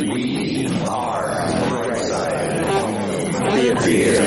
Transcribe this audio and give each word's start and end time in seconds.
We 0.00 0.66
are 0.88 1.48
Brightside 3.28 3.78
Theater. 3.82 4.22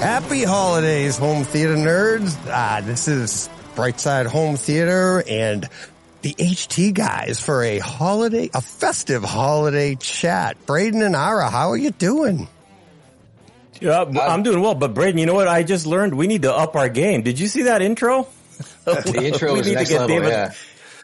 Happy 0.00 0.42
holidays, 0.42 1.16
home 1.16 1.44
theater 1.44 1.76
nerds. 1.76 2.36
Ah, 2.50 2.80
this 2.84 3.06
is 3.08 3.48
Brightside 3.74 4.26
Home 4.26 4.56
Theater 4.56 5.22
and 5.28 5.68
the 6.26 6.34
HT 6.34 6.92
guys 6.92 7.38
for 7.38 7.62
a 7.62 7.78
holiday, 7.78 8.50
a 8.52 8.60
festive 8.60 9.22
holiday 9.22 9.94
chat. 9.94 10.56
Braden 10.66 11.00
and 11.02 11.14
Ara, 11.14 11.48
how 11.50 11.70
are 11.70 11.76
you 11.76 11.92
doing? 11.92 12.48
Yeah, 13.80 14.02
I'm 14.02 14.42
doing 14.42 14.60
well, 14.60 14.74
but 14.74 14.92
Braden, 14.92 15.18
you 15.18 15.26
know 15.26 15.34
what? 15.34 15.46
I 15.46 15.62
just 15.62 15.86
learned 15.86 16.14
we 16.16 16.26
need 16.26 16.42
to 16.42 16.52
up 16.52 16.74
our 16.74 16.88
game. 16.88 17.22
Did 17.22 17.38
you 17.38 17.46
see 17.46 17.62
that 17.64 17.80
intro? 17.82 18.26
The 18.84 19.20
intro 19.22 19.52
We 19.54 19.60
is 19.60 19.66
need 19.68 19.78
to 19.78 19.84
get 19.84 19.92
level. 20.00 20.08
David- 20.08 20.28
Yeah. 20.30 20.52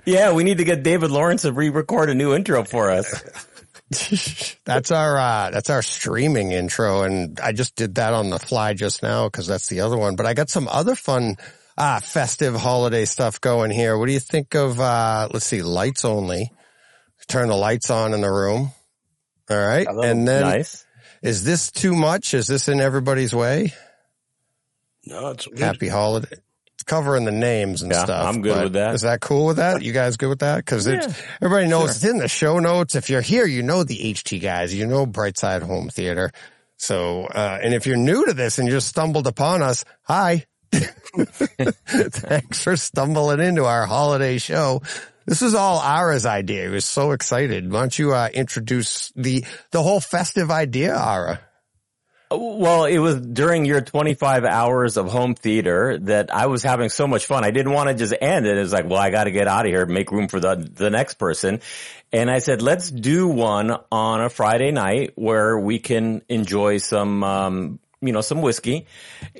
Yeah, 0.04 0.32
we 0.32 0.42
need 0.42 0.58
to 0.58 0.64
get 0.64 0.82
David 0.82 1.12
Lawrence 1.12 1.42
to 1.42 1.52
re-record 1.52 2.10
a 2.10 2.14
new 2.14 2.34
intro 2.34 2.64
for 2.64 2.91
us. 2.91 3.22
That's 4.64 4.91
our, 4.91 5.18
uh, 5.18 5.50
that's 5.50 5.68
our 5.70 5.82
streaming 5.82 6.50
intro. 6.50 7.02
And 7.02 7.38
I 7.38 7.52
just 7.52 7.77
did 7.77 7.94
that 7.96 8.12
on 8.14 8.30
the 8.30 8.38
fly 8.41 8.74
just 8.74 9.02
now 9.02 9.27
because 9.28 9.46
that's 9.46 9.68
the 9.68 9.80
other 9.82 9.96
one, 9.98 10.16
but 10.16 10.24
I 10.27 10.32
got 10.34 10.48
some 10.48 10.66
other 10.66 10.94
fun, 10.96 11.36
uh, 11.78 12.00
festive 12.00 12.54
holiday 12.54 13.04
stuff 13.04 13.40
going 13.40 13.70
here. 13.70 13.96
What 13.98 14.06
do 14.06 14.12
you 14.12 14.20
think 14.20 14.54
of, 14.54 14.78
uh, 14.80 15.28
let's 15.32 15.46
see, 15.46 15.62
lights 15.62 16.04
only. 16.04 16.50
Turn 17.28 17.48
the 17.48 17.56
lights 17.56 17.88
on 17.90 18.14
in 18.14 18.20
the 18.20 18.30
room. 18.30 18.72
All 19.50 19.56
right. 19.56 19.86
Hello. 19.86 20.02
And 20.02 20.27
then 20.27 20.42
nice. 20.42 20.84
Is 21.22 21.44
this 21.44 21.70
too 21.70 21.94
much? 21.94 22.34
Is 22.34 22.47
this 22.47 22.69
in 22.69 22.80
everybody's 22.80 23.34
way? 23.34 23.72
No, 25.06 25.28
it's 25.30 25.47
good. 25.47 25.58
Happy 25.58 25.88
holiday. 25.88 26.36
It's 26.74 26.82
covering 26.84 27.24
the 27.24 27.32
names 27.32 27.82
and 27.82 27.92
Yeah, 27.92 28.04
stuff. 28.04 28.27
I'm 28.27 28.42
good 28.42 28.64
with 28.64 28.72
that. 28.75 28.94
Is 28.94 29.02
that 29.02 29.20
cool 29.20 29.47
with 29.47 29.56
that? 29.58 29.82
You 29.82 29.92
guys 29.92 30.16
good 30.16 30.28
with 30.30 30.41
that? 30.41 30.64
Cause 30.66 30.86
it's, 30.86 31.06
Yeah, 31.06 31.25
everybody 31.41 31.69
knows 31.69 31.82
sure. 31.82 31.91
it's 31.91 32.04
in 32.04 32.19
the 32.19 32.28
show 32.28 32.58
notes. 32.58 32.94
If 32.97 33.08
you're 33.08 33.20
here, 33.20 33.47
you 33.47 33.62
know 33.62 33.84
the 33.84 33.97
HT 34.14 34.41
guys, 34.42 34.75
you 34.75 34.86
know 34.86 35.06
Brightside 35.06 35.62
Home 35.62 35.88
Theater. 35.91 36.32
So, 36.77 37.27
uh, 37.27 37.58
and 37.62 37.72
if 37.75 37.86
you're 37.86 37.97
new 37.97 38.27
to 38.27 38.34
this 38.34 38.58
and 38.58 38.66
you 38.66 38.75
just 38.75 38.88
stumbled 38.88 39.27
upon 39.28 39.62
us, 39.62 39.84
hi. 40.02 40.44
Thanks 40.73 42.62
for 42.62 42.77
stumbling 42.77 43.41
into 43.41 43.65
our 43.65 43.87
holiday 43.87 44.39
show. 44.39 44.83
This 45.27 45.42
is 45.42 45.55
all 45.55 45.78
Ara's 45.78 46.27
idea. 46.27 46.65
He 46.65 46.69
was 46.69 46.84
so 46.84 47.12
excited. 47.12 47.70
Why 47.70 47.81
don't 47.81 47.98
you, 47.98 48.12
uh, 48.12 48.28
introduce 48.33 49.12
the, 49.15 49.45
the 49.70 49.83
whole 49.83 50.00
festive 50.00 50.50
idea, 50.50 50.97
Ara? 50.97 51.41
Well, 52.34 52.87
it 52.87 52.98
was 52.98 53.20
during 53.20 53.65
your 53.65 53.83
25 53.83 54.45
hours 54.45 54.97
of 54.97 55.11
home 55.11 55.34
theater 55.34 55.98
that 55.98 56.34
I 56.34 56.47
was 56.47 56.62
having 56.62 56.89
so 56.89 57.06
much 57.06 57.27
fun. 57.27 57.45
I 57.45 57.50
didn't 57.50 57.73
want 57.73 57.91
to 57.91 57.95
just 57.95 58.15
end 58.20 58.47
it. 58.47 58.56
It 58.56 58.61
was 58.61 58.73
like, 58.73 58.89
well, 58.89 58.98
I 58.98 59.11
got 59.11 59.25
to 59.25 59.31
get 59.31 59.48
out 59.48 59.67
of 59.67 59.70
here, 59.70 59.84
make 59.87 60.11
room 60.11 60.28
for 60.28 60.41
the, 60.41 60.56
the 60.56 60.89
next 60.89 61.15
person. 61.15 61.61
And 62.12 62.31
I 62.31 62.39
said, 62.39 62.62
let's 62.62 62.91
do 62.91 63.28
one 63.28 63.77
on 63.91 64.23
a 64.23 64.31
Friday 64.31 64.70
night 64.70 65.12
where 65.15 65.59
we 65.59 65.78
can 65.78 66.23
enjoy 66.28 66.78
some, 66.78 67.23
um, 67.23 67.81
you 68.03 68.12
know, 68.12 68.20
some 68.20 68.42
whiskey. 68.42 68.86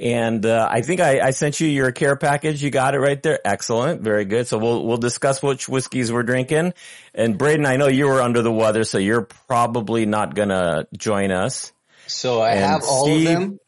And, 0.01 0.47
uh, 0.47 0.69
I 0.71 0.81
think 0.83 1.01
I, 1.01 1.21
I 1.21 1.31
sent 1.33 1.61
you 1.61 1.69
your 1.69 1.93
care 1.93 2.17
package. 2.17 2.63
You 2.63 2.71
got 2.71 2.95
it 2.95 2.99
right 3.01 3.23
there. 3.23 3.41
Excellent. 3.45 4.01
Very 4.03 4.25
good. 4.25 4.47
So 4.47 4.57
we'll, 4.59 4.87
we'll 4.87 4.97
discuss 4.97 5.43
which 5.43 5.69
whiskeys 5.69 6.13
we're 6.13 6.23
drinking. 6.23 6.73
And 7.15 7.37
Braden, 7.37 7.67
I 7.67 7.77
know 7.77 7.89
you 7.89 8.07
were 8.07 8.23
under 8.23 8.41
the 8.41 8.53
weather, 8.53 8.85
so 8.85 8.99
you're 8.99 9.29
probably 9.49 10.07
not 10.07 10.35
going 10.35 10.49
to 10.51 10.87
join 10.97 11.31
us. 11.33 11.73
So 12.07 12.41
I 12.41 12.53
And 12.53 12.61
have 12.61 12.83
all 12.85 13.05
Steve- 13.05 13.27
of 13.29 13.33
them, 13.35 13.59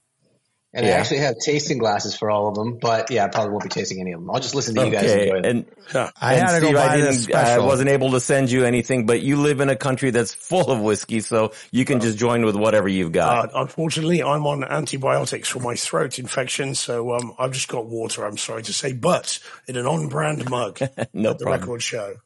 and 0.74 0.84
I 0.86 0.90
actually 0.90 1.18
have 1.18 1.36
tasting 1.38 1.78
glasses 1.78 2.16
for 2.16 2.30
all 2.30 2.48
of 2.48 2.54
them. 2.54 2.78
But 2.78 3.10
yeah, 3.10 3.24
I 3.24 3.28
probably 3.28 3.52
won't 3.52 3.62
be 3.64 3.68
tasting 3.70 4.00
any 4.00 4.12
of 4.12 4.20
them. 4.20 4.30
I'll 4.30 4.40
just 4.40 4.54
listen 4.54 4.74
to 4.74 4.84
you 4.84 4.90
guys 4.90 5.04
Okay, 5.04 5.28
enjoy 5.28 5.42
them. 5.42 5.66
and 5.94 6.12
I 6.20 6.34
and 6.34 6.42
had 6.42 6.54
to 6.58 6.60
go 6.60 6.72
buy 6.72 6.86
I 6.86 6.96
this 6.98 7.26
didn't, 7.26 7.36
I 7.36 7.58
wasn't 7.60 7.90
able 7.90 8.10
to 8.12 8.20
send 8.20 8.50
you 8.50 8.64
anything, 8.64 9.06
but 9.06 9.20
you 9.22 9.36
live 9.36 9.60
in 9.60 9.68
a 9.68 9.76
country 9.76 10.10
that's 10.10 10.34
full 10.34 10.70
of 10.70 10.80
whiskey, 10.80 11.20
so 11.20 11.52
you 11.70 11.84
can 11.84 12.00
just 12.00 12.18
join 12.18 12.44
with 12.44 12.56
whatever 12.56 12.88
you've 12.88 13.12
got. 13.12 13.54
Uh, 13.54 13.60
unfortunately, 13.62 14.22
I'm 14.22 14.46
on 14.46 14.64
antibiotics 14.64 15.48
for 15.48 15.60
my 15.60 15.76
throat 15.76 16.18
infection, 16.18 16.74
so 16.74 17.14
um, 17.14 17.34
I've 17.38 17.52
just 17.52 17.68
got 17.68 17.86
water. 17.86 18.24
I'm 18.24 18.36
sorry 18.36 18.62
to 18.64 18.72
say, 18.72 18.92
but 18.92 19.38
in 19.68 19.76
an 19.76 19.86
on-brand 19.86 20.48
mug 20.50 20.80
no 21.12 21.30
at 21.30 21.38
the 21.38 21.44
problem. 21.44 21.60
record 21.60 21.82
show. 21.82 22.14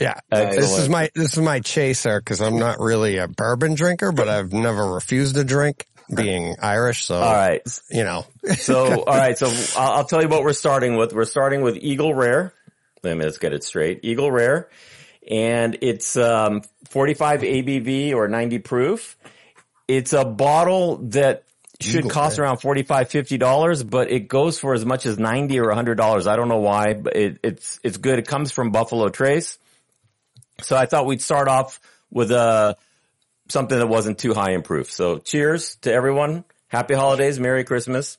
Yeah. 0.00 0.14
Excellent. 0.32 0.56
This 0.60 0.78
is 0.78 0.88
my, 0.88 1.10
this 1.14 1.32
is 1.34 1.38
my 1.38 1.60
chaser 1.60 2.18
because 2.18 2.40
I'm 2.40 2.58
not 2.58 2.80
really 2.80 3.18
a 3.18 3.28
bourbon 3.28 3.74
drinker, 3.74 4.10
but 4.10 4.26
I've 4.26 4.50
never 4.54 4.90
refused 4.94 5.36
a 5.36 5.44
drink 5.44 5.86
being 6.14 6.56
Irish. 6.60 7.04
So, 7.04 7.16
All 7.16 7.34
right, 7.34 7.62
you 7.90 8.04
know, 8.04 8.26
so 8.56 9.02
all 9.06 9.16
right, 9.16 9.36
so 9.36 9.52
I'll, 9.80 9.98
I'll 9.98 10.04
tell 10.04 10.22
you 10.22 10.28
what 10.28 10.42
we're 10.42 10.52
starting 10.52 10.96
with. 10.96 11.12
We're 11.12 11.24
starting 11.24 11.62
with 11.62 11.76
Eagle 11.76 12.14
Rare. 12.14 12.52
Let 13.02 13.16
me 13.16 13.24
let's 13.24 13.38
get 13.38 13.52
it 13.52 13.64
straight. 13.64 14.00
Eagle 14.02 14.30
Rare, 14.30 14.68
and 15.30 15.78
it's 15.82 16.16
um, 16.16 16.62
45 16.88 17.40
ABV 17.42 18.14
or 18.14 18.28
90 18.28 18.58
proof. 18.60 19.16
It's 19.88 20.12
a 20.12 20.24
bottle 20.24 20.96
that 21.10 21.44
should 21.80 22.00
Eagle 22.00 22.10
cost 22.10 22.38
around 22.38 22.56
45 22.58 23.10
50 23.10 23.36
dollars 23.36 23.82
but 23.82 24.10
it 24.10 24.28
goes 24.28 24.58
for 24.58 24.72
as 24.72 24.86
much 24.86 25.04
as 25.04 25.18
90 25.18 25.60
or 25.60 25.66
100 25.66 25.96
dollars 25.96 26.26
i 26.26 26.34
don't 26.34 26.48
know 26.48 26.60
why 26.60 26.94
but 26.94 27.14
it, 27.14 27.38
it's 27.42 27.78
it's 27.82 27.98
good 27.98 28.18
it 28.18 28.26
comes 28.26 28.50
from 28.50 28.70
buffalo 28.70 29.10
trace 29.10 29.58
so 30.62 30.74
i 30.74 30.86
thought 30.86 31.04
we'd 31.04 31.20
start 31.20 31.48
off 31.48 31.78
with 32.10 32.30
uh 32.30 32.72
something 33.48 33.78
that 33.78 33.86
wasn't 33.86 34.18
too 34.18 34.34
high 34.34 34.52
in 34.52 34.62
proof 34.62 34.90
so 34.90 35.18
cheers 35.18 35.76
to 35.76 35.92
everyone 35.92 36.44
happy 36.68 36.94
holidays 36.94 37.38
merry 37.40 37.64
christmas 37.64 38.18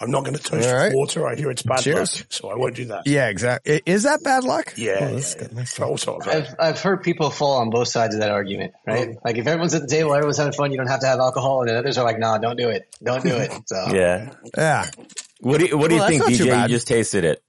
I'm 0.00 0.12
not 0.12 0.22
going 0.24 0.36
to 0.36 0.40
touch 0.42 0.64
All 0.64 0.74
right. 0.76 0.92
water. 0.94 1.26
I 1.26 1.34
hear 1.34 1.50
it's 1.50 1.62
bad 1.64 1.80
Cheers. 1.80 2.18
luck, 2.20 2.26
so 2.30 2.48
I 2.50 2.54
won't 2.54 2.76
do 2.76 2.84
that. 2.84 3.08
yeah, 3.08 3.26
exactly. 3.30 3.82
Is 3.84 4.04
that 4.04 4.22
bad 4.22 4.44
luck? 4.44 4.74
Yeah, 4.76 4.92
Oh, 4.92 5.00
yeah, 5.06 5.10
that's 5.10 5.34
yeah. 5.34 5.40
good. 5.42 5.52
Nice. 5.56 5.80
All 5.80 5.96
sorts 5.98 6.24
of 6.28 6.32
I've 6.32 6.54
I've 6.56 6.80
heard 6.80 7.02
people 7.02 7.30
fall 7.30 7.58
on 7.58 7.70
both 7.70 7.88
sides 7.88 8.14
of 8.14 8.20
that 8.20 8.30
argument, 8.30 8.74
right? 8.86 9.08
Oh. 9.16 9.20
Like 9.24 9.38
if 9.38 9.46
everyone's 9.48 9.74
at 9.74 9.82
the 9.82 9.88
table, 9.88 10.14
everyone's 10.14 10.36
having 10.36 10.52
fun, 10.52 10.70
you 10.70 10.76
don't 10.76 10.86
have 10.86 11.00
to 11.00 11.06
have 11.08 11.18
alcohol, 11.18 11.62
and 11.62 11.70
then 11.70 11.76
others 11.78 11.98
are 11.98 12.04
like, 12.04 12.20
"Nah, 12.20 12.38
don't 12.38 12.56
do 12.56 12.68
it, 12.68 12.86
don't 13.02 13.24
do 13.24 13.34
it." 13.38 13.50
So 13.66 13.86
yeah 13.92 14.34
Yeah. 14.56 14.88
what 15.40 15.58
do 15.58 15.66
you 15.66 15.76
what 15.76 15.88
do 15.88 15.96
you 15.96 16.00
Well, 16.00 16.10
that's 16.10 16.26
think 16.28 16.40
dj 16.42 16.62
you 16.62 16.68
just 16.68 16.86
tasted 16.86 17.24
it 17.24 17.42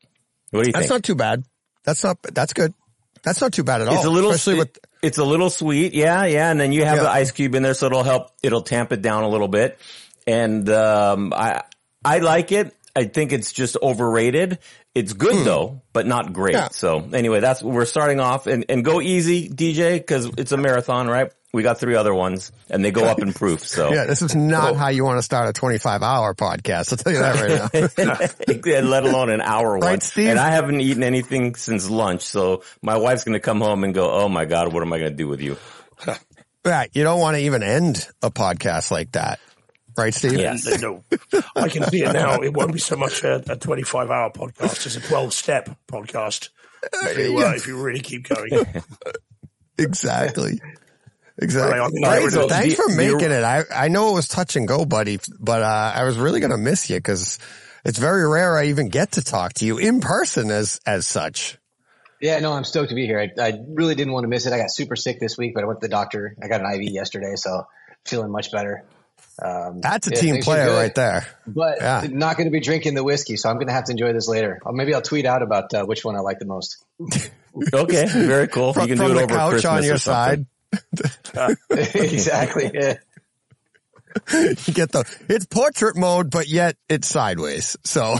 what 0.49 0.63
do 0.63 0.69
you 0.69 0.73
That's 0.73 0.87
think 0.87 0.95
not 0.95 1.03
too 1.03 1.13
bad. 1.15 1.43
That's 1.83 2.03
not, 2.03 2.17
that's 2.23 2.53
good. 2.53 2.73
That's 3.21 3.41
not 3.41 3.53
too 3.53 3.63
bad 3.63 3.81
at 3.81 3.87
all. 3.89 3.93
It's 3.95 4.05
a 4.05 4.09
little, 4.09 4.31
especially 4.31 4.57
with, 4.57 4.75
it- 4.75 4.83
it's 5.01 5.17
a 5.17 5.23
little 5.23 5.49
sweet. 5.49 5.93
Yeah. 5.93 6.25
Yeah. 6.25 6.51
And 6.51 6.59
then 6.59 6.71
you 6.71 6.85
have 6.85 6.97
Yeah. 6.97 7.03
the 7.03 7.09
ice 7.09 7.31
cube 7.31 7.55
in 7.55 7.63
there. 7.63 7.73
So 7.73 7.87
it'll 7.87 8.03
help, 8.03 8.31
it'll 8.43 8.61
tamp 8.61 8.91
it 8.91 9.01
down 9.01 9.23
a 9.23 9.29
little 9.29 9.47
bit. 9.47 9.77
And, 10.27 10.69
um, 10.69 11.33
I, 11.35 11.63
I 12.03 12.19
like 12.19 12.51
it. 12.51 12.75
I 12.95 13.05
think 13.05 13.31
it's 13.31 13.53
just 13.53 13.77
overrated. 13.81 14.59
It's 14.95 15.13
good 15.13 15.45
though, 15.45 15.81
but 15.93 16.05
not 16.07 16.33
great. 16.33 16.55
Yeah. 16.55 16.69
So 16.69 17.07
anyway, 17.13 17.39
that's, 17.39 17.61
we're 17.63 17.85
starting 17.85 18.19
off 18.19 18.47
and, 18.47 18.65
and 18.67 18.83
go 18.83 18.99
easy 18.99 19.47
DJ 19.47 20.05
cause 20.05 20.29
it's 20.37 20.51
a 20.51 20.57
marathon, 20.57 21.07
right? 21.07 21.31
We 21.51 21.63
got 21.63 21.79
three 21.79 21.95
other 21.95 22.13
ones 22.13 22.51
and 22.69 22.85
they 22.85 22.91
go 22.91 23.05
up 23.05 23.19
in 23.19 23.33
proof. 23.33 23.67
So 23.67 23.89
yeah, 23.93 24.05
this 24.05 24.21
is 24.21 24.35
not 24.35 24.75
how 24.75 24.89
you 24.89 25.03
want 25.03 25.17
to 25.17 25.23
start 25.23 25.49
a 25.49 25.53
25 25.53 26.03
hour 26.03 26.35
podcast. 26.35 26.91
I'll 26.91 26.97
tell 26.97 27.13
you 27.13 27.19
that 27.19 27.89
right 27.95 28.75
now. 28.75 28.81
let 28.89 29.03
alone 29.03 29.29
an 29.29 29.41
hour 29.41 29.77
one. 29.77 29.81
Right, 29.81 30.03
Steve? 30.03 30.29
And 30.29 30.39
I 30.39 30.51
haven't 30.51 30.81
eaten 30.81 31.03
anything 31.03 31.55
since 31.55 31.89
lunch. 31.89 32.21
So 32.21 32.63
my 32.81 32.97
wife's 32.97 33.23
going 33.23 33.33
to 33.33 33.39
come 33.39 33.61
home 33.61 33.83
and 33.83 33.93
go, 33.93 34.11
Oh 34.11 34.29
my 34.29 34.45
God, 34.45 34.71
what 34.73 34.83
am 34.83 34.93
I 34.93 34.99
going 34.99 35.11
to 35.11 35.17
do 35.17 35.27
with 35.27 35.41
you? 35.41 35.57
Right. 36.65 36.89
You 36.93 37.03
don't 37.03 37.21
want 37.21 37.37
to 37.37 37.43
even 37.43 37.63
end 37.63 38.05
a 38.21 38.29
podcast 38.29 38.91
like 38.91 39.13
that. 39.13 39.39
Right, 39.97 40.13
Steve? 40.13 40.33
Yeah. 40.33 40.57
No, 40.81 41.05
I 41.55 41.69
can 41.69 41.83
see 41.83 42.03
it 42.03 42.11
now. 42.11 42.41
It 42.41 42.53
won't 42.53 42.73
be 42.73 42.79
so 42.79 42.97
much 42.97 43.23
a, 43.23 43.41
a 43.49 43.55
25 43.55 44.11
hour 44.11 44.29
podcast 44.29 44.85
as 44.85 44.97
a 44.97 44.99
12 44.99 45.33
step 45.33 45.69
podcast. 45.87 46.49
If 46.83 47.17
you, 47.17 47.39
uh, 47.39 47.53
if 47.55 47.65
you 47.65 47.81
really 47.81 48.01
keep 48.01 48.27
going. 48.27 48.65
Exactly. 49.77 50.59
Exactly. 51.41 51.79
Right, 51.79 51.85
I 51.85 51.89
mean, 51.89 52.03
Right, 52.03 52.23
I 52.23 52.29
so 52.29 52.47
thanks 52.47 52.75
the- 52.75 52.83
for 52.83 52.89
the- 52.89 52.97
making 52.97 53.31
it. 53.31 53.43
I, 53.43 53.63
I 53.73 53.87
know 53.87 54.09
it 54.09 54.13
was 54.13 54.27
touch 54.27 54.55
and 54.55 54.67
go, 54.67 54.85
buddy, 54.85 55.19
but, 55.39 55.61
uh, 55.63 55.91
I 55.95 56.03
was 56.03 56.17
really 56.17 56.39
going 56.39 56.51
to 56.51 56.57
miss 56.57 56.89
you 56.89 56.97
because 56.97 57.39
it's 57.85 57.97
very 57.97 58.27
rare 58.27 58.57
I 58.57 58.65
even 58.65 58.89
get 58.89 59.13
to 59.13 59.23
talk 59.23 59.53
to 59.55 59.65
you 59.65 59.77
in 59.77 60.01
person 60.01 60.51
as, 60.51 60.79
as 60.85 61.07
such. 61.07 61.57
yeah, 62.21 62.39
no, 62.39 62.51
I'm 62.51 62.65
stoked 62.65 62.89
to 62.89 62.95
be 62.95 63.05
here. 63.05 63.19
I, 63.19 63.41
I 63.41 63.53
really 63.69 63.95
didn't 63.95 64.11
want 64.13 64.25
to 64.25 64.27
miss 64.27 64.45
it. 64.45 64.51
I 64.53 64.57
got 64.57 64.69
super 64.71 64.97
sick 64.97 65.19
this 65.21 65.37
week, 65.37 65.53
but 65.53 65.63
I 65.63 65.67
went 65.67 65.79
to 65.79 65.87
the 65.87 65.91
doctor. 65.91 66.35
I 66.43 66.47
got 66.49 66.59
an 66.61 66.69
IV 66.73 66.91
yesterday, 66.91 67.35
so 67.35 67.65
feeling 68.05 68.31
much 68.31 68.51
better. 68.51 68.83
Um, 69.41 69.79
That's 69.79 70.07
a 70.07 70.11
yeah, 70.11 70.19
team 70.19 70.41
player 70.41 70.69
right 70.73 70.93
there. 70.93 71.25
But 71.47 71.77
Yeah. 71.79 72.05
not 72.11 72.35
going 72.35 72.47
to 72.47 72.51
be 72.51 72.59
drinking 72.59 72.95
the 72.95 73.03
whiskey, 73.05 73.37
so 73.37 73.47
I'm 73.49 73.55
going 73.55 73.67
to 73.67 73.73
have 73.73 73.85
to 73.85 73.91
enjoy 73.93 74.11
this 74.11 74.27
later. 74.27 74.59
Or 74.65 74.73
maybe 74.73 74.93
I'll 74.93 75.01
tweet 75.01 75.25
out 75.25 75.41
about 75.41 75.73
uh, 75.73 75.85
which 75.85 76.03
one 76.03 76.17
I 76.17 76.19
like 76.19 76.39
the 76.39 76.45
most. 76.45 76.83
Okay, 77.73 78.05
very 78.05 78.47
cool. 78.47 78.73
From, 78.73 78.83
you 78.87 78.95
can 78.95 79.05
do 79.05 79.11
it 79.11 79.15
the 79.15 79.21
over 79.23 79.35
couch 79.35 79.51
Christmas 79.51 79.65
on 79.73 79.83
your 79.83 79.95
or 79.95 80.45
something. 80.73 81.11
side. 81.33 81.55
exactly. 81.95 82.71
Yeah. 82.73 82.95
You 84.31 84.73
get 84.73 84.91
the, 84.91 85.05
it's 85.29 85.45
portrait 85.45 85.95
mode, 85.95 86.29
but 86.31 86.47
yet 86.47 86.75
it's 86.89 87.07
sideways. 87.07 87.77
So 87.83 88.15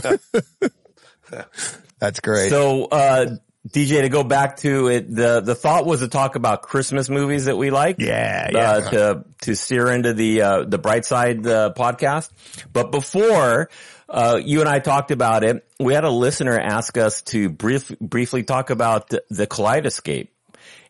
that's 1.98 2.20
great. 2.20 2.50
So, 2.50 2.84
uh, 2.84 3.36
DJ, 3.68 4.00
to 4.02 4.08
go 4.08 4.24
back 4.24 4.56
to 4.58 4.88
it, 4.88 5.14
the 5.14 5.40
the 5.40 5.54
thought 5.54 5.84
was 5.84 6.00
to 6.00 6.08
talk 6.08 6.34
about 6.34 6.62
Christmas 6.62 7.10
movies 7.10 7.44
that 7.44 7.56
we 7.58 7.70
like. 7.70 7.96
Yeah, 7.98 8.46
Uh, 8.48 8.50
yeah. 8.52 8.80
to 8.90 9.24
to 9.42 9.54
steer 9.54 9.90
into 9.90 10.14
the 10.14 10.42
uh, 10.42 10.64
the 10.64 10.78
bright 10.78 11.04
side 11.04 11.46
uh, 11.46 11.72
podcast. 11.76 12.30
But 12.72 12.90
before 12.90 13.68
uh, 14.08 14.40
you 14.42 14.60
and 14.60 14.68
I 14.68 14.78
talked 14.78 15.10
about 15.10 15.44
it, 15.44 15.66
we 15.78 15.92
had 15.92 16.04
a 16.04 16.10
listener 16.10 16.58
ask 16.58 16.96
us 16.96 17.20
to 17.22 17.50
brief, 17.50 17.92
briefly 18.00 18.44
talk 18.44 18.70
about 18.70 19.10
the, 19.10 19.22
the 19.28 19.46
Kaleidescape. 19.46 20.28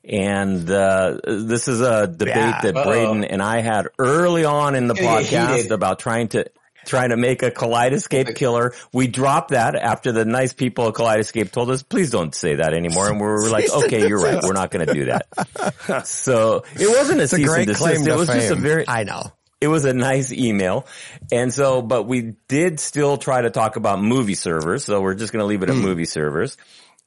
And 0.05 0.69
uh, 0.70 1.19
this 1.25 1.69
is 1.69 1.81
a 1.81 2.06
debate 2.06 2.35
Yeah. 2.37 2.61
that 2.62 2.76
Uh-oh. 2.76 2.85
Braden 2.85 3.25
and 3.25 3.43
I 3.43 3.61
had 3.61 3.88
early 3.99 4.44
on 4.44 4.75
in 4.75 4.87
the 4.88 4.94
podcast 4.94 5.70
about 5.70 5.99
trying 5.99 6.29
to 6.29 6.47
trying 6.87 7.11
to 7.11 7.17
make 7.19 7.43
a 7.43 7.50
Kaleidescape 7.50 8.35
killer. 8.37 8.73
We 8.91 9.06
dropped 9.06 9.50
that 9.50 9.75
after 9.76 10.12
the 10.12 10.25
nice 10.25 10.55
people 10.55 10.88
at 10.88 10.94
Kaleidescape 10.94 11.50
told 11.50 11.70
us, 11.70 11.82
please 11.82 12.11
don't 12.11 12.35
say 12.35 12.55
that 12.56 12.73
anymore. 12.73 13.08
And 13.11 13.20
we 13.20 13.26
were 13.26 13.50
like, 13.50 13.70
okay, 13.85 14.08
you're 14.08 14.19
right. 14.19 14.43
We're 14.43 14.55
not 14.55 14.70
going 14.70 14.87
to 14.87 14.94
do 14.94 15.05
that. 15.06 16.06
so 16.06 16.64
it 16.75 16.88
wasn't 16.88 17.20
a 17.20 17.25
It's 17.25 17.35
a 17.35 17.37
cease 17.37 17.44
and 17.47 17.55
great 17.55 17.67
desist. 17.67 17.82
claim 17.82 18.05
to 18.06 18.12
It 18.12 18.17
was 18.17 18.29
just 18.29 18.50
a 18.50 18.55
very, 18.55 18.88
I 18.88 19.05
know. 19.05 19.31
it 19.61 19.69
was 19.69 19.85
a 19.85 19.93
nice 19.93 20.32
email. 20.32 20.87
And 21.31 21.52
so, 21.52 21.82
but 21.82 22.05
we 22.05 22.32
did 22.49 22.81
still 22.81 23.19
try 23.19 23.43
to 23.43 23.50
talk 23.50 23.76
about 23.76 24.00
movie 24.00 24.35
servers. 24.35 24.82
So 24.85 25.02
we're 25.02 25.14
just 25.14 25.35
going 25.35 25.43
to 25.43 25.47
leave 25.47 25.62
it 25.62 25.69
at 25.69 25.76
movie 25.76 26.06
servers. 26.06 26.56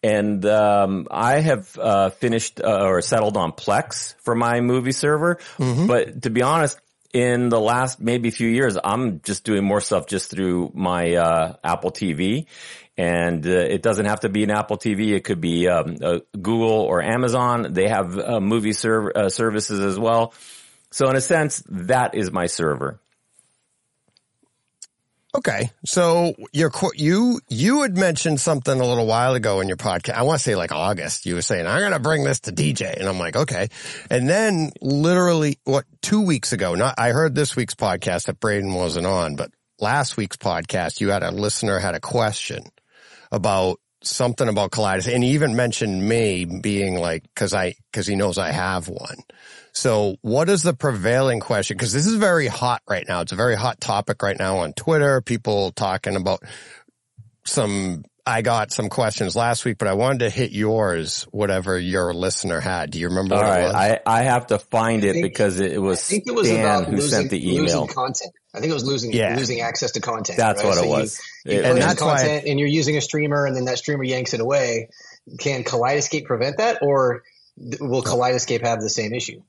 And, 0.03 0.45
um, 0.45 1.07
I 1.09 1.39
have, 1.39 1.77
uh, 1.79 2.09
finished, 2.09 2.59
uh, 2.59 2.85
or 2.85 3.01
settled 3.01 3.37
on 3.37 3.53
Plex 3.53 4.15
for 4.23 4.35
my 4.35 4.59
movie 4.61 4.91
server. 4.91 5.39
But 5.87 6.23
to 6.23 6.29
be 6.29 6.41
honest, 6.43 6.77
in 7.13 7.49
the 7.49 7.59
last 7.59 8.01
maybe 8.01 8.31
few 8.31 8.49
years, 8.49 8.77
I'm 8.83 9.21
just 9.21 9.43
doing 9.43 9.63
more 9.63 9.79
stuff 9.81 10.07
just 10.07 10.29
through 10.31 10.71
my, 10.73 11.13
uh, 11.15 11.53
Apple 11.63 11.91
TV. 11.91 12.47
And 12.97 13.45
uh, 13.47 13.49
it 13.49 13.81
doesn't 13.81 14.05
have 14.05 14.19
to 14.21 14.29
be 14.29 14.43
an 14.43 14.51
Apple 14.51 14.77
TV. 14.77 15.13
It 15.15 15.23
could 15.23 15.41
be 15.41 15.67
um, 15.67 15.95
uh, 16.03 16.19
Google 16.33 16.81
or 16.81 17.01
Amazon. 17.01 17.73
They 17.73 17.87
have 17.87 18.17
uh, 18.17 18.39
movie 18.39 18.73
serv- 18.73 19.15
uh, 19.15 19.29
services 19.29 19.79
as 19.79 19.97
well. 19.97 20.33
So 20.91 21.09
in 21.09 21.15
a 21.15 21.21
sense, 21.21 21.63
that 21.69 22.13
is 22.13 22.31
my 22.31 22.45
server. 22.45 22.99
Okay. 25.35 25.71
So 25.83 26.35
your 26.51 26.71
you 26.93 27.41
you 27.49 27.81
had 27.81 27.97
mentioned 27.97 28.39
something 28.39 28.79
a 28.79 28.85
little 28.85 29.07
while 29.07 29.33
ago 29.33 29.61
in 29.61 29.67
your 29.67 29.77
podcast. 29.77 30.13
I 30.13 30.23
want 30.23 30.39
to 30.39 30.43
say 30.43 30.55
like 30.55 30.71
August. 30.71 31.25
You 31.25 31.35
were 31.35 31.41
saying 31.41 31.65
I'm 31.65 31.79
going 31.79 31.91
to 31.91 31.99
bring 31.99 32.23
this 32.23 32.41
to 32.41 32.51
DJ, 32.51 32.95
and 32.99 33.09
I'm 33.09 33.17
like, 33.17 33.35
okay. 33.35 33.69
And 34.11 34.29
then 34.29 34.71
literally, 34.79 35.57
what 35.63 35.85
two 36.01 36.21
weeks 36.21 36.53
ago? 36.53 36.75
Not 36.75 36.95
I 36.99 37.09
heard 37.09 37.33
this 37.33 37.55
week's 37.55 37.75
podcast 37.75 38.25
that 38.25 38.39
Braden 38.39 38.73
wasn't 38.73 39.07
on, 39.07 39.35
but 39.35 39.51
last 39.79 40.17
week's 40.17 40.37
podcast, 40.37 41.01
you 41.01 41.09
had 41.09 41.23
a 41.23 41.31
listener 41.31 41.79
had 41.79 41.95
a 41.95 41.99
question 41.99 42.65
about 43.31 43.79
something 44.03 44.47
about 44.47 44.71
Kaleidescape, 44.71 45.15
and 45.15 45.23
he 45.23 45.31
even 45.31 45.55
mentioned 45.55 46.07
me 46.07 46.45
being 46.45 46.99
like 46.99 47.23
because 47.23 47.55
I 47.55 47.73
because 47.91 48.05
he 48.05 48.15
knows 48.15 48.37
I 48.37 48.51
have 48.51 48.87
one. 48.87 49.17
So 49.73 50.17
what 50.21 50.49
is 50.49 50.61
the 50.63 50.73
prevailing 50.73 51.39
question? 51.39 51.75
Because 51.75 51.91
this 51.93 52.05
is 52.05 52.15
very 52.15 52.47
hot 52.47 52.81
right 52.87 53.05
now. 53.07 53.21
It's 53.21 53.31
a 53.31 53.35
very 53.35 53.55
hot 53.55 53.81
topic 53.81 54.21
right 54.21 54.37
now 54.37 54.57
on 54.57 54.73
Twitter. 54.73 55.19
People 55.21 55.71
talking 55.71 56.15
about 56.15 56.43
some, 57.45 58.03
I 58.25 58.43
got 58.43 58.71
some 58.71 58.87
questions 58.89 59.35
last 59.35 59.65
week, 59.65 59.77
but 59.79 59.87
I 59.87 59.93
wanted 59.93 60.19
to 60.19 60.29
hit 60.29 60.51
yours, 60.51 61.23
whatever 61.31 61.77
your 61.77 62.13
listener 62.13 62.59
had. 62.59 62.91
Do 62.91 62.99
you 62.99 63.09
remember 63.09 63.35
All 63.35 63.41
what 63.41 63.59
it 63.59 63.63
was? 63.63 63.73
I, 63.73 63.99
I 64.05 64.21
have 64.21 64.47
to 64.47 64.59
find 64.59 65.03
it 65.03 65.13
think- 65.13 65.23
because 65.25 65.59
it, 65.59 65.81
was 65.81 65.99
I 65.99 66.03
think 66.03 66.23
it 66.27 66.35
was 66.35 66.47
Stan 66.47 66.59
about 66.63 66.85
who 66.85 66.91
losing, 66.97 67.09
sent 67.09 67.31
the 67.31 67.43
email. 67.51 67.63
losing 67.63 67.87
content. 67.87 68.31
I 68.55 68.59
think 68.59 68.69
it 68.69 68.75
was 68.75 68.85
losing 68.85 69.11
Yeah. 69.11 69.35
losing 69.35 69.61
access 69.61 69.93
to 69.93 69.99
content. 70.01 70.37
That's 70.37 70.61
right? 70.63 70.67
what 70.69 70.77
So 70.77 70.83
it 70.83 70.87
was. 70.89 71.19
You, 71.45 71.51
It- 71.53 71.65
and 71.65 71.79
purchase 71.79 71.85
that's 71.85 72.01
why- 72.03 72.43
and 72.47 72.59
you're 72.59 72.69
using 72.69 72.95
a 72.95 73.01
streamer, 73.01 73.47
and 73.47 73.55
then 73.55 73.65
that 73.65 73.79
streamer 73.79 74.03
yanks 74.03 74.35
it 74.35 74.39
away. 74.39 74.89
Can 75.39 75.63
Kaleidescape 75.63 76.25
prevent 76.25 76.57
that, 76.57 76.83
or 76.83 77.23
will 77.57 78.03
Kaleidescape 78.03 78.61
have 78.63 78.79
the 78.81 78.89
same 78.89 79.13
issue? 79.13 79.41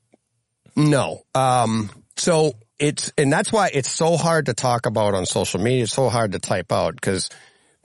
No. 0.76 1.22
Um, 1.34 1.90
so 2.16 2.54
it's, 2.78 3.12
and 3.16 3.32
that's 3.32 3.52
why 3.52 3.70
it's 3.72 3.90
so 3.90 4.16
hard 4.16 4.46
to 4.46 4.54
talk 4.54 4.86
about 4.86 5.14
on 5.14 5.26
social 5.26 5.60
media. 5.60 5.84
It's 5.84 5.92
so 5.92 6.08
hard 6.08 6.32
to 6.32 6.38
type 6.38 6.72
out 6.72 6.94
because 6.94 7.30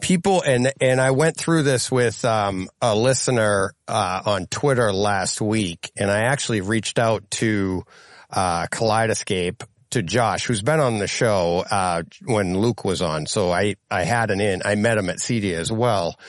people, 0.01 0.41
and, 0.41 0.71
and 0.81 0.99
I 0.99 1.11
went 1.11 1.37
through 1.37 1.63
this 1.63 1.91
with, 1.91 2.25
um, 2.25 2.69
a 2.81 2.95
listener, 2.95 3.73
uh, 3.87 4.21
on 4.25 4.47
Twitter 4.47 4.91
last 4.91 5.41
week 5.41 5.91
and 5.95 6.09
I 6.09 6.21
actually 6.21 6.61
reached 6.61 6.99
out 6.99 7.29
to, 7.31 7.83
uh, 8.31 8.67
Kaleidescape 8.67 9.63
to 9.91 10.03
Josh, 10.03 10.45
who's 10.45 10.61
been 10.61 10.79
on 10.79 10.99
the 10.99 11.07
show, 11.07 11.65
uh, 11.69 12.03
when 12.25 12.57
Luke 12.57 12.85
was 12.85 13.01
on. 13.01 13.25
So 13.25 13.51
I, 13.51 13.75
I 13.89 14.03
had 14.03 14.29
an 14.29 14.39
in, 14.39 14.61
I 14.63 14.75
met 14.75 14.97
him 14.97 15.09
at 15.09 15.17
CEDIA 15.17 15.55
as 15.55 15.71
well. 15.71 16.19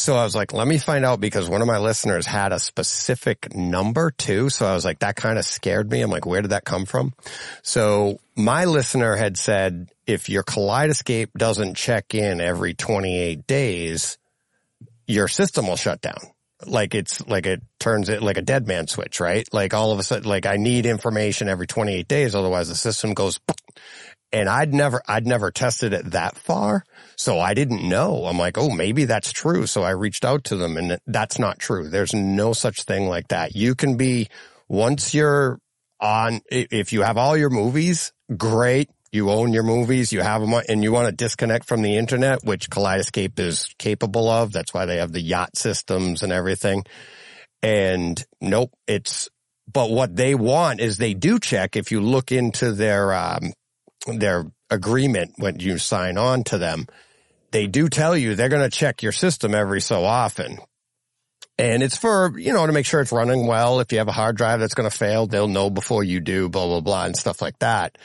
So 0.00 0.16
I 0.16 0.24
was 0.24 0.34
like, 0.34 0.52
let 0.52 0.66
me 0.66 0.78
find 0.78 1.04
out 1.04 1.20
because 1.20 1.48
one 1.48 1.60
of 1.60 1.66
my 1.66 1.78
listeners 1.78 2.26
had 2.26 2.52
a 2.52 2.58
specific 2.58 3.54
number 3.54 4.10
too. 4.10 4.48
So 4.48 4.66
I 4.66 4.74
was 4.74 4.84
like, 4.84 5.00
that 5.00 5.16
kind 5.16 5.38
of 5.38 5.44
scared 5.44 5.90
me. 5.90 6.00
I'm 6.00 6.10
like, 6.10 6.26
where 6.26 6.40
did 6.42 6.52
that 6.52 6.64
come 6.64 6.86
from? 6.86 7.12
So 7.62 8.18
my 8.34 8.64
listener 8.64 9.14
had 9.14 9.36
said, 9.36 9.90
if 10.06 10.28
your 10.28 10.42
kaleidescape 10.42 11.32
doesn't 11.36 11.76
check 11.76 12.14
in 12.14 12.40
every 12.40 12.74
28 12.74 13.46
days, 13.46 14.18
your 15.06 15.28
system 15.28 15.66
will 15.66 15.76
shut 15.76 16.00
down. 16.00 16.18
Like 16.66 16.94
it's 16.94 17.26
like 17.26 17.46
it 17.46 17.62
turns 17.78 18.08
it 18.08 18.22
like 18.22 18.36
a 18.36 18.42
dead 18.42 18.66
man 18.66 18.86
switch, 18.86 19.20
right? 19.20 19.48
Like 19.52 19.72
all 19.74 19.92
of 19.92 19.98
a 19.98 20.02
sudden, 20.02 20.28
like 20.28 20.46
I 20.46 20.56
need 20.56 20.86
information 20.86 21.48
every 21.48 21.66
28 21.66 22.06
days. 22.06 22.34
Otherwise 22.34 22.68
the 22.68 22.74
system 22.74 23.14
goes 23.14 23.40
and 24.32 24.48
I'd 24.48 24.72
never, 24.72 25.02
I'd 25.08 25.26
never 25.26 25.50
tested 25.50 25.92
it 25.92 26.12
that 26.12 26.36
far. 26.36 26.84
So 27.16 27.38
I 27.38 27.54
didn't 27.54 27.88
know. 27.88 28.26
I'm 28.26 28.38
like, 28.38 28.56
oh, 28.56 28.70
maybe 28.70 29.04
that's 29.04 29.32
true. 29.32 29.66
So 29.66 29.82
I 29.82 29.90
reached 29.90 30.24
out 30.24 30.44
to 30.44 30.56
them 30.56 30.76
and 30.76 30.98
that's 31.06 31.38
not 31.38 31.58
true. 31.58 31.88
There's 31.88 32.14
no 32.14 32.52
such 32.52 32.82
thing 32.84 33.08
like 33.08 33.28
that. 33.28 33.54
You 33.54 33.74
can 33.74 33.96
be, 33.96 34.28
once 34.68 35.14
you're 35.14 35.58
on, 35.98 36.40
if 36.50 36.92
you 36.92 37.02
have 37.02 37.18
all 37.18 37.36
your 37.36 37.50
movies, 37.50 38.12
great. 38.36 38.88
You 39.12 39.30
own 39.30 39.52
your 39.52 39.64
movies, 39.64 40.12
you 40.12 40.20
have 40.20 40.40
them 40.40 40.54
and 40.68 40.84
you 40.84 40.92
want 40.92 41.06
to 41.06 41.12
disconnect 41.12 41.66
from 41.66 41.82
the 41.82 41.96
internet, 41.96 42.44
which 42.44 42.70
Kaleidescape 42.70 43.40
is 43.40 43.66
capable 43.76 44.30
of. 44.30 44.52
That's 44.52 44.72
why 44.72 44.86
they 44.86 44.98
have 44.98 45.10
the 45.10 45.20
yacht 45.20 45.56
systems 45.56 46.22
and 46.22 46.32
everything. 46.32 46.84
And 47.60 48.24
nope, 48.40 48.70
it's, 48.86 49.28
but 49.70 49.90
what 49.90 50.14
they 50.14 50.36
want 50.36 50.80
is 50.80 50.96
they 50.96 51.14
do 51.14 51.40
check 51.40 51.74
if 51.74 51.90
you 51.90 52.00
look 52.00 52.30
into 52.30 52.70
their, 52.70 53.12
um, 53.12 53.52
their 54.06 54.46
agreement 54.70 55.32
when 55.36 55.60
you 55.60 55.78
sign 55.78 56.16
on 56.16 56.44
to 56.44 56.58
them, 56.58 56.86
they 57.50 57.66
do 57.66 57.88
tell 57.88 58.16
you 58.16 58.34
they're 58.34 58.48
going 58.48 58.68
to 58.68 58.76
check 58.76 59.02
your 59.02 59.12
system 59.12 59.54
every 59.54 59.80
so 59.80 60.04
often. 60.04 60.58
And 61.58 61.82
it's 61.82 61.96
for, 61.96 62.38
you 62.38 62.52
know, 62.52 62.66
to 62.66 62.72
make 62.72 62.86
sure 62.86 63.00
it's 63.00 63.12
running 63.12 63.46
well. 63.46 63.80
If 63.80 63.92
you 63.92 63.98
have 63.98 64.08
a 64.08 64.12
hard 64.12 64.36
drive 64.36 64.60
that's 64.60 64.74
going 64.74 64.88
to 64.88 64.96
fail, 64.96 65.26
they'll 65.26 65.48
know 65.48 65.68
before 65.68 66.02
you 66.02 66.20
do, 66.20 66.48
blah, 66.48 66.66
blah, 66.66 66.80
blah, 66.80 67.04
and 67.04 67.16
stuff 67.16 67.42
like 67.42 67.58
that. 67.58 67.98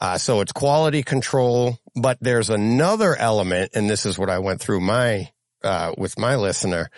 Uh, 0.00 0.18
so 0.18 0.40
it's 0.40 0.52
quality 0.52 1.02
control, 1.02 1.78
but 1.94 2.18
there's 2.20 2.50
another 2.50 3.14
element, 3.14 3.70
and 3.74 3.88
this 3.88 4.06
is 4.06 4.18
what 4.18 4.28
I 4.28 4.40
went 4.40 4.60
through 4.60 4.80
my, 4.80 5.30
uh, 5.62 5.92
with 5.96 6.18
my 6.18 6.36
listener. 6.36 6.90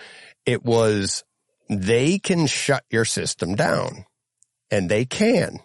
It 0.47 0.65
was 0.65 1.25
they 1.69 2.19
can 2.19 2.47
shut 2.47 2.85
your 2.91 3.05
system 3.05 3.55
down 3.55 4.07
and 4.71 4.89
they 4.89 5.05
can, 5.05 5.59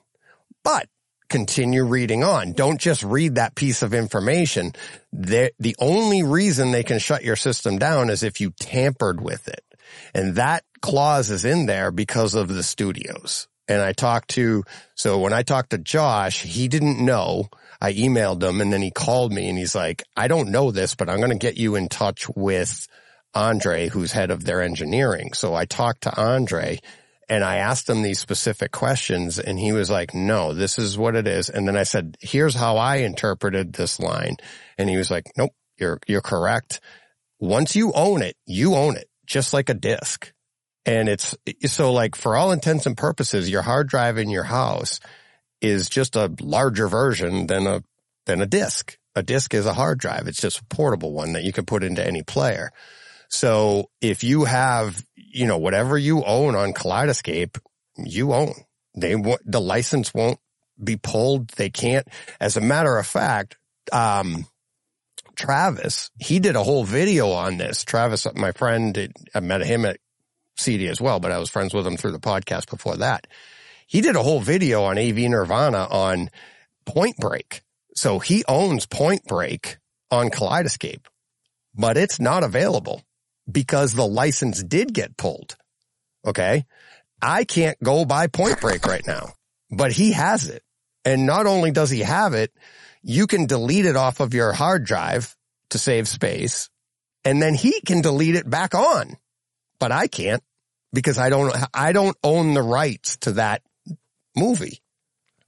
but 0.63 0.87
continue 1.33 1.83
reading 1.83 2.23
on. 2.23 2.53
Don't 2.53 2.79
just 2.79 3.01
read 3.01 3.35
that 3.35 3.55
piece 3.55 3.81
of 3.81 3.91
information. 3.91 4.71
The, 5.11 5.51
the 5.57 5.75
only 5.79 6.21
reason 6.21 6.69
they 6.69 6.83
can 6.83 6.99
shut 6.99 7.23
your 7.23 7.35
system 7.35 7.79
down 7.79 8.11
is 8.11 8.21
if 8.21 8.39
you 8.39 8.51
tampered 8.51 9.19
with 9.19 9.47
it. 9.47 9.65
And 10.13 10.35
that 10.35 10.63
clause 10.79 11.31
is 11.31 11.43
in 11.43 11.65
there 11.65 11.89
because 11.89 12.35
of 12.35 12.49
the 12.49 12.61
studios. 12.61 13.47
And 13.67 13.81
I 13.81 13.93
talked 13.93 14.29
to, 14.31 14.63
so 14.93 15.17
when 15.17 15.33
I 15.33 15.41
talked 15.41 15.71
to 15.71 15.79
Josh, 15.79 16.43
he 16.43 16.67
didn't 16.67 17.03
know. 17.03 17.49
I 17.81 17.93
emailed 17.93 18.43
him 18.43 18.61
and 18.61 18.71
then 18.71 18.83
he 18.83 18.91
called 18.91 19.33
me 19.33 19.49
and 19.49 19.57
he's 19.57 19.73
like, 19.73 20.03
I 20.15 20.27
don't 20.27 20.51
know 20.51 20.69
this, 20.69 20.93
but 20.93 21.09
I'm 21.09 21.17
going 21.17 21.31
to 21.31 21.35
get 21.35 21.57
you 21.57 21.73
in 21.73 21.89
touch 21.89 22.29
with 22.35 22.87
Andre, 23.33 23.89
who's 23.89 24.11
head 24.11 24.29
of 24.29 24.45
their 24.45 24.61
engineering. 24.61 25.33
So 25.33 25.55
I 25.55 25.65
talked 25.65 26.03
to 26.03 26.15
Andre 26.15 26.79
and 27.29 27.43
I 27.43 27.57
asked 27.57 27.89
him 27.89 28.01
these 28.01 28.19
specific 28.19 28.71
questions 28.71 29.39
and 29.39 29.57
he 29.57 29.71
was 29.71 29.89
like, 29.89 30.13
no, 30.13 30.53
this 30.53 30.77
is 30.77 30.97
what 30.97 31.15
it 31.15 31.27
is. 31.27 31.49
And 31.49 31.67
then 31.67 31.77
I 31.77 31.83
said, 31.83 32.17
here's 32.19 32.55
how 32.55 32.77
I 32.77 32.97
interpreted 32.97 33.73
this 33.73 33.99
line. 33.99 34.37
And 34.77 34.89
he 34.89 34.97
was 34.97 35.09
like, 35.09 35.31
nope, 35.37 35.51
you're, 35.77 35.99
you're 36.07 36.21
correct. 36.21 36.81
Once 37.39 37.75
you 37.75 37.91
own 37.93 38.21
it, 38.21 38.35
you 38.45 38.75
own 38.75 38.97
it, 38.97 39.07
just 39.25 39.53
like 39.53 39.69
a 39.69 39.73
disk. 39.73 40.31
And 40.85 41.07
it's 41.07 41.35
so 41.67 41.93
like 41.93 42.15
for 42.15 42.35
all 42.35 42.51
intents 42.51 42.85
and 42.85 42.97
purposes, 42.97 43.49
your 43.49 43.61
hard 43.61 43.87
drive 43.87 44.17
in 44.17 44.29
your 44.29 44.43
house 44.43 44.99
is 45.61 45.87
just 45.87 46.15
a 46.17 46.33
larger 46.41 46.89
version 46.89 47.47
than 47.47 47.67
a, 47.67 47.83
than 48.25 48.41
a 48.41 48.45
disk. 48.45 48.97
A 49.15 49.23
disk 49.23 49.53
is 49.53 49.65
a 49.65 49.73
hard 49.73 49.99
drive. 49.99 50.27
It's 50.27 50.41
just 50.41 50.59
a 50.59 50.65
portable 50.65 51.13
one 51.13 51.33
that 51.33 51.43
you 51.43 51.53
can 51.53 51.65
put 51.65 51.83
into 51.83 52.05
any 52.05 52.23
player. 52.23 52.71
So 53.29 53.89
if 54.01 54.23
you 54.23 54.43
have, 54.43 55.03
you 55.33 55.47
know, 55.47 55.57
whatever 55.57 55.97
you 55.97 56.23
own 56.23 56.55
on 56.55 56.73
Kaleidescape, 56.73 57.59
you 57.97 58.33
own. 58.33 58.53
They 58.95 59.15
the 59.45 59.59
license 59.59 60.13
won't 60.13 60.39
be 60.81 60.95
pulled. 60.97 61.49
They 61.49 61.69
can't. 61.69 62.07
As 62.39 62.55
a 62.55 62.61
matter 62.61 62.97
of 62.97 63.07
fact, 63.07 63.57
um, 63.91 64.45
Travis, 65.35 66.11
he 66.19 66.39
did 66.39 66.55
a 66.55 66.63
whole 66.63 66.83
video 66.83 67.31
on 67.31 67.57
this. 67.57 67.83
Travis, 67.83 68.27
my 68.35 68.51
friend, 68.51 69.11
I 69.33 69.39
met 69.39 69.65
him 69.65 69.85
at 69.85 69.97
CEDIA 70.57 70.89
as 70.89 71.01
well, 71.01 71.19
but 71.19 71.31
I 71.31 71.39
was 71.39 71.49
friends 71.49 71.73
with 71.73 71.87
him 71.87 71.97
through 71.97 72.11
the 72.11 72.19
podcast 72.19 72.69
before 72.69 72.97
that. 72.97 73.25
He 73.87 74.01
did 74.01 74.15
a 74.15 74.23
whole 74.23 74.39
video 74.39 74.83
on 74.83 74.99
AV 74.99 75.17
Nirvana 75.17 75.87
on 75.89 76.29
Point 76.85 77.17
Break. 77.17 77.61
So 77.95 78.19
he 78.19 78.43
owns 78.47 78.85
Point 78.85 79.25
Break 79.25 79.77
on 80.11 80.29
Kaleidescape, 80.29 81.05
but 81.75 81.97
it's 81.97 82.19
not 82.19 82.43
available 82.43 83.01
because 83.51 83.93
the 83.93 84.07
license 84.07 84.63
did 84.63 84.93
get 84.93 85.17
pulled. 85.17 85.55
Okay. 86.25 86.65
I 87.21 87.43
can't 87.45 87.77
go 87.81 88.05
buy 88.05 88.27
Point 88.27 88.59
Break 88.61 88.85
right 88.85 89.05
now, 89.05 89.33
but 89.71 89.91
he 89.91 90.11
has 90.11 90.49
it. 90.49 90.63
And 91.05 91.25
not 91.25 91.45
only 91.45 91.71
does 91.71 91.89
he 91.89 91.99
have 91.99 92.33
it, 92.33 92.51
you 93.01 93.27
can 93.27 93.45
delete 93.45 93.85
it 93.85 93.95
off 93.95 94.19
of 94.19 94.33
your 94.33 94.53
hard 94.53 94.85
drive 94.85 95.35
to 95.69 95.77
save 95.77 96.07
space 96.07 96.69
and 97.25 97.41
then 97.41 97.53
he 97.53 97.81
can 97.81 98.01
delete 98.01 98.35
it 98.35 98.49
back 98.49 98.75
on, 98.75 99.17
but 99.79 99.91
I 99.91 100.07
can't 100.07 100.43
because 100.91 101.17
I 101.17 101.29
don't, 101.29 101.53
I 101.73 101.91
don't 101.91 102.17
own 102.23 102.53
the 102.53 102.61
rights 102.61 103.17
to 103.21 103.33
that 103.33 103.61
movie. 104.35 104.81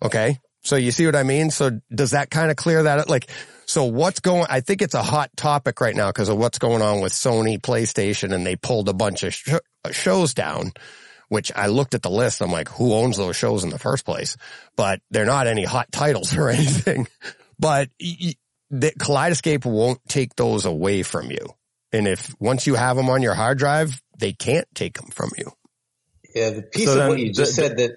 Okay. 0.01 0.39
So 0.63 0.75
you 0.75 0.91
see 0.91 1.05
what 1.05 1.15
I 1.15 1.23
mean? 1.23 1.51
So 1.51 1.79
does 1.93 2.11
that 2.11 2.29
kind 2.29 2.49
of 2.49 2.57
clear 2.57 2.83
that? 2.83 3.09
Like, 3.09 3.29
so 3.67 3.85
what's 3.85 4.19
going, 4.19 4.45
I 4.49 4.61
think 4.61 4.81
it's 4.81 4.93
a 4.93 5.03
hot 5.03 5.35
topic 5.35 5.81
right 5.81 5.95
now 5.95 6.09
because 6.09 6.29
of 6.29 6.37
what's 6.37 6.59
going 6.59 6.81
on 6.81 7.01
with 7.01 7.13
Sony 7.13 7.59
PlayStation 7.59 8.33
and 8.33 8.45
they 8.45 8.55
pulled 8.55 8.89
a 8.89 8.93
bunch 8.93 9.23
of 9.23 9.33
sh- 9.33 9.53
shows 9.91 10.33
down, 10.33 10.71
which 11.29 11.51
I 11.55 11.67
looked 11.67 11.95
at 11.95 12.01
the 12.01 12.09
list. 12.09 12.41
I'm 12.41 12.51
like, 12.51 12.69
who 12.69 12.93
owns 12.93 13.17
those 13.17 13.35
shows 13.35 13.63
in 13.63 13.69
the 13.69 13.79
first 13.79 14.05
place? 14.05 14.37
But 14.75 15.01
they're 15.11 15.25
not 15.25 15.47
any 15.47 15.63
hot 15.63 15.91
titles 15.91 16.33
or 16.37 16.49
anything, 16.49 17.07
but 17.59 17.89
y- 17.99 18.15
y- 18.21 18.33
the 18.71 18.91
Kaleidescape 18.91 19.65
won't 19.65 19.99
take 20.07 20.35
those 20.35 20.65
away 20.65 21.03
from 21.03 21.31
you. 21.31 21.47
And 21.91 22.07
if 22.07 22.35
once 22.39 22.67
you 22.67 22.75
have 22.75 22.97
them 22.97 23.09
on 23.09 23.21
your 23.21 23.33
hard 23.35 23.57
drive, 23.57 24.01
they 24.17 24.33
can't 24.33 24.67
take 24.75 24.95
them 24.97 25.09
from 25.11 25.29
you. 25.37 25.51
Yeah, 26.33 26.49
the 26.49 26.61
piece 26.63 26.85
So 26.85 26.91
of 26.93 26.97
then 26.97 27.09
what 27.09 27.19
you 27.19 27.31
just 27.31 27.55
the- 27.55 27.61
said 27.61 27.77
that 27.77 27.91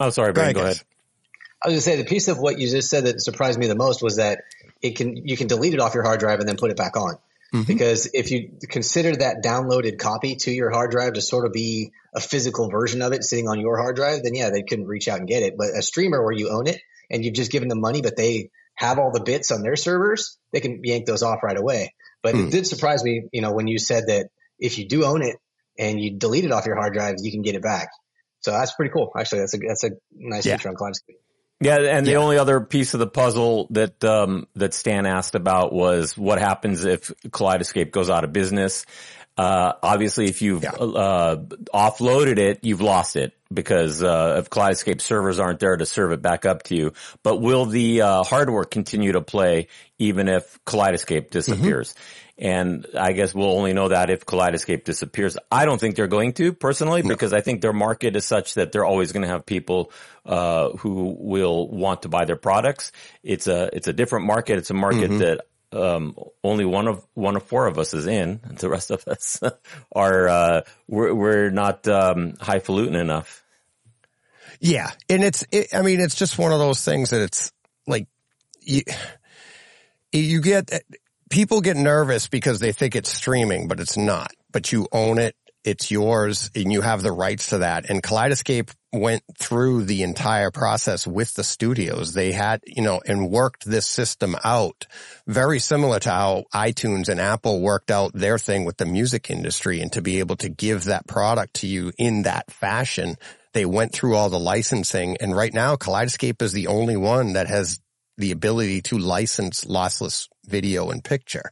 Oh, 0.00 0.10
sorry, 0.10 0.32
Go 0.32 0.40
Brian, 0.40 0.54
go 0.54 0.60
ahead. 0.62 0.80
I 1.62 1.68
was 1.68 1.74
gonna 1.74 1.80
say 1.80 1.96
the 1.96 2.08
piece 2.08 2.28
of 2.28 2.38
what 2.38 2.58
you 2.58 2.68
just 2.68 2.88
said 2.90 3.04
that 3.04 3.20
surprised 3.20 3.58
me 3.58 3.66
the 3.66 3.74
most 3.74 4.02
was 4.02 4.16
that 4.16 4.42
it 4.80 4.96
can 4.96 5.16
you 5.16 5.36
can 5.36 5.48
delete 5.48 5.74
it 5.74 5.80
off 5.80 5.94
your 5.94 6.04
hard 6.04 6.20
drive 6.20 6.38
and 6.40 6.48
then 6.48 6.56
put 6.56 6.70
it 6.70 6.76
back 6.76 6.96
on. 6.96 7.14
Mm-hmm. 7.52 7.62
Because 7.62 8.10
if 8.12 8.30
you 8.30 8.50
consider 8.68 9.16
that 9.16 9.42
downloaded 9.42 9.98
copy 9.98 10.36
to 10.36 10.50
your 10.50 10.70
hard 10.70 10.90
drive 10.90 11.14
to 11.14 11.22
sort 11.22 11.46
of 11.46 11.52
be 11.52 11.92
a 12.14 12.20
physical 12.20 12.68
version 12.68 13.00
of 13.00 13.12
it 13.12 13.24
sitting 13.24 13.48
on 13.48 13.58
your 13.58 13.78
hard 13.78 13.96
drive, 13.96 14.22
then 14.22 14.34
yeah, 14.34 14.50
they 14.50 14.62
couldn't 14.62 14.86
reach 14.86 15.08
out 15.08 15.18
and 15.18 15.26
get 15.26 15.42
it. 15.42 15.56
But 15.56 15.68
a 15.76 15.82
streamer 15.82 16.22
where 16.22 16.32
you 16.34 16.50
own 16.50 16.66
it 16.66 16.80
and 17.10 17.24
you've 17.24 17.34
just 17.34 17.50
given 17.50 17.68
them 17.68 17.80
money, 17.80 18.02
but 18.02 18.16
they 18.16 18.50
have 18.74 18.98
all 18.98 19.10
the 19.10 19.22
bits 19.22 19.50
on 19.50 19.62
their 19.62 19.76
servers, 19.76 20.36
they 20.52 20.60
can 20.60 20.80
yank 20.84 21.06
those 21.06 21.22
off 21.22 21.42
right 21.42 21.58
away. 21.58 21.94
But 22.22 22.34
Hmm. 22.34 22.46
it 22.48 22.50
did 22.52 22.66
surprise 22.66 23.02
me, 23.02 23.24
you 23.32 23.40
know, 23.40 23.52
when 23.52 23.66
you 23.66 23.78
said 23.78 24.04
that 24.08 24.26
if 24.58 24.78
you 24.78 24.86
do 24.86 25.04
own 25.04 25.22
it 25.22 25.36
and 25.78 25.98
you 26.00 26.18
delete 26.18 26.44
it 26.44 26.52
off 26.52 26.66
your 26.66 26.76
hard 26.76 26.92
drive, 26.92 27.16
you 27.20 27.32
can 27.32 27.42
get 27.42 27.54
it 27.54 27.62
back. 27.62 27.88
So 28.40 28.50
that's 28.52 28.74
pretty 28.74 28.92
cool. 28.92 29.10
Actually, 29.18 29.40
that's 29.40 29.54
a 29.54 29.58
that's 29.66 29.84
a 29.84 29.90
nice 30.14 30.44
Yeah. 30.46 30.56
feature 30.58 30.68
on 30.68 30.74
Kaleidescape. 30.76 31.16
Yeah, 31.60 31.78
and 31.78 32.06
the 32.06 32.12
Yeah. 32.12 32.18
only 32.18 32.38
other 32.38 32.60
piece 32.60 32.94
of 32.94 33.00
the 33.00 33.06
puzzle 33.08 33.66
that 33.70 34.02
um, 34.04 34.46
that 34.54 34.74
Stan 34.74 35.06
asked 35.06 35.34
about 35.34 35.72
was 35.72 36.16
what 36.16 36.38
happens 36.38 36.84
if 36.84 37.08
Kaleidescape 37.28 37.90
goes 37.90 38.08
out 38.10 38.22
of 38.24 38.32
business. 38.32 38.86
Uh, 39.36 39.72
obviously, 39.82 40.26
if 40.26 40.42
you've 40.42 40.62
Yeah. 40.64 40.70
uh, 40.72 41.36
offloaded 41.74 42.38
it, 42.38 42.60
you've 42.62 42.80
lost 42.80 43.16
it 43.16 43.32
because 43.52 44.02
uh, 44.02 44.36
if 44.38 44.50
Kaleidescape 44.50 45.00
servers 45.00 45.38
aren't 45.40 45.60
there 45.60 45.76
to 45.76 45.86
serve 45.86 46.12
it 46.12 46.20
back 46.22 46.44
up 46.44 46.64
to 46.64 46.76
you. 46.76 46.92
But 47.22 47.40
will 47.40 47.64
the 47.66 48.02
uh, 48.02 48.22
hardware 48.24 48.64
continue 48.64 49.12
to 49.12 49.20
play 49.20 49.68
even 49.98 50.28
if 50.28 50.58
Kaleidescape 50.64 51.30
disappears? 51.30 51.94
And 52.38 52.86
I 52.96 53.12
guess 53.12 53.34
we'll 53.34 53.50
only 53.50 53.72
know 53.72 53.88
that 53.88 54.10
if 54.10 54.24
Kaleidescape 54.24 54.84
disappears. 54.84 55.36
I 55.50 55.64
don't 55.64 55.80
think 55.80 55.96
they're 55.96 56.06
going 56.06 56.34
to 56.34 56.52
personally 56.52 57.02
because 57.02 57.32
I 57.32 57.40
think 57.40 57.62
their 57.62 57.72
market 57.72 58.14
is 58.14 58.24
such 58.24 58.54
that 58.54 58.70
they're 58.70 58.84
always 58.84 59.10
going 59.10 59.22
to 59.22 59.28
have 59.28 59.44
people 59.44 59.92
uh, 60.24 60.70
who 60.70 61.16
will 61.18 61.68
want 61.68 62.02
to 62.02 62.08
buy 62.08 62.24
their 62.26 62.36
products. 62.36 62.92
It's 63.24 63.48
a 63.48 63.70
it's 63.72 63.88
a 63.88 63.92
different 63.92 64.26
market. 64.26 64.58
It's 64.58 64.70
a 64.70 64.74
market 64.74 65.08
that 65.18 65.40
um, 65.72 66.14
only 66.44 66.64
one 66.64 66.86
of 66.86 67.04
one 67.14 67.34
of 67.34 67.42
four 67.42 67.66
of 67.66 67.76
us 67.76 67.92
is 67.92 68.06
in. 68.06 68.40
The 68.58 68.68
rest 68.68 68.92
of 68.92 69.06
us 69.08 69.40
are 69.92 70.28
uh, 70.28 70.60
we're 70.86 71.12
we're 71.12 71.50
not 71.50 71.88
um, 71.88 72.34
highfalutin 72.40 72.94
enough. 72.94 73.42
Yeah. 74.60 74.90
And 75.08 75.22
it's, 75.22 75.44
it, 75.50 75.68
I 75.74 75.82
mean, 75.82 76.00
it's 76.00 76.14
just 76.14 76.38
one 76.38 76.52
of 76.52 76.58
those 76.58 76.84
things 76.84 77.10
that 77.10 77.22
it's 77.22 77.52
like, 77.86 78.08
you, 78.60 78.82
you 80.12 80.40
get, 80.40 80.70
people 81.30 81.60
get 81.60 81.76
nervous 81.76 82.28
because 82.28 82.60
they 82.60 82.72
think 82.72 82.96
it's 82.96 83.12
streaming, 83.12 83.68
but 83.68 83.80
it's 83.80 83.96
not, 83.96 84.32
but 84.52 84.72
you 84.72 84.88
own 84.92 85.18
it. 85.18 85.34
It's 85.64 85.90
yours 85.90 86.50
and 86.54 86.72
you 86.72 86.80
have 86.80 87.02
the 87.02 87.12
rights 87.12 87.48
to 87.48 87.58
that. 87.58 87.90
And 87.90 88.02
Kaleidescape 88.02 88.72
went 88.92 89.22
through 89.38 89.84
the 89.84 90.02
entire 90.02 90.50
process 90.50 91.06
with 91.06 91.34
the 91.34 91.44
studios. 91.44 92.14
They 92.14 92.32
had, 92.32 92.62
you 92.64 92.82
know, 92.82 93.02
and 93.04 93.28
worked 93.28 93.66
this 93.66 93.84
system 93.84 94.34
out 94.44 94.86
very 95.26 95.58
similar 95.58 95.98
to 96.00 96.10
how 96.10 96.44
iTunes 96.54 97.08
and 97.08 97.20
Apple 97.20 97.60
worked 97.60 97.90
out 97.90 98.12
their 98.14 98.38
thing 98.38 98.64
with 98.64 98.78
the 98.78 98.86
music 98.86 99.30
industry 99.30 99.80
and 99.80 99.92
to 99.92 100.00
be 100.00 100.20
able 100.20 100.36
to 100.36 100.48
give 100.48 100.84
that 100.84 101.06
product 101.06 101.54
to 101.54 101.66
you 101.66 101.92
in 101.98 102.22
that 102.22 102.50
fashion. 102.50 103.16
They 103.52 103.66
went 103.66 103.92
through 103.92 104.14
all 104.14 104.30
the 104.30 104.38
licensing 104.38 105.18
and 105.20 105.36
right 105.36 105.52
now 105.52 105.76
Kaleidescape 105.76 106.40
is 106.40 106.52
the 106.52 106.68
only 106.68 106.96
one 106.96 107.34
that 107.34 107.48
has 107.48 107.80
the 108.18 108.32
ability 108.32 108.82
to 108.82 108.98
license 108.98 109.64
lossless 109.64 110.28
video 110.46 110.90
and 110.90 111.02
picture, 111.02 111.50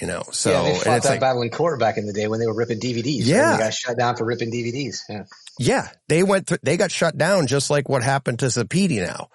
you 0.00 0.06
know, 0.06 0.22
so 0.30 0.50
yeah, 0.50 0.62
they 0.62 0.78
fought 0.78 0.96
it's 0.96 1.06
that 1.06 1.12
like, 1.12 1.20
battle 1.20 1.42
in 1.42 1.50
court 1.50 1.80
back 1.80 1.96
in 1.96 2.06
the 2.06 2.12
day 2.12 2.28
when 2.28 2.40
they 2.40 2.46
were 2.46 2.54
ripping 2.54 2.78
DVDs. 2.78 3.20
right? 3.20 3.26
Yeah. 3.26 3.56
they 3.56 3.62
got 3.64 3.74
shut 3.74 3.98
down 3.98 4.16
for 4.16 4.24
ripping 4.24 4.52
DVDs. 4.52 4.98
Yeah, 5.08 5.24
Yeah, 5.58 5.88
they 6.08 6.22
went 6.22 6.46
through, 6.46 6.58
they 6.62 6.76
got 6.76 6.92
shut 6.92 7.16
down 7.16 7.46
just 7.46 7.70
like 7.70 7.88
what 7.88 8.02
happened 8.02 8.40
to 8.40 8.46
Zappiti 8.46 9.04
now. 9.04 9.28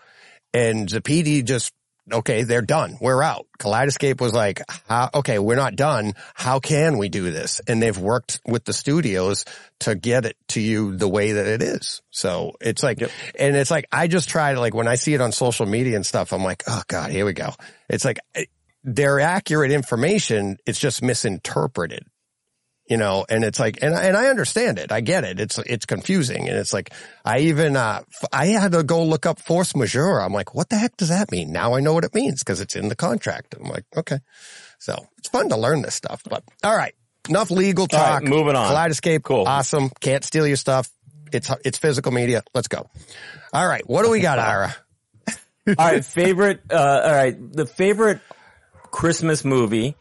And 0.54 0.88
Zappiti 0.88 1.44
just, 1.44 1.74
okay, 2.13 2.44
they're 2.44 2.62
done. 2.62 2.98
We're 3.00 3.22
out. 3.22 3.48
Kaleidescape 3.60 4.22
was 4.22 4.34
like, 4.34 4.62
how, 4.88 5.10
okay, 5.13 5.39
we're 5.39 5.56
not 5.56 5.75
done. 5.75 6.13
How 6.34 6.60
can 6.60 6.98
we 6.98 7.10
do 7.10 7.32
this? 7.32 7.62
And 7.68 7.82
they've 7.82 7.98
worked 7.98 8.39
with 8.46 8.66
the 8.66 8.74
studios 8.74 9.46
to 9.82 9.96
get 9.96 10.25
it 10.25 10.38
to 10.50 10.62
you 10.62 10.96
the 10.96 11.08
way 11.08 11.34
that 11.34 11.48
it 11.48 11.62
is. 11.62 12.01
So 12.10 12.54
it's 12.62 12.84
like, 12.84 13.01
and 13.01 13.56
it's 13.56 13.72
like, 13.72 13.86
I 13.92 14.08
just 14.08 14.30
try 14.30 14.54
to 14.54 14.60
like, 14.60 14.74
when 14.74 14.88
I 14.88 14.96
see 14.96 15.13
it 15.13 15.22
on 15.22 15.32
social 15.32 15.66
media 15.66 15.96
and 15.96 16.06
stuff, 16.06 16.34
I'm 16.34 16.44
like, 16.44 16.63
oh 16.68 16.84
God, 16.88 17.12
here 17.12 17.25
we 17.25 17.34
go. 17.34 17.54
It's 17.89 18.06
like, 18.06 18.20
eh, 18.36 18.46
they're 18.84 19.20
accurate 19.20 19.72
information. 19.72 20.58
It's 20.66 20.80
just 20.80 21.01
misinterpreted 21.04 22.06
you 22.89 22.98
know, 22.98 23.25
and 23.29 23.43
it's 23.43 23.60
like, 23.60 23.79
and 23.81 23.93
I, 23.93 24.03
and 24.05 24.17
I 24.17 24.27
understand 24.27 24.79
it. 24.79 24.91
I 24.91 25.01
get 25.01 25.24
it. 25.24 25.39
It's, 25.39 25.58
it's 25.60 25.86
confusing. 25.86 26.50
And 26.50 26.58
it's 26.58 26.74
like, 26.74 26.91
I 27.24 27.39
even, 27.41 27.75
uh, 27.75 28.01
I 28.34 28.48
had 28.48 28.72
to 28.72 28.84
go 28.84 29.05
look 29.05 29.25
up 29.25 29.39
force 29.39 29.75
majeure. 29.75 30.19
I'm 30.19 30.34
like, 30.34 30.55
what 30.55 30.69
the 30.69 30.75
heck 30.75 30.98
does 30.98 31.10
that 31.10 31.31
mean? 31.31 31.51
Now 31.51 31.75
I 31.75 31.81
know 31.81 31.93
what 31.93 32.03
it 32.03 32.15
means 32.15 32.43
because 32.43 32.60
it's 32.62 32.75
in 32.75 32.89
the 32.89 32.96
contract. 32.96 33.55
I'm 33.60 33.69
like, 33.69 33.86
okay. 33.96 34.19
So 34.79 35.05
it's 35.17 35.29
fun 35.29 35.50
to 35.50 35.58
learn 35.58 35.84
this 35.84 35.93
stuff, 35.93 36.24
but 36.27 36.43
all 36.63 36.75
right. 36.75 36.96
Enough 37.27 37.51
legal 37.51 37.88
All 37.93 38.00
right, 38.00 38.22
talk. 38.22 38.24
moving 38.24 38.55
on. 38.55 38.74
Kaleidescape. 38.74 39.22
Cool. 39.22 39.48
Awesome. 39.48 39.91
Can't 40.00 40.24
steal 40.24 40.48
your 40.48 40.55
stuff. 40.55 40.89
It's, 41.31 41.51
it's 41.63 41.77
physical 41.77 42.12
media. 42.12 42.43
Let's 42.55 42.69
go. 42.69 42.89
All 43.53 43.67
right. 43.67 43.88
What 43.88 44.03
do 44.03 44.10
we 44.10 44.19
got, 44.19 44.39
Ara? 44.39 44.75
all 45.77 45.91
right, 45.91 46.03
favorite. 46.03 46.62
Uh, 46.72 47.01
all 47.03 47.12
right, 47.12 47.53
the 47.53 47.65
favorite 47.65 48.22
Christmas 48.91 49.46
movie, 49.46 49.96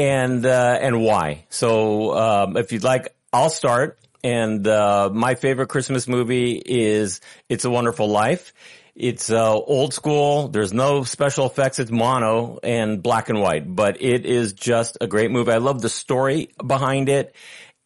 and 0.00 0.46
uh, 0.46 0.78
and 0.80 1.02
why? 1.02 1.44
So, 1.50 2.16
um, 2.16 2.56
if 2.56 2.72
you'd 2.72 2.84
like, 2.84 3.14
I'll 3.32 3.50
start. 3.50 3.98
And 4.22 4.66
uh, 4.66 5.10
my 5.12 5.34
favorite 5.34 5.68
Christmas 5.68 6.08
movie 6.08 6.52
is 6.52 7.20
"It's 7.48 7.64
a 7.66 7.70
Wonderful 7.70 8.08
Life." 8.08 8.54
It's 8.94 9.30
uh, 9.30 9.54
old 9.54 9.94
school. 9.94 10.48
There's 10.48 10.72
no 10.72 11.04
special 11.04 11.46
effects. 11.46 11.78
It's 11.78 11.90
mono 11.90 12.58
and 12.62 13.02
black 13.02 13.28
and 13.28 13.40
white, 13.40 13.64
but 13.74 14.02
it 14.02 14.26
is 14.26 14.52
just 14.52 14.98
a 15.00 15.06
great 15.06 15.30
movie. 15.30 15.52
I 15.52 15.58
love 15.58 15.80
the 15.80 15.88
story 15.88 16.50
behind 16.66 17.08
it. 17.08 17.34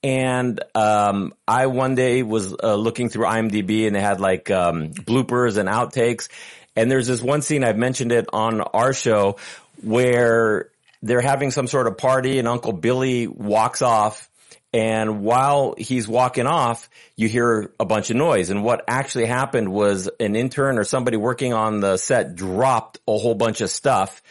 And 0.02 0.60
um, 0.74 1.34
I 1.46 1.66
one 1.66 1.94
day 1.94 2.22
was 2.22 2.54
uh, 2.62 2.74
looking 2.74 3.10
through 3.10 3.26
IMDb 3.26 3.86
and 3.86 3.94
they 3.94 4.00
had 4.00 4.20
like 4.20 4.50
um, 4.50 4.90
bloopers 4.90 5.56
and 5.56 5.68
outtakes. 5.68 6.28
And 6.74 6.90
there's 6.90 7.06
this 7.06 7.22
one 7.22 7.42
scene 7.42 7.62
I've 7.62 7.78
mentioned 7.78 8.10
it 8.10 8.26
on 8.32 8.60
our 8.60 8.92
show 8.92 9.36
where 9.82 10.68
they're 11.04 11.20
having 11.20 11.50
some 11.50 11.66
sort 11.66 11.86
of 11.86 11.98
party 11.98 12.38
and 12.38 12.48
Uncle 12.48 12.72
Billy 12.72 13.26
walks 13.26 13.82
off. 13.82 14.30
And 14.72 15.22
while 15.22 15.74
he's 15.78 16.08
walking 16.08 16.46
off, 16.46 16.88
you 17.14 17.28
hear 17.28 17.70
a 17.78 17.84
bunch 17.84 18.10
of 18.10 18.16
noise. 18.16 18.50
And 18.50 18.64
what 18.64 18.82
actually 18.88 19.26
happened 19.26 19.70
was 19.70 20.08
an 20.18 20.34
intern 20.34 20.78
or 20.78 20.84
somebody 20.84 21.16
working 21.16 21.52
on 21.52 21.78
the 21.78 21.96
set 21.98 22.34
dropped 22.34 22.98
a 23.06 23.16
whole 23.16 23.34
bunch 23.34 23.60
of 23.60 23.70
stuff 23.70 24.22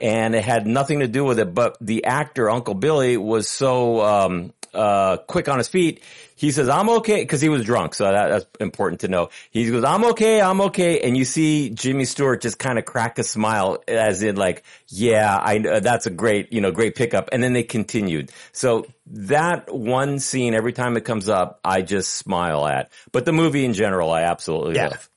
and 0.00 0.34
it 0.34 0.44
had 0.44 0.66
nothing 0.66 1.00
to 1.00 1.08
do 1.08 1.24
with 1.24 1.38
it. 1.40 1.52
But 1.52 1.76
the 1.80 2.04
actor, 2.04 2.48
Uncle 2.48 2.74
Billy, 2.74 3.16
was 3.16 3.48
so 3.48 4.00
um, 4.00 4.52
uh, 4.72 5.18
quick 5.18 5.48
on 5.48 5.58
his 5.58 5.68
feet. 5.68 6.02
He 6.42 6.50
says, 6.50 6.68
I'm 6.68 6.88
okay, 6.90 7.24
cause 7.24 7.40
he 7.40 7.48
was 7.48 7.64
drunk. 7.64 7.94
So 7.94 8.02
that, 8.10 8.26
that's 8.28 8.46
important 8.58 9.02
to 9.02 9.08
know. 9.08 9.30
He 9.52 9.70
goes, 9.70 9.84
I'm 9.84 10.04
okay, 10.06 10.40
I'm 10.40 10.60
okay. 10.62 10.98
And 11.02 11.16
you 11.16 11.24
see 11.24 11.70
Jimmy 11.70 12.04
Stewart 12.04 12.42
just 12.42 12.58
kind 12.58 12.80
of 12.80 12.84
crack 12.84 13.20
a 13.20 13.22
smile 13.22 13.78
as 13.86 14.24
in 14.24 14.34
like, 14.34 14.64
yeah, 14.88 15.36
I, 15.36 15.58
uh, 15.60 15.78
that's 15.78 16.06
a 16.06 16.10
great, 16.10 16.52
you 16.52 16.60
know, 16.60 16.72
great 16.72 16.96
pickup. 16.96 17.28
And 17.30 17.40
then 17.44 17.52
they 17.52 17.62
continued. 17.62 18.32
So 18.50 18.86
that 19.06 19.72
one 19.72 20.18
scene, 20.18 20.52
every 20.54 20.72
time 20.72 20.96
it 20.96 21.02
comes 21.04 21.28
up, 21.28 21.60
I 21.64 21.82
just 21.82 22.10
smile 22.10 22.66
at. 22.66 22.90
But 23.12 23.24
the 23.24 23.32
movie 23.32 23.64
in 23.64 23.72
general, 23.72 24.10
I 24.10 24.22
absolutely 24.22 24.74
Yeah. 24.74 24.88
love. 24.88 25.08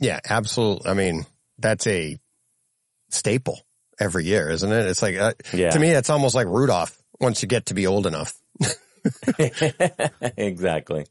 Yeah, 0.00 0.20
absolutely. 0.26 0.90
I 0.90 0.94
mean, 0.94 1.26
that's 1.58 1.86
a 1.86 2.18
staple 3.10 3.60
every 4.00 4.24
year, 4.24 4.48
isn't 4.48 4.72
it? 4.72 4.86
It's 4.86 5.02
like, 5.02 5.18
uh, 5.18 5.34
Yeah. 5.52 5.72
to 5.72 5.78
me, 5.78 5.90
it's 5.90 6.08
almost 6.08 6.34
like 6.34 6.46
Rudolph 6.46 6.96
once 7.20 7.42
you 7.42 7.48
get 7.48 7.66
to 7.66 7.74
be 7.74 7.86
old 7.86 8.06
enough. 8.06 8.32
exactly. 10.36 11.06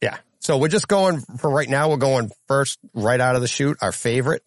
Yeah. 0.00 0.18
So 0.40 0.58
we're 0.58 0.68
just 0.68 0.88
going 0.88 1.20
for 1.38 1.50
right 1.50 1.68
now. 1.68 1.88
We're 1.90 1.96
going 1.96 2.30
first 2.48 2.78
right 2.92 3.20
out 3.20 3.34
of 3.36 3.40
the 3.42 3.48
chute. 3.48 3.78
Our 3.80 3.92
favorite, 3.92 4.42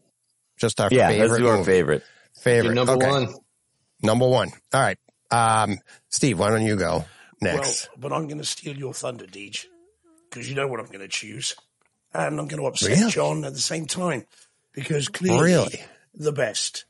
just 0.57 0.79
our 0.79 0.89
Yeah, 0.91 1.07
favorite. 1.09 1.27
let's 1.29 1.39
do 1.39 1.47
our 1.47 1.57
movie. 1.57 1.71
favorite. 1.71 2.03
Favorite. 2.41 2.65
Your 2.65 2.73
number 2.75 2.93
Okay. 2.93 3.09
one. 3.09 3.35
Number 4.03 4.27
one. 4.27 4.51
All 4.73 4.81
right. 4.81 4.97
Um, 5.31 5.79
Steve, 6.09 6.39
why 6.39 6.49
don't 6.49 6.65
you 6.65 6.75
go 6.75 7.05
Well, 7.41 7.55
next? 7.55 7.89
but 7.97 8.13
I'm 8.13 8.27
going 8.27 8.37
to 8.37 8.45
steal 8.45 8.77
your 8.77 8.93
thunder, 8.93 9.25
Deej, 9.25 9.65
because 10.29 10.47
you 10.47 10.55
know 10.55 10.67
what 10.67 10.79
I'm 10.79 10.85
going 10.85 10.99
to 10.99 11.07
choose. 11.07 11.55
And 12.13 12.39
I'm 12.39 12.47
going 12.47 12.61
to 12.61 12.67
upset 12.67 12.89
Really? 12.97 13.11
John 13.11 13.43
at 13.43 13.53
the 13.53 13.59
same 13.59 13.85
time 13.87 14.25
because 14.73 15.09
clearly 15.09 15.41
Really? 15.43 15.81
the 16.13 16.31
best 16.31 16.85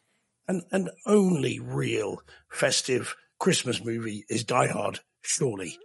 and, 0.47 0.63
and 0.71 0.89
only 1.05 1.59
real 1.59 2.21
festive 2.51 3.15
Christmas 3.39 3.83
movie 3.83 4.25
is 4.29 4.43
Die 4.43 4.67
Hard, 4.67 4.99
surely. 5.27 5.77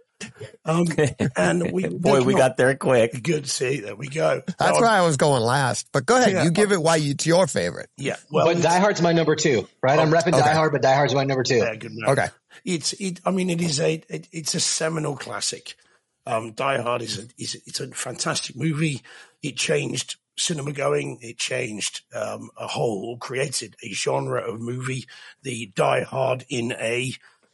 Um, 0.63 0.87
and 1.35 1.71
we, 1.73 1.87
Boy, 1.89 2.23
we 2.23 2.33
got 2.33 2.55
there 2.55 2.73
quick. 2.75 3.21
good. 3.21 3.49
See, 3.49 3.81
there 3.81 3.95
we 3.95 4.07
go. 4.07 4.41
That's 4.57 4.79
why 4.79 4.97
I 4.97 5.01
was 5.01 5.17
going 5.17 5.41
last, 5.41 5.89
but 5.91 6.05
go 6.05 6.15
ahead. 6.17 6.31
Yeah. 6.31 6.43
you 6.45 6.51
give 6.51 6.71
it 6.71 6.81
why 6.81 6.95
you, 6.95 7.11
it's 7.11 7.25
your 7.25 7.45
favorite. 7.45 7.89
Yeah. 7.97 8.15
Well, 8.31 8.45
But 8.45 8.61
Die 8.63 8.79
Hard's 8.79 9.01
my 9.01 9.11
number 9.11 9.35
two, 9.35 9.67
right? 9.81 9.99
I'm 9.99 10.11
repping 10.11 10.33
okay. 10.33 10.39
Die 10.39 10.53
Hard, 10.53 10.71
but 10.71 10.81
Die 10.81 10.93
Hard's 10.95 11.13
my 11.13 11.25
number 11.25 11.43
two. 11.43 11.57
yeah, 11.57 11.75
good 11.75 11.91
man. 11.93 12.09
Okay. 12.11 12.27
It's 12.63 12.93
it. 12.93 13.19
I 13.25 13.31
mean, 13.31 13.49
it 13.49 13.61
is 13.61 13.81
a 13.81 14.01
it, 14.07 14.29
it's 14.31 14.55
a 14.55 14.61
seminal 14.61 15.17
classic. 15.17 15.75
Um, 16.25 16.53
Die 16.53 16.81
Hard 16.81 17.01
is 17.01 17.17
a 17.17 17.27
is 17.37 17.61
it's 17.65 17.81
a 17.81 17.87
fantastic 17.89 18.55
movie. 18.55 19.01
It 19.41 19.57
changed 19.57 20.15
cinema 20.37 20.71
going. 20.71 21.17
It 21.21 21.37
changed 21.37 22.03
um, 22.15 22.49
a 22.55 22.67
whole, 22.67 23.17
created 23.17 23.75
a 23.83 23.89
genre 23.89 24.39
of 24.41 24.61
movie, 24.61 25.05
the 25.41 25.73
Die 25.75 26.03
Hard 26.03 26.45
in 26.49 26.71
a. 26.79 27.11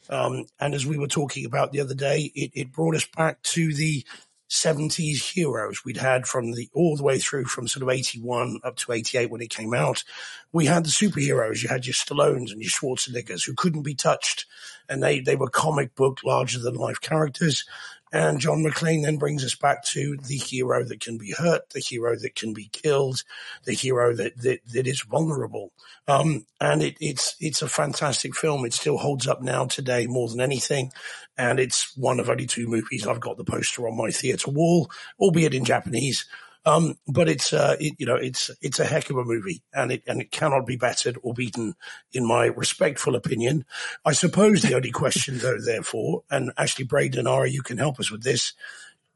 Um, 0.10 0.46
and 0.60 0.74
as 0.74 0.86
we 0.86 0.98
were 0.98 1.08
talking 1.08 1.46
about 1.46 1.72
the 1.72 1.82
other 1.82 1.94
day, 1.94 2.32
it, 2.36 2.52
it 2.54 2.72
brought 2.72 2.96
us 2.96 3.06
back 3.06 3.42
to 3.44 3.74
the 3.74 4.04
70s 4.50 5.34
heroes 5.34 5.86
we'd 5.86 5.98
had 5.98 6.26
from 6.26 6.54
the 6.54 6.70
all 6.74 6.98
the 6.98 7.04
way 7.04 7.20
through 7.20 7.46
from 7.46 7.68
sort 7.68 7.84
of 7.84 7.90
81 7.90 8.60
up 8.64 8.76
to 8.78 8.92
88 8.92 9.30
when 9.30 9.42
it 9.42 9.52
came 9.52 9.76
out. 9.76 10.04
We 10.52 10.66
had 10.66 10.84
the 10.84 10.90
superheroes. 10.90 11.62
You 11.62 11.70
had 11.70 11.86
your 11.86 11.94
Stallones 11.94 12.52
and 12.52 12.62
your 12.62 12.72
Schwarzeneggers 12.72 13.46
who 13.46 13.54
couldn't 13.54 13.84
be 13.84 13.94
touched 13.94 14.48
and 14.90 15.04
they, 15.04 15.20
they 15.20 15.36
were 15.36 15.50
comic 15.50 15.94
book 15.94 16.22
larger 16.26 16.58
than 16.58 16.74
life 16.74 17.00
characters. 17.00 17.64
And 18.12 18.40
John 18.40 18.64
McClane 18.64 19.04
then 19.04 19.18
brings 19.18 19.46
us 19.46 19.54
back 19.54 19.84
to 19.86 20.18
the 20.18 20.38
hero 20.38 20.84
that 20.84 21.00
can 21.00 21.18
be 21.18 21.34
hurt, 21.38 21.70
the 21.70 21.80
hero 21.80 22.16
that 22.18 22.36
can 22.36 22.54
be 22.54 22.68
killed, 22.72 23.24
the 23.66 23.74
hero 23.74 24.16
that, 24.16 24.38
that, 24.42 24.60
that 24.74 24.88
is 24.88 25.04
vulnerable. 25.04 25.72
Um, 26.08 26.46
and 26.60 26.82
it, 26.82 26.98
it's, 27.00 27.36
it's 27.40 27.62
a 27.62 27.70
fantastic 27.70 28.36
film. 28.36 28.66
It 28.66 28.74
still 28.74 28.98
holds 28.98 29.28
up 29.28 29.42
now 29.42 29.66
today 29.66 30.08
more 30.08 30.28
than 30.28 30.42
anything. 30.42 30.92
And 31.38 31.60
it's 31.60 31.96
one 31.96 32.20
of 32.20 32.30
only 32.30 32.48
two 32.48 32.68
movies. 32.68 33.06
I've 33.06 33.20
got 33.20 33.38
the 33.38 33.44
poster 33.44 33.88
on 33.88 33.96
my 33.96 34.10
theater 34.10 34.50
wall, 34.50 34.90
albeit 35.20 35.54
in 35.54 35.64
Japanese. 35.64 36.26
Um, 36.70 37.00
but 37.08 37.28
it's, 37.28 37.52
uh, 37.52 37.76
it, 37.80 37.96
you 37.98 38.06
know, 38.06 38.16
it's, 38.16 38.52
it's 38.62 38.80
a 38.80 38.86
heck 38.86 39.10
of 39.10 39.18
a 39.18 39.24
movie 39.24 39.64
and 39.74 39.92
it, 39.92 40.04
and 40.06 40.22
it 40.22 40.30
cannot 40.30 40.68
be 40.68 40.76
battered 40.76 41.18
or 41.24 41.34
beaten 41.34 41.74
in 42.14 42.28
my 42.28 42.46
respectful 42.46 43.16
opinion. 43.16 43.66
I 44.06 44.12
suppose 44.12 44.62
the 44.62 44.76
only 44.76 44.92
question 44.92 45.40
though, 45.40 45.60
therefore, 45.60 46.24
and 46.30 46.52
actually 46.58 46.86
Braden 46.86 47.28
Ara, 47.28 47.50
you 47.50 47.64
can 47.64 47.80
help 47.80 48.00
us 48.00 48.12
with 48.12 48.22
this. 48.22 48.54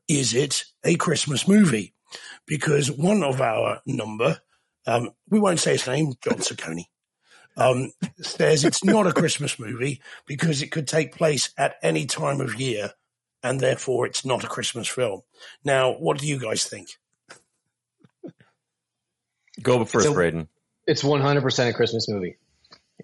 Is 0.07 0.33
it 0.33 0.65
a 0.83 0.95
Christmas 0.95 1.48
movie? 1.48 1.93
Because 2.48 2.89
one 2.89 3.23
of 3.23 3.39
our 3.39 3.82
number, 3.86 4.41
um, 4.88 5.12
we 5.30 5.39
won't 5.39 5.60
say 5.60 5.73
his 5.73 5.86
name, 5.86 6.13
John 6.23 6.41
Circone, 6.41 6.86
um, 7.56 7.91
says 8.19 8.63
it's 8.63 8.84
not 8.84 9.06
a 9.06 9.13
Christmas 9.13 9.60
movie 9.60 10.01
because 10.25 10.63
it 10.63 10.71
could 10.71 10.88
take 10.88 11.15
place 11.15 11.54
at 11.56 11.75
any 11.84 12.08
time 12.08 12.41
of 12.41 12.60
year 12.60 12.93
and 13.43 13.60
therefore 13.60 14.08
it's 14.08 14.25
not 14.25 14.43
a 14.43 14.47
Christmas 14.47 14.88
film. 14.88 15.21
Now, 15.63 15.91
what 15.91 16.17
do 16.17 16.25
you 16.25 16.39
guys 16.39 16.65
think? 16.65 16.89
Go 19.62 19.84
first, 19.86 20.08
So- 20.08 20.13
Braden. 20.13 20.48
It's 20.86 21.02
100% 21.02 21.70
a 21.70 21.74
Christmas 21.74 22.10
movie. 22.10 22.38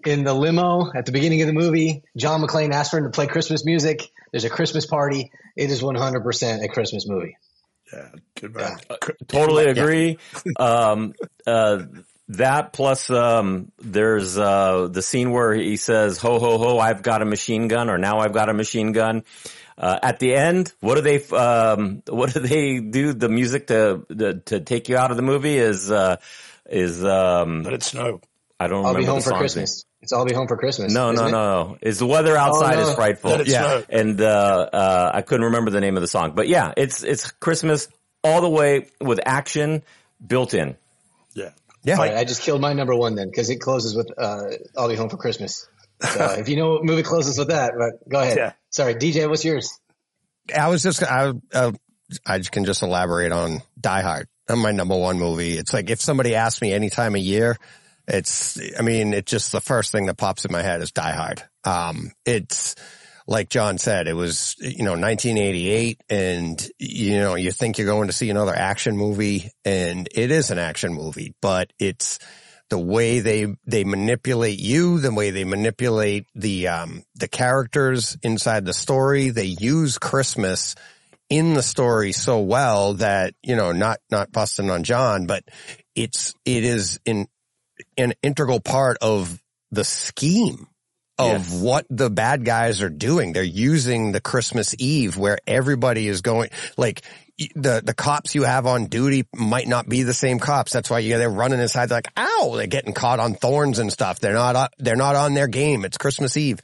In 0.04 0.22
the 0.24 0.34
limo 0.34 0.90
at 0.94 1.06
the 1.06 1.12
beginning 1.12 1.40
of 1.42 1.46
the 1.46 1.52
movie, 1.54 2.02
John 2.16 2.42
McClane 2.42 2.72
asked 2.72 2.90
for 2.90 2.98
him 2.98 3.04
to 3.04 3.10
play 3.10 3.26
Christmas 3.26 3.64
music. 3.64 4.02
There's 4.32 4.44
a 4.44 4.50
Christmas 4.50 4.86
party. 4.86 5.30
It 5.56 5.70
is 5.70 5.82
100% 5.82 6.64
a 6.64 6.68
Christmas 6.68 7.06
movie. 7.08 7.36
Yeah, 7.92 8.08
good 8.38 8.54
man. 8.54 8.78
Totally 9.28 9.66
agree. 9.66 10.18
um, 10.58 11.14
uh, 11.46 11.84
that 12.28 12.72
plus, 12.72 13.10
um, 13.10 13.72
there's, 13.78 14.38
uh, 14.38 14.88
the 14.90 15.02
scene 15.02 15.32
where 15.32 15.52
he 15.54 15.76
says, 15.76 16.18
ho, 16.18 16.38
ho, 16.38 16.58
ho, 16.58 16.78
I've 16.78 17.02
got 17.02 17.22
a 17.22 17.24
machine 17.24 17.66
gun 17.68 17.90
or 17.90 17.98
now 17.98 18.20
I've 18.20 18.32
got 18.32 18.48
a 18.48 18.54
machine 18.54 18.92
gun. 18.92 19.24
Uh, 19.80 19.98
at 20.02 20.18
the 20.18 20.34
end, 20.34 20.72
what 20.80 20.96
do 20.96 21.00
they, 21.00 21.24
um, 21.34 22.02
what 22.06 22.34
do 22.34 22.40
they 22.40 22.80
do? 22.80 23.14
The 23.14 23.30
music 23.30 23.68
to, 23.68 24.04
to, 24.16 24.34
to 24.34 24.60
take 24.60 24.90
you 24.90 24.98
out 24.98 25.10
of 25.10 25.16
the 25.16 25.22
movie 25.22 25.56
is, 25.56 25.90
uh, 25.90 26.16
is, 26.68 27.02
um, 27.02 27.62
Let 27.62 27.72
it 27.72 27.82
snow. 27.82 28.20
I 28.60 28.66
don't 28.66 28.84
I'll 28.84 28.92
remember 28.92 28.98
be 29.00 29.04
home 29.06 29.16
the 29.16 29.22
for 29.22 29.30
song's 29.30 29.40
Christmas. 29.40 29.84
It's 30.02 30.12
I'll 30.12 30.26
be 30.26 30.34
home 30.34 30.48
for 30.48 30.58
Christmas. 30.58 30.92
No, 30.92 31.12
no, 31.12 31.28
it? 31.28 31.30
no, 31.30 31.64
no. 31.68 31.78
Is 31.80 31.98
the 31.98 32.06
weather 32.06 32.36
outside 32.36 32.76
no. 32.76 32.88
is 32.88 32.94
frightful. 32.94 33.30
Let 33.30 33.40
it 33.40 33.48
Yeah. 33.48 33.62
snow. 33.62 33.84
and 33.88 34.20
uh, 34.20 34.68
uh, 34.70 35.10
I 35.14 35.22
couldn't 35.22 35.46
remember 35.46 35.70
the 35.70 35.80
name 35.80 35.96
of 35.96 36.02
the 36.02 36.08
song, 36.08 36.32
but 36.34 36.46
yeah, 36.46 36.72
it's 36.76 37.02
it's 37.02 37.30
Christmas 37.32 37.88
all 38.22 38.42
the 38.42 38.50
way 38.50 38.88
with 39.00 39.20
action 39.24 39.82
built 40.26 40.52
in. 40.52 40.76
Yeah. 41.32 41.50
Yeah. 41.82 41.94
All 41.94 42.00
right, 42.00 42.16
I 42.16 42.24
just 42.24 42.42
killed 42.42 42.60
my 42.60 42.74
number 42.74 42.94
one 42.94 43.14
then 43.14 43.30
because 43.30 43.48
it 43.48 43.56
closes 43.60 43.96
with 43.96 44.10
uh, 44.18 44.50
I'll 44.76 44.88
be 44.88 44.96
home 44.96 45.08
for 45.08 45.16
Christmas. 45.16 45.66
So 46.00 46.24
if 46.38 46.48
you 46.48 46.56
know 46.56 46.72
what 46.72 46.84
movie 46.84 47.02
closes 47.02 47.38
with 47.38 47.48
that, 47.48 47.72
but 47.76 48.08
go 48.08 48.20
ahead. 48.20 48.36
Yeah. 48.36 48.52
Sorry, 48.70 48.94
DJ, 48.94 49.28
what's 49.28 49.44
yours? 49.44 49.78
I 50.56 50.68
was 50.68 50.82
just, 50.82 51.02
I, 51.02 51.32
uh, 51.52 51.72
I 52.26 52.38
just 52.38 52.52
can 52.52 52.64
just 52.64 52.82
elaborate 52.82 53.32
on 53.32 53.60
Die 53.80 54.00
Hard. 54.02 54.26
That's 54.46 54.58
my 54.58 54.72
number 54.72 54.96
one 54.96 55.18
movie. 55.18 55.56
It's 55.58 55.72
like 55.72 55.90
if 55.90 56.00
somebody 56.00 56.34
asked 56.34 56.62
me 56.62 56.72
any 56.72 56.90
time 56.90 57.14
of 57.14 57.20
year, 57.20 57.56
it's, 58.08 58.58
I 58.78 58.82
mean, 58.82 59.12
it's 59.12 59.30
just 59.30 59.52
the 59.52 59.60
first 59.60 59.92
thing 59.92 60.06
that 60.06 60.16
pops 60.16 60.44
in 60.44 60.52
my 60.52 60.62
head 60.62 60.82
is 60.82 60.90
Die 60.90 61.12
Hard. 61.12 61.42
Um, 61.64 62.12
it's 62.24 62.74
like 63.26 63.48
John 63.48 63.78
said, 63.78 64.08
it 64.08 64.14
was, 64.14 64.56
you 64.58 64.82
know, 64.82 64.92
1988 64.92 66.00
and, 66.08 66.68
you 66.78 67.18
know, 67.18 67.36
you 67.36 67.52
think 67.52 67.78
you're 67.78 67.86
going 67.86 68.08
to 68.08 68.14
see 68.14 68.30
another 68.30 68.54
action 68.54 68.96
movie 68.96 69.50
and 69.64 70.08
it 70.12 70.30
is 70.30 70.50
an 70.50 70.58
action 70.58 70.92
movie, 70.94 71.34
but 71.40 71.72
it's, 71.78 72.18
the 72.70 72.78
way 72.78 73.20
they 73.20 73.54
they 73.66 73.84
manipulate 73.84 74.58
you, 74.58 74.98
the 75.00 75.12
way 75.12 75.30
they 75.30 75.44
manipulate 75.44 76.26
the 76.34 76.68
um 76.68 77.04
the 77.14 77.28
characters 77.28 78.16
inside 78.22 78.64
the 78.64 78.72
story, 78.72 79.30
they 79.30 79.44
use 79.44 79.98
Christmas 79.98 80.74
in 81.28 81.54
the 81.54 81.62
story 81.62 82.12
so 82.12 82.40
well 82.40 82.94
that 82.94 83.34
you 83.42 83.54
know 83.56 83.72
not 83.72 83.98
not 84.10 84.32
busting 84.32 84.70
on 84.70 84.84
John, 84.84 85.26
but 85.26 85.44
it's 85.94 86.34
it 86.44 86.64
is 86.64 86.98
in 87.04 87.26
an 87.96 88.14
integral 88.22 88.60
part 88.60 88.96
of 89.00 89.40
the 89.70 89.84
scheme 89.84 90.66
of 91.18 91.26
Yes. 91.52 91.60
what 91.60 91.86
the 91.90 92.08
bad 92.08 92.44
guys 92.46 92.80
are 92.80 92.88
doing. 92.88 93.32
They're 93.34 93.42
using 93.42 94.12
the 94.12 94.22
Christmas 94.22 94.74
Eve 94.78 95.18
where 95.18 95.38
everybody 95.46 96.08
is 96.08 96.22
going 96.22 96.48
like 96.78 97.02
the 97.54 97.82
the 97.84 97.94
cops 97.94 98.34
you 98.34 98.42
have 98.42 98.66
on 98.66 98.86
duty 98.86 99.26
might 99.34 99.66
not 99.66 99.88
be 99.88 100.02
the 100.02 100.14
same 100.14 100.38
cops. 100.38 100.72
That's 100.72 100.90
why 100.90 100.98
you 100.98 101.16
they're 101.16 101.30
running 101.30 101.60
inside 101.60 101.86
they're 101.86 101.98
like 101.98 102.12
ow, 102.16 102.54
they're 102.56 102.66
getting 102.66 102.92
caught 102.92 103.20
on 103.20 103.34
thorns 103.34 103.78
and 103.78 103.92
stuff. 103.92 104.20
They're 104.20 104.34
not 104.34 104.56
uh, 104.56 104.68
they're 104.78 104.96
not 104.96 105.16
on 105.16 105.34
their 105.34 105.48
game. 105.48 105.84
It's 105.84 105.98
Christmas 105.98 106.36
Eve. 106.36 106.60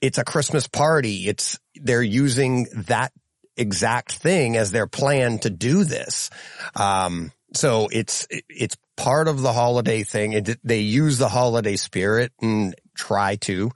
It's 0.00 0.18
a 0.18 0.24
Christmas 0.24 0.68
party. 0.68 1.28
It's 1.28 1.58
they're 1.74 2.02
using 2.02 2.68
that 2.86 3.12
exact 3.56 4.12
thing 4.12 4.56
as 4.56 4.70
their 4.70 4.86
plan 4.86 5.38
to 5.40 5.50
do 5.50 5.84
this. 5.84 6.30
Um, 6.76 7.32
so 7.54 7.88
it's 7.90 8.26
it's 8.30 8.76
part 8.96 9.28
of 9.28 9.42
the 9.42 9.52
holiday 9.52 10.04
thing. 10.04 10.32
It, 10.32 10.58
they 10.62 10.80
use 10.80 11.18
the 11.18 11.28
holiday 11.28 11.76
spirit 11.76 12.32
and 12.40 12.74
try 12.94 13.36
to, 13.36 13.70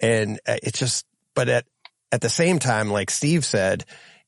and 0.00 0.40
uh, 0.46 0.56
it's 0.62 0.78
just. 0.78 1.06
But 1.34 1.48
at 1.48 1.66
at 2.12 2.20
the 2.20 2.28
same 2.28 2.60
time, 2.60 2.90
like 2.90 3.10
Steve 3.10 3.44
said, 3.44 3.84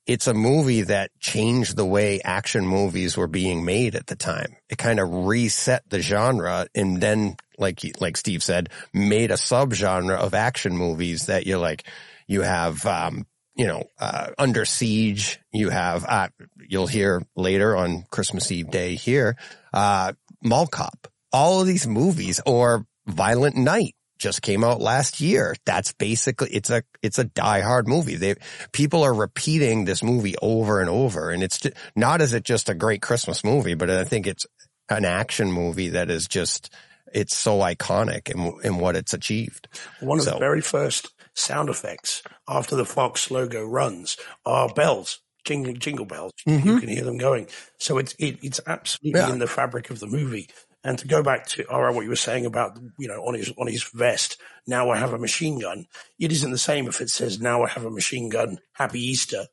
it's 0.07 0.27
a 0.27 0.35
movie 0.35 0.83
that 0.83 1.11
changed 1.19 1.77
the 1.77 1.85
way 1.85 2.21
action 2.25 2.67
movies 2.67 3.17
were 3.17 3.27
being 3.27 3.65
made 3.65 3.95
at 3.95 4.07
the 4.07 4.17
time. 4.17 4.57
It 4.69 4.79
kind 4.79 5.01
of 5.01 5.27
reset 5.27 5.83
the 5.89 6.01
genre, 6.01 6.67
and 6.75 7.01
then, 7.01 7.37
like 7.59 7.81
like 8.01 8.17
Steve 8.17 8.43
said, 8.43 8.69
made 8.93 9.31
a 9.31 9.35
subgenre 9.35 10.17
of 10.17 10.35
action 10.35 10.77
movies 10.77 11.27
that 11.27 11.47
you're 11.47 11.59
like, 11.59 11.87
you 12.29 12.43
have 12.43 12.85
um, 12.87 13.27
you 13.57 13.67
know, 13.67 13.85
uh, 13.99 14.29
Under 14.39 14.65
Siege. 14.65 15.41
You 15.53 15.71
have, 15.71 16.05
uh, 16.07 16.29
you'll 16.69 16.87
hear 16.87 17.23
later 17.35 17.75
on 17.75 18.05
Christmas 18.11 18.53
Eve 18.53 18.71
day 18.71 18.95
here, 18.95 19.37
uh, 19.73 20.13
Mall 20.43 20.67
Cop. 20.67 21.09
All 21.33 21.61
of 21.61 21.67
these 21.67 21.87
movies 21.87 22.41
or 22.47 22.87
Violent 23.07 23.57
Night 23.57 23.96
just 24.19 24.43
came 24.43 24.65
out 24.65 24.81
last 24.81 25.21
year. 25.21 25.55
That's 25.65 25.93
basically, 25.93 26.49
it's 26.51 26.71
a, 26.71 26.83
it's 27.03 27.19
a 27.19 27.25
die 27.25 27.61
hard 27.61 27.87
movie. 27.89 28.17
They, 28.17 28.35
people 28.73 29.03
are 29.03 29.15
repeating 29.15 29.85
this 29.85 30.03
movie 30.03 30.35
over 30.41 30.81
and 30.81 30.89
over. 30.91 31.31
And 31.31 31.43
it's 31.43 31.61
not 31.95 32.21
as 32.21 32.33
it 32.35 32.45
just 32.45 32.69
a 32.69 32.75
great 32.75 33.03
Christmas 33.03 33.45
movie, 33.45 33.75
but 33.75 33.91
I 33.91 34.05
think 34.05 34.27
it's 34.27 34.47
an 34.89 35.05
action 35.05 35.51
movie 35.53 35.91
that 35.91 36.11
is 36.11 36.27
just, 36.27 36.73
it's 37.13 37.37
so 37.37 37.59
iconic 37.59 38.31
in, 38.31 38.59
in 38.65 38.79
what 38.79 38.97
it's 38.97 39.15
achieved. 39.15 39.69
One 40.01 40.19
of 40.19 40.25
So- 40.25 40.33
the 40.33 40.39
very 40.39 40.61
first 40.61 41.11
sound 41.35 41.69
effects 41.69 42.23
after 42.49 42.77
the 42.77 42.85
Fox 42.87 43.31
logo 43.31 43.65
runs 43.65 44.17
are 44.47 44.73
bells, 44.73 45.21
jingle, 45.45 45.75
jingle 45.75 46.07
bells. 46.07 46.33
Mm-hmm. 46.49 46.67
You 46.69 46.81
can 46.81 46.89
hear 46.89 47.05
them 47.05 47.19
going. 47.19 47.49
So 47.79 47.99
it's 47.99 48.15
it, 48.19 48.39
it's 48.43 48.61
absolutely 48.67 49.21
Yeah. 49.21 49.31
in 49.33 49.39
the 49.39 49.47
fabric 49.47 49.91
of 49.91 50.01
the 50.01 50.07
movie. 50.07 50.49
And 50.87 50.97
to 51.01 51.09
go 51.09 51.21
back 51.21 51.47
to 51.49 51.65
right, 51.65 51.93
what 51.93 52.03
you 52.05 52.11
were 52.11 52.15
saying 52.17 52.47
about 52.47 52.79
you 52.97 53.09
know 53.09 53.21
on 53.25 53.35
his 53.35 53.53
on 53.59 53.67
his 53.67 53.83
vest, 53.83 54.39
now 54.69 54.91
I 54.91 54.97
have 54.99 55.13
a 55.13 55.19
machine 55.19 55.59
gun. 55.59 55.87
It 56.19 56.31
isn't 56.31 56.51
the 56.53 56.59
same 56.59 56.87
if 56.87 57.01
it 57.01 57.11
says 57.11 57.41
now 57.41 57.65
I 57.65 57.69
have 57.71 57.85
a 57.85 57.91
machine 57.91 58.29
gun. 58.29 58.59
Happy 58.73 59.01
Easter. 59.01 59.47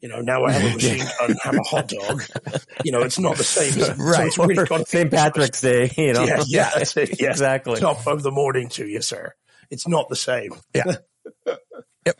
You 0.00 0.08
know, 0.08 0.22
now 0.22 0.44
I 0.44 0.52
have 0.52 0.70
a 0.70 0.74
machine 0.76 1.04
gun. 1.18 1.36
Have 1.42 1.56
a 1.58 1.62
hot 1.62 1.88
dog. 1.88 2.22
You 2.82 2.92
know, 2.92 3.02
it's 3.02 3.18
not 3.18 3.36
the 3.36 3.44
same. 3.44 3.72
So 3.72 3.92
Right. 3.98 4.28
it's 4.28 4.38
really 4.38 4.84
St. 4.86 5.10
Patrick's 5.10 5.60
Day, 5.60 5.92
you 5.98 6.14
know. 6.14 6.24
Yeah, 6.24 6.42
yeah, 6.46 6.70
it, 6.78 7.20
yeah. 7.20 7.28
exactly. 7.28 7.78
top 7.78 8.06
of 8.06 8.22
the 8.22 8.30
morning 8.30 8.70
to 8.70 8.86
you, 8.86 9.02
sir. 9.02 9.34
It's 9.70 9.86
not 9.86 10.08
the 10.08 10.16
same. 10.16 10.52
Yeah. 10.74 10.96
yep. 12.06 12.18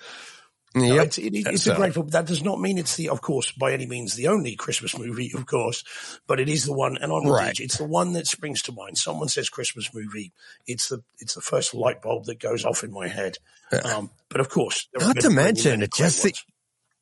No, 0.74 1.00
It's, 1.00 1.18
it, 1.18 1.32
it's 1.34 1.64
So- 1.64 1.72
a 1.72 1.76
great 1.76 1.94
film. 1.94 2.08
That 2.10 2.26
does 2.26 2.42
not 2.44 2.60
mean 2.60 2.78
it's 2.78 2.94
the, 2.96 3.08
of 3.08 3.20
course, 3.20 3.50
by 3.50 3.72
any 3.72 3.86
means 3.86 4.14
the 4.14 4.28
only 4.28 4.54
Christmas 4.54 4.96
movie, 4.96 5.32
of 5.34 5.44
course, 5.46 5.82
but 6.28 6.38
it 6.38 6.48
is 6.48 6.64
the 6.64 6.72
one. 6.72 6.96
And 6.96 7.10
on 7.10 7.26
Right. 7.26 7.58
it's 7.58 7.78
the 7.78 7.84
one 7.84 8.12
that 8.12 8.26
springs 8.28 8.62
to 8.62 8.72
mind. 8.72 8.96
Someone 8.96 9.28
says 9.28 9.48
Christmas 9.48 9.90
movie, 9.92 10.32
it's 10.68 10.88
the 10.88 11.02
it's 11.18 11.34
the 11.34 11.40
first 11.40 11.74
light 11.74 12.02
bulb 12.02 12.26
that 12.26 12.38
goes 12.38 12.64
off 12.64 12.84
in 12.84 12.92
my 12.92 13.08
head. 13.08 13.38
Um, 13.84 14.10
but 14.28 14.40
of 14.40 14.48
course, 14.48 14.88
there 14.92 15.02
are 15.04 15.08
Not 15.08 15.16
many, 15.16 15.28
to 15.28 15.30
mention, 15.34 15.82
it 15.82 15.92
just- 15.92 16.24
ones. 16.24 16.44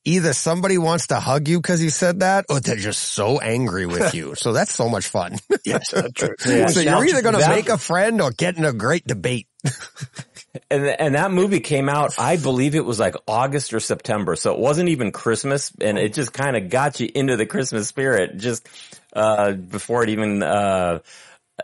Either 0.05 0.33
somebody 0.33 0.79
wants 0.79 1.09
to 1.09 1.17
hug 1.21 1.49
you 1.49 1.61
because 1.61 1.83
you 1.83 1.91
said 1.91 2.21
that 2.21 2.47
or 2.49 2.61
they're 2.61 2.77
just 2.77 3.03
so 3.13 3.41
angry 3.41 3.85
with 3.85 4.15
you. 4.15 4.35
So 4.37 4.55
that's 4.55 4.73
so 4.73 4.89
much 4.89 5.07
fun. 5.09 5.37
yes, 5.67 5.91
that's 5.91 6.13
true. 6.15 6.35
Yeah. 6.47 6.69
so 6.69 6.81
you're 6.81 7.05
either 7.05 7.21
going 7.21 7.39
to 7.39 7.47
make 7.49 7.69
a 7.69 7.77
friend 7.77 8.23
or 8.23 8.31
get 8.31 8.57
in 8.57 8.65
a 8.65 8.73
great 8.73 9.07
debate. 9.07 9.49
And, 10.71 10.85
and 10.87 11.15
that 11.15 11.31
movie 11.31 11.61
came 11.61 11.89
out, 11.89 12.19
I 12.19 12.37
believe 12.37 12.75
it 12.75 12.85
was 12.85 12.99
like 12.99 13.15
August 13.27 13.75
or 13.75 13.81
September. 13.81 14.37
So 14.37 14.53
it 14.53 14.59
wasn't 14.59 14.89
even 14.91 15.13
Christmas 15.13 15.73
and 15.81 15.99
it 15.99 16.15
just 16.15 16.33
kind 16.33 16.57
of 16.57 16.71
got 16.71 17.01
you 17.01 17.09
into 17.15 17.37
the 17.37 17.47
Christmas 17.47 17.89
spirit 17.89 18.39
just, 18.39 18.69
uh, 19.13 19.53
before 19.53 20.03
it 20.03 20.11
even, 20.11 20.43
uh, 20.43 21.01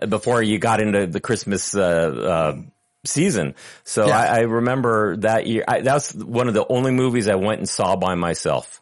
before 0.09 0.43
you 0.43 0.59
got 0.59 0.81
into 0.81 1.07
the 1.07 1.21
Christmas, 1.21 1.75
uh, 1.75 1.81
uh, 1.81 2.63
season. 3.07 3.55
So 3.85 4.07
Yeah. 4.07 4.19
I, 4.19 4.27
I 4.27 4.41
remember 4.41 5.17
that 5.19 5.47
year, 5.47 5.65
I, 5.69 5.81
that's 5.81 6.15
one 6.15 6.49
of 6.49 6.55
the 6.55 6.67
only 6.67 6.91
movies 6.91 7.29
I 7.29 7.35
went 7.35 7.59
and 7.59 7.69
saw 7.69 7.97
by 7.97 8.15
myself. 8.15 8.81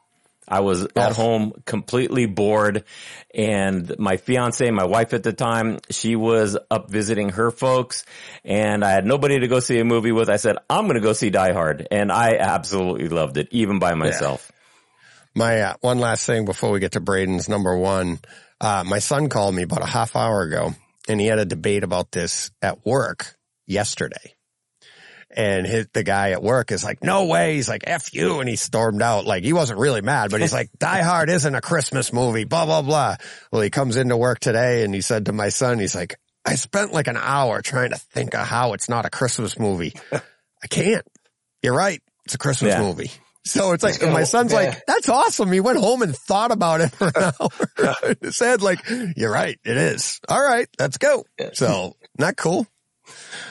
I 0.49 0.61
was 0.61 0.87
at 0.97 1.13
home 1.13 1.53
completely 1.65 2.27
bored 2.27 2.85
and 3.33 3.99
my 3.99 4.17
fiance, 4.17 4.69
my 4.71 4.85
wife 4.85 5.15
at 5.15 5.23
the 5.23 5.33
time, 5.33 5.79
she 5.91 6.17
was 6.17 6.59
up 6.71 6.91
visiting 6.91 7.31
her 7.31 7.51
folks 7.51 8.05
and 8.45 8.85
I 8.85 8.91
had 8.91 9.07
nobody 9.07 9.41
to 9.41 9.49
go 9.49 9.61
see 9.61 9.79
a 9.79 9.85
movie 9.85 10.13
with. 10.13 10.29
I 10.29 10.37
said, 10.37 10.57
I'm 10.69 10.85
going 10.85 10.97
to 10.97 11.01
go 11.01 11.13
see 11.13 11.31
Die 11.31 11.53
Hard 11.53 11.87
and 11.91 12.11
I 12.11 12.37
absolutely 12.37 13.09
loved 13.09 13.37
it 13.37 13.49
even 13.53 13.79
by 13.79 13.95
myself. 13.95 14.51
My 15.35 15.61
uh, 15.61 15.75
one 15.81 15.99
last 15.99 16.27
thing 16.27 16.45
before 16.45 16.71
we 16.71 16.81
get 16.81 16.93
to 16.93 17.01
Braden's 17.01 17.49
number 17.49 17.77
one. 17.77 18.19
Uh, 18.61 18.85
my 18.87 18.99
son 18.99 19.29
called 19.29 19.55
me 19.55 19.63
about 19.63 19.83
a 19.83 19.87
half 19.87 20.15
hour 20.17 20.43
ago 20.43 20.75
and 21.09 21.21
he 21.21 21.27
had 21.27 21.39
a 21.39 21.45
debate 21.45 21.85
about 21.85 22.13
this 22.13 22.51
at 22.61 22.85
work 22.85 23.37
yesterday. 23.67 24.35
And 25.35 25.67
his, 25.67 25.89
the 25.95 26.03
guy 26.03 26.33
at 26.33 26.43
work 26.43 26.73
is 26.73 26.85
like, 26.85 27.03
no 27.03 27.25
way. 27.25 27.55
He's 27.55 27.69
like, 27.69 27.85
F 27.87 28.13
you. 28.15 28.41
And 28.41 28.49
he 28.49 28.57
stormed 28.57 29.01
out. 29.01 29.25
Like 29.25 29.45
he 29.45 29.53
wasn't 29.53 29.79
really 29.79 30.03
mad, 30.03 30.31
but 30.31 30.41
he's 30.41 30.53
like, 30.53 30.71
Die 30.79 31.03
Hard 31.03 31.31
isn't 31.31 31.55
a 31.55 31.61
Christmas 31.63 32.13
movie, 32.13 32.45
blah, 32.45 32.67
blah, 32.67 32.83
blah. 32.83 33.17
Well, 33.51 33.63
he 33.63 33.71
comes 33.71 33.97
into 33.97 34.17
work 34.17 34.41
today 34.41 34.85
and 34.85 34.95
he 34.95 35.01
said 35.01 35.27
to 35.27 35.33
my 35.33 35.49
son, 35.49 35.79
he's 35.79 35.95
like, 35.95 36.17
I 36.45 36.57
spent 36.57 36.93
like 36.93 37.07
an 37.09 37.17
hour 37.17 37.63
trying 37.63 37.91
to 37.91 37.97
think 37.99 38.35
of 38.35 38.47
how 38.47 38.73
it's 38.75 38.89
not 38.89 39.07
a 39.07 39.11
Christmas 39.11 39.59
movie. 39.59 39.95
I 40.13 40.67
can't. 40.69 41.07
You're 41.63 41.75
right. 41.77 42.03
It's 42.25 42.35
a 42.35 42.39
Christmas 42.39 42.73
Yeah. 42.73 42.83
movie. 42.83 43.11
So 43.45 43.73
it's 43.73 43.83
like, 43.83 44.01
my 44.03 44.25
son's 44.25 44.53
Yeah. 44.53 44.59
like, 44.59 44.87
that's 44.87 45.09
awesome. 45.09 45.51
He 45.51 45.61
went 45.61 45.79
home 45.79 46.03
and 46.03 46.15
thought 46.17 46.53
about 46.53 46.81
it 46.81 46.91
for 46.93 47.09
an 47.15 47.33
hour. 47.41 48.15
Said 48.31 48.63
like, 48.63 48.81
you're 49.17 49.33
right. 49.33 49.59
It 49.65 49.77
is. 49.77 50.21
All 50.29 50.43
right. 50.43 50.69
Let's 50.79 50.99
go. 50.99 51.25
So 51.55 51.95
not 52.19 52.37
cool. 52.37 52.67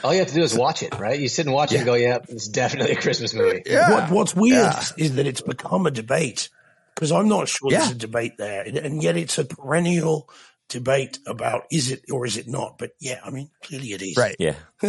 All 0.04 0.12
you 0.12 0.20
have 0.20 0.28
to 0.28 0.34
do 0.34 0.42
is 0.42 0.54
watch 0.54 0.82
it, 0.82 0.98
right? 0.98 1.18
You 1.18 1.28
sit 1.28 1.46
and 1.46 1.54
watch 1.54 1.72
it 1.72 1.76
and 1.78 1.84
go, 1.86 1.94
yeah, 1.94 2.18
it's 2.28 2.48
definitely 2.48 2.92
a 2.92 3.00
Christmas 3.00 3.34
movie. 3.34 3.62
Yeah. 3.66 3.90
What, 3.90 4.10
what's 4.10 4.34
weird 4.34 4.56
Yeah. 4.64 4.82
is 4.96 5.14
that 5.16 5.26
it's 5.26 5.40
become 5.40 5.86
a 5.86 5.90
debate 5.90 6.48
because 6.94 7.10
I'm 7.12 7.28
not 7.28 7.48
sure 7.48 7.70
there's 7.70 7.90
a 7.90 7.94
debate 7.94 8.36
there, 8.38 8.62
and, 8.62 8.76
and 8.76 9.02
yet 9.02 9.16
it's 9.16 9.38
a 9.38 9.44
perennial 9.44 10.28
debate 10.68 11.18
about 11.26 11.64
is 11.70 11.90
it 11.90 12.04
or 12.10 12.26
is 12.26 12.36
it 12.36 12.48
not. 12.48 12.78
But 12.78 12.92
yeah, 13.00 13.20
I 13.24 13.30
mean, 13.30 13.50
clearly 13.62 13.88
it 13.92 14.02
is. 14.02 14.16
Right. 14.16 14.36
Yeah. 14.38 14.54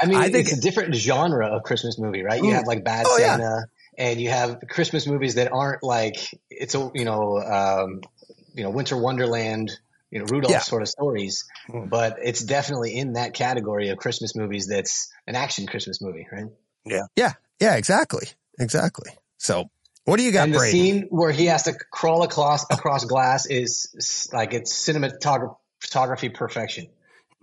I 0.00 0.06
mean, 0.06 0.16
I 0.18 0.30
think- 0.30 0.48
it's 0.48 0.58
a 0.58 0.60
different 0.60 0.94
genre 0.94 1.48
of 1.48 1.62
Christmas 1.62 1.98
movie, 1.98 2.22
right? 2.22 2.42
You 2.42 2.52
have 2.54 2.66
like 2.66 2.84
Bad 2.84 3.06
Oh, 3.08 3.18
yeah. 3.18 3.36
Santa, 3.36 3.66
and 3.98 4.20
you 4.20 4.30
have 4.30 4.60
Christmas 4.68 5.06
movies 5.06 5.34
that 5.36 5.52
aren't 5.52 5.82
like 5.82 6.16
it's 6.50 6.74
a 6.74 6.90
you 6.94 7.04
know 7.04 7.38
um, 7.38 8.00
you 8.54 8.64
know 8.64 8.70
Winter 8.70 8.96
Wonderland, 8.96 9.70
you 10.12 10.20
know 10.20 10.26
Rudolph 10.30 10.52
Yeah. 10.52 10.60
sort 10.60 10.82
of 10.82 10.88
stories, 10.88 11.44
but 11.72 12.18
it's 12.22 12.40
definitely 12.44 12.94
in 12.96 13.14
that 13.14 13.34
category 13.34 13.88
of 13.88 13.98
Christmas 13.98 14.36
movies. 14.36 14.68
That's 14.68 15.10
an 15.26 15.34
action 15.34 15.66
Christmas 15.66 16.00
movie, 16.00 16.28
right? 16.30 16.46
Yeah. 16.84 17.02
Yeah. 17.16 17.32
Yeah, 17.60 17.76
exactly. 17.76 18.28
Exactly. 18.60 19.10
So 19.38 19.70
what 20.04 20.18
do 20.18 20.22
you 20.24 20.32
got, 20.32 20.44
and 20.44 20.54
the 20.54 20.58
Braden? 20.58 20.72
scene 20.80 21.06
where 21.10 21.30
he 21.32 21.46
has 21.46 21.62
to 21.64 21.74
crawl 21.90 22.22
across 22.24 22.64
across 22.70 23.04
glass 23.04 23.46
is 23.46 24.30
like 24.32 24.52
it's 24.52 24.72
cinematography 24.88 26.34
perfection. 26.34 26.88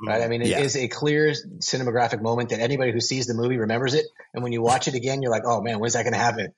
Right. 0.01 0.21
I 0.21 0.27
mean, 0.29 0.41
it 0.41 0.57
is 0.57 0.75
Yeah. 0.77 0.83
a 0.83 0.87
clear 0.87 1.33
cinematographic 1.59 2.21
moment 2.21 2.49
that 2.49 2.59
anybody 2.61 2.93
who 2.93 3.01
sees 3.01 3.25
the 3.27 3.33
movie 3.33 3.57
remembers 3.57 3.93
it. 3.93 4.05
And 4.33 4.43
when 4.43 4.53
you 4.53 4.61
watch 4.61 4.87
it 4.87 4.93
again, 4.95 5.21
you're 5.21 5.31
like, 5.31 5.43
oh 5.45 5.61
man, 5.61 5.79
when's 5.79 5.93
that 5.93 6.03
going 6.03 6.13
to 6.13 6.19
happen? 6.19 6.53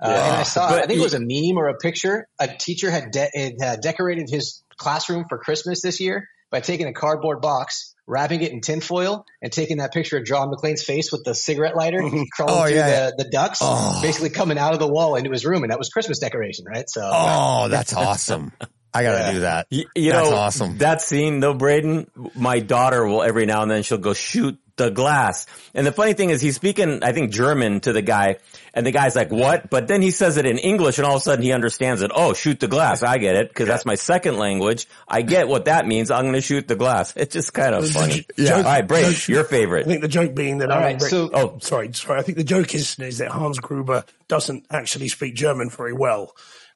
Uh, 0.00 0.06
and 0.08 0.36
I 0.36 0.42
saw, 0.44 0.70
But 0.70 0.84
I 0.84 0.86
think 0.86 1.00
it 1.00 1.02
was 1.02 1.12
a 1.14 1.20
meme 1.20 1.58
or 1.58 1.68
a 1.68 1.76
picture. 1.76 2.28
A 2.38 2.46
teacher 2.48 2.90
had, 2.90 3.10
de- 3.10 3.28
had 3.34 3.52
uh, 3.62 3.76
decorated 3.76 4.30
his 4.30 4.62
classroom 4.78 5.26
for 5.28 5.38
Christmas 5.38 5.82
this 5.82 6.00
year 6.00 6.28
by 6.50 6.60
taking 6.60 6.86
a 6.86 6.92
cardboard 6.94 7.42
box, 7.42 7.94
wrapping 8.06 8.40
it 8.42 8.52
in 8.52 8.62
tinfoil, 8.62 9.26
and 9.42 9.52
taking 9.52 9.78
that 9.78 9.92
picture 9.92 10.16
of 10.16 10.24
John 10.24 10.50
McClane's 10.50 10.82
face 10.82 11.12
with 11.12 11.22
the 11.24 11.34
cigarette 11.34 11.76
lighter 11.76 12.00
oh, 12.02 12.24
crawling 12.32 12.54
Oh, 12.62 12.66
through 12.66 12.76
yeah, 12.76 13.10
the, 13.16 13.24
the 13.24 13.30
ducts, 13.30 13.58
Oh. 13.60 13.98
basically 14.00 14.30
coming 14.30 14.56
out 14.56 14.72
of 14.72 14.78
the 14.78 14.88
wall 14.88 15.16
into 15.16 15.30
his 15.30 15.44
room. 15.44 15.62
And 15.62 15.70
that 15.70 15.78
was 15.78 15.90
Christmas 15.90 16.18
decoration, 16.18 16.64
right? 16.66 16.88
So, 16.88 17.02
Oh, 17.04 17.68
that's 17.68 17.92
awesome. 17.92 18.52
I 18.94 19.02
got 19.02 19.12
to 19.12 19.18
Yeah. 19.18 19.32
do 19.32 19.40
that. 19.40 19.66
You, 19.68 19.84
you 19.94 20.12
That's 20.12 20.30
know, 20.30 20.36
awesome. 20.36 20.78
That 20.78 21.02
scene 21.02 21.40
though, 21.40 21.52
Braden, 21.52 22.10
my 22.34 22.60
daughter 22.60 23.06
will 23.06 23.22
every 23.22 23.44
now 23.44 23.60
and 23.60 23.70
then 23.70 23.82
she'll 23.82 23.98
go 23.98 24.14
shoot 24.14 24.58
the 24.78 24.90
glass. 24.90 25.46
And 25.74 25.86
the 25.86 25.92
funny 25.92 26.14
thing 26.14 26.30
is 26.30 26.40
he's 26.40 26.56
speaking, 26.56 27.02
I 27.02 27.12
think 27.12 27.30
German 27.32 27.80
to 27.80 27.92
the 27.92 28.00
guy 28.02 28.36
and 28.72 28.86
the 28.86 28.90
guy's 28.92 29.14
like, 29.14 29.30
what? 29.30 29.68
But 29.70 29.88
then 29.88 30.00
he 30.00 30.10
says 30.10 30.36
it 30.38 30.46
in 30.46 30.56
English 30.58 30.98
and 30.98 31.06
all 31.06 31.16
of 31.16 31.20
a 31.20 31.24
sudden 31.24 31.42
he 31.44 31.52
understands 31.52 32.00
it. 32.02 32.10
Oh, 32.14 32.32
shoot 32.32 32.58
the 32.60 32.68
glass. 32.68 33.02
I 33.02 33.18
get 33.18 33.36
it. 33.36 33.52
Cause 33.54 33.66
that's 33.66 33.84
my 33.84 33.96
second 33.96 34.38
language. 34.38 34.86
I 35.06 35.22
get 35.22 35.48
what 35.48 35.66
that 35.66 35.86
means. 35.86 36.10
I'm 36.10 36.22
going 36.22 36.34
to 36.34 36.40
shoot 36.40 36.66
the 36.68 36.76
glass. 36.76 37.12
It's 37.16 37.32
just 37.34 37.52
kind 37.52 37.74
of 37.74 37.88
funny. 37.90 38.24
Yeah. 38.36 38.54
All 38.56 38.62
right, 38.62 38.86
Braden, 38.86 39.14
your 39.28 39.44
favorite. 39.44 39.48
I 39.48 39.48
favorite. 39.50 39.86
think 39.86 40.00
the 40.02 40.08
joke 40.08 40.34
being 40.34 40.58
that 40.58 40.70
All 40.70 40.78
Alan 40.78 40.92
Rick- 40.98 41.10
so- 41.10 41.30
oh 41.34 41.58
sorry 41.60 41.92
sorry 41.92 42.20
I 42.20 42.22
think 42.22 42.38
the 42.38 42.44
joke 42.44 42.74
is 42.74 42.98
is 42.98 43.18
that 43.18 43.28
Hans 43.30 43.58
Gruber 43.58 44.04
doesn't 44.28 44.66
actually 44.70 45.08
speak 45.08 45.34
German 45.34 45.68
very 45.70 45.92
well, 45.92 46.34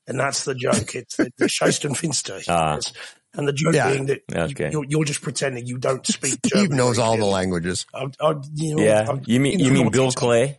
and 0.09 0.19
that's 0.19 0.45
the 0.45 0.55
joke. 0.55 0.95
It's 0.95 1.17
the, 1.17 1.31
the 1.39 1.45
Scheisten 1.49 1.95
Finster, 1.97 2.41
he 2.41 2.45
Ah. 2.51 2.75
says. 2.81 2.93
And 3.35 3.49
the 3.49 3.53
joke 3.53 3.75
Yeah. 3.75 3.91
being 3.93 4.07
that 4.07 4.23
Okay. 4.33 4.71
you, 4.71 4.83
are 4.83 4.87
you're 4.89 5.05
just 5.05 5.23
pretending 5.23 5.67
you 5.67 5.79
don't 5.79 6.07
speak 6.07 6.41
German. 6.47 6.67
Steve 6.67 6.77
knows 6.77 6.99
all 6.99 7.17
the 7.17 7.25
languages. 7.27 7.87
I, 7.95 8.07
I, 8.21 8.35
you 8.55 8.77
know, 8.77 8.83
Yeah. 8.83 9.07
I- 9.11 9.21
You 9.27 9.41
mean, 9.41 9.59
you 9.59 9.71
know 9.71 9.83
mean 9.85 9.91
Bill 9.91 10.13
Clay? 10.13 10.59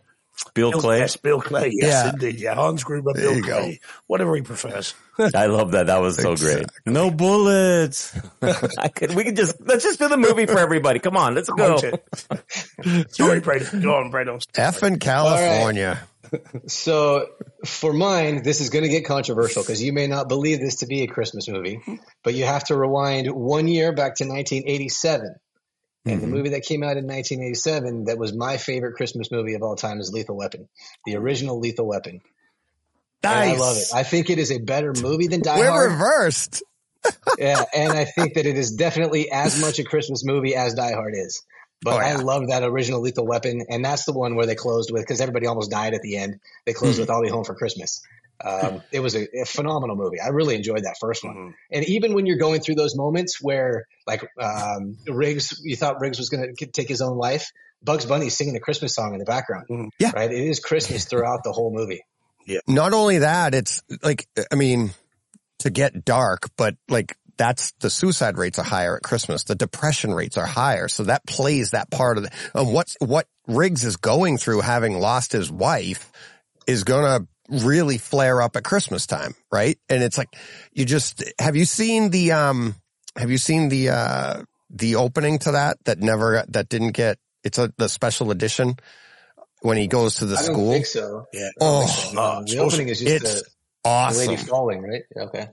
Bill 0.52 0.72
Bill, 0.72 0.80
Clay? 0.80 0.98
yes, 0.98 1.16
Bill 1.16 1.40
Clay. 1.40 1.70
Yes, 1.72 1.90
Yeah. 2.06 2.10
indeed. 2.12 2.40
Yeah, 2.40 2.54
Hans 2.56 2.82
Gruber, 2.82 3.12
There 3.12 3.22
Bill 3.22 3.36
you 3.36 3.42
go. 3.42 3.58
Clay, 3.60 3.80
whatever 4.08 4.34
he 4.34 4.42
prefers. 4.42 4.92
I 5.34 5.46
love 5.46 5.70
that. 5.72 5.86
That 5.86 6.00
was 6.02 6.16
so 6.16 6.34
great. 6.34 6.66
No 6.84 7.12
bullets. 7.12 8.18
I 8.78 8.88
could, 8.88 9.14
we 9.14 9.22
could 9.22 9.36
just, 9.36 9.54
let's 9.60 9.84
just 9.84 10.00
do 10.00 10.08
the 10.08 10.16
movie 10.16 10.46
for 10.46 10.58
everybody. 10.58 10.98
Come 10.98 11.16
on, 11.16 11.36
let's 11.36 11.48
go. 11.48 11.74
Won't 11.80 11.84
it? 11.84 13.14
Sorry, 13.14 13.38
Brady. 13.40 13.66
Go 13.80 13.94
on, 13.94 14.10
Brady. 14.10 14.32
F 14.56 14.82
in 14.82 14.98
California. 14.98 16.00
So 16.66 17.26
for 17.64 17.92
mine, 17.92 18.42
this 18.42 18.60
is 18.60 18.70
going 18.70 18.84
to 18.84 18.88
get 18.88 19.04
controversial 19.04 19.62
because 19.62 19.82
you 19.82 19.92
may 19.92 20.06
not 20.06 20.28
believe 20.28 20.60
this 20.60 20.76
to 20.76 20.86
be 20.86 21.02
a 21.02 21.06
Christmas 21.06 21.48
movie, 21.48 21.80
but 22.22 22.34
you 22.34 22.44
have 22.44 22.64
to 22.64 22.76
rewind 22.76 23.28
one 23.32 23.68
year 23.68 23.92
back 23.92 24.16
to 24.16 24.24
1987. 24.24 25.26
And 25.26 25.36
Mm-hmm. 26.06 26.20
the 26.20 26.26
movie 26.26 26.48
that 26.50 26.64
came 26.64 26.82
out 26.82 26.98
in 26.98 27.06
1987 27.06 28.04
that 28.04 28.18
was 28.18 28.34
my 28.34 28.58
favorite 28.58 28.92
Christmas 28.94 29.30
movie 29.30 29.54
of 29.54 29.62
all 29.62 29.74
time 29.74 30.00
is 30.00 30.12
Lethal 30.12 30.36
Weapon, 30.36 30.68
the 31.06 31.16
original 31.16 31.58
Lethal 31.60 31.86
Weapon. 31.86 32.20
Nice. 33.22 33.56
I 33.56 33.58
love 33.58 33.76
it. 33.78 33.86
I 33.94 34.02
think 34.02 34.28
it 34.28 34.38
is 34.38 34.52
a 34.52 34.58
better 34.58 34.92
movie 34.92 35.28
than 35.28 35.40
Die 35.40 35.50
Hard. 35.50 35.60
We're 35.66 35.70
Hard. 35.70 35.92
reversed. 35.92 36.62
yeah, 37.38 37.64
and 37.74 37.92
I 37.92 38.04
think 38.04 38.34
that 38.34 38.44
it 38.44 38.56
is 38.58 38.72
definitely 38.72 39.30
as 39.30 39.58
much 39.60 39.78
a 39.78 39.84
Christmas 39.84 40.24
movie 40.26 40.54
as 40.54 40.74
Die 40.74 40.92
Hard 40.92 41.14
is. 41.16 41.42
But 41.84 41.94
Oh, 41.94 42.00
yeah. 42.00 42.14
I 42.18 42.22
love 42.22 42.48
that 42.48 42.62
original 42.64 43.00
Lethal 43.02 43.26
Weapon, 43.26 43.66
and 43.68 43.84
that's 43.84 44.04
the 44.06 44.12
one 44.14 44.34
where 44.36 44.46
they 44.46 44.54
closed 44.54 44.90
with 44.90 45.02
because 45.02 45.20
everybody 45.20 45.46
almost 45.46 45.70
died 45.70 45.92
at 45.94 46.00
the 46.02 46.16
end. 46.16 46.40
They 46.64 46.72
closed 46.72 46.96
Hmm. 46.96 47.02
with 47.02 47.10
"I'll 47.10 47.22
Be 47.22 47.28
Home 47.28 47.44
for 47.44 47.54
Christmas." 47.54 48.02
Um, 48.44 48.82
it 48.90 49.00
was 49.00 49.14
a, 49.14 49.42
a 49.42 49.44
phenomenal 49.44 49.94
movie. 49.94 50.18
I 50.20 50.28
really 50.28 50.56
enjoyed 50.56 50.82
that 50.84 50.96
first 51.00 51.22
one. 51.24 51.34
Mhm. 51.36 51.54
And 51.70 51.84
even 51.84 52.14
when 52.14 52.26
you're 52.26 52.38
going 52.38 52.60
through 52.62 52.74
those 52.76 52.96
moments 52.96 53.38
where, 53.40 53.86
like, 54.08 54.26
um, 54.40 54.96
Riggs, 55.06 55.60
you 55.62 55.76
thought 55.76 56.00
Riggs 56.00 56.18
was 56.18 56.30
going 56.30 56.54
to 56.56 56.66
take 56.66 56.88
his 56.88 57.00
own 57.00 57.16
life, 57.16 57.52
Bugs 57.82 58.06
Bunny's 58.06 58.36
singing 58.36 58.56
a 58.56 58.60
Christmas 58.60 58.94
song 58.94 59.12
in 59.12 59.18
the 59.20 59.24
background. 59.24 59.66
Mhm. 59.70 59.88
Yeah. 60.00 60.10
right. 60.16 60.32
It 60.32 60.48
is 60.48 60.58
Christmas 60.58 61.04
throughout 61.04 61.44
the 61.44 61.52
whole 61.52 61.70
movie. 61.72 62.02
Yeah. 62.46 62.58
Not 62.66 62.92
only 62.92 63.18
that, 63.18 63.54
it's 63.54 63.82
like, 64.02 64.26
I 64.50 64.54
mean, 64.56 64.94
to 65.60 65.70
get 65.70 66.04
dark, 66.04 66.50
but 66.56 66.74
like 66.88 67.16
that's 67.36 67.72
the 67.80 67.90
suicide 67.90 68.38
rates 68.38 68.58
are 68.58 68.64
higher 68.64 68.96
at 68.96 69.02
Christmas. 69.02 69.44
The 69.44 69.54
depression 69.54 70.14
rates 70.14 70.36
are 70.36 70.46
higher. 70.46 70.88
So 70.88 71.04
that 71.04 71.26
plays 71.26 71.70
that 71.70 71.90
part 71.90 72.16
of 72.16 72.24
the, 72.24 72.30
and 72.54 72.72
what's, 72.72 72.96
what 73.00 73.26
Riggs 73.46 73.84
is 73.84 73.96
going 73.96 74.38
through 74.38 74.60
having 74.60 74.98
lost 74.98 75.32
his 75.32 75.50
wife 75.50 76.10
is 76.66 76.84
going 76.84 77.04
to 77.04 77.26
really 77.64 77.98
flare 77.98 78.40
up 78.40 78.56
at 78.56 78.64
Christmas 78.64 79.06
time. 79.06 79.34
Right. 79.52 79.78
And 79.88 80.02
it's 80.02 80.16
like, 80.16 80.34
you 80.72 80.84
just, 80.84 81.22
have 81.38 81.56
you 81.56 81.64
seen 81.64 82.10
the, 82.10 82.32
um, 82.32 82.74
have 83.16 83.30
you 83.30 83.38
seen 83.38 83.68
the, 83.68 83.90
uh, 83.90 84.42
the 84.70 84.96
opening 84.96 85.38
to 85.40 85.52
that 85.52 85.76
that 85.84 86.00
never, 86.00 86.44
that 86.48 86.68
didn't 86.68 86.92
get, 86.92 87.18
it's 87.42 87.58
a, 87.58 87.72
the 87.76 87.88
special 87.88 88.30
edition 88.30 88.76
when 89.60 89.76
he 89.76 89.86
goes 89.86 90.16
to 90.16 90.26
the 90.26 90.36
I 90.36 90.42
don't 90.42 90.54
school. 90.54 90.72
think 90.72 90.86
so. 90.86 91.26
Yeah. 91.32 91.48
Oh, 91.60 92.12
Oh, 92.16 92.44
the 92.46 92.58
opening 92.58 92.88
is 92.88 93.00
just 93.00 93.10
it's 93.10 93.34
the, 93.34 93.40
the 93.40 93.50
awesome. 93.84 94.28
lady 94.28 94.42
falling, 94.42 94.82
right? 94.82 95.02
Okay. 95.16 95.48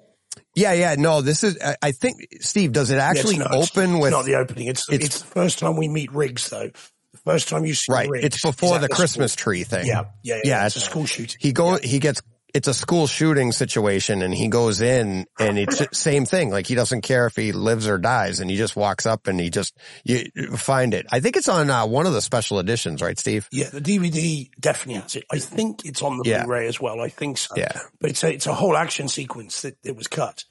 Yeah, 0.56 0.74
yeah. 0.74 0.96
No, 0.98 1.22
this 1.22 1.44
is. 1.44 1.58
I- 1.64 1.78
I 1.82 1.92
think 1.92 2.28
Steve. 2.42 2.72
Does 2.74 2.90
it 2.92 2.98
actually 2.98 3.36
Yeah, 3.38 3.44
it's 3.44 3.52
not- 3.52 3.80
open 3.82 3.96
it's 3.96 4.02
with? 4.02 4.12
not 4.12 4.26
the 4.26 4.36
opening. 4.36 4.68
It's 4.68 4.86
the, 4.88 4.96
it's- 4.96 5.08
it's, 5.10 5.20
the 5.22 5.28
first 5.28 5.60
time 5.60 5.78
we 5.78 5.88
meet 5.88 6.12
Riggs, 6.14 6.50
though. 6.50 6.70
The 7.14 7.18
first 7.26 7.50
time 7.50 7.66
you 7.66 7.74
see 7.74 7.92
right. 7.92 8.10
Riggs 8.10 8.26
It's 8.26 8.42
before 8.42 8.80
the 8.80 8.86
school. 8.86 8.96
Christmas 8.96 9.36
tree 9.36 9.64
thing. 9.64 9.86
Yeah, 9.86 10.06
yeah, 10.24 10.36
yeah. 10.36 10.42
Yeah, 10.46 10.66
it's 10.66 10.76
a 10.78 10.80
school 10.80 11.06
shooting. 11.06 11.38
He 11.40 11.52
go. 11.52 11.78
He 11.78 12.00
gets. 12.00 12.22
It's 12.54 12.68
a 12.68 12.74
school 12.74 13.08
shooting 13.08 13.52
situation, 13.52 14.22
and 14.22 14.34
he 14.34 14.48
goes 14.48 14.82
in, 14.82 15.26
and 15.40 15.58
it's 15.60 15.80
the 15.80 15.88
same 15.94 16.26
thing. 16.26 16.50
Like 16.52 16.68
he 16.68 16.76
doesn't 16.76 17.02
care 17.02 17.26
if 17.28 17.36
he 17.36 17.52
lives 17.52 17.88
or 17.88 17.98
dies, 17.98 18.40
and 18.40 18.50
he 18.50 18.58
just 18.58 18.76
walks 18.76 19.06
up 19.06 19.28
and 19.28 19.40
he 19.40 19.50
just 19.50 19.78
you 20.04 20.26
you 20.36 20.58
find 20.58 20.94
it. 20.94 21.06
I 21.12 21.20
think 21.20 21.38
it's 21.38 21.48
on 21.50 21.70
uh, 21.70 21.86
one 21.86 22.06
of 22.06 22.14
the 22.14 22.22
special 22.22 22.60
editions, 22.60 23.02
right, 23.02 23.18
Steve? 23.18 23.48
Yeah, 23.52 23.70
the 23.70 23.82
DVD 23.82 24.50
definitely 24.60 25.02
has 25.02 25.16
it. 25.16 25.24
I 25.32 25.40
think 25.40 25.86
it's 25.86 26.02
on 26.02 26.18
the 26.18 26.24
Yeah. 26.30 26.44
Blu-ray 26.44 26.68
as 26.68 26.80
well. 26.80 27.00
I 27.02 27.10
think 27.10 27.38
so. 27.38 27.56
Yeah. 27.58 27.72
but 28.00 28.10
it's 28.12 28.24
a 28.24 28.34
it's 28.34 28.48
a 28.48 28.54
whole 28.54 28.76
action 28.76 29.08
sequence 29.08 29.62
that 29.62 29.78
it 29.84 29.96
was 29.96 30.08
cut. 30.08 30.44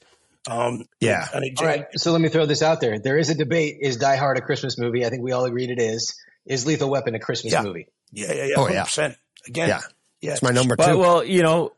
Um, 0.49 0.85
Yeah. 1.01 1.27
and 1.35 1.45
it, 1.45 1.53
All 1.61 1.67
right. 1.67 1.87
So 1.97 2.13
let 2.13 2.21
me 2.21 2.29
throw 2.31 2.47
this 2.47 2.63
out 2.63 2.81
there. 2.81 2.99
There 2.99 3.19
is 3.19 3.29
a 3.29 3.35
debate. 3.35 3.77
Is 3.81 3.99
Die 3.99 4.17
Hard 4.17 4.39
a 4.39 4.41
Christmas 4.41 4.79
movie? 4.79 5.05
I 5.05 5.11
think 5.11 5.23
we 5.23 5.33
all 5.33 5.45
agreed 5.45 5.71
it 5.71 5.79
is. 5.79 6.15
Is 6.47 6.65
Lethal 6.65 6.89
Weapon 6.91 7.15
a 7.15 7.19
Christmas 7.21 7.53
Yeah. 7.53 7.63
movie? 7.63 7.89
Yeah, 8.11 8.33
yeah, 8.33 8.45
yeah. 8.47 8.55
Oh, 8.57 8.65
hundred 8.65 8.97
yeah. 8.97 9.13
Again, 9.47 9.69
Yeah. 9.69 9.81
yeah. 10.23 10.33
It's 10.33 10.43
my 10.43 10.51
number 10.51 10.77
But 10.77 10.93
two. 10.93 10.99
well, 10.99 11.23
you 11.23 11.43
know, 11.43 11.73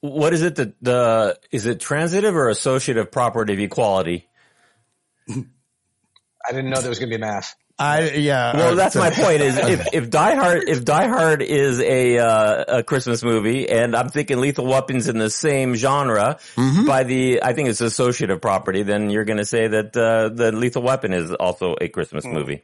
what 0.00 0.32
is 0.32 0.42
it 0.42 0.56
that 0.56 0.74
the 0.82 1.38
is 1.50 1.66
it 1.66 1.80
transitive 1.80 2.36
or 2.36 2.48
associative 2.48 3.10
property 3.10 3.54
of 3.54 3.58
equality? 3.58 4.28
I 5.28 6.52
didn't 6.52 6.70
know 6.70 6.80
there 6.80 6.88
was 6.88 6.98
going 6.98 7.10
to 7.10 7.16
be 7.16 7.20
math. 7.20 7.54
I 7.80 8.10
yeah. 8.10 8.56
Well, 8.56 8.72
uh, 8.72 8.74
that's 8.74 8.96
my 8.96 9.10
point. 9.14 9.40
Is 9.40 9.56
if, 9.56 9.94
if 9.94 10.10
Die 10.10 10.34
Hard 10.34 10.68
if 10.68 10.84
Die 10.84 11.06
Hard 11.06 11.42
is 11.42 11.80
a 11.80 12.18
uh, 12.18 12.78
a 12.78 12.82
Christmas 12.82 13.22
movie, 13.22 13.68
and 13.68 13.94
I'm 13.94 14.08
thinking 14.08 14.38
Lethal 14.40 14.66
Weapons 14.66 15.08
in 15.08 15.18
the 15.18 15.30
same 15.30 15.76
genre, 15.76 16.38
Mm-hmm. 16.56 16.86
by 16.86 17.04
the 17.04 17.42
I 17.42 17.52
think 17.52 17.68
it's 17.68 17.80
associative 17.80 18.40
property, 18.40 18.82
then 18.82 19.10
you're 19.10 19.24
going 19.24 19.38
to 19.38 19.44
say 19.44 19.68
that 19.68 19.96
uh, 19.96 20.28
the 20.30 20.50
Lethal 20.50 20.82
Weapon 20.82 21.12
is 21.12 21.32
also 21.32 21.76
a 21.80 21.88
Christmas 21.88 22.24
movie. 22.24 22.62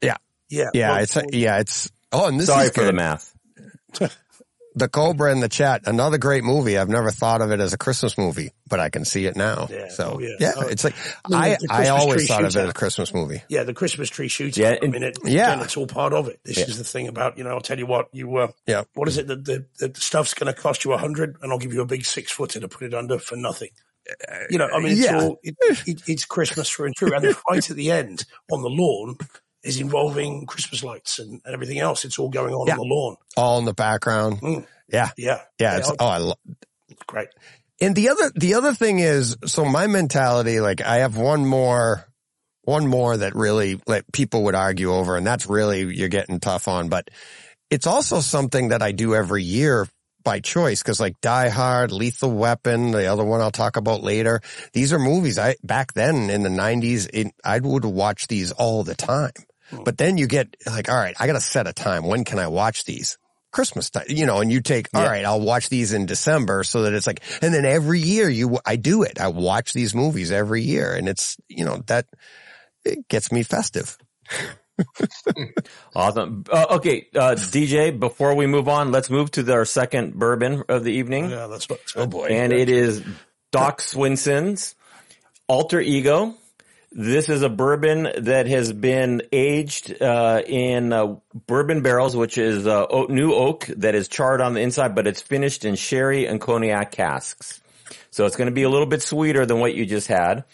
Yeah, 0.00 0.16
yeah, 0.48 0.66
yeah. 0.72 0.90
Well, 0.92 1.02
it's 1.02 1.16
a, 1.16 1.22
yeah. 1.32 1.58
It's 1.58 1.90
oh, 2.12 2.28
and 2.28 2.38
this 2.38 2.46
Sorry 2.46 2.66
is 2.66 2.70
for 2.70 2.84
the 2.84 2.92
math. 2.92 3.34
The 4.78 4.88
Cobra 4.88 5.32
in 5.32 5.40
the 5.40 5.48
chat, 5.48 5.82
another 5.86 6.18
great 6.18 6.44
movie. 6.44 6.78
I've 6.78 6.88
never 6.88 7.10
thought 7.10 7.40
of 7.40 7.50
it 7.50 7.60
as 7.60 7.72
a 7.72 7.78
Christmas 7.78 8.16
movie, 8.16 8.52
but 8.68 8.80
I 8.80 8.90
can 8.90 9.04
see 9.04 9.26
it 9.26 9.36
now. 9.36 9.68
Yeah. 9.70 9.88
So 9.88 10.14
Oh, 10.14 10.18
yeah. 10.20 10.36
yeah, 10.38 10.52
Oh, 10.56 10.66
it's 10.68 10.84
like 10.84 10.94
I 11.32 11.56
I 11.70 11.86
I 11.86 11.88
always 11.88 12.26
thought 12.28 12.44
of 12.44 12.54
it 12.54 12.56
as 12.56 12.70
a 12.70 12.72
Christmas 12.72 13.12
movie. 13.12 13.42
yeah, 13.48 13.64
the 13.64 13.74
Christmas 13.74 14.08
tree 14.08 14.28
shooting. 14.28 14.62
Yeah, 14.62 14.76
I 14.82 14.86
mean, 14.86 15.02
it, 15.02 15.18
yeah. 15.24 15.52
again, 15.52 15.64
it's 15.64 15.76
all 15.76 15.86
part 15.86 16.12
of 16.12 16.28
it. 16.28 16.40
This 16.44 16.58
is 16.58 16.78
the 16.78 16.84
thing 16.84 17.08
about 17.08 17.36
you 17.38 17.44
know. 17.44 17.50
I'll 17.50 17.60
tell 17.60 17.78
you 17.78 17.86
what 17.86 18.08
you 18.12 18.36
uh, 18.36 18.48
Yeah. 18.66 18.84
What 18.94 19.08
is 19.08 19.18
it 19.18 19.26
that 19.26 19.44
the, 19.44 19.66
the, 19.78 19.88
the 19.88 20.00
stuff's 20.00 20.34
going 20.34 20.52
to 20.52 20.58
cost 20.60 20.84
you 20.84 20.92
a 20.92 20.98
hundred, 20.98 21.36
and 21.42 21.52
I'll 21.52 21.58
give 21.58 21.72
you 21.74 21.82
a 21.82 21.86
big 21.86 22.04
six 22.04 22.30
footer 22.32 22.60
to 22.60 22.68
put 22.68 22.86
it 22.86 22.94
under 22.94 23.18
for 23.18 23.36
nothing. 23.36 23.70
You 24.48 24.56
know, 24.56 24.68
I 24.68 24.78
mean, 24.78 24.92
it's 24.92 25.02
yeah. 25.04 25.20
all 25.20 25.38
it, 25.42 25.54
it, 25.86 26.02
it's 26.06 26.24
Christmas 26.24 26.70
through 26.70 26.86
and 26.86 26.94
through, 26.98 27.14
and 27.14 27.24
the 27.24 27.34
fight 27.34 27.68
at 27.68 27.76
the 27.76 27.90
end 27.90 28.24
on 28.50 28.62
the 28.62 28.70
lawn 28.70 29.16
is 29.68 29.80
involving 29.80 30.46
Christmas 30.46 30.82
lights 30.82 31.18
and, 31.18 31.40
and 31.44 31.54
everything 31.54 31.78
else. 31.78 32.04
It's 32.04 32.18
all 32.18 32.28
going 32.30 32.54
on 32.54 32.66
Yeah. 32.66 32.74
on 32.74 32.78
the 32.78 32.84
lawn. 32.94 33.16
All 33.36 33.58
in 33.58 33.64
the 33.64 33.74
background. 33.74 34.40
Mm. 34.40 34.66
Yeah. 34.92 35.10
Yeah, 35.16 35.40
Yeah. 35.58 35.78
It's, 35.78 35.90
oh, 35.98 36.06
I 36.06 36.18
love. 36.18 36.38
great. 37.06 37.28
And 37.80 37.94
the 37.94 38.08
other, 38.08 38.32
the 38.34 38.54
other 38.54 38.74
thing 38.74 38.98
is, 38.98 39.36
so 39.46 39.64
my 39.64 39.86
mentality, 39.86 40.60
like 40.60 40.80
I 40.80 40.96
have 40.98 41.16
one 41.16 41.46
more, 41.46 42.04
one 42.62 42.86
more 42.86 43.16
that 43.16 43.34
really 43.36 43.80
like 43.86 44.04
people 44.12 44.44
would 44.44 44.54
argue 44.56 44.92
over, 44.92 45.16
and 45.16 45.26
that's 45.26 45.46
really 45.46 45.94
you're 45.94 46.08
getting 46.08 46.40
tough 46.40 46.66
on, 46.68 46.88
but 46.88 47.08
it's 47.70 47.86
also 47.86 48.20
something 48.20 48.68
that 48.68 48.82
I 48.82 48.92
do 48.92 49.14
every 49.14 49.44
year 49.44 49.86
by 50.24 50.40
choice 50.40 50.82
because 50.82 50.98
like 51.00 51.20
Die 51.20 51.48
Hard, 51.48 51.92
Lethal 51.92 52.32
Weapon, 52.32 52.90
the 52.90 53.06
other 53.06 53.24
one 53.24 53.40
I'll 53.40 53.50
talk 53.52 53.76
about 53.76 54.02
later. 54.02 54.40
These 54.72 54.92
are 54.92 54.98
movies 54.98 55.38
I 55.38 55.54
back 55.62 55.92
then 55.94 56.28
in 56.30 56.42
the 56.42 56.50
nineties, 56.50 57.08
I 57.44 57.58
would 57.60 57.84
watch 57.84 58.26
these 58.26 58.50
all 58.52 58.82
the 58.84 58.94
time. 58.96 59.30
But 59.84 59.98
then 59.98 60.18
you 60.18 60.26
get 60.26 60.56
like, 60.66 60.88
all 60.88 60.96
right, 60.96 61.14
I 61.18 61.26
got 61.26 61.34
to 61.34 61.40
set 61.40 61.66
a 61.66 61.72
time. 61.72 62.06
When 62.06 62.24
can 62.24 62.38
I 62.38 62.48
watch 62.48 62.84
these? 62.84 63.18
Christmas 63.50 63.88
time, 63.88 64.04
you 64.08 64.26
know, 64.26 64.40
and 64.40 64.52
you 64.52 64.60
take, 64.60 64.88
all 64.92 65.02
right, 65.02 65.24
I'll 65.24 65.40
watch 65.40 65.70
these 65.70 65.94
in 65.94 66.04
December 66.04 66.64
so 66.64 66.82
that 66.82 66.92
it's 66.92 67.06
like, 67.06 67.22
and 67.40 67.52
then 67.52 67.64
every 67.64 67.98
year 67.98 68.28
you, 68.28 68.58
I 68.64 68.76
do 68.76 69.04
it. 69.04 69.18
I 69.18 69.28
watch 69.28 69.72
these 69.72 69.94
movies 69.94 70.30
every 70.30 70.62
year 70.62 70.94
and 70.94 71.08
it's, 71.08 71.38
you 71.48 71.64
know, 71.64 71.82
that 71.86 72.06
it 72.84 73.08
gets 73.08 73.32
me 73.32 73.42
festive. 73.42 73.96
Awesome. 75.94 76.44
Uh, 76.50 76.66
okay, 76.70 77.08
uh, 77.14 77.34
DJ. 77.34 77.98
Before 77.98 78.34
we 78.34 78.46
move 78.46 78.68
on, 78.68 78.92
let's 78.92 79.10
move 79.10 79.30
to 79.32 79.52
our 79.52 79.64
second 79.64 80.14
bourbon 80.14 80.62
of 80.68 80.84
the 80.84 80.92
evening. 80.92 81.30
Yeah, 81.30 81.48
that's 81.48 81.68
what. 81.68 81.80
Oh 81.96 82.06
boy, 82.06 82.28
and 82.28 82.52
it 82.52 82.68
is 82.68 83.04
Doc 83.50 83.80
Swinson's 83.80 84.76
Alter 85.48 85.80
Ego. 85.80 86.34
This 86.90 87.28
is 87.28 87.42
a 87.42 87.50
bourbon 87.50 88.08
that 88.24 88.46
has 88.46 88.72
been 88.72 89.22
aged 89.30 90.00
uh, 90.00 90.42
in 90.46 90.92
uh, 90.92 91.16
bourbon 91.46 91.82
barrels, 91.82 92.16
which 92.16 92.38
is 92.38 92.66
uh, 92.66 92.86
oak, 92.86 93.10
new 93.10 93.34
oak 93.34 93.66
that 93.76 93.94
is 93.94 94.08
charred 94.08 94.40
on 94.40 94.54
the 94.54 94.60
inside, 94.62 94.94
but 94.94 95.06
it's 95.06 95.20
finished 95.20 95.66
in 95.66 95.74
sherry 95.74 96.26
and 96.26 96.40
cognac 96.40 96.92
casks. 96.92 97.60
So 98.10 98.24
it's 98.24 98.36
going 98.36 98.48
to 98.48 98.54
be 98.54 98.62
a 98.62 98.70
little 98.70 98.86
bit 98.86 99.02
sweeter 99.02 99.44
than 99.44 99.60
what 99.60 99.74
you 99.74 99.84
just 99.84 100.08
had. 100.08 100.44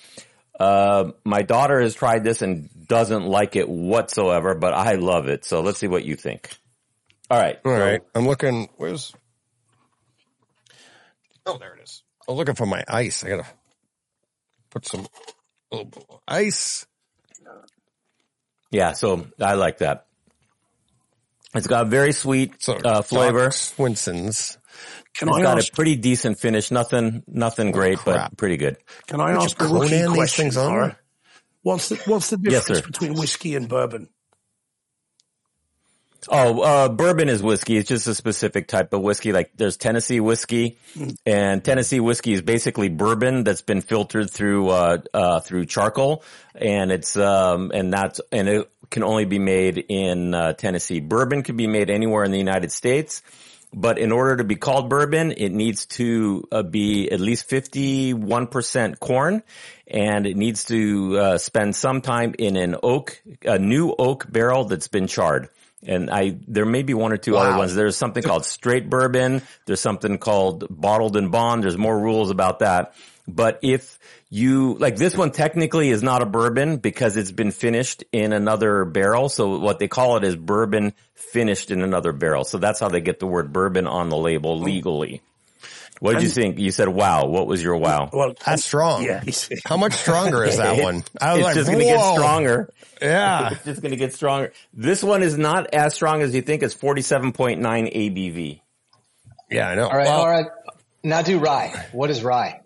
Uh, 0.59 1.13
my 1.25 1.43
daughter 1.43 1.81
has 1.81 1.95
tried 1.95 2.25
this 2.25 2.43
and 2.43 2.69
doesn't 2.89 3.25
like 3.25 3.55
it 3.55 3.69
whatsoever, 3.69 4.55
but 4.57 4.75
I 4.75 4.95
love 4.95 5.29
it. 5.29 5.45
So 5.45 5.61
let's 5.61 5.79
see 5.79 5.89
what 5.89 6.05
you 6.05 6.17
think. 6.17 6.51
All 7.31 7.41
right. 7.41 7.59
All 7.65 7.73
right. 7.73 8.03
so- 8.03 8.09
I'm 8.17 8.27
looking, 8.27 8.69
where's, 8.77 9.15
oh, 11.47 11.59
there 11.59 11.75
it 11.75 11.83
is. 11.85 12.03
I'm 12.29 12.35
looking 12.35 12.55
for 12.57 12.67
my 12.67 12.83
ice. 12.89 13.23
I 13.25 13.29
gotta 13.29 13.47
put 14.71 14.87
some, 14.87 15.01
little 15.01 15.13
bit 15.13 15.29
of 15.29 15.44
ice. 16.27 16.87
Yeah, 18.71 18.93
so 18.93 19.27
I 19.41 19.55
like 19.55 19.79
that. 19.79 20.07
It's 21.55 21.69
got 21.69 21.87
a 21.87 21.89
very 21.89 22.13
sweet 22.13 22.61
So 22.61 22.75
uh, 22.75 23.03
flavor. 23.03 23.45
Doc 23.45 23.53
Swinson's. 23.53 24.59
Can 25.17 25.29
It's 25.29 25.39
I 25.39 25.43
got 25.43 25.59
ask? 25.59 25.73
a 25.73 25.77
pretty 25.77 25.95
decent 25.95 26.41
finish. 26.41 26.73
Nothing, 26.73 27.23
nothing 27.29 27.71
great, 27.71 27.99
crap. 27.99 28.31
but 28.33 28.37
pretty 28.37 28.57
good. 28.57 28.77
Can 29.07 29.21
I 29.21 29.33
ask 29.33 29.55
a 29.61 29.67
Conan 29.67 29.81
rookie 29.81 29.97
these 29.97 30.09
question? 30.09 30.43
things 30.47 30.57
on? 30.57 30.97
What's 31.63 31.89
the 31.91 31.97
what's 32.07 32.31
the 32.31 32.37
difference 32.37 32.81
sir. 32.81 32.87
between 32.87 33.15
whiskey 33.15 33.55
and 33.55 33.69
bourbon? 33.69 34.09
Oh, 36.31 36.61
uh, 36.61 36.89
bourbon 36.89 37.29
is 37.29 37.43
whiskey. 37.43 37.77
It's 37.77 37.89
just 37.89 38.07
a 38.07 38.15
specific 38.15 38.69
type 38.69 38.93
of 38.93 39.03
whiskey. 39.03 39.33
Like 39.33 39.53
there's 39.57 39.77
Tennessee 39.77 40.21
whiskey, 40.21 40.79
and 41.27 41.65
Tennessee 41.65 42.01
whiskey 42.01 42.33
is 42.33 42.43
basically 42.43 42.89
bourbon 42.89 43.45
that's 43.45 43.63
been 43.63 43.81
filtered 43.81 44.31
through 44.31 44.71
uh, 44.71 44.99
uh, 45.13 45.41
through 45.41 45.67
charcoal, 45.67 46.23
and 46.55 46.91
it's 46.93 47.17
um, 47.17 47.71
and 47.75 47.93
that's 47.93 48.21
and 48.33 48.49
it 48.49 48.71
can 48.91 49.03
only 49.03 49.25
be 49.25 49.39
made 49.39 49.79
in 49.89 50.35
uh, 50.35 50.53
Tennessee. 50.53 51.01
Bourbon 51.01 51.43
can 51.43 51.57
be 51.57 51.67
made 51.67 51.91
anywhere 51.91 52.25
in 52.25 52.31
the 52.31 52.39
United 52.39 52.73
States. 52.73 53.23
But 53.77 53.99
in 53.99 54.13
order 54.13 54.37
to 54.37 54.45
be 54.45 54.55
called 54.55 54.89
bourbon, 54.89 55.33
it 55.33 55.51
needs 55.51 55.87
to 55.87 56.47
uh, 56.53 56.63
be 56.63 57.11
at 57.11 57.19
least 57.19 57.51
51% 57.51 59.01
corn 59.01 59.43
and 59.87 60.27
it 60.27 60.37
needs 60.37 60.65
to 60.65 61.19
uh, 61.19 61.39
spend 61.39 61.75
some 61.75 62.01
time 62.01 62.35
in 62.39 62.57
an 62.57 62.77
oak, 62.83 63.21
a 63.45 63.59
new 63.59 63.95
oak 63.99 64.31
barrel 64.31 64.65
that's 64.65 64.89
been 64.89 65.09
charred. 65.09 65.49
And 65.87 66.11
I, 66.11 66.39
there 66.49 66.65
may 66.65 66.83
be 66.83 66.95
one 66.95 67.13
or 67.13 67.17
two 67.17 67.37
other 67.37 67.57
ones. 67.59 67.75
There's 67.75 67.97
something 67.97 68.23
called 68.23 68.45
straight 68.45 68.89
bourbon. 68.89 69.43
There's 69.67 69.81
something 69.81 70.19
called 70.19 70.67
bottled 70.71 71.17
and 71.17 71.31
bond. 71.31 71.65
There's 71.65 71.77
more 71.77 71.99
rules 71.99 72.31
about 72.31 72.61
that. 72.61 72.95
But 73.27 73.61
if 73.63 73.99
you, 74.31 74.75
like 74.75 74.97
this 74.97 75.17
one 75.17 75.31
technically 75.31 75.91
is 75.91 76.03
not 76.03 76.23
a 76.23 76.27
bourbon 76.27 76.77
because 76.79 77.17
it's 77.17 77.33
been 77.33 77.51
finished 77.51 78.05
in 78.13 78.33
another 78.33 78.85
barrel. 78.85 79.29
So 79.29 79.59
what 79.59 79.79
they 79.79 79.89
call 79.89 80.17
it 80.17 80.25
is 80.25 80.37
bourbon 80.37 80.93
finished 81.15 81.71
in 81.71 81.83
another 81.83 82.13
barrel. 82.13 82.45
So 82.45 82.59
that's 82.59 82.81
how 82.81 82.89
they 82.89 83.01
get 83.01 83.21
the 83.21 83.27
word 83.27 83.53
bourbon 83.53 83.87
on 83.87 84.09
the 84.09 84.17
label 84.17 84.59
legally. 84.59 85.23
What 86.05 86.15
did 86.17 86.23
you 86.25 86.29
think? 86.29 86.59
You 86.59 86.71
said 86.71 86.89
wow. 86.89 87.25
What 87.27 87.47
was 87.47 87.63
your 87.63 87.77
wow? 87.77 88.11
Well, 88.13 88.35
That's 88.45 88.63
strong. 88.63 89.05
yeah. 89.05 89.25
How 89.65 89.79
much 89.79 89.95
stronger 89.95 90.45
is 90.45 90.59
that 90.59 90.83
one? 90.83 91.03
I 91.19 91.33
was 91.33 91.39
It's 91.39 91.45
like, 91.47 91.55
just 91.55 91.67
going 91.69 91.79
to 91.79 91.85
get 91.87 92.15
stronger. 92.15 92.69
Yeah. 93.03 93.51
It's 93.53 93.65
just 93.65 93.81
going 93.83 93.91
to 93.91 93.97
get 93.97 94.13
stronger. 94.15 94.53
This 94.75 95.03
one 95.03 95.23
is 95.23 95.37
not 95.39 95.73
as 95.75 95.95
strong 95.95 96.21
as 96.23 96.35
you 96.35 96.43
think. 96.43 96.63
It's 96.63 96.75
47.9 96.75 97.59
ABV. 97.61 98.61
Yeah, 99.51 99.69
I 99.69 99.75
know. 99.75 99.89
All 99.89 99.97
right, 99.97 100.07
Well, 100.07 100.21
all 100.21 100.31
right. 100.31 100.47
Now 101.03 101.23
do 101.23 101.39
rye. 101.39 101.87
What 101.93 102.11
is 102.11 102.23
rye? 102.23 102.61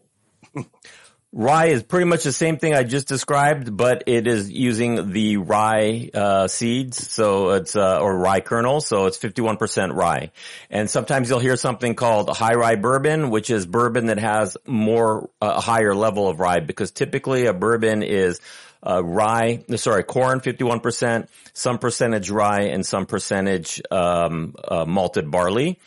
Rye 1.32 1.66
is 1.66 1.82
pretty 1.82 2.06
much 2.06 2.24
the 2.24 2.32
same 2.32 2.56
thing 2.56 2.74
I 2.74 2.84
just 2.84 3.06
described, 3.06 3.76
but 3.76 4.04
it 4.06 4.26
is 4.26 4.50
using 4.50 5.12
the 5.12 5.36
rye 5.36 6.08
uh, 6.14 6.48
seeds, 6.48 7.12
so 7.12 7.50
it's 7.50 7.76
uh, 7.76 8.00
or 8.00 8.16
rye 8.16 8.40
kernels, 8.40 8.86
so 8.86 9.04
it's 9.04 9.18
51% 9.18 9.94
rye. 9.94 10.30
And 10.70 10.88
sometimes 10.88 11.28
you'll 11.28 11.38
hear 11.38 11.58
something 11.58 11.94
called 11.94 12.34
high 12.34 12.54
rye 12.54 12.76
bourbon, 12.76 13.28
which 13.28 13.50
is 13.50 13.66
bourbon 13.66 14.06
that 14.06 14.18
has 14.18 14.56
more 14.66 15.28
uh, 15.42 15.56
a 15.56 15.60
higher 15.60 15.94
level 15.94 16.28
of 16.28 16.40
rye, 16.40 16.60
because 16.60 16.92
typically 16.92 17.44
a 17.44 17.52
bourbon 17.52 18.02
is 18.02 18.40
uh, 18.82 19.04
rye, 19.04 19.62
sorry, 19.76 20.04
corn 20.04 20.40
51%, 20.40 21.28
some 21.52 21.78
percentage 21.78 22.30
rye, 22.30 22.62
and 22.62 22.86
some 22.86 23.04
percentage 23.04 23.82
um, 23.90 24.54
uh, 24.66 24.86
malted 24.86 25.30
barley. 25.30 25.78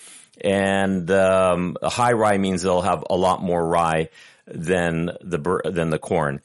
And 0.43 1.09
um, 1.09 1.77
high 1.81 2.13
rye 2.13 2.37
means 2.37 2.61
they'll 2.61 2.81
have 2.81 3.03
a 3.09 3.15
lot 3.15 3.41
more 3.41 3.63
rye 3.63 4.09
than 4.53 5.11
the 5.21 5.37
bur- 5.37 5.61
than 5.65 5.89
the 5.89 5.99
corn. 5.99 6.41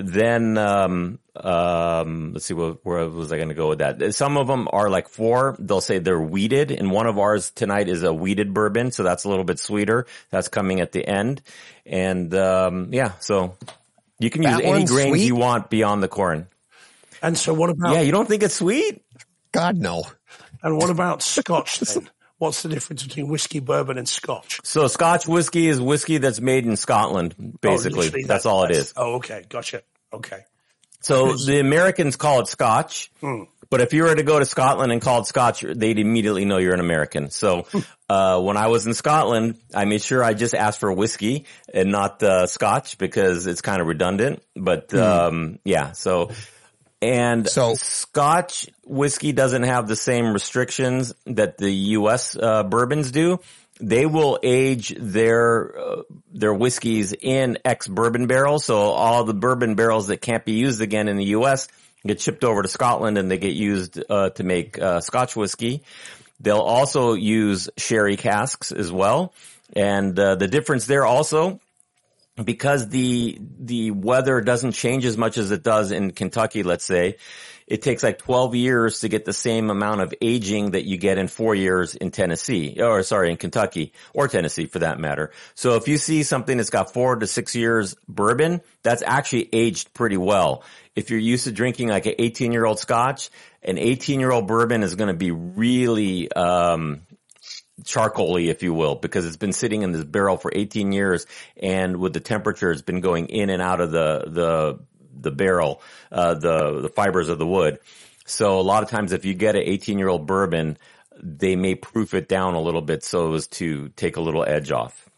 Then 0.00 0.56
um, 0.56 1.18
um, 1.34 2.32
let's 2.32 2.46
see, 2.46 2.54
where, 2.54 2.72
where 2.84 3.08
was 3.08 3.32
I 3.32 3.36
going 3.36 3.48
to 3.48 3.54
go 3.54 3.68
with 3.68 3.80
that? 3.80 4.14
Some 4.14 4.36
of 4.36 4.46
them 4.46 4.68
are 4.72 4.88
like 4.88 5.08
four. 5.08 5.56
They'll 5.58 5.80
say 5.80 5.98
they're 5.98 6.20
wheated, 6.20 6.70
and 6.70 6.92
one 6.92 7.06
of 7.06 7.18
ours 7.18 7.50
tonight 7.50 7.88
is 7.88 8.04
a 8.04 8.12
wheated 8.14 8.54
bourbon, 8.54 8.92
so 8.92 9.02
that's 9.02 9.24
a 9.24 9.28
little 9.28 9.44
bit 9.44 9.58
sweeter. 9.58 10.06
That's 10.30 10.46
coming 10.48 10.80
at 10.80 10.92
the 10.92 11.04
end, 11.04 11.42
and 11.84 12.32
um, 12.34 12.92
yeah, 12.92 13.12
so 13.18 13.56
you 14.20 14.30
can 14.30 14.42
use 14.44 14.54
any 14.60 14.68
one's 14.68 14.90
grains 14.90 15.10
sweet? 15.10 15.26
you 15.26 15.36
want 15.36 15.68
beyond 15.68 16.02
the 16.02 16.08
corn. 16.08 16.46
And 17.20 17.36
so 17.36 17.52
what 17.52 17.70
about 17.70 17.94
Yeah, 17.94 18.02
you 18.02 18.12
don't 18.12 18.28
think 18.28 18.44
it's 18.44 18.54
sweet? 18.54 19.02
God, 19.50 19.76
no. 19.76 20.04
and 20.62 20.76
what 20.76 20.90
about 20.90 21.22
Scotch 21.22 21.80
then? 21.80 22.08
What's 22.38 22.62
the 22.62 22.68
difference 22.68 23.02
between 23.02 23.28
whiskey, 23.28 23.58
bourbon, 23.60 23.98
and 23.98 24.08
Scotch? 24.08 24.60
So 24.64 24.86
Scotch 24.86 25.26
whiskey 25.26 25.68
is 25.68 25.80
whiskey 25.80 26.18
that's 26.18 26.40
made 26.40 26.66
in 26.66 26.76
Scotland, 26.76 27.34
Oh, 27.40 27.52
basically. 27.60 27.98
literally, 28.06 28.24
that's 28.24 28.44
that- 28.44 28.48
all 28.48 28.64
it 28.64 28.70
is. 28.70 28.92
Oh, 28.96 29.14
okay, 29.16 29.44
gotcha. 29.48 29.82
Okay, 30.12 30.40
So 31.00 31.34
the 31.36 31.58
Americans 31.60 32.16
call 32.16 32.40
it 32.40 32.48
Scotch, 32.48 33.10
but 33.70 33.80
if 33.82 33.92
you 33.92 34.04
were 34.04 34.14
to 34.14 34.22
go 34.22 34.38
to 34.38 34.44
Scotland 34.46 34.90
and 34.90 35.02
call 35.02 35.20
it 35.20 35.26
Scotch, 35.26 35.60
they'd 35.60 35.98
immediately 35.98 36.44
know 36.46 36.56
you're 36.58 36.72
an 36.74 36.80
American. 36.80 37.30
So 37.30 37.66
uh, 38.08 38.40
when 38.40 38.56
I 38.56 38.68
was 38.68 38.86
in 38.86 38.94
Scotland, 38.94 39.58
I 39.74 39.84
made 39.84 40.00
sure 40.02 40.24
I 40.24 40.32
just 40.32 40.54
asked 40.54 40.80
for 40.80 40.90
whiskey 40.92 41.44
and 41.74 41.90
not 41.92 42.22
uh, 42.22 42.46
Scotch 42.46 42.96
because 42.98 43.46
it's 43.46 43.60
kind 43.60 43.80
of 43.82 43.86
redundant. 43.86 44.42
But 44.56 44.94
um, 44.94 45.58
yeah, 45.64 45.92
so 45.92 46.30
and 47.00 47.48
So- 47.48 47.74
Scotch 47.74 48.68
whiskey 48.84 49.32
doesn't 49.32 49.62
have 49.64 49.88
the 49.88 49.96
same 49.96 50.32
restrictions 50.32 51.14
that 51.26 51.58
the 51.58 51.70
U.S. 51.70 52.36
Uh, 52.36 52.62
bourbons 52.64 53.10
do. 53.10 53.40
They 53.80 54.06
will 54.06 54.40
age 54.42 54.92
their 54.98 55.78
uh, 55.78 56.02
their 56.32 56.52
whiskeys 56.52 57.12
in 57.12 57.58
ex 57.64 57.86
bourbon 57.86 58.26
barrels. 58.26 58.64
So 58.64 58.76
all 58.76 59.22
the 59.22 59.34
bourbon 59.34 59.76
barrels 59.76 60.08
that 60.08 60.20
can't 60.20 60.44
be 60.44 60.54
used 60.54 60.80
again 60.80 61.06
in 61.06 61.16
the 61.16 61.26
U.S. 61.26 61.68
get 62.04 62.20
shipped 62.20 62.42
over 62.42 62.62
to 62.62 62.68
Scotland 62.68 63.18
and 63.18 63.30
they 63.30 63.38
get 63.38 63.54
used 63.54 64.02
uh, 64.10 64.30
to 64.30 64.42
make 64.42 64.80
uh, 64.80 65.00
Scotch 65.00 65.36
whiskey. 65.36 65.82
They'll 66.40 66.58
also 66.58 67.14
use 67.14 67.68
sherry 67.76 68.16
casks 68.16 68.72
as 68.72 68.90
well. 68.90 69.32
And 69.76 70.18
uh, 70.18 70.34
the 70.34 70.48
difference 70.48 70.86
there 70.86 71.06
also 71.06 71.60
because 72.42 72.88
the 72.88 73.38
the 73.58 73.90
weather 73.90 74.40
doesn't 74.40 74.72
change 74.72 75.04
as 75.04 75.16
much 75.16 75.38
as 75.38 75.50
it 75.50 75.62
does 75.62 75.90
in 75.90 76.12
Kentucky, 76.12 76.62
let's 76.62 76.84
say, 76.84 77.16
it 77.68 77.82
takes 77.82 78.02
like 78.02 78.18
12 78.18 78.54
years 78.54 79.00
to 79.00 79.08
get 79.08 79.24
the 79.26 79.32
same 79.32 79.70
amount 79.70 80.00
of 80.00 80.14
aging 80.22 80.70
that 80.70 80.84
you 80.84 80.96
get 80.96 81.18
in 81.18 81.28
four 81.28 81.54
years 81.54 81.94
in 81.94 82.10
Tennessee, 82.10 82.80
or 82.80 83.02
sorry, 83.02 83.30
in 83.30 83.36
Kentucky, 83.36 83.92
or 84.14 84.26
Tennessee 84.26 84.66
for 84.66 84.78
that 84.78 84.98
matter. 84.98 85.32
So 85.54 85.74
if 85.76 85.86
you 85.86 85.98
see 85.98 86.22
something 86.22 86.56
that's 86.56 86.70
got 86.70 86.94
four 86.94 87.16
to 87.16 87.26
six 87.26 87.54
years 87.54 87.94
bourbon, 88.08 88.62
that's 88.82 89.02
actually 89.02 89.48
aged 89.52 89.92
pretty 89.92 90.16
well. 90.16 90.64
If 90.96 91.10
you're 91.10 91.20
used 91.20 91.44
to 91.44 91.52
drinking 91.52 91.88
like 91.88 92.06
an 92.06 92.14
18 92.18 92.52
year 92.52 92.64
old 92.64 92.78
scotch, 92.78 93.30
an 93.62 93.76
18 93.76 94.18
year 94.18 94.32
old 94.32 94.46
bourbon 94.46 94.82
is 94.82 94.94
going 94.94 95.08
to 95.08 95.14
be 95.14 95.30
really, 95.30 96.32
um, 96.32 97.02
charcoaly, 97.84 98.48
if 98.48 98.62
you 98.62 98.74
will, 98.74 98.94
because 98.94 99.24
it's 99.26 99.36
been 99.36 99.52
sitting 99.52 99.82
in 99.82 99.92
this 99.92 100.04
barrel 100.04 100.36
for 100.36 100.50
18 100.54 100.92
years, 100.92 101.26
and 101.56 101.98
with 101.98 102.12
the 102.12 102.20
temperature, 102.20 102.70
it's 102.70 102.82
been 102.82 103.00
going 103.00 103.26
in 103.26 103.50
and 103.50 103.62
out 103.62 103.80
of 103.80 103.90
the 103.90 104.24
the 104.26 104.78
the 105.20 105.30
barrel, 105.30 105.82
uh, 106.12 106.34
the 106.34 106.80
the 106.82 106.88
fibers 106.88 107.28
of 107.28 107.38
the 107.38 107.46
wood. 107.46 107.78
So 108.26 108.60
a 108.60 108.62
lot 108.62 108.82
of 108.82 108.90
times, 108.90 109.12
if 109.12 109.24
you 109.24 109.34
get 109.34 109.56
an 109.56 109.62
18 109.64 109.98
year 109.98 110.08
old 110.08 110.26
bourbon, 110.26 110.76
they 111.20 111.56
may 111.56 111.74
proof 111.74 112.14
it 112.14 112.28
down 112.28 112.54
a 112.54 112.60
little 112.60 112.82
bit 112.82 113.02
so 113.02 113.32
as 113.34 113.46
to 113.48 113.88
take 113.90 114.16
a 114.16 114.20
little 114.20 114.44
edge 114.44 114.70
off. 114.70 115.08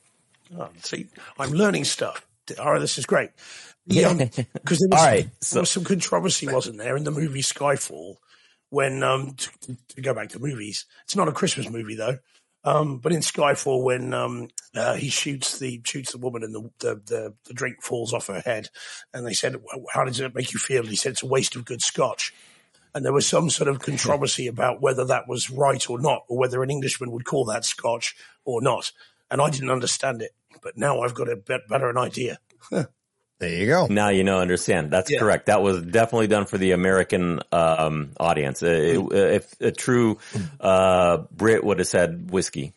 oh, 0.59 0.69
see, 0.83 1.07
I'm 1.39 1.51
learning 1.51 1.85
stuff. 1.85 2.27
All 2.59 2.73
right, 2.73 2.79
this 2.81 2.99
is 2.99 3.07
great. 3.07 3.31
Yeah, 3.87 4.13
because 4.55 4.79
there, 4.79 4.89
was 4.91 5.01
All 5.01 5.07
some- 5.07 5.15
there 5.17 5.31
so- 5.41 5.61
was 5.61 5.71
some 5.71 5.85
controversy, 5.85 6.47
wasn't 6.47 6.79
there, 6.79 6.97
in 6.97 7.05
the 7.05 7.11
movie 7.11 7.43
Skyfall? 7.43 8.17
When 8.73 9.03
um, 9.03 9.35
to, 9.35 9.77
to 9.97 10.01
go 10.01 10.15
back 10.15 10.29
to 10.29 10.39
movies, 10.39 10.87
it's 11.05 11.17
not 11.17 11.27
a 11.27 11.33
Christmas 11.33 11.69
movie 11.69 11.97
though. 11.97 12.19
Um, 12.63 12.99
but 12.99 13.13
in 13.13 13.21
Skyfall, 13.21 13.83
when 13.83 14.13
um, 14.13 14.49
uh, 14.77 14.95
he 14.95 15.09
shoots 15.09 15.59
the 15.59 15.81
shoots 15.85 16.13
the 16.13 16.19
woman 16.19 16.43
and 16.43 16.55
the, 16.55 16.71
the 16.79 16.95
the 17.07 17.35
the 17.45 17.55
drink 17.55 17.83
falls 17.83 18.13
off 18.13 18.27
her 18.27 18.41
head, 18.41 18.69
and 19.15 19.27
they 19.27 19.33
said, 19.33 19.57
"How 19.93 20.05
does 20.05 20.21
it 20.21 20.35
make 20.35 20.53
you 20.53 20.59
feel?" 20.59 20.81
And 20.81 20.91
he 20.91 20.97
said, 20.97 21.13
"It's 21.13 21.23
a 21.23 21.27
waste 21.27 21.57
of 21.57 21.65
good 21.65 21.83
Scotch." 21.83 22.35
And 22.95 23.05
there 23.05 23.13
was 23.13 23.27
some 23.27 23.51
sort 23.51 23.69
of 23.69 23.79
controversy 23.79 24.49
about 24.49 24.83
whether 24.83 25.05
that 25.05 25.29
was 25.29 25.49
right 25.49 25.89
or 25.89 26.01
not, 26.01 26.25
or 26.29 26.37
whether 26.39 26.63
an 26.63 26.71
Englishman 26.71 27.13
would 27.13 27.25
call 27.25 27.45
that 27.47 27.65
Scotch 27.65 28.17
or 28.45 28.61
not. 28.61 28.91
And 29.31 29.41
I 29.41 29.49
didn't 29.49 29.71
understand 29.71 30.23
it, 30.23 30.33
but 30.61 30.77
now 30.77 31.01
I've 31.01 31.15
got 31.15 31.29
a 31.29 31.37
better 31.37 31.89
an 31.89 31.97
idea. 31.97 32.41
There 33.41 33.49
you 33.53 33.67
go. 33.67 33.87
Now 33.89 34.11
you 34.11 34.23
know, 34.23 34.39
understand. 34.39 34.91
That's 34.93 35.11
Yeah. 35.11 35.19
correct. 35.19 35.47
That 35.47 35.63
was 35.63 35.83
definitely 35.83 36.29
done 36.29 36.45
for 36.47 36.59
the 36.59 36.73
American 36.73 37.41
um, 37.51 38.11
audience. 38.21 38.63
Uh, 38.63 38.67
it- 38.69 39.13
if 39.41 39.61
a 39.61 39.73
true 39.73 40.19
uh, 40.61 41.19
Brit 41.33 41.65
would 41.65 41.79
have 41.79 41.89
said 41.89 42.31
whiskey. 42.31 42.75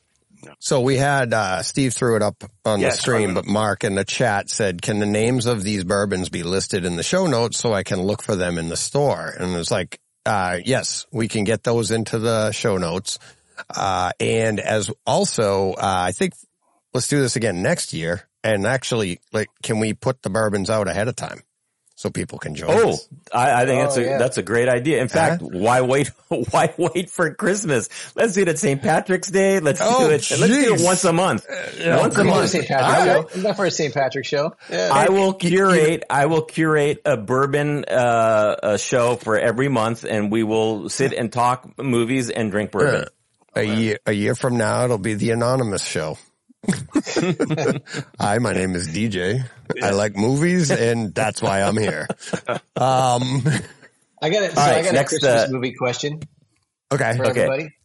So 0.59 0.81
we 0.81 0.97
had 0.97 1.33
uh, 1.33 1.61
Steve 1.63 1.93
threw 1.93 2.15
it 2.15 2.21
up 2.21 2.43
on 2.65 2.79
Yeah, 2.81 2.89
the 2.89 2.95
stream, 2.95 3.33
but 3.33 3.45
Mark 3.45 3.83
in 3.83 3.95
the 3.95 4.03
chat 4.05 4.49
said, 4.49 4.81
"Can 4.81 4.99
the 4.99 5.05
names 5.05 5.45
of 5.45 5.63
these 5.63 5.83
bourbons 5.83 6.29
be 6.29 6.43
listed 6.43 6.83
in 6.85 6.95
the 6.97 7.03
show 7.03 7.27
notes 7.27 7.57
so 7.57 7.73
I 7.73 7.83
can 7.83 8.01
look 8.01 8.21
for 8.21 8.35
them 8.35 8.57
in 8.57 8.67
the 8.69 8.75
store?" 8.77 9.33
And 9.37 9.55
it's 9.55 9.71
like, 9.71 9.99
uh, 10.25 10.57
"Yes, 10.65 11.05
we 11.11 11.27
can 11.29 11.43
get 11.45 11.63
those 11.63 11.91
into 11.91 12.19
the 12.19 12.51
show 12.51 12.77
notes." 12.77 13.19
Uh, 13.69 14.11
and 14.19 14.59
as 14.59 14.89
also, 15.05 15.73
uh, 15.73 15.77
I 15.81 16.11
think 16.11 16.33
let's 16.93 17.07
do 17.07 17.21
this 17.21 17.35
again 17.37 17.61
next 17.61 17.93
year. 17.93 18.23
And 18.43 18.65
actually, 18.67 19.19
like, 19.31 19.49
can 19.61 19.79
we 19.79 19.93
put 19.93 20.21
the 20.21 20.29
bourbons 20.29 20.69
out 20.69 20.87
ahead 20.87 21.07
of 21.07 21.15
time 21.15 21.41
so 21.95 22.09
people 22.09 22.39
can 22.39 22.55
join? 22.55 22.71
Oh, 22.71 22.89
us? 22.89 23.07
I, 23.31 23.61
I 23.61 23.65
think 23.65 23.81
that's 23.81 23.97
Oh, 23.97 24.01
a 24.01 24.03
yeah. 24.03 24.17
that's 24.17 24.37
a 24.37 24.43
great 24.43 24.67
idea. 24.67 25.01
In 25.01 25.07
fact, 25.07 25.41
why 25.41 25.79
wait? 25.81 26.11
Why 26.49 26.73
wait 26.77 27.09
for 27.11 27.31
Christmas? 27.35 27.89
Let's 28.15 28.33
do 28.33 28.41
it 28.41 28.47
at 28.47 28.57
St. 28.59 28.81
Patrick's 28.81 29.29
Day. 29.29 29.59
Let's 29.59 29.79
Oh, 29.81 30.07
do 30.07 30.13
it. 30.15 30.29
Let's 30.31 30.47
do 30.47 30.73
it 30.75 30.81
once 30.83 31.03
a 31.05 31.13
month. 31.13 31.45
once 31.47 32.17
a 32.17 32.23
month. 32.23 32.49
St. 32.49 32.67
Patrick's 32.67 33.31
show. 33.31 33.37
I'm 33.37 33.43
not 33.43 33.55
for 33.55 33.65
a 33.65 33.71
St. 33.71 33.93
Patrick's 33.93 34.27
show. 34.27 34.55
Yeah. 34.69 34.89
I 34.91 35.09
will 35.09 35.33
curate. 35.35 36.03
I 36.09 36.25
will 36.25 36.41
curate 36.41 37.01
a 37.05 37.15
bourbon 37.17 37.85
uh, 37.85 38.55
a 38.63 38.77
show 38.79 39.15
for 39.15 39.37
every 39.37 39.69
month, 39.69 40.03
and 40.05 40.31
we 40.31 40.41
will 40.43 40.89
sit 40.89 41.13
and 41.13 41.31
talk 41.31 41.77
movies 41.77 42.29
and 42.31 42.49
drink 42.51 42.71
bourbon. 42.71 43.05
A 43.55 43.61
year, 43.63 43.99
a 44.07 44.11
year 44.11 44.33
from 44.33 44.57
now, 44.57 44.83
it'll 44.85 44.97
be 44.97 45.13
the 45.13 45.29
anonymous 45.31 45.85
show. 45.85 46.17
Hi, 48.19 48.37
my 48.39 48.53
name 48.53 48.75
is 48.75 48.87
DJ. 48.87 49.43
I 49.81 49.91
like 49.91 50.15
movies 50.15 50.71
and 50.71 51.13
that's 51.13 51.41
why 51.41 51.61
I'm 51.61 51.77
here. 51.77 52.07
Um, 52.75 53.43
I 54.21 54.29
got 54.29 54.43
it. 54.43 54.53
So 54.53 54.61
All 54.61 54.67
right, 54.67 54.77
I 54.77 54.81
got 54.83 54.93
next, 54.93 55.13
a 55.13 55.19
Christmas 55.19 55.43
uh, 55.43 55.47
movie 55.51 55.73
question 55.73 56.21
okay. 56.91 57.15
for 57.15 57.27
Okay. 57.27 57.43
everybody. 57.43 57.75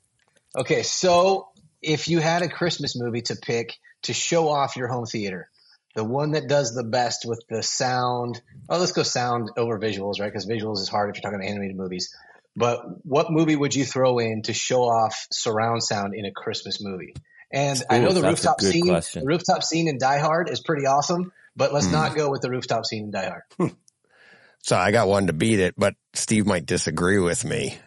Okay, 0.59 0.83
so 0.83 1.49
if 1.83 2.09
you 2.09 2.18
had 2.18 2.43
a 2.43 2.49
Christmas 2.49 2.97
movie 2.99 3.20
to 3.22 3.37
pick 3.37 3.76
to 4.03 4.12
show 4.12 4.49
off 4.49 4.76
your 4.76 4.89
home 4.89 5.07
theater, 5.07 5.49
the 5.95 6.05
one 6.05 6.33
that 6.33 6.49
does 6.49 6.74
the 6.74 6.85
best 6.85 7.24
with 7.26 7.43
the 7.49 7.62
sound. 7.62 8.41
Oh, 8.68 8.79
let's 8.79 8.93
go 8.93 9.03
sound 9.03 9.51
over 9.57 9.79
visuals, 9.79 10.20
right? 10.20 10.33
Because 10.33 10.47
visuals 10.47 10.79
is 10.79 10.89
hard 10.89 11.11
if 11.11 11.16
you're 11.16 11.22
talking 11.31 11.41
about 11.41 11.51
animated 11.51 11.76
movies. 11.76 12.14
But 12.57 12.81
what 13.05 13.31
movie 13.31 13.57
would 13.57 13.74
you 13.74 13.85
throw 13.85 14.18
in 14.18 14.43
to 14.43 14.53
show 14.53 14.83
off 14.83 15.26
surround 15.31 15.83
sound 15.85 16.14
in 16.14 16.24
a 16.24 16.33
Christmas 16.33 16.83
movie? 16.83 17.14
And 17.51 17.83
I 17.89 17.99
know 17.99 18.13
the 18.13 18.23
rooftop 18.23 18.61
scene, 18.61 18.87
question. 18.87 19.23
the 19.23 19.27
rooftop 19.27 19.63
scene 19.63 19.89
in 19.89 19.99
Die 19.99 20.19
Hard 20.19 20.51
is 20.51 20.61
pretty 20.61 20.87
awesome, 20.87 21.33
but 21.57 21.73
let's 21.73 21.91
not 21.91 22.13
mm. 22.13 22.17
go 22.17 22.31
with 22.31 22.43
the 22.43 22.51
rooftop 22.51 22.85
scene 22.85 23.05
in 23.05 23.11
Die 23.11 23.33
Hard. 23.59 23.73
So 24.63 24.77
I 24.77 24.91
got 24.91 25.09
one 25.09 25.29
to 25.29 25.33
beat 25.33 25.61
it, 25.61 25.75
but 25.77 25.95
Steve 26.15 26.47
might 26.47 26.67
disagree 26.67 27.19
with 27.19 27.45
me. 27.45 27.79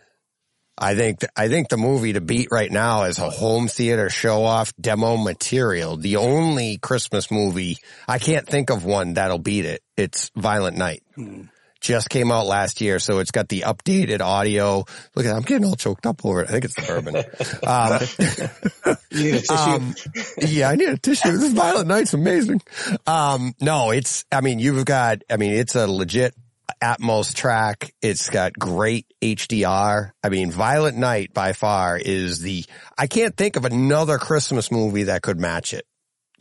I 0.77 0.95
think 0.95 1.19
I 1.35 1.47
think 1.47 1.69
the 1.69 1.77
movie 1.77 2.13
to 2.13 2.21
beat 2.21 2.47
right 2.49 2.71
now 2.71 3.03
is 3.03 3.19
a 3.19 3.29
home 3.29 3.67
theater 3.67 4.09
show 4.09 4.43
off 4.45 4.73
demo 4.79 5.15
material. 5.15 5.97
The 5.97 6.15
only 6.15 6.77
Christmas 6.77 7.29
movie 7.29 7.77
I 8.07 8.17
can't 8.17 8.47
think 8.47 8.71
of 8.71 8.83
one 8.83 9.13
that'll 9.13 9.37
beat 9.37 9.65
it. 9.65 9.83
It's 9.95 10.31
Violent 10.35 10.77
Night. 10.77 11.03
Hmm. 11.15 11.43
Just 11.81 12.09
came 12.11 12.31
out 12.31 12.45
last 12.45 12.79
year, 12.79 12.99
so 12.99 13.17
it's 13.19 13.31
got 13.31 13.49
the 13.49 13.61
updated 13.61 14.21
audio. 14.21 14.85
Look 15.15 15.25
at 15.25 15.35
I'm 15.35 15.41
getting 15.41 15.65
all 15.65 15.75
choked 15.75 16.05
up 16.05 16.23
over 16.23 16.41
it. 16.41 16.49
I 16.49 16.51
think 16.51 16.65
it's 16.65 16.75
the 16.75 16.83
bourbon. 16.83 17.15
um, 18.87 18.97
You 19.11 19.23
need 19.23 19.35
a 19.35 19.41
tissue. 19.41 19.53
um, 19.53 19.95
yeah, 20.37 20.69
I 20.69 20.75
need 20.75 20.89
a 20.89 20.97
tissue. 20.97 21.31
This 21.37 21.51
Violent 21.53 21.87
Night's 21.87 22.13
amazing. 22.13 22.61
Um, 23.07 23.55
no, 23.59 23.89
it's, 23.91 24.25
I 24.31 24.41
mean, 24.41 24.59
you've 24.59 24.85
got, 24.85 25.23
I 25.29 25.37
mean, 25.37 25.53
it's 25.53 25.75
a 25.75 25.87
legit 25.87 26.35
Atmos 26.81 27.33
track. 27.33 27.93
It's 28.01 28.29
got 28.29 28.53
great 28.53 29.05
HDR. 29.21 30.11
I 30.23 30.29
mean, 30.29 30.51
Violent 30.51 30.97
Night 30.97 31.33
by 31.33 31.53
far 31.53 31.97
is 31.97 32.39
the, 32.41 32.63
I 32.97 33.07
can't 33.07 33.35
think 33.35 33.55
of 33.55 33.65
another 33.65 34.17
Christmas 34.17 34.71
movie 34.71 35.03
that 35.03 35.21
could 35.21 35.39
match 35.39 35.73
it. 35.73 35.85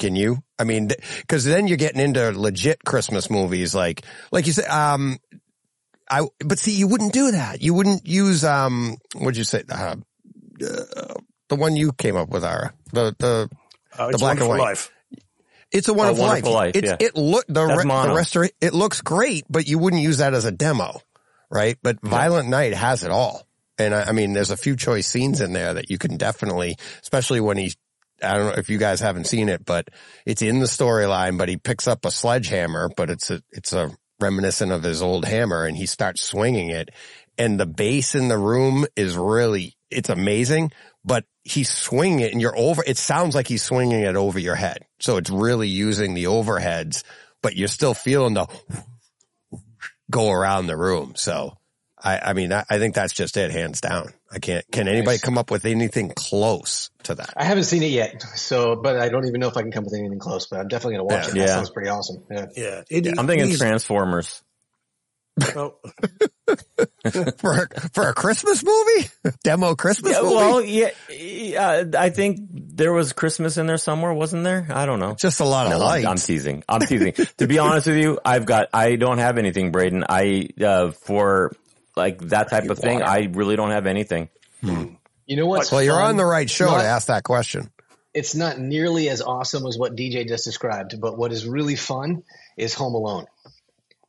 Can 0.01 0.17
you? 0.17 0.43
I 0.59 0.65
mean, 0.65 0.89
th- 0.89 1.25
cause 1.29 1.45
then 1.45 1.69
you're 1.69 1.77
getting 1.77 2.01
into 2.01 2.33
legit 2.33 2.83
Christmas 2.85 3.31
movies 3.31 3.75
like, 3.75 4.03
like 4.33 4.47
you 4.47 4.53
said, 4.53 4.67
um, 4.69 5.19
I, 6.09 6.27
but 6.45 6.59
see, 6.59 6.73
you 6.75 6.89
wouldn't 6.89 7.13
do 7.13 7.31
that. 7.31 7.63
You 7.63 7.75
wouldn't 7.75 8.07
use, 8.07 8.43
um, 8.43 8.97
what'd 9.15 9.37
you 9.37 9.45
say? 9.45 9.63
Uh, 9.71 9.97
uh, 10.61 11.15
the 11.49 11.57
one 11.57 11.77
you 11.77 11.93
came 11.93 12.17
up 12.17 12.31
with, 12.31 12.45
Ara. 12.45 12.73
The, 12.93 13.15
the, 13.19 13.51
Uh, 13.99 14.09
it's 14.09 14.21
black 14.21 14.41
and 14.41 14.49
white. 14.49 14.59
Life. 14.59 14.91
it's 15.71 15.89
a 15.89 15.95
wonderful, 15.95 16.25
Wonderful 16.25 16.53
Life, 16.53 16.77
It's, 16.77 16.89
yeah. 16.89 16.97
It 16.99 17.17
look 17.17 17.45
the 17.47 17.67
That's 17.67 17.77
re- 17.79 17.83
the 17.85 17.89
mono. 17.89 18.49
It 18.61 18.73
looks 18.75 19.03
great, 19.03 19.45
but 19.49 19.69
you 19.69 19.79
wouldn't 19.79 20.03
use 20.03 20.19
that 20.19 20.35
as 20.35 20.45
a 20.47 20.51
demo, 20.53 21.01
right? 21.51 21.77
But 21.83 22.01
Violent 22.03 22.49
Night 22.49 22.75
has 22.75 23.05
it 23.05 23.11
all, 23.11 23.47
and 23.79 23.95
I, 23.95 24.05
I 24.05 24.13
mean, 24.13 24.33
there's 24.33 24.51
a 24.51 24.57
few 24.57 24.77
choice 24.77 25.07
scenes 25.07 25.41
in 25.41 25.53
there 25.53 25.75
that 25.75 25.91
you 25.91 25.99
can 25.99 26.17
definitely, 26.17 26.77
especially 27.03 27.41
when 27.41 27.59
he. 27.59 27.75
I 28.23 28.37
don't 28.37 28.47
know 28.47 28.59
if 28.59 28.71
you 28.71 28.79
guys 28.79 29.01
haven't 29.01 29.27
seen 29.27 29.49
it, 29.49 29.65
but 29.65 29.89
it's 30.27 30.43
in 30.43 30.61
the 30.61 30.67
storyline. 30.67 31.39
But 31.39 31.49
he 31.49 31.57
picks 31.57 31.89
up 31.89 32.05
a 32.05 32.11
sledgehammer, 32.11 32.91
but 32.97 33.11
it's 33.11 33.31
a 33.31 33.43
it's 33.51 33.73
a 33.73 33.91
reminiscent 34.21 34.73
of 34.73 34.83
his 34.83 35.03
old 35.03 35.25
hammer, 35.25 35.65
and 35.65 35.77
he 35.77 35.87
starts 35.87 36.23
swinging 36.23 36.71
it, 36.71 36.91
and 37.39 37.59
the 37.59 37.67
bass 37.67 38.15
in 38.15 38.29
the 38.29 38.39
room 38.39 38.87
is 38.97 39.17
really 39.17 39.75
it's 39.91 40.09
amazing. 40.09 40.73
But 41.05 41.25
he's 41.45 41.71
swinging 41.71 42.21
it, 42.21 42.33
and 42.33 42.41
you're 42.41 42.57
over. 42.57 42.83
It 42.87 42.99
sounds 42.99 43.35
like 43.35 43.49
he's 43.49 43.63
swinging 43.63 44.03
it 44.03 44.17
over 44.17 44.39
your 44.39 44.57
head, 44.57 44.85
so 44.99 45.17
it's 45.17 45.31
really 45.31 45.69
using 45.69 46.15
the 46.15 46.25
overheads, 46.25 47.05
but 47.43 47.57
you're 47.57 47.69
still 47.69 47.95
feeling 47.95 48.35
the 48.35 48.47
go 50.11 50.31
around 50.31 50.67
the 50.67 50.77
room. 50.77 51.15
So. 51.17 51.57
I, 52.03 52.19
I 52.31 52.33
mean, 52.33 52.53
I, 52.53 52.65
I 52.71 52.79
think 52.79 52.95
that's 52.95 53.13
just 53.13 53.37
it, 53.37 53.51
hands 53.51 53.81
down. 53.81 54.13
I 54.33 54.39
can't. 54.39 54.65
Can 54.73 54.89
anybody 54.89 55.19
come 55.19 55.37
up 55.39 55.51
with 55.51 55.65
anything 55.65 56.13
close 56.15 56.91
to 57.05 57.15
that? 57.17 57.35
I 57.37 57.45
haven't 57.45 57.65
seen 57.65 57.83
it 57.83 57.91
yet, 57.91 58.23
so 58.37 58.77
but 58.77 58.97
I 58.97 59.09
don't 59.09 59.27
even 59.27 59.41
know 59.41 59.49
if 59.49 59.57
I 59.57 59.63
can 59.63 59.73
come 59.73 59.85
up 59.85 59.91
with 59.91 59.99
anything 59.99 60.19
close. 60.19 60.47
But 60.47 60.61
I'm 60.61 60.69
definitely 60.69 60.95
gonna 60.95 61.05
watch 61.05 61.27
Yeah. 61.27 61.31
it. 61.31 61.37
Yeah. 61.37 61.47
That 61.47 61.53
sounds 61.57 61.71
pretty 61.71 61.91
awesome. 61.91 62.25
Yeah. 62.31 62.47
Yeah. 62.57 62.83
It, 62.89 63.19
I'm 63.19 63.27
thinking 63.27 63.55
Transformers. 63.57 64.43
oh, 65.57 65.75
for 67.39 67.53
a, 67.63 67.81
for 67.95 68.09
a 68.09 68.15
Christmas 68.15 68.63
movie, 68.65 69.09
demo 69.43 69.75
Christmas 69.75 70.13
Yeah, 70.13 70.23
movie. 70.23 70.35
well, 70.35 70.61
yeah, 70.63 70.91
yeah, 71.11 71.85
I 71.99 72.11
think 72.11 72.41
there 72.53 72.93
was 72.93 73.13
Christmas 73.13 73.57
in 73.57 73.67
there 73.67 73.79
somewhere, 73.79 74.13
wasn't 74.13 74.45
there? 74.45 74.67
I 74.71 74.87
don't 74.87 74.99
know. 75.01 75.15
just 75.15 75.41
a 75.41 75.45
lot 75.45 75.67
of 75.67 75.73
No, 75.73 75.77
I'm, 75.79 75.83
lights. 76.03 76.07
I'm 76.07 76.17
teasing. 76.17 76.63
I'm 76.69 76.81
teasing. 76.81 77.13
to 77.39 77.47
be 77.47 77.59
honest 77.59 77.87
with 77.87 77.97
you, 77.99 78.19
I've 78.25 78.45
got, 78.45 78.69
I 78.75 78.97
don't 78.97 79.19
have 79.19 79.39
anything, 79.39 79.71
Braden. 79.71 80.05
I, 80.09 80.49
uh, 80.63 80.91
for 80.91 81.53
like 81.97 82.19
that 82.29 82.51
type 82.51 82.69
of 82.71 82.79
thing. 82.79 83.03
I 83.03 83.29
really 83.33 83.57
don't 83.57 83.71
have 83.71 83.87
anything. 83.87 84.29
You 84.63 85.37
know 85.37 85.47
what's 85.47 85.71
well, 85.73 85.83
you're 85.83 86.01
on 86.01 86.17
the 86.17 86.25
right 86.25 86.49
show 86.51 86.67
Not- 86.67 86.83
to 86.83 86.87
ask 86.89 87.07
that 87.09 87.25
question. 87.25 87.71
It's 88.13 88.35
not 88.35 88.59
nearly 88.59 89.09
as 89.09 89.23
awesome 89.23 89.65
as 89.67 89.79
what 89.79 89.95
DJ 89.95 90.27
just 90.27 90.45
described, 90.45 91.01
but 91.01 91.17
what 91.17 91.31
is 91.31 91.47
really 91.47 91.77
fun 91.77 92.25
is 92.57 92.75
Home 92.75 92.95
Alone. 92.95 93.27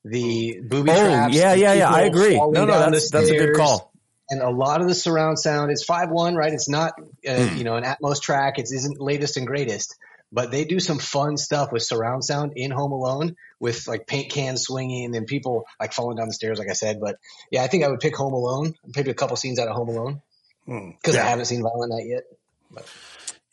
The 0.03 0.59
booby 0.63 0.89
Oh, 0.91 0.95
traps. 0.95 1.36
yeah, 1.36 1.53
the 1.53 1.61
yeah, 1.61 1.73
yeah. 1.73 1.89
I 1.91 2.01
agree. 2.01 2.36
falling 2.36 2.53
No, 2.53 2.65
no, 2.65 2.89
that's, 2.89 3.11
that's 3.11 3.29
a 3.29 3.38
good 3.38 3.55
call. 3.55 3.91
And 4.29 4.41
a 4.41 4.49
lot 4.49 4.82
of 4.82 4.88
the 4.88 4.95
surround 4.95 5.38
sound. 5.38 5.71
is 5.71 5.84
five 5.84 6.09
one, 6.09 6.36
right? 6.36 6.51
It's 6.51 6.69
not, 6.69 6.93
uh, 7.27 7.36
Hmm. 7.47 7.57
you 7.57 7.63
know, 7.63 7.75
an 7.75 7.84
Atmos 7.84 8.19
track. 8.21 8.57
It 8.57 8.63
isn't 8.71 8.99
latest 8.99 9.38
and 9.38 9.45
greatest, 9.45 9.95
but 10.32 10.51
they 10.51 10.65
do 10.65 10.79
some 10.79 10.97
fun 10.99 11.38
stuff 11.38 11.71
with 11.71 11.84
surround 11.84 12.23
sound 12.23 12.53
in 12.55 12.71
Home 12.71 12.91
Alone 12.91 13.36
with 13.59 13.88
like 13.88 14.07
paint 14.07 14.32
cans 14.32 14.63
swinging 14.63 15.15
and 15.15 15.27
people 15.27 15.65
like 15.79 15.93
falling 15.93 16.17
down 16.17 16.27
the 16.27 16.34
stairs, 16.34 16.57
like 16.59 16.69
I 16.69 16.73
said. 16.73 16.99
But 17.01 17.17
yeah, 17.51 17.63
I 17.63 17.67
think 17.67 17.84
I 17.84 17.89
would 17.89 17.99
pick 17.99 18.15
Home 18.15 18.34
Alone. 18.34 18.75
Maybe 18.95 19.11
a 19.11 19.13
couple 19.13 19.36
scenes 19.36 19.59
out 19.59 19.67
of 19.67 19.75
Home 19.75 19.89
Alone 19.89 20.21
hmm. 20.65 20.91
because 20.91 21.15
Yeah. 21.15 21.23
I 21.25 21.29
haven't 21.29 21.45
seen 21.45 21.61
Violent 21.61 21.91
Night 21.91 22.07
yet. 22.07 22.23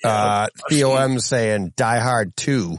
Uh, 0.04 0.46
TOM 0.70 1.18
saying 1.18 1.72
Die 1.76 1.98
Hard 1.98 2.36
2. 2.36 2.78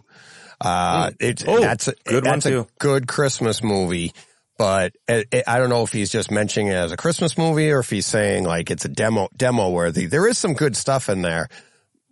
Uh, 0.62 1.12
it's, 1.20 1.44
Oh, 1.48 1.60
that's, 1.60 1.88
a, 1.88 1.94
good 2.06 2.26
one 2.26 2.34
that's 2.36 2.46
a 2.46 2.50
too. 2.50 2.68
good 2.80 3.08
Christmas 3.08 3.62
movie, 3.64 4.14
but 4.58 4.94
it, 5.08 5.28
it- 5.32 5.44
I 5.48 5.58
don't 5.60 5.70
know 5.70 5.84
if 5.84 5.92
he's 5.92 6.10
just 6.12 6.32
mentioning 6.32 6.68
it 6.70 6.76
as 6.76 6.92
a 6.92 6.98
Christmas 6.98 7.38
movie 7.38 7.72
or 7.72 7.80
if 7.80 7.90
he's 7.90 8.06
saying 8.06 8.44
like 8.46 8.72
it's 8.72 8.86
a 8.86 8.90
demo, 8.90 9.30
demo 9.36 9.70
worthy. 9.70 10.06
There 10.06 10.28
is 10.28 10.38
some 10.38 10.54
good 10.54 10.76
stuff 10.76 11.10
in 11.10 11.22
there, 11.22 11.50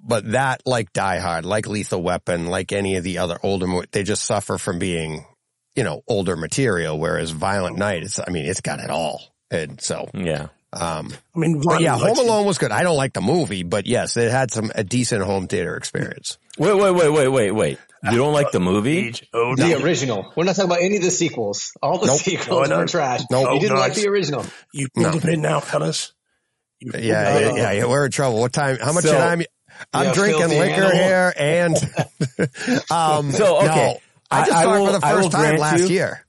but 0.08 0.32
that 0.32 0.62
like 0.66 0.94
Die 0.94 1.20
Hard, 1.20 1.46
like 1.46 1.68
Lethal 1.68 2.02
Weapon, 2.02 2.48
like 2.48 2.72
any 2.72 2.96
of 2.96 3.04
the 3.04 3.18
other 3.20 3.38
older, 3.44 3.68
they 3.92 4.04
just 4.04 4.24
suffer 4.26 4.58
from 4.58 4.80
being, 4.80 5.26
you 5.76 5.84
know, 5.84 6.02
older 6.08 6.36
material. 6.36 6.98
Whereas 6.98 7.32
Violent 7.32 7.78
Night, 7.78 8.04
it's, 8.04 8.20
I 8.20 8.32
mean, 8.32 8.46
it's 8.46 8.62
got 8.62 8.80
it 8.80 8.90
all. 8.90 9.22
And 9.52 9.80
so, 9.82 10.10
Yeah. 10.14 10.48
um, 10.74 11.14
I 11.36 11.40
mean, 11.40 11.62
but 11.64 11.82
yeah, 11.82 11.98
Home 11.98 12.18
Alone 12.18 12.46
was 12.46 12.58
good. 12.58 12.72
I 12.72 12.84
don't 12.84 12.98
like 12.98 13.14
the 13.14 13.22
movie, 13.22 13.64
but 13.64 13.86
yes, 13.86 14.18
it 14.18 14.32
had 14.32 14.52
some, 14.52 14.72
a 14.76 14.84
decent 14.84 15.24
home 15.24 15.48
theater 15.48 15.76
experience. 15.78 16.38
Wait, 16.58 16.74
wait, 16.74 16.92
wait, 16.92 17.10
wait, 17.10 17.28
wait, 17.28 17.52
wait. 17.52 17.78
You 18.10 18.18
don't 18.18 18.34
like 18.34 18.52
the 18.52 18.60
movie? 18.60 19.14
Oh, 19.34 19.56
The 19.56 19.82
original. 19.84 20.32
We're 20.36 20.44
not 20.46 20.56
talking 20.56 20.72
about 20.72 20.82
any 20.84 20.98
of 20.98 21.04
the 21.04 21.12
sequels. 21.12 21.72
All 21.82 21.98
the 21.98 22.08
Nope. 22.08 22.20
sequels 22.20 22.70
No, 22.70 22.76
no. 22.76 22.82
were 22.82 22.88
trash. 22.88 23.22
Nope. 23.30 23.54
You 23.56 23.60
didn't 23.60 23.78
Oh, 23.78 23.80
like 23.80 23.94
guys. 23.96 24.04
the 24.04 24.10
original. 24.10 24.46
You 24.72 24.88
pulled 24.96 25.14
the 25.16 25.20
pin 25.22 25.42
now, 25.42 25.60
fellas. 25.60 26.14
You 26.80 26.92
pulled 26.92 27.04
Yeah, 27.04 27.34
the 27.34 27.42
yeah, 27.42 27.56
yeah, 27.56 27.72
yeah, 27.72 27.86
we're 27.86 28.06
in 28.06 28.12
trouble. 28.12 28.40
What 28.40 28.54
time? 28.54 28.78
How 28.82 28.94
much 28.94 29.04
So- 29.04 29.18
time? 29.18 29.42
I'm 29.94 30.14
drinking 30.14 30.50
liquor 30.50 30.62
animal. 30.64 30.92
here, 30.92 31.34
and 31.38 31.76
um, 32.92 33.32
So, 33.32 33.58
okay. 33.58 33.68
no, 33.68 33.98
I 34.32 34.46
just 34.46 34.52
I- 34.52 34.60
I 34.60 34.64
saw 34.64 34.74
it 34.76 34.86
for 34.86 34.92
the 34.94 35.02
first 35.02 35.32
time 35.32 35.58
last 35.58 35.80
you- 35.82 35.88
year. 35.96 36.24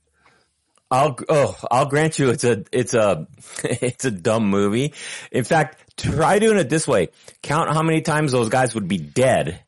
I'll 0.91 1.17
oh 1.29 1.55
I'll 1.69 1.85
grant 1.85 2.17
you 2.17 2.29
it's 2.31 2.43
a 2.43 2.63
it's 2.71 2.95
a 2.95 3.27
it's 3.63 4.05
a 4.05 4.11
dumb 4.11 4.49
movie. 4.49 4.95
In 5.31 5.43
fact, 5.43 5.77
try 5.97 6.39
doing 6.39 6.57
it 6.57 6.67
this 6.67 6.87
way: 6.87 7.09
count 7.43 7.69
how 7.71 7.83
many 7.83 8.01
times 8.01 8.31
those 8.31 8.49
guys 8.49 8.73
would 8.73 8.87
be 8.87 8.97
dead 8.97 9.63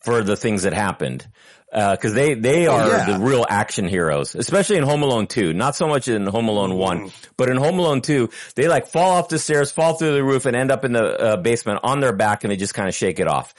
for 0.00 0.24
the 0.24 0.36
things 0.36 0.64
that 0.64 0.72
happened. 0.72 1.24
Because 1.76 2.14
they 2.14 2.32
they 2.32 2.66
are 2.68 2.82
Oh, 2.82 2.86
yeah. 2.88 3.18
the 3.18 3.18
real 3.22 3.44
action 3.46 3.86
heroes, 3.86 4.34
especially 4.34 4.78
in 4.78 4.82
Home 4.84 5.02
Alone 5.02 5.26
two. 5.26 5.52
Not 5.52 5.76
so 5.76 5.86
much 5.86 6.08
in 6.08 6.26
Home 6.26 6.48
Alone 6.48 6.74
one, 6.74 7.12
but 7.36 7.50
in 7.50 7.58
Home 7.58 7.78
Alone 7.78 8.00
two, 8.00 8.30
they 8.54 8.66
like 8.66 8.86
fall 8.86 9.10
off 9.18 9.28
the 9.28 9.38
stairs, 9.38 9.70
fall 9.70 9.92
through 9.92 10.14
the 10.14 10.24
roof, 10.24 10.46
and 10.46 10.56
end 10.56 10.70
up 10.70 10.86
in 10.86 10.92
the 10.94 11.04
uh, 11.04 11.36
basement 11.36 11.80
on 11.84 12.00
their 12.00 12.14
back, 12.14 12.44
and 12.44 12.50
they 12.50 12.56
just 12.56 12.72
kind 12.72 12.88
of 12.88 12.94
shake 12.94 13.20
it 13.20 13.28
off. 13.28 13.54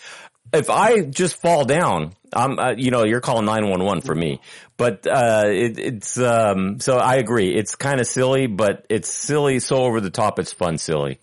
If 0.52 0.72
I 0.72 1.02
just 1.02 1.36
fall 1.36 1.64
down, 1.66 2.16
I'm 2.34 2.58
uh, 2.58 2.72
you 2.76 2.90
know 2.90 3.04
you're 3.04 3.22
calling 3.22 3.46
nine 3.46 3.70
one 3.70 3.84
one 3.84 4.02
for 4.02 4.16
me. 4.16 4.42
But 4.78 5.06
uh, 5.06 5.44
it, 5.48 5.78
it's 5.78 6.18
um, 6.18 6.80
so 6.80 6.98
I 6.98 7.18
agree. 7.18 7.54
It's 7.54 7.76
kind 7.76 8.00
of 8.00 8.08
silly, 8.08 8.48
but 8.48 8.84
it's 8.90 9.10
silly 9.14 9.60
so 9.60 9.76
over 9.84 10.02
the 10.02 10.10
top. 10.10 10.40
It's 10.40 10.54
fun 10.54 10.80
silly. 10.80 11.20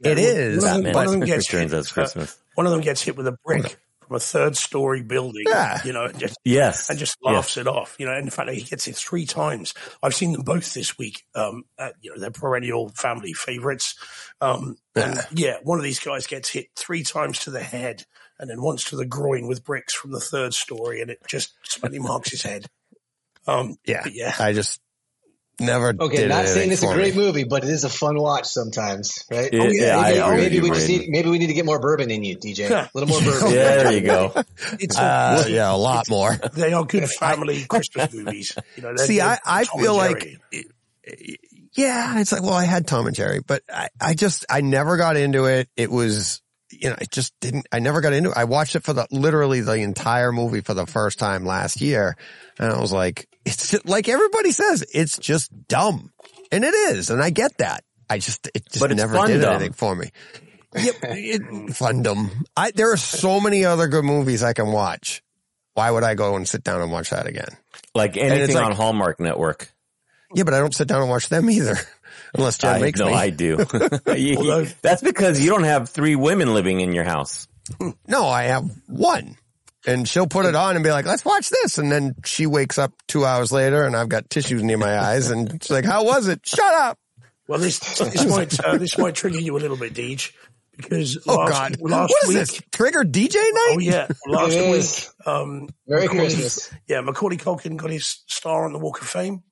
It 0.00 0.18
is, 0.18 0.62
One 0.64 0.68
of 0.68 0.74
them, 0.76 0.82
Batman 0.84 0.94
one 0.94 1.04
of 1.06 1.10
them 1.12 1.20
gets 1.20 1.48
hit, 1.50 1.68
Christmas. 1.70 2.32
uh, 2.32 2.34
one 2.54 2.66
of 2.66 2.72
them 2.72 2.80
gets 2.80 3.02
hit 3.02 3.16
with 3.16 3.26
a 3.26 3.36
brick 3.44 3.76
from 4.12 4.16
a 4.16 4.20
third 4.20 4.56
story 4.56 5.02
building. 5.02 5.44
Yeah. 5.48 5.80
You 5.84 5.92
know, 5.94 6.04
and 6.04 6.18
just, 6.18 6.38
Yes, 6.44 6.90
and 6.90 6.98
just 6.98 7.16
Yes. 7.22 7.34
laughs 7.34 7.56
it 7.56 7.66
off. 7.66 7.96
You 7.98 8.06
know, 8.06 8.12
and 8.12 8.24
in 8.24 8.30
fact, 8.30 8.50
he 8.50 8.60
gets 8.60 8.86
it 8.86 8.94
three 8.96 9.24
times. 9.24 9.72
I've 10.02 10.14
seen 10.14 10.32
them 10.32 10.42
both 10.42 10.74
this 10.74 10.98
week. 10.98 11.22
Um, 11.34 11.64
at, 11.78 11.94
you 12.02 12.10
know, 12.10 12.20
they're 12.20 12.30
perennial 12.30 12.90
family 12.90 13.32
favorites. 13.32 13.94
Um, 14.42 14.76
and 14.94 15.18
yeah, 15.32 15.56
one 15.62 15.78
of 15.78 15.84
these 15.84 15.98
guys 15.98 16.26
gets 16.26 16.50
hit 16.50 16.66
three 16.76 17.04
times 17.04 17.38
to 17.40 17.50
the 17.50 17.62
head 17.62 18.04
and 18.38 18.50
then 18.50 18.60
once 18.60 18.84
to 18.90 18.96
the 18.96 19.06
groin 19.06 19.46
with 19.46 19.64
bricks 19.64 19.94
from 19.94 20.10
the 20.12 20.20
third 20.20 20.52
story, 20.52 21.00
and 21.00 21.10
it 21.10 21.18
just 21.26 21.54
slightly 21.62 21.98
marks 21.98 22.30
his 22.30 22.42
head. 22.42 22.66
Um, 23.46 23.76
yeah, 23.86 24.04
yeah. 24.12 24.34
I 24.38 24.52
just, 24.52 24.80
never 25.62 25.94
Okay, 25.98 26.16
did 26.16 26.28
not 26.28 26.46
saying 26.46 26.70
it's 26.72 26.82
a 26.82 26.86
great 26.92 27.14
me. 27.16 27.20
movie, 27.22 27.44
but 27.44 27.64
it 27.64 27.70
is 27.70 27.84
a 27.84 27.88
fun 27.88 28.18
watch 28.20 28.46
sometimes, 28.46 29.24
right? 29.30 29.48
Yeah, 29.52 29.62
yeah, 29.70 30.02
maybe, 30.02 30.18
agree 30.18 30.36
maybe 30.36 30.60
we 30.60 30.70
just 30.70 30.88
need, 30.88 31.08
maybe 31.08 31.30
we 31.30 31.38
need 31.38 31.46
to 31.46 31.54
get 31.54 31.64
more 31.64 31.78
bourbon 31.80 32.10
in 32.10 32.22
you, 32.24 32.36
DJ. 32.36 32.70
A 32.70 32.90
little 32.94 33.08
more 33.08 33.20
bourbon. 33.20 33.52
Yeah, 33.54 33.74
there 33.76 33.92
you 33.92 34.00
go. 34.02 34.32
It's 34.78 34.98
a, 34.98 35.02
Uh, 35.02 35.44
yeah, 35.48 35.72
a 35.72 35.76
lot 35.76 36.08
more. 36.10 36.34
they 36.54 36.72
are 36.72 36.84
good 36.84 37.08
family 37.20 37.64
Christmas 37.64 38.12
movies. 38.12 38.52
You 38.76 38.82
know, 38.82 38.96
See, 38.96 39.20
I, 39.20 39.38
I 39.46 39.64
Tom 39.64 39.80
feel 39.80 39.98
and 40.00 40.10
like, 40.14 40.38
Jerry. 40.52 40.66
yeah, 41.74 42.18
it's 42.20 42.32
like, 42.32 42.42
well, 42.42 42.52
I 42.54 42.64
had 42.64 42.86
Tom 42.86 43.06
and 43.06 43.16
Jerry, 43.16 43.40
but 43.46 43.62
I, 43.72 43.88
I 44.00 44.14
just, 44.14 44.44
I 44.50 44.60
never 44.60 44.96
got 44.96 45.16
into 45.16 45.46
it. 45.46 45.68
It 45.76 45.90
was, 45.90 46.41
you 46.82 46.90
know, 46.90 46.96
it 47.00 47.10
just 47.10 47.32
didn't, 47.40 47.66
I 47.72 47.78
never 47.78 48.00
got 48.00 48.12
into 48.12 48.30
it. 48.30 48.36
I 48.36 48.44
watched 48.44 48.74
it 48.76 48.82
for 48.82 48.92
the, 48.92 49.06
literally 49.10 49.60
the 49.60 49.74
entire 49.74 50.32
movie 50.32 50.60
for 50.60 50.74
the 50.74 50.86
first 50.86 51.18
time 51.18 51.44
last 51.46 51.80
year. 51.80 52.16
And 52.58 52.72
I 52.72 52.80
was 52.80 52.92
like, 52.92 53.28
it's 53.44 53.84
like 53.84 54.08
everybody 54.08 54.50
says, 54.50 54.84
it's 54.92 55.16
just 55.18 55.50
dumb. 55.68 56.12
And 56.50 56.64
it 56.64 56.74
is. 56.74 57.10
And 57.10 57.22
I 57.22 57.30
get 57.30 57.56
that. 57.58 57.84
I 58.10 58.18
just, 58.18 58.48
it 58.54 58.64
just 58.68 58.80
But 58.80 58.94
never 58.96 59.26
did 59.26 59.40
dumb. 59.40 59.54
anything 59.56 59.72
for 59.72 59.94
me. 59.94 60.10
Yep. 60.74 60.94
It, 61.02 61.42
fundum. 61.70 62.30
I, 62.56 62.72
there 62.72 62.92
are 62.92 62.96
so 62.96 63.40
many 63.40 63.64
other 63.64 63.88
good 63.88 64.04
movies 64.04 64.42
I 64.42 64.52
can 64.52 64.72
watch. 64.72 65.22
Why 65.74 65.90
would 65.90 66.02
I 66.04 66.14
go 66.14 66.36
and 66.36 66.46
sit 66.48 66.64
down 66.64 66.82
and 66.82 66.90
watch 66.92 67.10
that 67.10 67.26
again? 67.26 67.48
Like 67.94 68.16
it's 68.16 68.24
anything 68.30 68.56
like- 68.56 68.64
on 68.66 68.72
Hallmark 68.72 69.20
Network. 69.20 69.72
Yeah, 70.34 70.44
but 70.44 70.54
I 70.54 70.60
don't 70.60 70.74
sit 70.74 70.88
down 70.88 71.02
and 71.02 71.10
watch 71.10 71.28
them 71.28 71.48
either. 71.50 71.76
Unless 72.34 72.58
Jen 72.58 72.76
I, 72.76 72.78
makes 72.80 72.98
no, 73.00 73.06
me. 73.06 73.12
I 73.14 73.30
do. 73.30 73.58
You- 74.16 74.36
Although- 74.38 74.66
that's 74.82 75.02
because 75.02 75.40
you 75.40 75.50
don't 75.50 75.64
have 75.64 75.88
three 75.88 76.16
women 76.16 76.54
living 76.54 76.80
in 76.80 76.92
your 76.92 77.04
house. 77.04 77.46
No, 78.06 78.26
I 78.26 78.44
have 78.44 78.64
one. 78.88 79.36
And 79.86 80.08
she'll 80.08 80.26
put 80.28 80.46
it 80.46 80.54
on 80.54 80.76
and 80.76 80.84
be 80.84 80.90
like, 80.90 81.06
let's 81.06 81.24
watch 81.24 81.48
this. 81.50 81.78
And 81.78 81.90
then 81.90 82.14
she 82.24 82.46
wakes 82.46 82.78
up 82.78 82.92
two 83.08 83.24
hours 83.24 83.50
later 83.52 83.84
and 83.84 83.96
I've 83.96 84.08
got 84.08 84.30
tissues 84.30 84.62
near 84.62 84.78
my 84.78 84.96
eyes 84.98 85.30
and 85.30 85.62
she's 85.62 85.70
like, 85.70 85.84
how 85.84 86.04
was 86.04 86.28
it? 86.28 86.40
Shut 86.46 86.72
up. 86.74 86.98
Well, 87.48 87.58
this 87.58 87.80
this 87.98 88.24
might 88.26 88.58
uh, 88.64 88.78
this 88.78 88.96
might 88.96 89.14
trigger 89.16 89.40
you 89.40 89.56
a 89.56 89.58
little 89.58 89.76
bit, 89.76 89.92
Deej, 89.92 90.32
because 90.76 91.18
Oh 91.26 91.34
last, 91.34 91.50
God. 91.50 91.76
last 91.80 92.10
what 92.10 92.22
is 92.22 92.28
week, 92.28 92.38
this? 92.38 92.62
Trigger 92.70 93.02
DJ 93.02 93.34
night? 93.34 93.74
oh 93.74 93.78
yeah, 93.80 94.06
last 94.28 94.54
week, 94.54 94.66
is. 94.76 95.12
um, 95.26 95.68
Merry 95.88 96.02
Macaulay- 96.06 96.20
Christmas. 96.20 96.72
Yeah, 96.86 97.00
Macaulay 97.00 97.36
Culkin 97.36 97.76
got 97.76 97.90
his 97.90 98.22
star 98.28 98.64
on 98.64 98.72
the 98.72 98.78
Walk 98.78 99.00
of 99.02 99.08
Fame, 99.08 99.42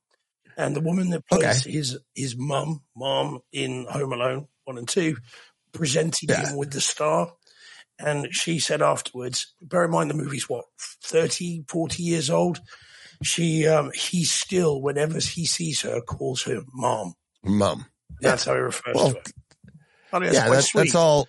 and 0.61 0.77
the 0.77 0.81
woman 0.81 1.11
that 1.11 1.27
plays 1.27 1.65
his 1.65 1.99
his 2.15 2.37
mum, 2.37 2.83
mom 2.97 3.41
in 3.53 3.87
Home 3.91 4.13
Alone 4.13 4.49
one 4.65 4.79
and 4.79 4.89
two, 4.89 5.17
presented 5.73 6.31
Yeah. 6.31 6.51
him 6.51 6.57
with 6.57 6.73
the 6.73 6.81
star. 6.81 7.33
And 7.99 8.29
she 8.35 8.59
said 8.59 8.81
afterwards, 8.81 9.55
bear 9.61 9.85
in 9.85 9.91
mind 9.91 10.11
the 10.11 10.15
movie's 10.15 10.49
what, 10.49 10.65
30, 11.03 11.65
40 11.69 12.03
years 12.03 12.31
old. 12.31 12.61
She, 13.23 13.67
um, 13.67 13.91
he 13.95 14.25
still, 14.25 14.81
whenever 14.81 15.19
he 15.19 15.45
sees 15.45 15.83
her, 15.83 16.01
calls 16.01 16.43
her 16.45 16.63
mom. 16.73 17.15
Mom. 17.45 17.87
That's 18.21 18.45
how 18.45 18.55
he 18.55 18.61
refers 18.61 18.95
Well, 18.95 19.09
to 19.11 19.15
her. 19.17 19.23
I 20.13 20.19
think 20.19 20.33
that's 20.33 20.35
yeah, 20.35 20.49
that's, 20.49 20.73
that's 20.73 20.95
all. 20.95 21.29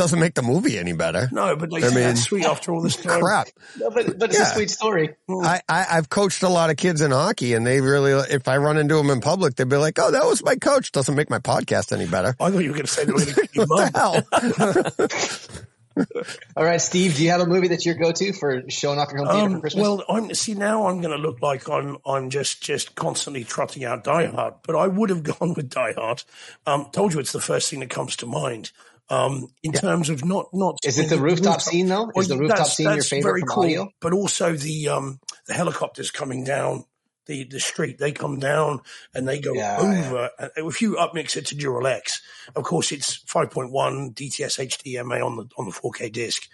Doesn't 0.00 0.18
make 0.18 0.34
the 0.34 0.42
movie 0.42 0.78
any 0.78 0.92
better. 0.94 1.28
No, 1.30 1.54
but 1.56 1.70
like, 1.70 1.84
I 1.84 1.88
mean, 1.88 1.96
that's 2.00 2.22
sweet 2.22 2.44
after 2.46 2.72
all 2.72 2.80
this 2.80 2.96
time. 3.02 3.20
Crap. 3.20 3.48
No, 3.78 3.90
but, 3.90 4.18
but 4.18 4.30
it's 4.30 4.38
Yeah. 4.38 4.50
a 4.50 4.54
sweet 4.54 4.70
story. 4.70 5.14
I, 5.28 5.60
I, 5.68 5.86
I've 5.92 6.08
coached 6.08 6.42
a 6.42 6.48
lot 6.48 6.70
of 6.70 6.76
kids 6.78 7.00
in 7.02 7.10
hockey 7.10 7.52
and 7.54 7.66
they 7.66 7.80
really, 7.82 8.12
if 8.12 8.48
I 8.48 8.56
run 8.56 8.78
into 8.78 8.94
them 8.96 9.10
in 9.10 9.20
public, 9.20 9.56
they'd 9.56 9.68
be 9.68 9.76
like, 9.76 9.98
oh, 9.98 10.10
that 10.10 10.24
was 10.24 10.42
my 10.42 10.56
coach. 10.56 10.90
Doesn't 10.92 11.14
make 11.14 11.28
my 11.28 11.38
podcast 11.38 11.92
any 11.92 12.06
better. 12.06 12.34
I 12.40 12.50
thought 12.50 12.58
you 12.60 12.70
were 12.70 12.76
going 12.76 12.86
to 12.86 12.90
say 12.92 13.04
they 13.04 13.12
were 13.12 13.18
going 13.24 13.34
to 13.48 13.66
What 13.66 13.92
the 13.92 13.98
hell? 13.98 15.60
All 16.56 16.64
right, 16.64 16.80
Steve, 16.80 17.16
do 17.16 17.24
you 17.24 17.30
have 17.30 17.40
a 17.42 17.46
movie 17.46 17.68
that's 17.68 17.84
your 17.84 17.96
go-to 17.96 18.32
for 18.32 18.62
showing 18.70 18.98
off 18.98 19.10
your 19.12 19.18
home 19.18 19.28
theater 19.28 19.48
for 19.50 19.54
Um, 19.56 19.60
Christmas? 19.60 19.82
well, 19.82 20.04
I'm 20.08 20.34
see 20.34 20.54
now. 20.54 20.86
I'm 20.86 21.00
going 21.02 21.14
to 21.14 21.20
look 21.22 21.42
like 21.42 21.68
I'm 21.68 21.98
I'm 22.06 22.30
just 22.30 22.62
just 22.62 22.94
constantly 22.94 23.44
trotting 23.44 23.84
out 23.84 24.04
Die 24.04 24.26
Hard, 24.26 24.54
but 24.62 24.76
I 24.76 24.86
would 24.86 25.10
have 25.10 25.22
gone 25.24 25.52
with 25.54 25.68
Die 25.68 25.92
Hard. 25.92 26.22
Um, 26.66 26.86
told 26.92 27.12
you 27.12 27.20
it's 27.20 27.32
the 27.32 27.40
first 27.40 27.68
thing 27.68 27.80
that 27.80 27.90
comes 27.90 28.16
to 28.16 28.26
mind. 28.26 28.70
Um, 29.10 29.48
in 29.64 29.72
terms 29.72 30.08
of 30.08 30.24
not 30.24 30.46
not 30.52 30.78
Is 30.84 30.98
it 30.98 31.10
the 31.10 31.18
rooftop 31.18 31.60
scene 31.60 31.88
though? 31.88 32.04
Well, 32.04 32.20
Is 32.20 32.28
the 32.28 32.38
rooftop 32.38 32.68
scene 32.68 32.92
your 32.94 33.02
favorite 33.02 33.30
very 33.30 33.40
from 33.40 33.48
cool, 33.48 33.64
audio? 33.64 33.88
But 34.00 34.12
also 34.12 34.54
the 34.54 34.88
um 34.88 35.18
the 35.46 35.54
helicopters 35.54 36.12
coming 36.12 36.44
down 36.44 36.84
the 37.26 37.44
the 37.44 37.58
street. 37.58 37.98
They 37.98 38.12
come 38.12 38.38
down 38.38 38.80
and 39.12 39.26
they 39.26 39.40
go 39.40 39.52
Yeah, 39.54 39.78
over. 39.78 40.30
And 40.38 40.50
if 40.56 40.80
you 40.80 40.94
upmix 40.94 41.36
it 41.36 41.46
to 41.46 41.56
Neural 41.56 41.88
X, 41.88 42.22
of 42.54 42.62
course 42.62 42.92
it's 42.92 43.18
5.1 43.24 44.14
DTS 44.14 44.68
HDMA 44.68 45.24
on 45.24 45.36
the 45.36 45.48
on 45.58 45.66
the 45.66 45.72
4K 45.72 46.12
disc. 46.12 46.48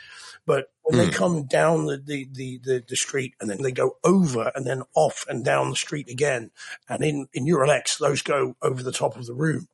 But 0.46 0.68
when 0.82 0.96
they 0.96 1.11
come 1.11 1.46
down 1.46 1.86
the, 1.86 1.96
the, 1.96 2.28
the, 2.32 2.61
the, 2.62 2.84
the 2.88 2.94
street 2.96 3.34
and 3.40 3.50
then 3.50 3.62
they 3.62 3.72
go 3.72 3.96
over 4.04 4.52
and 4.54 4.64
then 4.64 4.84
off 4.94 5.24
and 5.28 5.44
down 5.44 5.70
the 5.70 5.76
street 5.76 6.09
again. 6.09 6.52
And 6.88 7.02
in, 7.02 7.26
in 7.32 7.44
Neural 7.44 7.72
X, 7.72 7.98
those 7.98 8.22
go 8.22 8.54
over 8.62 8.80
the 8.80 8.92
top 8.92 9.16
of 9.16 9.26
the 9.26 9.34
room. 9.34 9.66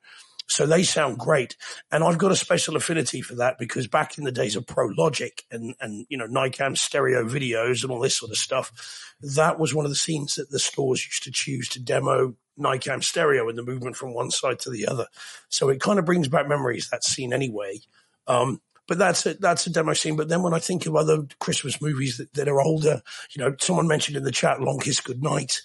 So 0.52 0.66
they 0.66 0.82
sound 0.82 1.18
great. 1.18 1.56
And 1.90 2.04
I've 2.04 2.18
got 2.18 2.30
a 2.30 2.36
special 2.36 2.76
affinity 2.76 3.22
for 3.22 3.34
that 3.36 3.58
because 3.58 3.86
back 3.86 4.18
in 4.18 4.24
the 4.24 4.32
days 4.32 4.54
of 4.54 4.66
Pro 4.66 4.86
Logic 4.86 5.42
and, 5.50 5.74
and, 5.80 6.06
you 6.10 6.18
know, 6.18 6.26
NICAM 6.26 6.76
stereo 6.76 7.24
videos 7.24 7.82
and 7.82 7.90
all 7.90 8.00
this 8.00 8.16
sort 8.16 8.30
of 8.30 8.36
stuff, 8.36 8.72
that 9.20 9.58
was 9.58 9.74
one 9.74 9.86
of 9.86 9.90
the 9.90 9.96
scenes 9.96 10.34
that 10.34 10.50
the 10.50 10.58
stores 10.58 11.06
used 11.06 11.22
to 11.22 11.30
choose 11.30 11.68
to 11.70 11.82
demo 11.82 12.34
NICAM 12.58 13.02
stereo 13.02 13.48
and 13.48 13.56
the 13.56 13.62
movement 13.62 13.96
from 13.96 14.12
one 14.14 14.30
side 14.30 14.58
to 14.60 14.70
the 14.70 14.86
other. 14.86 15.06
So 15.48 15.70
it 15.70 15.80
kind 15.80 15.98
of 15.98 16.04
brings 16.04 16.28
back 16.28 16.46
memories, 16.46 16.90
that 16.90 17.04
scene 17.04 17.32
anyway. 17.32 17.80
Um, 18.26 18.60
but 18.86 18.98
that's 18.98 19.24
a, 19.24 19.34
that's 19.34 19.66
a 19.66 19.70
demo 19.70 19.94
scene. 19.94 20.16
But 20.16 20.28
then 20.28 20.42
when 20.42 20.52
I 20.52 20.58
think 20.58 20.84
of 20.84 20.96
other 20.96 21.26
Christmas 21.40 21.80
movies 21.80 22.18
that, 22.18 22.34
that 22.34 22.48
are 22.48 22.60
older, 22.60 23.00
you 23.34 23.42
know, 23.42 23.54
someone 23.58 23.88
mentioned 23.88 24.18
in 24.18 24.24
the 24.24 24.30
chat 24.30 24.60
Long 24.60 24.80
Kiss 24.80 25.00
Goodnight, 25.00 25.62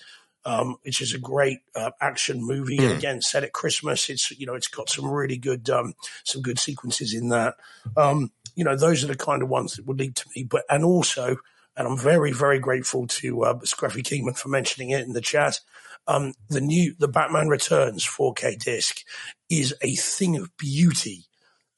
um, 0.48 0.78
which 0.84 1.02
is 1.02 1.14
a 1.14 1.20
great 1.20 1.60
uh, 1.76 1.91
action 2.00 2.41
movie. 2.41 2.78
And 2.78 2.98
again, 2.98 3.22
set 3.22 3.43
at 3.43 3.52
Christmas. 3.52 4.10
It's 4.10 4.32
you 4.32 4.45
know, 4.48 4.56
it's 4.56 4.70
got 4.70 4.89
some 4.89 5.12
really 5.12 5.38
good 5.38 5.70
um, 5.70 5.93
some 6.24 6.41
good 6.41 6.58
sequences 6.58 7.14
in 7.14 7.30
that. 7.30 7.56
Um, 7.98 8.32
you 8.56 8.64
know, 8.64 8.76
those 8.78 9.04
are 9.04 9.08
the 9.08 9.16
kind 9.18 9.43
of 9.43 9.50
ones 9.50 9.76
that 9.76 9.86
would 9.86 10.00
lead 10.00 10.16
to 10.16 10.26
me. 10.36 10.43
But 10.43 10.64
and 10.70 10.86
also, 10.86 11.36
and 11.76 11.88
I'm 11.88 11.98
very 11.98 12.32
very 12.32 12.60
grateful 12.60 13.06
to 13.08 13.43
uh, 13.43 13.54
Scruffy 13.60 14.04
Kingman 14.04 14.36
for 14.36 14.48
mentioning 14.48 14.91
it 14.91 15.02
in 15.06 15.12
the 15.12 15.22
chat. 15.22 15.60
Um, 16.08 16.34
the 16.50 16.62
new 16.62 16.95
the 16.98 17.10
Batman 17.10 17.50
Returns 17.50 18.06
4K 18.08 18.58
disc 18.58 19.02
is 19.50 19.76
a 19.82 19.95
thing 19.95 20.38
of 20.38 20.56
beauty 20.56 21.26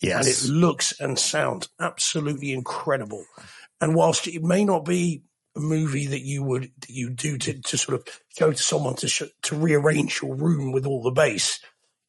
Yes. 0.01 0.45
and 0.45 0.53
it 0.53 0.55
looks 0.55 0.97
and 0.99 1.19
sounds 1.19 1.67
absolutely 1.79 2.53
incredible. 2.53 3.25
And 3.81 3.95
whilst 3.95 4.27
it 4.27 4.43
may 4.43 4.63
not 4.63 4.85
be 4.85 5.23
movie 5.55 6.07
that 6.07 6.21
you 6.21 6.43
would 6.43 6.71
that 6.81 6.89
you 6.89 7.09
do 7.09 7.37
to, 7.37 7.61
to 7.61 7.77
sort 7.77 7.99
of 7.99 8.07
go 8.39 8.51
to 8.51 8.57
someone 8.57 8.95
to 8.95 9.07
sh- 9.07 9.23
to 9.43 9.55
rearrange 9.55 10.21
your 10.21 10.35
room 10.35 10.71
with 10.71 10.85
all 10.85 11.01
the 11.01 11.11
bass, 11.11 11.59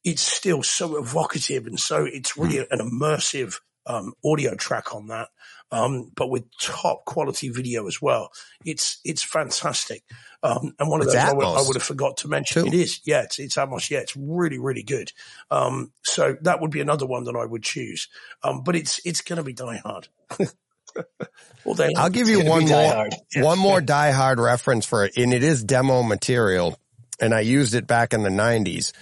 it's 0.04 0.22
still 0.22 0.62
so 0.62 0.98
evocative 0.98 1.66
and 1.66 1.78
so 1.78 2.04
it's 2.04 2.36
really 2.36 2.58
an 2.58 2.78
immersive 2.78 3.60
um, 3.86 4.12
audio 4.24 4.54
track 4.54 4.94
on 4.94 5.08
that, 5.08 5.28
um, 5.72 6.12
but 6.14 6.30
with 6.30 6.44
top 6.60 7.04
quality 7.06 7.48
video 7.48 7.86
as 7.86 8.00
well. 8.00 8.30
It's 8.64 9.00
it's 9.04 9.22
fantastic. 9.22 10.02
Um, 10.42 10.74
and 10.78 10.88
one 10.88 11.00
of 11.00 11.06
It's 11.06 11.14
those 11.14 11.24
I 11.24 11.32
would, 11.34 11.44
I 11.44 11.62
would 11.66 11.76
have 11.76 11.82
forgot 11.82 12.16
to 12.18 12.28
mention. 12.28 12.62
too. 12.62 12.68
It 12.68 12.74
is, 12.74 13.00
yeah, 13.04 13.22
it's, 13.22 13.38
it's. 13.38 13.56
Yeah, 13.90 13.98
it's 13.98 14.16
really, 14.16 14.58
really 14.58 14.82
good. 14.82 15.12
Um, 15.50 15.92
so 16.02 16.36
that 16.42 16.60
would 16.62 16.70
be 16.70 16.80
another 16.80 17.04
one 17.06 17.24
that 17.24 17.36
I 17.36 17.44
would 17.44 17.62
choose. 17.62 18.08
Um, 18.42 18.62
but 18.62 18.74
it's 18.74 19.00
it's 19.04 19.20
going 19.20 19.36
to 19.36 19.42
be 19.42 19.52
Die 19.52 19.76
Hard. 19.84 20.08
well, 21.64 21.74
then 21.74 21.92
I'll 21.96 22.10
give 22.10 22.28
you 22.28 22.44
one 22.44 22.66
more, 22.66 23.08
one 23.36 23.58
more 23.60 23.80
Die 23.80 24.10
Hard 24.10 24.38
reference 24.38 24.86
for 24.86 25.04
it, 25.04 25.16
and 25.16 25.32
it 25.32 25.42
is 25.42 25.62
demo 25.64 26.02
material, 26.02 26.78
and 27.20 27.34
I 27.34 27.40
used 27.40 27.74
it 27.74 27.86
back 27.86 28.12
in 28.12 28.22
the 28.22 28.30
'90s. 28.30 28.92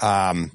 Um, 0.00 0.52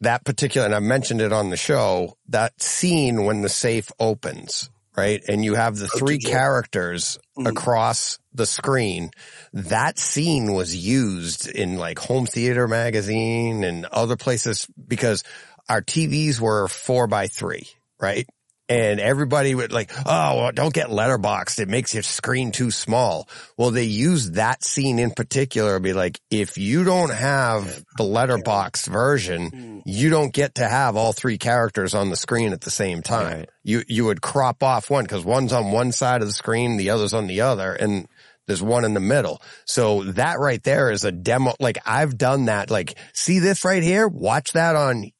that 0.00 0.24
particular, 0.24 0.66
and 0.66 0.74
I 0.74 0.80
mentioned 0.80 1.20
it 1.20 1.32
on 1.32 1.50
the 1.50 1.56
show. 1.56 2.16
That 2.28 2.60
scene 2.60 3.24
when 3.24 3.42
the 3.42 3.48
safe 3.48 3.90
opens, 3.98 4.70
right, 4.96 5.22
and 5.28 5.44
you 5.44 5.54
have 5.54 5.76
the 5.76 5.88
three 5.88 6.18
yeah. 6.20 6.30
characters 6.30 7.18
across 7.44 8.18
the 8.32 8.46
screen. 8.46 9.10
That 9.52 9.98
scene 9.98 10.52
was 10.52 10.76
used 10.76 11.48
in 11.48 11.76
like 11.76 11.98
Home 12.00 12.26
Theater 12.26 12.68
Magazine 12.68 13.64
and 13.64 13.86
other 13.86 14.16
places 14.16 14.66
because 14.86 15.24
our 15.68 15.80
TVs 15.80 16.40
were 16.40 16.68
four 16.68 17.06
by 17.06 17.26
three, 17.28 17.68
right? 17.98 18.28
And 18.66 18.98
everybody 18.98 19.54
would 19.54 19.72
like, 19.72 19.92
oh, 20.06 20.36
well, 20.38 20.52
don't 20.52 20.72
get 20.72 20.88
letterboxed. 20.88 21.58
It 21.60 21.68
makes 21.68 21.92
your 21.92 22.02
screen 22.02 22.50
too 22.50 22.70
small. 22.70 23.28
Well, 23.58 23.70
they 23.70 23.84
use 23.84 24.32
that 24.32 24.64
scene 24.64 24.98
in 24.98 25.10
particular. 25.10 25.78
Be 25.80 25.92
like, 25.92 26.18
if 26.30 26.56
you 26.56 26.82
don't 26.82 27.12
have 27.12 27.84
the 27.98 28.04
letterbox 28.04 28.86
version, 28.86 29.82
you 29.84 30.08
don't 30.08 30.32
get 30.32 30.54
to 30.54 30.66
have 30.66 30.96
all 30.96 31.12
three 31.12 31.36
characters 31.36 31.94
on 31.94 32.08
the 32.08 32.16
screen 32.16 32.54
at 32.54 32.62
the 32.62 32.70
same 32.70 33.02
time. 33.02 33.38
Right. 33.40 33.48
You, 33.64 33.82
you 33.86 34.06
would 34.06 34.22
crop 34.22 34.62
off 34.62 34.88
one 34.88 35.04
because 35.04 35.24
one's 35.24 35.52
on 35.52 35.70
one 35.70 35.92
side 35.92 36.22
of 36.22 36.28
the 36.28 36.34
screen, 36.34 36.78
the 36.78 36.90
other's 36.90 37.12
on 37.12 37.26
the 37.26 37.42
other. 37.42 37.74
And 37.74 38.08
there's 38.46 38.62
one 38.62 38.84
in 38.84 38.94
the 38.94 39.00
middle. 39.00 39.40
So 39.66 40.04
that 40.04 40.38
right 40.38 40.62
there 40.62 40.90
is 40.90 41.04
a 41.04 41.12
demo. 41.12 41.54
Like 41.60 41.78
I've 41.86 42.16
done 42.18 42.46
that. 42.46 42.70
Like, 42.70 42.96
see 43.12 43.38
this 43.38 43.64
right 43.64 43.82
here? 43.82 44.06
Watch 44.06 44.52
that 44.52 44.76
on 44.76 45.10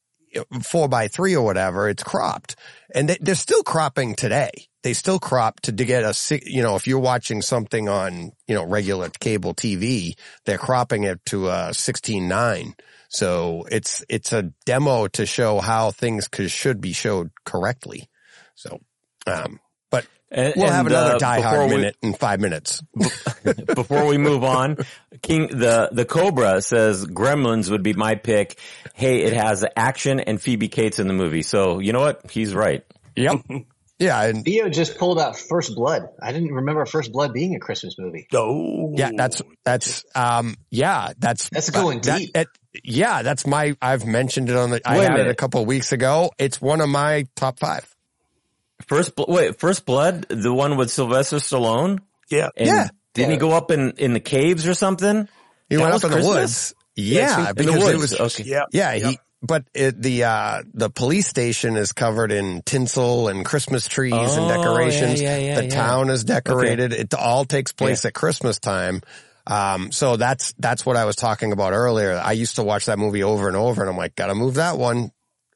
four 0.63 0.89
by 0.89 1.09
three 1.09 1.37
or 1.37 1.45
whatever. 1.45 1.89
It's 1.89 2.03
cropped 2.03 2.57
and 2.95 3.09
they, 3.09 3.19
they're 3.21 3.35
still 3.35 3.63
cropping 3.63 4.15
today. 4.15 4.51
they 4.83 4.93
still 4.93 5.19
crop 5.19 5.61
to, 5.61 5.73
to 5.73 5.85
get 5.85 6.05
a, 6.05 6.41
you 6.45 6.63
know, 6.63 6.77
if 6.77 6.87
you're 6.87 6.99
watching 6.99 7.43
something 7.43 7.89
on, 7.89 8.33
you 8.47 8.55
know, 8.55 8.65
regular 8.65 9.11
cable 9.21 9.55
TV, 9.55 10.15
they're 10.45 10.59
cropping 10.59 11.05
it 11.05 11.25
to 11.27 11.49
a 11.49 11.71
16.9. 11.71 12.75
So 13.09 13.65
it's, 13.71 14.05
it's 14.09 14.33
a 14.33 14.53
demo 14.65 15.09
to 15.09 15.27
show 15.27 15.61
how 15.61 15.91
things 15.91 16.29
could, 16.29 16.51
should 16.51 16.81
be 16.81 16.93
showed 16.93 17.31
correctly. 17.45 18.09
So, 18.55 18.81
um, 19.27 19.59
And- 20.35 20.55
we'll 20.57 20.71
have 20.71 20.87
another 20.87 21.15
uh, 21.15 21.19
Die 21.19 21.41
Hard 21.41 21.71
we- 21.71 21.77
minute 21.77 21.97
in 22.03 22.15
five 22.15 22.41
minutes. 22.41 22.83
before 23.75 24.07
we 24.07 24.19
move 24.19 24.45
on, 24.45 24.79
King 25.23 25.47
the 25.49 25.89
the 25.93 26.05
Cobra 26.05 26.61
says 26.61 27.05
Gremlins 27.07 27.71
would 27.71 27.83
be 27.83 27.93
my 27.95 28.15
pick. 28.17 28.59
Hey, 28.95 29.23
it 29.23 29.33
has 29.33 29.65
action 29.77 30.21
and 30.21 30.41
Phoebe 30.41 30.69
Cates 30.69 30.99
in 30.99 31.07
the 31.09 31.15
movie, 31.15 31.43
so 31.43 31.79
you 31.79 31.93
know 31.93 32.01
what? 32.01 32.31
He's 32.31 32.55
right. 32.55 32.85
Yep. 33.17 33.41
Yeah. 33.97 34.21
And 34.25 34.45
Theo 34.45 34.69
just 34.69 34.99
pulled 34.99 35.21
out 35.21 35.39
First 35.39 35.77
Blood. 35.77 36.09
I 36.21 36.33
didn't 36.33 36.53
remember 36.53 36.85
First 36.85 37.13
Blood 37.13 37.33
being 37.33 37.55
a 37.55 37.61
Christmas 37.61 37.95
movie. 37.97 38.27
Oh, 38.35 38.93
Yeah, 38.97 39.13
that's 39.17 39.41
that's 39.65 40.05
um 40.17 40.57
yeah, 40.69 41.13
that's 41.17 41.49
That's 41.49 41.71
going 41.71 42.01
that- 42.01 42.19
deep. 42.19 42.31
it- 42.37 42.49
yeah, 42.83 43.23
that's 43.23 43.47
my 43.47 43.77
I've 43.81 44.05
mentioned 44.05 44.51
it 44.51 44.57
on 44.57 44.71
the 44.71 44.81
I 44.85 44.99
Wait 44.99 45.05
a 45.07 45.11
had 45.13 45.21
it 45.21 45.29
a 45.29 45.35
couple 45.37 45.61
of 45.61 45.69
weeks 45.69 45.93
ago. 45.93 46.33
It's 46.39 46.61
one 46.61 46.81
of 46.81 46.89
my 46.89 47.27
top 47.37 47.61
5. 47.61 47.94
First, 48.87 49.17
Bl- 49.17 49.25
wait, 49.29 49.59
First 49.59 49.87
Blood, 49.87 50.27
the 50.29 50.53
one 50.53 50.77
with 50.77 50.91
Sylvester 50.91 51.37
Stallone. 51.37 52.01
yeah. 52.29 52.49
And 52.57 52.67
Yeah. 52.67 52.89
Didn't 53.15 53.31
he 53.31 53.37
go 53.37 53.53
up 53.53 53.71
in 53.71 53.93
in 53.99 54.13
the 54.13 54.21
caves 54.21 54.67
or 54.67 54.75
something? 54.75 55.29
He 55.69 55.77
That 55.77 55.83
went 55.83 55.95
up 55.95 56.05
in 56.05 56.11
the 56.21 56.27
woods. 56.27 56.75
Yeah, 56.97 57.39
in 57.39 57.45
the 57.47 57.55
because 57.55 57.89
it 57.89 57.99
was 57.99 58.21
Okay. 58.41 58.43
Yeah. 58.51 58.65
Yeah, 58.73 58.93
Yep. 58.95 59.11
he 59.11 59.19
but 59.41 59.65
it, 59.75 60.01
the 60.03 60.25
uh 60.25 60.63
the 60.73 60.91
police 60.91 61.29
station 61.29 61.77
is 61.77 61.93
covered 61.93 62.33
in 62.33 62.63
tinsel 62.63 63.29
and 63.29 63.45
Christmas 63.45 63.87
trees 63.87 64.13
and 64.15 64.21
Oh, 64.47 64.49
decorations. 64.49 65.21
yeah, 65.23 65.37
yeah, 65.37 65.47
yeah, 65.47 65.55
the 65.61 65.65
yeah. 65.67 65.71
town 65.75 66.11
is 66.11 66.25
decorated. 66.25 66.93
It 66.93 67.15
all 67.15 67.45
takes 67.45 67.71
place 67.73 68.05
at 68.05 68.15
Christmas 68.15 68.59
time. 68.59 69.03
Um 69.47 69.93
so 69.93 70.17
that's 70.17 70.53
that's 70.59 70.85
what 70.85 70.97
I 70.97 71.05
was 71.05 71.15
talking 71.17 71.53
about 71.53 71.73
earlier. 71.73 72.21
I 72.23 72.33
used 72.33 72.57
to 72.57 72.63
watch 72.65 72.87
that 72.87 72.99
movie 72.99 73.23
over 73.23 73.47
and 73.47 73.57
over 73.57 73.81
and 73.83 73.91
I'm 73.91 73.97
like, 73.97 74.17
gotta 74.17 74.35
move 74.35 74.55
that 74.55 74.77
one. 74.79 75.13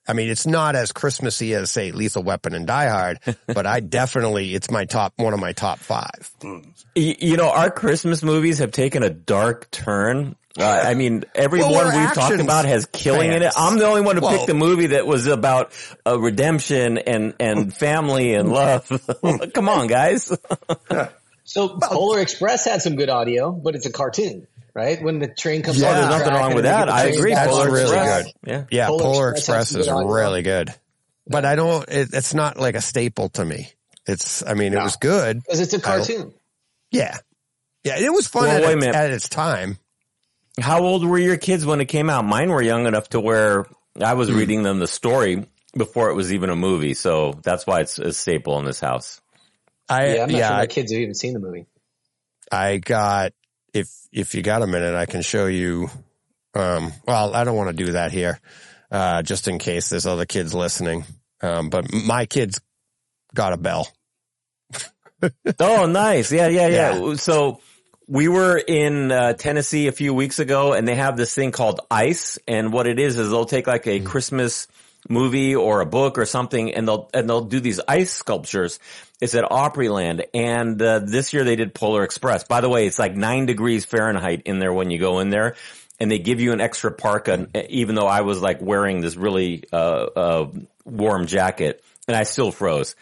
I 0.08 0.14
mean, 0.14 0.30
it's 0.30 0.46
not 0.46 0.74
as 0.74 0.90
Christmassy 0.92 1.54
as 1.54 1.70
say 1.70 1.92
Lethal 1.92 2.22
Weapon 2.22 2.54
and 2.54 2.66
Die 2.66 2.88
Hard, 2.88 3.20
but 3.46 3.66
I 3.66 3.80
definitely 3.80 4.54
it's 4.54 4.70
my 4.70 4.86
top 4.86 5.12
one 5.16 5.34
of 5.34 5.40
my 5.40 5.52
top 5.52 5.78
five. 5.78 6.30
You 6.94 7.36
know, 7.36 7.50
our 7.50 7.70
Christmas 7.70 8.22
movies 8.22 8.58
have 8.58 8.72
taken 8.72 9.02
a 9.02 9.10
dark 9.10 9.70
turn. 9.70 10.34
Uh, 10.58 10.64
I 10.64 10.94
mean, 10.94 11.24
everyone 11.36 11.70
Well, 11.70 11.84
we're 11.94 12.00
we've 12.00 12.14
talked 12.14 12.40
about 12.40 12.64
has 12.64 12.86
killing 12.86 13.32
in 13.32 13.42
it. 13.42 13.52
I'm 13.56 13.78
the 13.78 13.86
only 13.86 14.00
one 14.00 14.16
who 14.16 14.22
Well- 14.22 14.32
picked 14.32 14.48
the 14.48 14.54
movie 14.54 14.88
that 14.88 15.06
was 15.06 15.26
about 15.26 15.72
uh, 16.04 16.18
redemption 16.18 16.98
and, 16.98 17.34
and 17.38 17.72
family 17.76 18.34
and 18.34 18.48
love. 18.50 18.90
Come 19.54 19.68
on, 19.68 19.86
guys. 19.86 20.36
So 21.44 21.78
Polar 21.80 22.18
Express 22.20 22.64
had 22.64 22.82
some 22.82 22.96
good 22.96 23.08
audio, 23.08 23.52
but 23.52 23.74
it's 23.74 23.86
a 23.86 23.92
cartoon, 23.92 24.46
right? 24.78 25.02
When 25.02 25.18
the 25.18 25.28
train 25.28 25.62
comes 25.62 25.80
Yeah, 25.80 25.88
on 25.88 25.94
the 25.94 26.00
There's 26.00 26.10
nothing 26.10 26.26
track 26.28 26.40
wrong 26.40 26.54
with 26.54 26.64
that. 26.64 26.88
I 26.88 27.06
agree. 27.06 27.34
back 27.34 27.46
That's 27.46 27.56
on 27.56 27.66
Polar 27.66 27.72
really 27.76 27.90
track. 27.90 28.24
good. 28.24 28.32
Yeah. 28.50 28.64
Yeah, 28.70 28.86
Polar 28.86 29.02
Polar, 29.02 29.30
Express 29.32 29.74
Express, 29.74 29.86
is 29.86 30.04
really 30.04 30.42
good, 30.42 30.72
but 31.26 31.44
I 31.44 31.56
don't. 31.56 31.88
It, 31.88 32.10
it's 32.12 32.32
not 32.34 32.58
like 32.58 32.74
a 32.76 32.80
staple 32.80 33.28
to 33.30 33.44
me. 33.44 33.70
It's. 34.06 34.46
I 34.46 34.54
mean, 34.54 34.72
it 34.72 34.82
was 34.82 34.96
good. 34.96 35.40
Because 35.42 35.60
it's 35.60 35.74
a 35.74 35.80
cartoon. 35.80 36.32
Yeah, 36.90 37.16
yeah, 37.84 37.98
it 37.98 38.12
was 38.12 38.26
fun 38.26 38.44
Well, 38.44 38.70
at, 38.70 38.76
its, 38.78 38.96
at 38.96 39.10
its 39.10 39.28
time. 39.28 39.78
How 40.60 40.80
old 40.82 41.04
were 41.04 41.18
your 41.18 41.36
kids 41.36 41.64
when 41.66 41.80
it 41.80 41.86
came 41.86 42.10
out? 42.10 42.24
Mine 42.24 42.50
were 42.50 42.62
young 42.62 42.86
enough 42.86 43.10
to 43.10 43.20
where 43.20 43.66
I 44.00 44.14
was 44.14 44.28
hmm. 44.28 44.36
reading 44.36 44.62
them 44.62 44.78
the 44.78 44.86
story 44.86 45.46
before 45.76 46.10
it 46.10 46.14
was 46.14 46.32
even 46.32 46.50
a 46.50 46.56
movie. 46.56 46.94
So 46.94 47.38
that's 47.42 47.66
why 47.66 47.80
it's 47.80 47.98
a 47.98 48.12
staple 48.12 48.58
in 48.58 48.64
this 48.64 48.80
house. 48.80 49.20
I 49.88 50.14
Yeah, 50.14 50.22
I'm 50.22 50.30
not 50.30 50.38
yeah, 50.38 50.48
sure 50.48 50.56
my 50.56 50.66
kids 50.66 50.92
have 50.92 51.00
even 51.00 51.14
seen 51.14 51.34
the 51.34 51.40
movie. 51.40 51.66
I 52.50 52.78
got. 52.78 53.32
If 53.74 53.90
if 54.12 54.34
you 54.34 54.42
got 54.42 54.62
a 54.62 54.66
minute, 54.66 54.94
I 54.94 55.06
can 55.06 55.22
show 55.22 55.46
you. 55.46 55.88
Um, 56.54 56.92
well, 57.06 57.34
I 57.34 57.44
don't 57.44 57.56
want 57.56 57.76
to 57.76 57.84
do 57.84 57.92
that 57.92 58.10
here, 58.10 58.40
uh, 58.90 59.22
just 59.22 59.48
in 59.48 59.58
case 59.58 59.90
there's 59.90 60.06
other 60.06 60.26
kids 60.26 60.54
listening. 60.54 61.04
Um, 61.40 61.70
but 61.70 61.92
my 61.92 62.26
kids 62.26 62.60
got 63.34 63.52
a 63.52 63.56
bell. 63.56 63.88
Oh, 65.58 65.86
nice. 65.86 66.30
Yeah, 66.30 66.46
yeah, 66.46 66.68
yeah. 66.68 67.14
So 67.14 67.60
we 68.06 68.28
were 68.28 68.56
in 68.56 69.10
uh, 69.10 69.32
Tennessee 69.32 69.88
a 69.88 69.92
few 69.92 70.14
weeks 70.14 70.38
ago 70.38 70.72
and 70.72 70.86
they 70.86 70.94
have 70.94 71.16
this 71.16 71.34
thing 71.34 71.50
called 71.50 71.80
ICE. 71.90 72.38
And 72.46 72.72
what 72.72 72.86
it 72.86 73.00
is, 73.00 73.18
is 73.18 73.28
they'll 73.30 73.44
take 73.44 73.66
like 73.66 73.88
a 73.88 73.98
Christmas 73.98 74.68
movie 75.08 75.54
or 75.54 75.80
a 75.80 75.86
book 75.86 76.18
or 76.18 76.26
something 76.26 76.74
and 76.74 76.86
they'll, 76.86 77.10
and 77.14 77.28
they'll 77.28 77.44
do 77.44 77.60
these 77.60 77.80
ice 77.86 78.12
sculptures. 78.12 78.78
It's 79.20 79.34
at 79.34 79.44
Opryland. 79.44 80.24
And 80.34 80.80
uh, 80.80 81.00
this 81.00 81.32
year 81.32 81.44
they 81.44 81.56
did 81.56 81.74
Polar 81.74 82.04
Express. 82.04 82.44
By 82.44 82.60
the 82.60 82.68
way, 82.68 82.86
it's 82.86 82.98
like 82.98 83.14
nine 83.16 83.46
degrees 83.46 83.84
Fahrenheit 83.84 84.42
in 84.44 84.58
there 84.58 84.72
when 84.72 84.90
you 84.90 84.98
go 84.98 85.20
in 85.20 85.30
there. 85.30 85.56
And 86.00 86.10
they 86.10 86.20
give 86.20 86.40
you 86.40 86.52
an 86.52 86.60
extra 86.60 86.92
parka, 86.92 87.48
even 87.68 87.96
though 87.96 88.06
I 88.06 88.20
was 88.20 88.40
like 88.40 88.60
wearing 88.62 89.00
this 89.00 89.16
really, 89.16 89.64
uh, 89.72 89.76
uh, 89.76 90.50
warm 90.84 91.26
jacket 91.26 91.82
and 92.06 92.16
I 92.16 92.24
still 92.24 92.50
froze. 92.50 92.96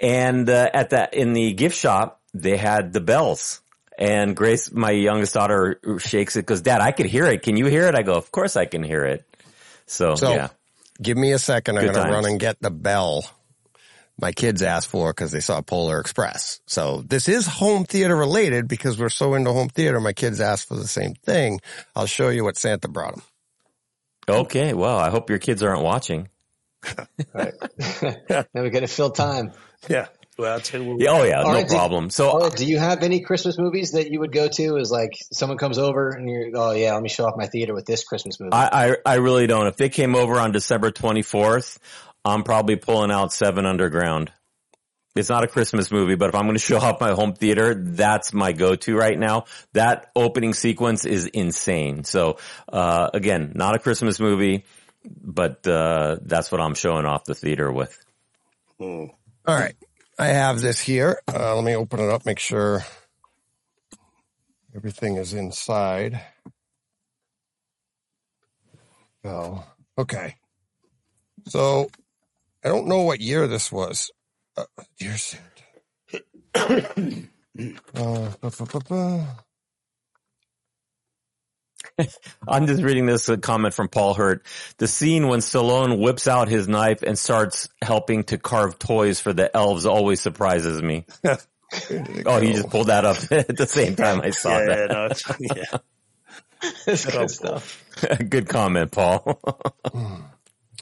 And 0.00 0.48
uh, 0.48 0.70
at 0.72 0.90
that 0.90 1.14
in 1.14 1.34
the 1.34 1.52
gift 1.52 1.76
shop, 1.76 2.20
they 2.32 2.56
had 2.56 2.92
the 2.92 3.00
bells. 3.00 3.60
And 3.98 4.34
Grace, 4.34 4.72
my 4.72 4.92
youngest 4.92 5.34
daughter, 5.34 5.78
shakes 5.98 6.36
it. 6.36 6.46
Goes, 6.46 6.62
Dad, 6.62 6.80
I 6.80 6.90
could 6.90 7.06
hear 7.06 7.26
it. 7.26 7.42
Can 7.42 7.56
you 7.58 7.66
hear 7.66 7.86
it? 7.86 7.94
I 7.94 8.02
go, 8.02 8.14
Of 8.14 8.32
course 8.32 8.56
I 8.56 8.64
can 8.64 8.82
hear 8.82 9.04
it. 9.04 9.26
So, 9.86 10.14
So 10.14 10.32
yeah, 10.32 10.48
give 11.00 11.16
me 11.16 11.32
a 11.32 11.38
second. 11.38 11.78
I'm 11.78 11.84
going 11.84 11.94
to 12.06 12.12
run 12.12 12.26
and 12.26 12.38
get 12.38 12.60
the 12.60 12.70
bell 12.70 13.24
my 14.20 14.32
kids 14.32 14.62
asked 14.62 14.88
for 14.88 15.12
because 15.12 15.32
they 15.32 15.40
saw 15.40 15.60
Polar 15.62 15.98
Express. 15.98 16.60
So 16.66 17.02
this 17.06 17.28
is 17.28 17.46
home 17.46 17.84
theater 17.84 18.14
related 18.14 18.68
because 18.68 18.98
we're 18.98 19.08
so 19.08 19.34
into 19.34 19.52
home 19.52 19.68
theater. 19.68 19.98
My 20.00 20.12
kids 20.12 20.40
asked 20.40 20.68
for 20.68 20.76
the 20.76 20.86
same 20.86 21.14
thing. 21.14 21.60
I'll 21.96 22.06
show 22.06 22.28
you 22.28 22.44
what 22.44 22.56
Santa 22.56 22.88
brought 22.88 23.14
them. 23.14 23.22
okay. 24.28 24.74
Well, 24.74 24.98
I 24.98 25.10
hope 25.10 25.30
your 25.30 25.38
kids 25.38 25.62
aren't 25.62 25.82
watching. 25.82 26.28
Right. 27.34 27.52
now 28.54 28.62
we 28.62 28.70
got 28.70 28.80
to 28.80 28.86
fill 28.86 29.10
time. 29.10 29.52
Yeah. 29.88 30.08
Well, 30.40 30.54
I'll 30.54 30.60
tell 30.60 30.80
you 30.80 30.88
what, 30.88 31.00
Yeah, 31.00 31.10
oh 31.10 31.22
yeah, 31.24 31.42
no 31.42 31.52
right, 31.52 31.68
do- 31.68 31.74
problem. 31.74 32.08
So 32.08 32.30
All 32.30 32.40
right, 32.40 32.56
do 32.56 32.64
you 32.64 32.78
have 32.78 33.02
any 33.02 33.20
Christmas 33.20 33.58
movies 33.58 33.92
that 33.92 34.10
you 34.10 34.20
would 34.20 34.32
go 34.32 34.48
to? 34.48 34.76
Is 34.76 34.90
like 34.90 35.12
someone 35.32 35.58
comes 35.58 35.78
over 35.78 36.10
and 36.10 36.28
you're, 36.28 36.50
oh 36.54 36.72
yeah, 36.72 36.94
let 36.94 37.02
me 37.02 37.10
show 37.10 37.26
off 37.26 37.34
my 37.36 37.46
theater 37.46 37.74
with 37.74 37.84
this 37.84 38.04
Christmas 38.04 38.40
movie. 38.40 38.52
I, 38.54 38.90
I, 38.90 38.96
I 39.04 39.14
really 39.16 39.46
don't. 39.46 39.66
If 39.66 39.76
they 39.76 39.90
came 39.90 40.14
over 40.14 40.38
on 40.38 40.52
December 40.52 40.90
24th, 40.90 41.78
I'm 42.24 42.42
probably 42.42 42.76
pulling 42.76 43.10
out 43.10 43.34
Seven 43.34 43.66
Underground. 43.66 44.32
It's 45.14 45.28
not 45.28 45.44
a 45.44 45.46
Christmas 45.46 45.90
movie, 45.90 46.14
but 46.14 46.30
if 46.30 46.34
I'm 46.34 46.44
going 46.44 46.54
to 46.54 46.58
show 46.58 46.78
off 46.78 47.00
my 47.02 47.12
home 47.12 47.34
theater, 47.34 47.74
that's 47.74 48.32
my 48.32 48.52
go-to 48.52 48.96
right 48.96 49.18
now. 49.18 49.44
That 49.74 50.10
opening 50.16 50.54
sequence 50.54 51.04
is 51.04 51.26
insane. 51.26 52.04
So, 52.04 52.38
uh, 52.72 53.10
again, 53.12 53.52
not 53.54 53.76
a 53.76 53.78
Christmas 53.78 54.18
movie, 54.18 54.64
but, 55.04 55.66
uh, 55.66 56.16
that's 56.22 56.50
what 56.50 56.62
I'm 56.62 56.74
showing 56.74 57.04
off 57.04 57.24
the 57.24 57.34
theater 57.34 57.70
with. 57.70 57.94
All 58.80 59.10
right. 59.46 59.74
I 60.20 60.26
have 60.26 60.60
this 60.60 60.78
here. 60.78 61.18
Uh, 61.32 61.54
let 61.54 61.64
me 61.64 61.74
open 61.74 61.98
it 61.98 62.10
up, 62.10 62.26
make 62.26 62.38
sure 62.38 62.84
everything 64.76 65.16
is 65.16 65.32
inside. 65.32 66.20
Oh, 69.24 69.64
okay. 69.96 70.36
So 71.46 71.88
I 72.62 72.68
don't 72.68 72.86
know 72.86 73.00
what 73.00 73.22
year 73.22 73.46
this 73.46 73.72
was. 73.72 74.10
Uh, 74.58 74.64
dear 74.98 75.16
Santa. 75.16 75.46
uh. 77.94 79.24
I'm 82.48 82.66
just 82.66 82.82
reading 82.82 83.06
this 83.06 83.28
uh, 83.28 83.36
comment 83.36 83.74
from 83.74 83.88
Paul 83.88 84.14
Hurt. 84.14 84.44
The 84.78 84.88
scene 84.88 85.28
when 85.28 85.40
Stallone 85.40 86.00
whips 86.00 86.26
out 86.28 86.48
his 86.48 86.68
knife 86.68 87.02
and 87.02 87.18
starts 87.18 87.68
helping 87.82 88.24
to 88.24 88.38
carve 88.38 88.78
toys 88.78 89.20
for 89.20 89.32
the 89.32 89.54
elves 89.56 89.86
always 89.86 90.20
surprises 90.20 90.82
me. 90.82 91.06
Oh, 92.26 92.40
he 92.40 92.52
just 92.52 92.68
pulled 92.68 92.88
that 92.88 93.04
up 93.04 93.16
at 93.30 93.56
the 93.56 93.64
same 93.64 93.94
time 93.94 94.20
I 94.22 94.30
saw 94.30 94.58
yeah, 94.58 94.86
no, 94.86 95.04
it's, 95.06 95.22
yeah. 95.38 95.78
That's 96.84 97.06
Oh, 97.06 97.10
good 97.12 97.30
stuff. 97.30 97.84
Good 98.28 98.48
comment, 98.48 98.90
Paul. 98.90 99.40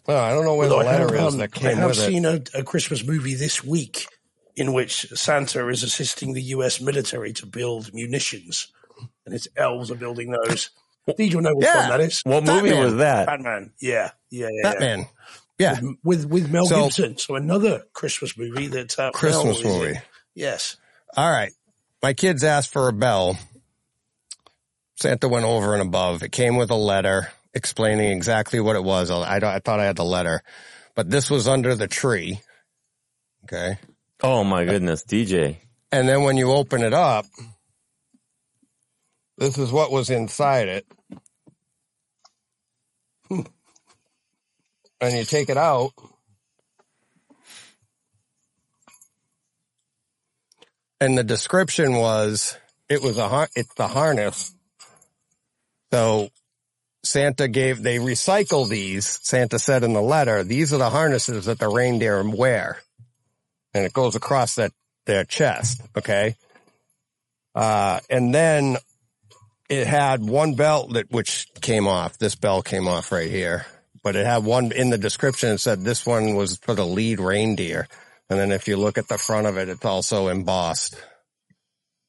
Well, 0.07 0.25
I 0.25 0.31
don't 0.31 0.47
know 0.47 0.55
where 0.55 0.67
the 0.69 0.77
Although 0.77 0.89
I 0.89 0.99
letter 0.99 1.15
is 1.15 1.35
um, 1.35 1.39
that 1.41 1.63
I 1.63 1.75
have 1.75 1.91
with 1.91 1.99
it. 1.99 2.07
seen 2.07 2.25
a, 2.25 2.41
a 2.55 2.63
Christmas 2.65 3.07
movie 3.07 3.35
this 3.35 3.63
week 3.63 4.07
in 4.57 4.73
which 4.73 5.03
Santa 5.11 5.69
is 5.69 5.83
assisting 5.83 6.33
the 6.33 6.43
U.S. 6.57 6.81
military 6.81 7.35
to 7.35 7.45
build 7.47 7.93
munitions, 7.93 8.73
and 9.27 9.35
its 9.35 9.47
elves 9.59 9.91
are 9.91 9.95
building 9.97 10.31
those. 10.31 10.71
Did 11.17 11.33
you 11.33 11.41
know 11.41 11.55
which 11.55 11.67
Yeah. 11.67 11.89
one 11.89 11.89
that 11.91 12.01
is? 12.01 12.21
what 12.25 12.45
movie 12.45 12.73
was 12.75 12.97
that? 12.97 13.27
Batman. 13.27 13.73
Yeah, 13.81 14.11
yeah, 14.31 14.47
yeah. 14.47 14.49
yeah. 14.53 14.63
Batman. 14.71 15.07
Yeah. 15.59 15.81
With 16.05 16.27
with 16.27 16.51
Mel 16.51 16.67
So- 16.67 16.85
Gibson. 16.85 17.19
So 17.19 17.35
another 17.37 17.83
Christmas 17.93 18.37
movie 18.37 18.67
that 18.69 18.99
uh, 18.99 19.11
Christmas 19.13 19.63
Mel 19.65 19.79
movie. 19.79 19.99
Yes. 20.35 20.77
All 21.17 21.31
right. 21.31 21.53
My 22.03 22.13
kids 22.13 22.45
asked 22.45 22.73
for 22.73 22.89
a 22.89 22.93
bell. 22.93 23.37
Santa 24.97 25.29
went 25.29 25.45
over 25.45 25.75
and 25.75 25.83
above. 25.83 26.23
It 26.23 26.33
came 26.33 26.57
with 26.57 26.71
a 26.71 26.75
letter 26.77 27.29
explaining 27.55 28.11
exactly 28.13 28.61
what 28.61 28.77
it 28.77 28.85
was. 28.85 29.11
I, 29.11 29.37
I 29.37 29.59
thought 29.61 29.81
I 29.81 29.85
had 29.85 29.97
the 29.97 30.05
letter, 30.05 30.43
but 30.95 31.11
this 31.11 31.31
was 31.31 31.49
under 31.49 31.75
the 31.75 31.89
tree. 31.89 32.41
Okay. 33.45 33.79
Oh 34.23 34.45
my 34.45 34.65
goodness, 34.65 35.05
DJ. 35.05 35.57
And 35.91 36.09
then 36.09 36.23
when 36.23 36.37
you 36.37 36.53
open 36.53 36.83
it 36.83 36.93
up, 36.93 37.27
this 39.39 39.57
is 39.57 39.71
what 39.71 39.93
was 39.93 40.11
inside 40.11 40.69
it. 40.69 40.87
and 43.31 43.47
you 45.01 45.25
take 45.25 45.49
it 45.49 45.57
out. 45.57 45.93
And 51.01 51.17
the 51.17 51.23
description 51.23 51.95
was 51.95 52.57
it 52.89 53.01
was 53.01 53.19
a 53.19 53.49
it's 53.55 53.75
the 53.75 53.87
harness. 53.87 54.53
So 55.93 56.31
Santa 57.05 57.47
gave 57.47 57.81
they 57.81 57.99
recycle 57.99 58.69
these. 58.69 59.21
Santa 59.23 59.61
said 59.61 59.85
in 59.85 59.93
the 59.93 60.03
letter, 60.03 60.43
these 60.43 60.73
are 60.73 60.79
the 60.79 60.91
harnesses 60.91 61.45
that 61.45 61.61
the 61.61 61.69
reindeer 61.69 62.29
wear. 62.29 62.79
And 63.73 63.85
it 63.85 63.93
goes 63.93 64.17
across 64.17 64.57
that 64.57 64.73
their 65.07 65.25
chest. 65.25 65.81
Okay. 65.97 66.35
Uh, 67.55 68.01
and 68.11 68.35
then 68.35 68.77
it 69.69 69.87
had 69.87 70.23
one 70.23 70.55
belt 70.55 70.93
that, 70.95 71.11
which 71.11 71.49
came 71.61 71.87
off. 71.87 72.19
This 72.19 72.35
belt 72.35 72.65
came 72.65 72.89
off 72.89 73.13
right 73.13 73.31
here, 73.31 73.67
but 74.03 74.17
it 74.17 74.27
had 74.27 74.45
one 74.45 74.73
in 74.73 74.91
the 74.91 74.99
description. 74.99 75.51
It 75.51 75.59
said 75.59 75.83
this 75.83 76.07
one 76.07 76.35
was 76.35 76.59
for 76.59 76.75
the 76.75 76.87
lead 76.87 77.21
reindeer. 77.21 77.87
And 78.31 78.39
then 78.39 78.53
if 78.53 78.69
you 78.69 78.77
look 78.77 78.99
at 78.99 79.09
the 79.09 79.19
front 79.19 79.47
of 79.47 79.57
it, 79.57 79.69
it's 79.69 79.85
also 79.85 80.29
embossed. 80.29 80.97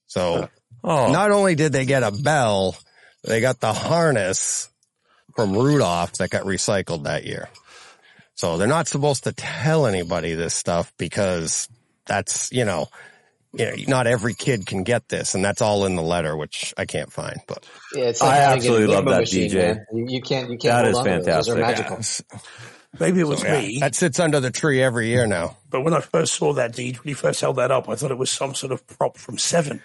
So 0.07 0.49
Oh, 0.83 1.11
not 1.11 1.31
only 1.31 1.55
did 1.55 1.73
they 1.73 1.85
get 1.85 2.03
a 2.03 2.11
bell, 2.11 2.75
they 3.23 3.41
got 3.41 3.59
the 3.59 3.73
harness 3.73 4.69
from 5.35 5.53
Rudolph 5.53 6.13
that 6.13 6.29
got 6.29 6.45
recycled 6.45 7.03
that 7.03 7.25
year. 7.25 7.49
So 8.35 8.57
they're 8.57 8.67
not 8.67 8.87
supposed 8.87 9.25
to 9.25 9.33
tell 9.33 9.85
anybody 9.85 10.33
this 10.33 10.53
stuff 10.53 10.93
because 10.97 11.67
that's, 12.05 12.51
you 12.53 12.63
know, 12.63 12.87
you 13.53 13.65
know, 13.65 13.75
not 13.87 14.07
every 14.07 14.33
kid 14.33 14.65
can 14.65 14.83
get 14.83 15.07
this 15.09 15.33
and 15.35 15.43
that's 15.43 15.61
all 15.61 15.85
in 15.85 15.95
the 15.95 16.01
letter, 16.03 16.35
which 16.37 16.73
I 16.77 16.85
can't 16.85 17.11
find, 17.11 17.39
but 17.47 17.65
Yeah, 17.93 18.05
it's 18.05 18.21
I 18.21 18.25
like 18.27 18.35
having 18.37 18.57
absolutely 18.57 18.95
love 18.95 19.05
that, 19.05 19.19
machine, 19.21 19.49
DJ. 19.51 19.79
You, 19.93 20.05
you 20.09 20.21
can't, 20.21 20.49
you 20.51 20.57
can't. 20.57 20.61
That 20.83 20.85
is 20.87 20.95
hold 20.95 21.07
is 21.07 21.13
on 21.13 21.19
to 21.19 21.25
those. 21.25 21.45
Those 21.47 21.49
are 21.49 21.59
fantastic. 21.61 22.27
magical. 22.31 22.45
Maybe 22.99 23.19
it 23.19 23.27
was 23.27 23.43
yeah, 23.43 23.59
me, 23.61 23.79
that 23.81 23.93
sits 23.95 24.19
under 24.19 24.39
the 24.39 24.49
tree 24.51 24.81
every 24.81 25.07
year 25.09 25.27
now. 25.27 25.57
but 25.69 25.81
when 25.81 25.93
I 25.93 25.99
first 26.01 26.33
saw 26.33 26.53
that 26.53 26.73
deed, 26.73 26.97
when 26.97 27.07
he 27.09 27.13
first 27.13 27.39
held 27.41 27.57
that 27.57 27.69
up, 27.71 27.87
I 27.87 27.95
thought 27.95 28.09
it 28.11 28.17
was 28.17 28.31
some 28.31 28.55
sort 28.55 28.71
of 28.71 28.85
prop 28.87 29.17
from 29.17 29.37
Seven. 29.37 29.81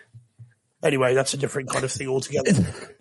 Anyway, 0.82 1.14
that's 1.14 1.32
a 1.34 1.36
different 1.38 1.70
kind 1.70 1.84
of 1.84 1.92
thing 1.92 2.08
altogether. 2.08 2.52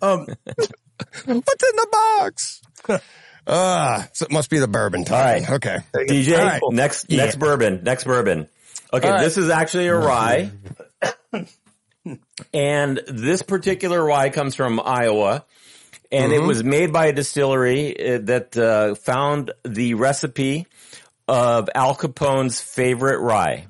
Um, 0.02 0.26
What's 0.46 1.26
in 1.26 1.76
the 1.76 1.88
box? 1.90 2.62
Ah, 3.46 4.08
so 4.14 4.24
it 4.24 4.30
must 4.32 4.48
be 4.48 4.58
the 4.58 4.66
bourbon 4.66 5.04
time. 5.04 5.18
All 5.18 5.22
right. 5.32 5.50
Okay. 5.50 5.78
DJ, 5.94 6.38
All 6.38 6.44
right. 6.46 6.62
next 6.70 7.10
Yeah. 7.10 7.24
next 7.24 7.38
bourbon, 7.38 7.80
next 7.82 8.04
bourbon. 8.04 8.48
Okay, 8.94 9.10
right. 9.10 9.20
this 9.22 9.36
is 9.36 9.50
actually 9.50 9.88
a 9.88 9.96
rye, 9.96 10.50
and 12.54 13.00
this 13.08 13.42
particular 13.42 14.02
rye 14.04 14.30
comes 14.30 14.54
from 14.54 14.80
Iowa, 14.80 15.44
and 16.12 16.32
Mm-hmm. 16.32 16.44
it 16.44 16.46
was 16.46 16.62
made 16.62 16.92
by 16.92 17.06
a 17.06 17.12
distillery 17.12 18.14
uh, 18.14 18.18
that 18.24 18.56
uh, 18.56 18.94
found 18.94 19.50
the 19.64 19.94
recipe 19.94 20.66
of 21.26 21.68
Al 21.74 21.94
Capone's 21.94 22.60
favorite 22.60 23.18
rye. 23.20 23.66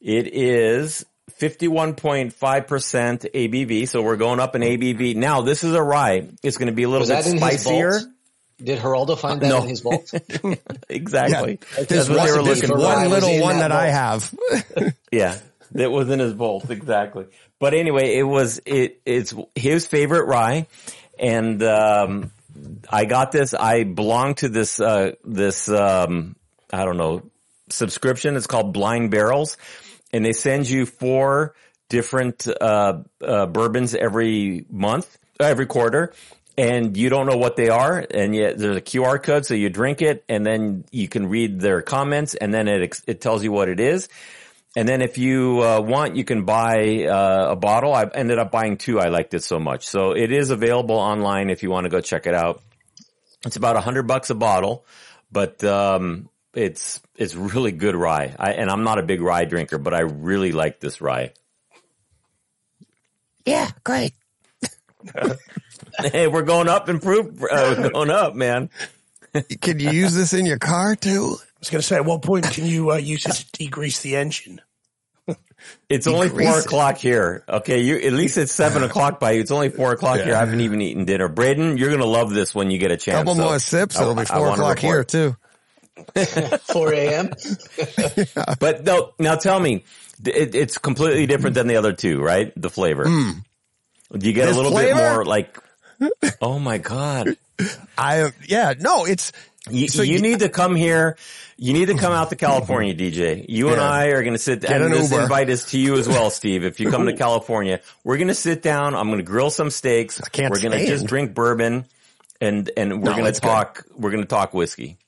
It 0.00 0.34
is 0.34 1.04
51.5% 1.40 2.32
ABV, 2.32 3.88
so 3.88 4.02
we're 4.02 4.16
going 4.16 4.40
up 4.40 4.54
in 4.54 4.62
ABV. 4.62 5.16
Now, 5.16 5.42
this 5.42 5.64
is 5.64 5.74
a 5.74 5.82
rye. 5.82 6.28
It's 6.42 6.56
going 6.56 6.68
to 6.68 6.74
be 6.74 6.84
a 6.84 6.88
little 6.88 7.08
Was 7.08 7.26
bit 7.26 7.38
spicier. 7.38 8.00
Vault? 8.66 8.76
Did 8.76 8.78
Geraldo 8.80 9.18
find 9.18 9.40
that 9.40 9.48
No. 9.48 9.62
in 9.62 9.68
his 9.68 9.80
vault? 9.80 10.12
Exactly. 10.88 11.58
There's 11.76 11.88
That's 11.88 12.08
what 12.08 12.24
they 12.26 12.32
were 12.32 12.42
looking 12.42 12.68
for. 12.68 12.78
one 12.78 13.08
little 13.10 13.40
one 13.40 13.58
that 13.58 13.68
that 13.68 13.72
I 13.72 13.90
have. 13.90 14.34
Yeah, 15.12 15.38
that 15.72 15.90
was 15.90 16.08
in 16.10 16.18
his 16.18 16.32
vault 16.32 16.68
exactly. 16.70 17.26
But 17.60 17.74
anyway, 17.74 18.16
it 18.16 18.22
was 18.24 18.60
it 18.66 19.00
it's 19.06 19.32
his 19.54 19.86
favorite 19.86 20.26
rye, 20.26 20.66
and 21.18 21.62
um, 21.62 22.30
I 22.90 23.04
got 23.04 23.32
this. 23.32 23.54
I 23.54 23.84
belong 23.84 24.34
to 24.36 24.48
this 24.48 24.80
uh, 24.80 25.12
this 25.24 25.68
um, 25.68 26.36
I 26.72 26.84
don't 26.84 26.96
know 26.96 27.22
subscription. 27.70 28.36
It's 28.36 28.46
called 28.48 28.72
Blind 28.72 29.10
Barrels, 29.10 29.56
and 30.12 30.24
they 30.24 30.32
send 30.32 30.68
you 30.68 30.84
four 30.86 31.54
different 31.88 32.46
uh, 32.60 33.02
uh, 33.22 33.46
bourbons 33.46 33.94
every 33.94 34.66
month, 34.68 35.16
every 35.40 35.66
quarter. 35.66 36.12
And 36.56 36.96
you 36.96 37.08
don't 37.08 37.26
know 37.26 37.36
what 37.36 37.56
they 37.56 37.68
are, 37.68 38.06
and 38.08 38.32
yet 38.34 38.58
there's 38.58 38.76
a 38.76 38.80
QR 38.80 39.20
code, 39.20 39.44
so 39.44 39.54
you 39.54 39.70
drink 39.70 40.02
it, 40.02 40.24
and 40.28 40.46
then 40.46 40.84
you 40.92 41.08
can 41.08 41.26
read 41.28 41.60
their 41.60 41.82
comments, 41.82 42.36
and 42.36 42.54
then 42.54 42.68
it 42.68 43.00
it 43.08 43.20
tells 43.20 43.42
you 43.42 43.50
what 43.50 43.68
it 43.68 43.80
is. 43.80 44.08
And 44.76 44.88
then 44.88 45.02
if 45.02 45.18
you 45.18 45.62
uh, 45.62 45.80
want, 45.80 46.16
you 46.16 46.24
can 46.24 46.44
buy 46.44 47.06
uh, 47.06 47.52
a 47.52 47.56
bottle. 47.56 47.94
I 47.94 48.04
ended 48.04 48.38
up 48.38 48.50
buying 48.50 48.76
two. 48.76 48.98
I 48.98 49.08
liked 49.08 49.34
it 49.34 49.44
so 49.44 49.58
much. 49.58 49.86
So 49.86 50.12
it 50.12 50.32
is 50.32 50.50
available 50.50 50.96
online 50.96 51.50
if 51.50 51.62
you 51.62 51.70
want 51.70 51.84
to 51.84 51.90
go 51.90 52.00
check 52.00 52.26
it 52.26 52.34
out. 52.34 52.60
It's 53.46 53.56
about 53.56 53.76
a 53.76 53.80
hundred 53.80 54.04
bucks 54.04 54.30
a 54.30 54.34
bottle, 54.34 54.84
but 55.30 55.62
um, 55.62 56.28
it's 56.54 57.00
it's 57.14 57.34
really 57.34 57.72
good 57.72 57.94
rye. 57.94 58.34
I, 58.38 58.52
and 58.52 58.70
I'm 58.70 58.82
not 58.82 58.98
a 58.98 59.02
big 59.02 59.20
rye 59.20 59.44
drinker, 59.44 59.78
but 59.78 59.94
I 59.94 60.00
really 60.00 60.50
like 60.50 60.80
this 60.80 61.00
rye. 61.00 61.32
Yeah, 63.44 63.70
great. 63.84 64.14
Hey, 66.12 66.26
we're 66.26 66.42
going 66.42 66.68
up 66.68 66.88
in 66.88 66.98
proof. 67.00 67.42
Uh, 67.42 67.74
we're 67.78 67.90
going 67.92 68.10
up, 68.10 68.34
man. 68.34 68.70
Can 69.60 69.78
you 69.80 69.90
use 69.90 70.14
this 70.14 70.32
in 70.32 70.46
your 70.46 70.58
car 70.58 70.96
too? 70.96 71.36
I 71.38 71.46
was 71.60 71.70
going 71.70 71.80
to 71.80 71.86
say, 71.86 71.96
at 71.96 72.04
what 72.04 72.22
point 72.22 72.50
can 72.50 72.66
you 72.66 72.90
uh, 72.92 72.96
use 72.96 73.24
it 73.26 73.32
to 73.32 73.44
degrease 73.64 74.02
the 74.02 74.16
engine? 74.16 74.60
It's 75.88 76.06
only 76.06 76.28
four 76.28 76.58
it. 76.58 76.66
o'clock 76.66 76.98
here. 76.98 77.42
Okay, 77.48 77.80
you 77.80 77.96
at 77.96 78.12
least 78.12 78.36
it's 78.36 78.52
seven 78.52 78.82
o'clock 78.82 79.18
by 79.18 79.30
you. 79.30 79.40
It's 79.40 79.50
only 79.50 79.70
four 79.70 79.92
o'clock 79.92 80.20
here. 80.20 80.34
I 80.34 80.40
haven't 80.40 80.60
even 80.60 80.82
eaten 80.82 81.06
dinner. 81.06 81.26
Braden, 81.28 81.78
you're 81.78 81.90
gonna 81.90 82.04
love 82.04 82.34
this 82.34 82.54
when 82.54 82.70
you 82.70 82.76
get 82.76 82.90
a 82.90 82.98
chance. 82.98 83.16
Couple 83.20 83.34
so 83.34 83.42
more 83.44 83.58
sips, 83.58 83.98
it'll 83.98 84.14
be 84.14 84.20
I- 84.20 84.22
I 84.24 84.26
four 84.26 84.50
o'clock 84.50 84.78
here 84.78 85.04
too. 85.04 85.36
4 86.66 86.92
a.m. 86.92 87.30
But 88.60 88.84
no, 88.84 89.12
now 89.18 89.36
tell 89.36 89.58
me, 89.58 89.84
it, 90.24 90.54
it's 90.54 90.76
completely 90.76 91.26
different 91.26 91.54
than 91.54 91.66
the 91.66 91.76
other 91.76 91.94
two, 91.94 92.20
right? 92.20 92.52
The 92.60 92.68
flavor. 92.68 93.04
Do 93.04 93.40
you 94.12 94.32
get. 94.34 94.46
This 94.46 94.54
a 94.54 94.56
little 94.56 94.72
flavor? 94.72 94.98
bit 94.98 95.12
more 95.14 95.24
like? 95.24 95.56
Oh 96.40 96.58
my 96.58 96.78
god! 96.78 97.36
I 97.98 98.32
yeah, 98.46 98.74
no, 98.78 99.04
it's 99.06 99.32
You, 99.70 99.88
So 99.88 100.02
you 100.02 100.14
you- 100.14 100.20
need 100.22 100.40
to 100.40 100.48
come 100.48 100.74
here. 100.74 101.16
You 101.56 101.72
need 101.72 101.86
to 101.86 101.94
come 101.96 102.12
out 102.12 102.30
to 102.30 102.36
California, 102.36 102.94
DJ. 102.96 103.46
You 103.48 103.68
and 103.70 103.80
I 103.80 104.06
are 104.08 104.22
going 104.22 104.34
to 104.34 104.40
sit 104.40 104.60
down. 104.60 104.82
an 104.82 104.90
This 104.90 105.08
Uber. 105.12 105.22
invite 105.22 105.48
is 105.50 105.66
to 105.66 105.78
you 105.78 105.94
as 105.96 106.08
well, 106.08 106.28
Steve. 106.30 106.64
If 106.64 106.80
you 106.80 106.90
come 106.90 107.06
to 107.06 107.12
California, 107.16 107.80
we're 108.02 108.16
going 108.16 108.26
to 108.28 108.34
sit 108.34 108.60
down. 108.60 108.96
I'm 108.96 109.06
going 109.06 109.18
to 109.18 109.24
grill 109.24 109.50
some 109.50 109.70
steaks. 109.70 110.20
I 110.20 110.28
can't 110.30 110.50
we're 110.50 110.60
going 110.60 110.76
to 110.76 110.84
just 110.84 111.06
drink 111.06 111.32
bourbon 111.32 111.84
and, 112.40 112.68
and 112.76 113.00
we're 113.00 113.10
No, 113.10 113.16
going 113.18 113.26
it's 113.26 113.38
to 113.38 113.46
good. 113.46 113.52
talk, 113.52 113.86
we're 113.96 114.10
going 114.10 114.24
to 114.24 114.28
talk 114.28 114.52
whiskey. 114.52 114.98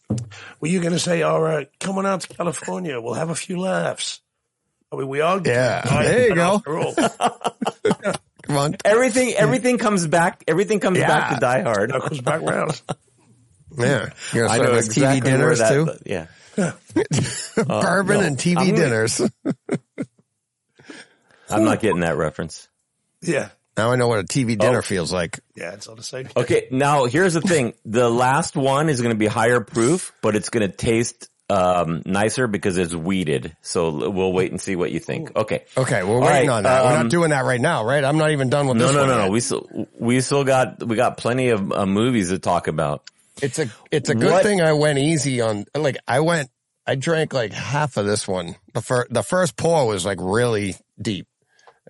Were 0.61 0.69
you 0.69 0.79
going 0.81 0.93
to 0.93 1.01
say, 1.01 1.23
all 1.23 1.41
right, 1.43 1.69
come 1.81 1.99
on 1.99 2.07
out 2.07 2.21
to 2.21 2.29
California. 2.29 3.01
We'll 3.01 3.15
have 3.15 3.31
a 3.31 3.35
few 3.35 3.59
laughs. 3.59 4.21
I 4.93 4.97
mean, 4.97 5.09
we 5.09 5.21
are. 5.21 5.41
Yeah, 5.45 5.83
there 5.83 6.29
you 6.29 6.35
go. 6.37 6.63
after 8.49 8.57
all. 8.59 8.71
Everything, 8.85 9.35
everything 9.35 9.79
comes 9.79 10.07
back. 10.07 10.43
Everything 10.49 10.81
comes 10.81 10.99
back 10.99 11.35
to 11.35 11.41
Die 11.41 11.63
Hard. 11.63 11.91
that 11.93 12.03
comes 12.03 12.21
back 12.21 12.43
round. 12.43 12.81
Yeah, 13.79 14.09
you're 14.33 14.49
I 14.49 14.57
know 14.59 14.65
serve 14.67 14.77
exactly 14.87 15.21
TV 15.21 15.25
dinners 15.25 15.59
that- 15.59 15.69
too. 15.71 15.91
Yeah. 16.07 16.27
Uh, 17.59 17.81
Bourbon 17.83 18.21
no, 18.21 18.27
and 18.27 18.39
TV 18.39 18.57
I'm 18.59 18.67
gonna- 18.69 18.77
dinners. 18.79 19.21
I'm 21.51 21.65
not 21.65 21.81
getting 21.81 22.01
that 22.01 22.17
reference. 22.17 22.69
Yeah. 23.23 23.51
now 23.77 23.93
I 23.93 23.97
know 23.97 24.09
what 24.09 24.21
a 24.21 24.25
TV 24.25 24.57
dinner 24.59 24.79
Oh. 24.79 24.83
feels 24.83 25.13
like. 25.13 25.41
Yeah, 25.55 25.73
it's 25.75 25.87
on 25.89 25.97
the 25.97 26.03
same. 26.03 26.29
Okay, 26.37 26.69
now 26.71 27.05
here's 27.05 27.35
the 27.35 27.41
thing. 27.43 27.75
The 27.85 28.09
last 28.09 28.57
one 28.57 28.89
is 28.89 29.01
going 29.01 29.15
to 29.15 29.19
be 29.19 29.27
higher 29.27 29.61
proof, 29.61 30.13
but 30.23 30.35
it's 30.37 30.49
going 30.49 30.69
to 30.69 30.75
taste 30.75 31.29
um, 31.49 32.03
nicer 32.05 32.47
because 32.47 32.77
it's 32.79 32.95
wheated. 32.95 33.57
So 33.63 34.11
we'll 34.11 34.33
wait 34.33 34.51
and 34.51 34.61
see 34.61 34.77
what 34.77 34.91
you 34.93 34.99
think. 35.01 35.35
Okay. 35.37 35.65
Okay, 35.77 36.03
we're 36.03 36.15
All 36.17 36.21
waiting 36.23 36.49
right, 36.49 36.57
on 36.57 36.63
that. 36.65 36.85
we're 36.85 36.91
um, 36.97 37.03
not 37.05 37.11
doing 37.11 37.31
that 37.31 37.45
right 37.45 37.61
now, 37.61 37.85
right? 37.85 38.03
I'm 38.05 38.19
not 38.19 38.31
even 38.33 38.49
done 38.51 38.67
with 38.67 38.77
No, 38.79 38.87
this 38.89 38.95
no, 38.95 39.01
one 39.03 39.09
no, 39.11 39.25
no. 39.27 39.31
We 39.31 39.41
still 39.41 39.87
we 39.99 40.21
still 40.21 40.45
got 40.45 40.83
we 40.83 40.97
got 40.97 41.17
plenty 41.19 41.51
of 41.51 41.71
uh, 41.73 41.87
movies 41.87 42.31
to 42.31 42.39
talk 42.39 42.67
about. 42.69 43.09
It's 43.43 43.59
a 43.59 43.69
it's 43.91 44.09
a 44.09 44.15
good 44.15 44.33
What- 44.33 44.43
thing 44.43 44.61
I 44.63 44.73
went 44.73 44.99
easy 44.99 45.41
on. 45.41 45.67
Like 45.75 45.99
I 46.09 46.21
went, 46.21 46.49
I 46.87 46.95
drank 46.95 47.33
like 47.33 47.53
half 47.53 47.97
of 47.97 48.07
this 48.07 48.27
one. 48.27 48.57
The 48.75 48.81
first 48.83 49.13
the 49.13 49.23
first 49.23 49.57
pour 49.57 49.87
was 49.87 50.05
like 50.07 50.19
really 50.21 50.75
deep, 51.01 51.27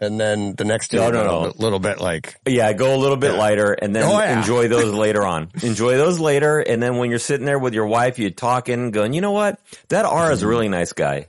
and 0.01 0.20
then 0.20 0.55
the 0.55 0.64
next 0.64 0.88
day, 0.88 0.99
No, 0.99 1.09
a 1.09 1.12
no, 1.12 1.18
little, 1.22 1.40
no. 1.42 1.47
Bit, 1.53 1.59
little 1.61 1.78
bit 1.78 2.01
like 2.01 2.36
Yeah, 2.47 2.72
go 2.72 2.94
a 2.94 2.99
little 2.99 3.16
bit 3.16 3.32
lighter 3.32 3.72
and 3.72 3.94
then 3.97 4.03
Oh, 4.05 4.18
yeah. 4.18 4.38
enjoy 4.38 4.68
those 4.68 4.92
later 5.07 5.24
on. 5.24 5.51
Enjoy 5.62 5.97
those 5.97 6.18
later, 6.20 6.59
and 6.61 6.82
then 6.82 6.97
when 6.99 7.11
you're 7.11 7.18
sitting 7.18 7.47
there 7.47 7.59
with 7.59 7.74
your 7.74 7.86
wife, 7.86 8.18
you're 8.18 8.30
talking, 8.30 8.90
going, 8.90 9.12
you 9.12 9.20
know 9.20 9.32
what? 9.32 9.59
That 9.88 10.05
Ara 10.05 10.32
is 10.32 10.42
a 10.42 10.47
really 10.47 10.68
nice 10.68 10.92
guy. 10.92 11.28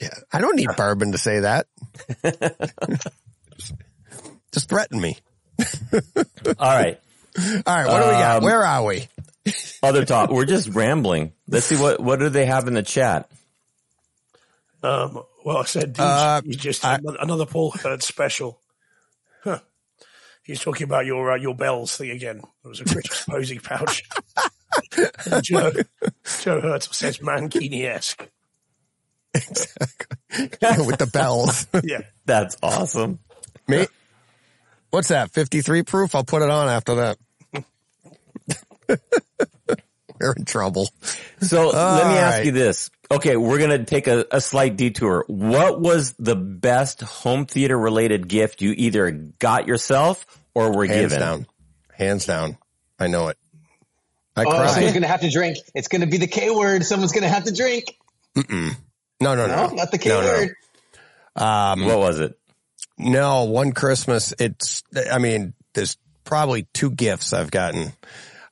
yeah. 0.00 0.08
I 0.32 0.40
don't 0.40 0.56
need 0.56 0.68
bourbon 0.76 1.12
to 1.12 1.18
say 1.18 1.40
that. 1.40 1.66
Just 4.52 4.68
threaten 4.68 5.00
me. 5.00 5.16
All 5.58 6.54
right. 6.58 7.00
All 7.38 7.74
right, 7.74 7.86
what 7.86 8.00
do 8.02 8.06
we 8.08 8.12
got? 8.12 8.36
Um, 8.38 8.44
Where 8.44 8.62
are 8.66 8.84
we? 8.84 9.08
Other 9.82 10.04
talk. 10.04 10.30
We're 10.30 10.44
just 10.44 10.68
rambling. 10.68 11.32
Let's 11.48 11.64
see 11.66 11.76
what 11.76 11.98
what 11.98 12.18
do 12.20 12.28
they 12.28 12.44
have 12.46 12.68
in 12.68 12.74
the 12.74 12.82
chat. 12.82 13.30
Um, 14.82 15.22
Well, 15.44 15.58
I 15.58 15.64
said 15.64 15.88
he's, 15.96 15.98
Uh, 16.00 16.40
he's 16.44 16.56
just 16.56 16.84
I- 16.84 16.96
another, 16.96 17.18
another 17.20 17.46
Paul 17.46 17.70
Hurd 17.72 18.02
special. 18.02 18.60
Huh. 19.44 19.58
He's 20.44 20.60
talking 20.60 20.84
about 20.84 21.06
your 21.06 21.32
uh, 21.32 21.36
your 21.36 21.54
bells 21.54 21.96
thing 21.96 22.10
again. 22.10 22.38
It 22.64 22.68
was 22.68 22.80
a 22.80 22.84
Christmas 22.84 23.24
posing 23.28 23.60
pouch. 23.60 24.02
Joe, 25.42 25.72
Joe 26.40 26.60
Hurd 26.60 26.82
says 26.82 27.18
Mankini-esque. 27.18 28.28
with 29.34 30.98
the 30.98 31.10
bells. 31.12 31.66
Yeah. 31.84 32.02
That's 32.26 32.56
awesome. 32.62 33.18
Me? 33.68 33.86
What's 34.90 35.08
that? 35.08 35.30
53 35.30 35.82
proof? 35.84 36.14
I'll 36.14 36.24
put 36.24 36.42
it 36.42 36.50
on 36.50 36.68
after 36.68 36.94
that. 36.96 37.18
You're 40.26 40.32
in 40.34 40.44
trouble. 40.44 40.88
So 41.40 41.66
let 41.68 42.06
me 42.06 42.14
ask 42.18 42.36
right. 42.38 42.46
you 42.46 42.52
this. 42.52 42.90
Okay, 43.10 43.36
we're 43.36 43.58
going 43.58 43.70
to 43.78 43.84
take 43.84 44.06
a, 44.06 44.24
a 44.30 44.40
slight 44.40 44.76
detour. 44.76 45.24
What 45.28 45.80
was 45.80 46.14
the 46.14 46.34
best 46.36 47.02
home 47.02 47.44
theater 47.46 47.78
related 47.78 48.26
gift 48.28 48.62
you 48.62 48.72
either 48.76 49.10
got 49.10 49.66
yourself 49.66 50.24
or 50.54 50.74
were 50.74 50.86
Hands 50.86 51.00
given? 51.12 51.20
down. 51.20 51.46
Hands 51.92 52.24
down. 52.24 52.56
I 52.98 53.08
know 53.08 53.28
it. 53.28 53.36
I 54.34 54.44
Oh, 54.44 54.50
someone's 54.50 54.72
cried. 54.74 54.94
gonna 54.94 55.06
have 55.08 55.20
to 55.20 55.30
drink. 55.30 55.58
It's 55.74 55.88
gonna 55.88 56.06
be 56.06 56.16
the 56.16 56.26
K 56.26 56.50
word. 56.50 56.84
Someone's 56.86 57.12
gonna 57.12 57.28
have 57.28 57.44
to 57.44 57.52
drink. 57.52 57.84
No, 58.34 58.44
no, 59.20 59.34
No, 59.34 59.46
no. 59.46 59.68
not 59.74 59.90
the 59.90 59.98
K 59.98 60.08
No, 60.08 60.20
no. 60.22 60.26
word. 60.26 60.54
Um, 61.36 61.84
What 61.84 61.98
was 61.98 62.20
it? 62.20 62.38
No, 62.96 63.44
one 63.44 63.72
Christmas. 63.72 64.32
It's, 64.38 64.82
I 65.10 65.18
mean, 65.18 65.52
there's 65.74 65.98
probably 66.24 66.66
two 66.72 66.90
gifts 66.90 67.32
I've 67.34 67.50
gotten, 67.50 67.92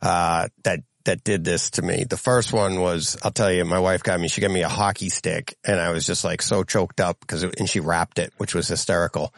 uh, 0.02 0.48
that, 0.64 0.80
that 1.04 1.24
did 1.24 1.44
this 1.44 1.70
to 1.72 1.82
me. 1.82 2.04
The 2.08 2.16
first 2.16 2.52
one 2.52 2.80
was, 2.80 3.16
I'll 3.22 3.30
tell 3.30 3.52
you, 3.52 3.64
my 3.64 3.78
wife 3.78 4.02
got 4.02 4.20
me, 4.20 4.28
she 4.28 4.40
got 4.40 4.50
me 4.50 4.62
a 4.62 4.68
hockey 4.68 5.08
stick 5.08 5.56
and 5.64 5.80
I 5.80 5.90
was 5.90 6.06
just 6.06 6.24
like 6.24 6.42
so 6.42 6.62
choked 6.64 7.00
up 7.00 7.20
because, 7.20 7.42
and 7.42 7.68
she 7.68 7.80
wrapped 7.80 8.18
it, 8.18 8.32
which 8.38 8.54
was 8.54 8.68
hysterical. 8.68 9.34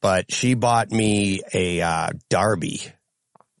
But 0.00 0.32
she 0.32 0.54
bought 0.54 0.90
me 0.90 1.40
a, 1.52 1.80
uh, 1.80 2.10
Darbee 2.30 2.90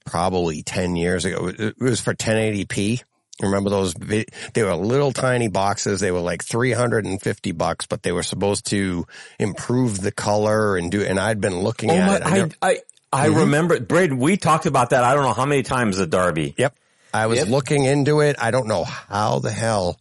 probably 0.04 0.62
10 0.62 0.96
years 0.96 1.24
ago. 1.24 1.48
It 1.48 1.76
was 1.80 2.00
for 2.00 2.14
1080p. 2.14 3.02
Remember 3.42 3.68
those? 3.68 3.94
They 3.94 4.24
were 4.62 4.76
little 4.76 5.10
tiny 5.12 5.48
boxes. 5.48 5.98
They 6.00 6.12
were 6.12 6.20
like 6.20 6.44
350 6.44 7.52
bucks, 7.52 7.86
but 7.86 8.02
they 8.02 8.12
were 8.12 8.22
supposed 8.22 8.66
to 8.66 9.06
improve 9.40 10.00
the 10.00 10.12
color 10.12 10.76
and 10.76 10.90
do, 10.90 11.02
and 11.02 11.18
I'd 11.18 11.40
been 11.40 11.58
looking 11.58 11.90
Oh 11.90 11.96
at 11.96 12.06
my, 12.06 12.14
it. 12.16 12.22
I 12.22 12.30
I, 12.62 12.70
I, 12.70 12.78
I 13.12 13.26
Mm-hmm. 13.26 13.38
remember, 13.40 13.80
Braden, 13.80 14.18
we 14.18 14.36
talked 14.36 14.66
about 14.66 14.90
that. 14.90 15.02
I 15.02 15.14
don't 15.14 15.24
know 15.24 15.32
how 15.32 15.46
many 15.46 15.62
times 15.64 15.98
at 15.98 16.10
Darbee. 16.10 16.54
Yep. 16.56 16.76
I 17.14 17.26
was 17.28 17.38
Yep. 17.38 17.48
looking 17.48 17.84
into 17.84 18.20
it. 18.20 18.36
I 18.40 18.50
don't 18.50 18.66
know 18.66 18.84
how 18.84 19.38
the 19.38 19.50
hell 19.52 19.98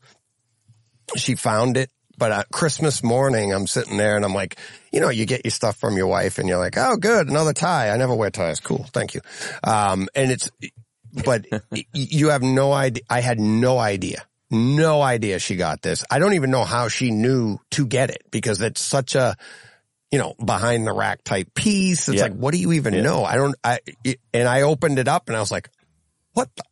she 1.16 1.36
found 1.36 1.78
it, 1.78 1.90
but 2.18 2.32
uh, 2.32 2.44
Christmas 2.52 3.04
morning, 3.04 3.54
I'm 3.54 3.68
sitting 3.68 3.98
there 3.98 4.16
and 4.16 4.26
I'm 4.26 4.34
like, 4.34 4.58
you 4.92 5.00
know, 5.00 5.10
you 5.10 5.26
get 5.26 5.46
your 5.46 5.52
stuff 5.52 5.78
from 5.78 5.96
your 5.96 6.08
wife 6.08 6.40
and 6.40 6.50
you're 6.50 6.58
like, 6.58 6.76
oh, 6.78 6.98
good, 6.98 7.30
another 7.30 7.54
tie. 7.54 7.90
I 7.92 7.98
never 7.98 8.16
wear 8.16 8.32
ties. 8.32 8.60
Cool. 8.60 8.86
Thank 8.94 9.14
you. 9.14 9.22
Um, 9.64 10.08
and 10.16 10.32
it's, 10.32 10.50
but 11.24 11.46
you 11.94 12.30
have 12.30 12.42
no 12.42 12.74
idea. 12.74 13.04
I 13.10 13.22
had 13.22 13.40
no 13.40 13.78
idea. 13.78 14.24
No 14.50 15.02
idea 15.02 15.40
she 15.40 15.56
got 15.56 15.82
this. 15.82 16.04
I 16.10 16.20
don't 16.20 16.34
even 16.34 16.52
know 16.52 16.64
how 16.64 16.88
she 16.88 17.12
knew 17.12 17.60
to 17.72 17.86
get 17.86 18.10
it 18.10 18.24
because 18.32 18.62
it's 18.62 18.82
such 18.82 19.16
a, 19.16 19.36
you 20.12 20.20
know, 20.20 20.36
behind 20.44 20.86
the 20.88 20.94
rack 20.94 21.24
type 21.24 21.54
piece. 21.56 22.08
It's 22.08 22.18
Yeah. 22.18 22.24
like, 22.24 22.34
what 22.34 22.54
do 22.54 22.60
you 22.60 22.74
even 22.74 22.94
Yeah. 22.94 23.02
know? 23.02 23.24
I 23.24 23.36
don't, 23.36 23.56
I, 23.64 23.80
it- 24.04 24.20
and 24.34 24.48
I 24.48 24.62
opened 24.62 25.00
it 25.00 25.08
up 25.08 25.28
and 25.28 25.36
I 25.36 25.40
was 25.40 25.52
like, 25.52 25.70
what 26.34 26.50
the? 26.56 26.64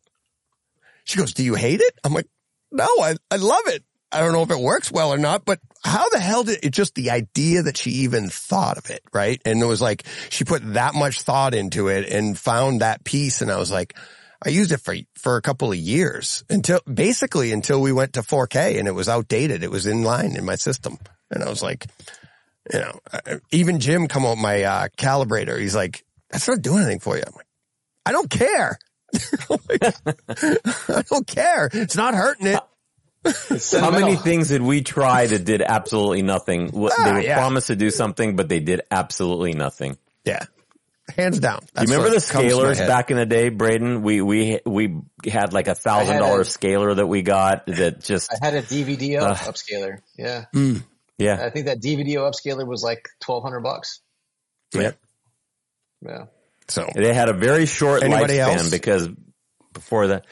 She 1.04 1.18
goes, 1.18 1.34
do 1.34 1.42
you 1.42 1.54
hate 1.54 1.80
it? 1.80 1.98
I'm 2.04 2.14
like, 2.14 2.28
no, 2.70 2.86
I, 3.00 3.16
I 3.30 3.36
love 3.36 3.66
it. 3.66 3.84
I 4.10 4.20
don't 4.20 4.32
know 4.32 4.42
if 4.42 4.50
it 4.50 4.60
works 4.60 4.92
well 4.92 5.12
or 5.12 5.18
not, 5.18 5.44
but 5.44 5.58
how 5.82 6.08
the 6.10 6.20
hell 6.20 6.44
did 6.44 6.64
it 6.64 6.70
just 6.70 6.94
the 6.94 7.10
idea 7.10 7.62
that 7.62 7.78
she 7.78 7.90
even 7.90 8.28
thought 8.28 8.76
of 8.76 8.90
it, 8.90 9.02
right? 9.12 9.40
And 9.44 9.62
it 9.62 9.66
was 9.66 9.80
like, 9.80 10.04
she 10.28 10.44
put 10.44 10.74
that 10.74 10.94
much 10.94 11.22
thought 11.22 11.54
into 11.54 11.88
it 11.88 12.08
and 12.10 12.38
found 12.38 12.82
that 12.82 13.04
piece. 13.04 13.40
And 13.40 13.50
I 13.50 13.56
was 13.56 13.70
like, 13.70 13.96
I 14.44 14.50
used 14.50 14.70
it 14.70 14.80
for, 14.80 14.94
for 15.14 15.36
a 15.36 15.42
couple 15.42 15.72
of 15.72 15.78
years 15.78 16.44
until 16.50 16.80
basically 16.92 17.52
until 17.52 17.80
we 17.80 17.92
went 17.92 18.14
to 18.14 18.22
4K 18.22 18.78
and 18.78 18.86
it 18.86 18.92
was 18.92 19.08
outdated. 19.08 19.62
It 19.62 19.70
was 19.70 19.86
in 19.86 20.02
line 20.02 20.36
in 20.36 20.44
my 20.44 20.56
system. 20.56 20.98
And 21.30 21.42
I 21.42 21.48
was 21.48 21.62
like, 21.62 21.86
you 22.72 22.80
know, 22.80 23.00
even 23.50 23.80
Jim 23.80 24.08
come 24.08 24.26
up 24.26 24.36
my, 24.36 24.62
uh, 24.62 24.88
calibrator. 24.96 25.58
He's 25.58 25.74
like, 25.74 26.04
that's 26.28 26.48
not 26.48 26.60
doing 26.60 26.82
anything 26.82 27.00
for 27.00 27.16
you. 27.16 27.22
I'm 27.26 27.34
like, 27.34 27.46
I 28.04 28.12
don't 28.12 28.30
care. 28.30 28.78
I 30.88 31.02
don't 31.08 31.26
care. 31.26 31.68
It's 31.72 31.96
not 31.96 32.14
hurting 32.14 32.46
it. 32.46 32.60
How 33.78 33.90
many 33.90 34.16
things 34.16 34.48
did 34.48 34.62
we 34.62 34.82
try 34.82 35.26
that 35.26 35.44
did 35.44 35.62
absolutely 35.62 36.22
nothing? 36.22 36.68
What- 36.70 36.92
They 36.96 37.10
Ah, 37.10 37.14
were 37.14 37.20
yeah. 37.20 37.36
promised 37.38 37.68
to 37.68 37.76
do 37.76 37.90
something, 37.90 38.34
but 38.36 38.48
they 38.48 38.60
did 38.60 38.80
absolutely 38.90 39.52
nothing. 39.54 39.96
Yeah. 40.24 40.44
Hands 41.16 41.38
down. 41.38 41.60
Do 41.74 41.82
you 41.82 41.88
remember 41.88 42.08
the 42.10 42.16
what 42.16 42.28
comes 42.28 42.52
to 42.52 42.56
my 42.56 42.72
scalers 42.72 42.86
back 42.86 43.10
in 43.10 43.16
the 43.16 43.26
day, 43.26 43.48
Braden? 43.50 44.02
We 44.02 44.22
we 44.22 44.60
we 44.64 45.02
had 45.28 45.52
like 45.52 45.66
a 45.68 45.74
thousand 45.74 46.18
dollar 46.18 46.44
scaler 46.44 46.94
that 46.94 47.06
we 47.06 47.22
got 47.22 47.66
that 47.66 48.00
just 48.00 48.32
I 48.32 48.36
had 48.44 48.54
a 48.54 48.62
DVD 48.62 49.20
Uh. 49.20 49.34
upscaler. 49.34 49.98
Yeah, 50.16 50.44
yeah. 51.18 51.44
I 51.44 51.50
think 51.50 51.66
that 51.66 51.80
DVD 51.82 52.14
upscaler 52.14 52.66
was 52.66 52.82
like 52.84 53.08
twelve 53.20 53.42
hundred 53.42 53.60
bucks. 53.60 54.00
yeah. 54.72 54.92
Yeah. 56.06 56.26
So 56.72 56.88
They 56.94 57.12
had 57.12 57.28
a 57.28 57.34
very 57.34 57.66
short 57.66 58.02
Anybody 58.02 58.34
lifespan 58.34 58.56
else? 58.58 58.70
because 58.70 59.08
before 59.74 60.08
that, 60.08 60.26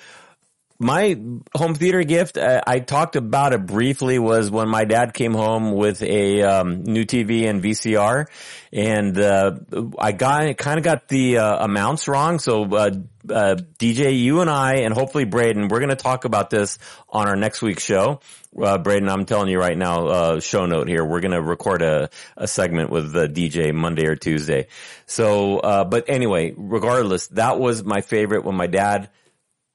my 0.81 1.21
home 1.55 1.75
theater 1.75 2.03
gift, 2.03 2.39
I, 2.39 2.63
I 2.67 2.79
talked 2.81 3.15
about 3.15 3.53
it 3.53 3.67
briefly 3.67 4.19
was 4.19 4.51
when 4.51 4.69
my 4.69 4.85
dad 4.85 5.13
came 5.13 5.35
home 5.35 5.73
with 5.73 6.03
a 6.03 6.43
um, 6.43 6.83
new 6.85 7.05
TV 7.05 7.49
and 7.49 7.63
VCR 7.63 8.27
and, 8.73 9.19
uh, 9.19 9.59
I 9.99 10.13
got, 10.13 10.57
kind 10.57 10.79
of 10.79 10.85
got 10.85 11.07
the, 11.07 11.37
uh, 11.39 11.65
amounts 11.65 12.09
wrong. 12.09 12.39
So, 12.39 12.65
uh, 12.65 12.91
uh, 13.29 13.57
DJ, 13.79 14.19
you 14.19 14.41
and 14.41 14.49
I, 14.49 14.77
and 14.77 14.95
hopefully 14.95 15.25
Braden, 15.25 15.69
we're 15.69 15.81
going 15.81 15.91
to 15.91 15.97
talk 15.97 16.25
about 16.25 16.49
this 16.49 16.79
on 17.11 17.29
our 17.29 17.37
next 17.37 17.61
week's 17.61 17.85
show. 17.85 18.21
Uh, 18.61 18.79
Braden, 18.79 19.09
I'm 19.09 19.27
telling 19.27 19.49
you 19.49 19.59
right 19.59 19.77
now, 19.77 20.07
uh, 20.07 20.41
show 20.41 20.65
note 20.65 20.89
here, 20.89 21.05
we're 21.05 21.21
going 21.21 21.33
to 21.33 21.43
record 21.43 21.83
a, 21.83 22.09
a 22.39 22.49
segment 22.49 22.91
with 22.91 23.13
the 23.13 23.29
DJ 23.29 23.75
Monday 23.75 24.07
or 24.07 24.17
Tuesday. 24.17 24.69
So, 25.05 25.59
uh, 25.59 25.85
but 25.85 26.07
anyway, 26.09 26.55
regardless, 26.57 27.27
that 27.29 27.59
was 27.59 27.85
my 27.85 28.01
favorite 28.01 28.45
when 28.45 28.57
my 28.57 28.67
dad, 28.67 29.11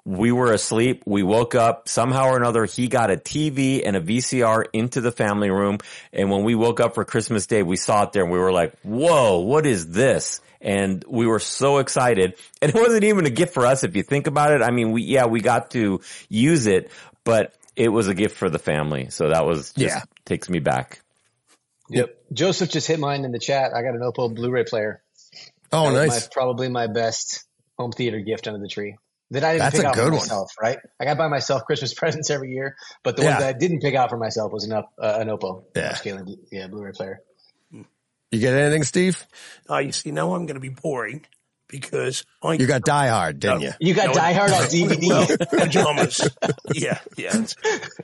we 0.05 0.31
were 0.31 0.53
asleep. 0.53 1.01
We 1.07 1.23
woke 1.23 1.55
up 1.55 1.89
somehow 1.89 2.25
or 2.29 2.37
another. 2.37 2.65
He 2.65 2.87
got 2.87 3.09
a 3.11 3.17
TV 3.17 3.81
and 3.83 3.95
a 3.97 4.01
VCR 4.01 4.65
into 4.71 5.01
the 5.01 5.11
family 5.11 5.49
room. 5.49 5.79
And 6.13 6.29
when 6.29 6.43
we 6.43 6.53
woke 6.53 6.79
up 6.79 6.93
for 6.93 7.03
Christmas 7.03 7.47
Day, 7.47 7.63
we 7.63 7.75
saw 7.75 8.03
it 8.03 8.13
there 8.13 8.23
and 8.23 8.31
we 8.31 8.37
were 8.37 8.51
like, 8.51 8.79
whoa, 8.81 9.39
what 9.39 9.65
is 9.65 9.89
this? 9.89 10.41
And 10.61 11.03
we 11.07 11.25
were 11.25 11.39
so 11.39 11.79
excited. 11.79 12.35
And 12.61 12.73
it 12.73 12.79
wasn't 12.79 13.03
even 13.03 13.25
a 13.25 13.29
gift 13.31 13.53
for 13.53 13.65
us 13.65 13.83
if 13.83 13.95
you 13.95 14.03
think 14.03 14.27
about 14.27 14.51
it. 14.53 14.61
I 14.61 14.71
mean, 14.71 14.91
we, 14.91 15.03
yeah, 15.03 15.25
we 15.25 15.41
got 15.41 15.71
to 15.71 16.01
use 16.29 16.65
it, 16.67 16.89
but 17.23 17.53
it 17.75 17.89
was 17.89 18.07
a 18.07 18.13
gift 18.15 18.37
for 18.37 18.49
the 18.49 18.57
family. 18.59 19.09
So 19.09 19.29
that 19.29 19.45
was 19.45 19.73
just 19.73 19.95
Yeah. 19.95 20.03
takes 20.23 20.49
me 20.49 20.59
back. 20.59 21.01
Yep. 21.89 22.15
Joseph 22.33 22.69
just 22.69 22.87
hit 22.87 22.99
mine 22.99 23.25
in 23.25 23.31
the 23.31 23.39
chat. 23.39 23.73
I 23.75 23.81
got 23.83 23.93
an 23.93 24.01
Oppo 24.01 24.33
Blu-ray 24.33 24.63
player. 24.63 25.03
Oh, 25.71 25.91
That 25.91 26.07
nice. 26.07 26.23
My, 26.23 26.27
probably 26.31 26.69
my 26.69 26.87
best 26.87 27.43
home 27.77 27.91
theater 27.91 28.19
gift 28.19 28.47
under 28.47 28.59
the 28.59 28.67
tree. 28.67 28.97
That 29.35 29.43
I 29.43 29.53
didn't 29.53 29.63
That's 29.63 29.75
pick 29.77 29.85
a 29.85 29.87
out 29.89 29.95
good 29.95 30.05
for 30.05 30.11
one. 30.11 30.19
myself, 30.19 30.51
right? 30.61 30.79
I 30.99 31.05
got 31.05 31.17
buy 31.17 31.27
myself 31.27 31.63
Christmas 31.67 31.93
presents 31.93 32.29
every 32.29 32.51
year, 32.51 32.75
but 33.03 33.15
the 33.15 33.21
Yeah. 33.23 33.31
one 33.31 33.39
that 33.39 33.55
I 33.55 33.57
didn't 33.57 33.81
pick 33.81 33.95
out 33.95 34.09
for 34.09 34.17
myself 34.17 34.51
was 34.51 34.63
an, 34.65 34.73
uh, 34.73 34.83
an 34.99 35.27
Oppo 35.27 35.63
Yeah. 35.75 35.91
upscaling, 35.93 36.35
yeah, 36.51 36.67
Blu-ray 36.67 36.91
player. 36.93 37.19
You 38.31 38.39
get 38.41 38.53
anything, 38.55 38.83
Steve? 38.83 39.25
Uh, 39.69 39.77
you 39.77 39.91
see, 39.91 40.11
now 40.11 40.33
I'm 40.33 40.45
going 40.45 40.55
to 40.55 40.59
be 40.59 40.69
boring 40.69 41.25
because 41.67 42.25
I 42.43 42.53
You 42.53 42.67
got 42.67 42.81
Die 42.83 43.07
Hard, 43.07 43.39
didn't 43.39 43.61
you? 43.61 43.73
You 43.79 43.93
got 43.93 44.07
No, 44.07 44.13
Die 44.13 44.33
Hard 44.33 44.51
on 44.51 44.57
Well, 45.07 45.27
DVD. 45.27 45.47
pajamas. 45.57 46.35
yeah, 46.73 46.99
yeah. 47.17 47.45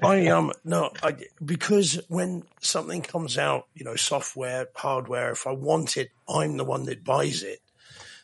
I 0.03 0.27
um 0.27 0.51
no, 0.63 0.91
I 1.03 1.15
because 1.43 1.99
when 2.07 2.43
something 2.59 3.01
comes 3.01 3.37
out, 3.37 3.67
you 3.73 3.83
know, 3.83 3.95
software, 3.95 4.67
hardware, 4.75 5.31
if 5.31 5.45
I 5.47 5.51
want 5.51 5.97
it, 5.97 6.11
I'm 6.29 6.57
the 6.57 6.65
one 6.65 6.85
that 6.85 7.03
buys 7.03 7.43
it. 7.43 7.60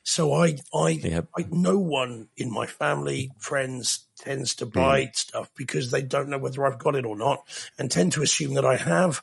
So 0.08 0.34
I 0.34 0.58
I, 0.74 0.90
Yep. 0.92 1.28
I 1.38 1.46
no 1.52 1.78
one 1.78 2.30
in 2.38 2.50
my 2.50 2.66
family, 2.66 3.30
friends 3.38 4.08
tends 4.18 4.56
to 4.56 4.66
buy 4.66 5.12
stuff 5.14 5.52
because 5.54 5.92
they 5.92 6.02
don't 6.02 6.30
know 6.30 6.38
whether 6.38 6.66
I've 6.66 6.80
got 6.80 6.96
it 6.96 7.06
or 7.06 7.18
not 7.18 7.44
and 7.78 7.92
tend 7.92 8.14
to 8.14 8.24
assume 8.24 8.54
that 8.54 8.66
I 8.66 8.78
have. 8.78 9.22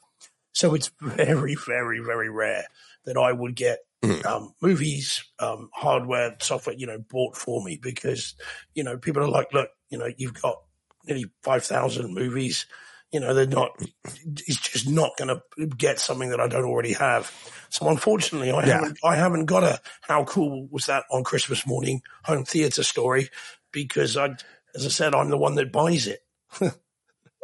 So 0.53 0.75
it's 0.75 0.91
very, 1.01 1.55
very, 1.55 2.01
very 2.01 2.29
rare 2.29 2.67
that 3.07 3.17
I 3.17 3.33
would 3.33 3.57
get 3.57 3.79
um, 4.27 4.55
movies, 4.61 5.25
um, 5.39 5.71
hardware, 5.73 6.37
software, 6.41 6.77
you 6.77 6.87
know, 6.87 6.99
bought 6.99 7.35
for 7.35 7.65
me 7.65 7.79
because, 7.81 8.35
you 8.75 8.85
know, 8.85 8.99
people 8.99 9.23
are 9.23 9.29
like, 9.29 9.55
look, 9.55 9.71
you 9.89 9.97
know, 9.97 10.11
you've 10.19 10.41
got 10.41 10.61
nearly 11.07 11.31
5,000 11.43 12.13
movies. 12.13 12.67
You 13.15 13.21
know, 13.21 13.33
they're 13.33 13.47
not, 13.47 13.81
it's 14.27 14.59
just 14.59 14.89
not 14.89 15.13
going 15.17 15.29
to 15.29 15.67
get 15.69 16.01
something 16.01 16.31
that 16.31 16.41
I 16.41 16.49
don't 16.49 16.65
already 16.65 16.95
have. 16.95 17.33
So 17.71 17.89
unfortunately, 17.89 18.51
I 18.53 18.67
Yeah. 18.67 18.81
haven't, 18.81 18.99
I 19.05 19.17
haven't 19.17 19.47
got 19.47 19.65
a, 19.65 19.81
how 20.03 20.25
cool 20.25 20.67
was 20.71 20.87
that 20.87 21.05
on 21.11 21.25
Christmas 21.25 21.67
morning 21.67 22.03
home 22.25 22.45
theater 22.45 22.83
story 22.83 23.31
because 23.73 24.17
I, 24.17 24.31
as 24.75 24.85
I 24.85 24.89
said, 24.89 25.15
I'm 25.15 25.31
the 25.31 25.39
one 25.39 25.55
that 25.55 25.73
buys 25.73 26.09
it. 26.09 26.21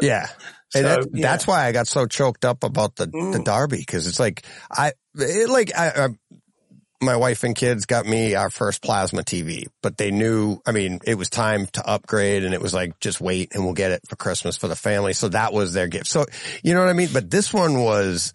Yeah. 0.00 0.26
And 0.74 0.84
So, 0.84 0.88
that, 0.88 1.08
yeah. 1.14 1.32
that's 1.32 1.46
why 1.48 1.66
I 1.66 1.72
got 1.72 1.88
so 1.88 2.06
choked 2.06 2.44
up 2.44 2.62
about 2.62 2.96
the, 2.96 3.06
the 3.06 3.12
Mm. 3.16 3.44
Darbee 3.44 3.78
because 3.78 4.06
it's 4.06 4.20
like 4.20 4.44
I 4.70 4.92
it, 5.16 5.50
like 5.50 5.72
I, 5.76 5.88
I 5.88 6.08
my 7.00 7.16
wife 7.16 7.44
and 7.44 7.56
kids 7.56 7.86
got 7.86 8.06
me 8.06 8.34
our 8.34 8.50
first 8.50 8.82
plasma 8.82 9.22
TV, 9.22 9.66
but 9.82 9.96
they 9.96 10.10
knew 10.10 10.60
I 10.66 10.72
mean 10.72 11.00
it 11.04 11.16
was 11.16 11.28
time 11.30 11.66
to 11.72 11.86
upgrade 11.86 12.44
and 12.44 12.54
it 12.54 12.60
was 12.60 12.74
like 12.74 13.00
just 13.00 13.20
wait 13.20 13.54
and 13.54 13.64
we'll 13.64 13.74
get 13.74 13.90
it 13.90 14.02
for 14.08 14.16
Christmas 14.16 14.56
for 14.56 14.68
the 14.68 14.76
family. 14.76 15.12
So 15.12 15.28
that 15.28 15.52
was 15.52 15.72
their 15.72 15.88
gift. 15.88 16.06
So 16.06 16.26
you 16.62 16.74
know 16.74 16.80
what 16.80 16.88
I 16.88 16.94
mean. 16.94 17.08
But 17.12 17.30
this 17.30 17.52
one 17.52 17.82
was 17.82 18.34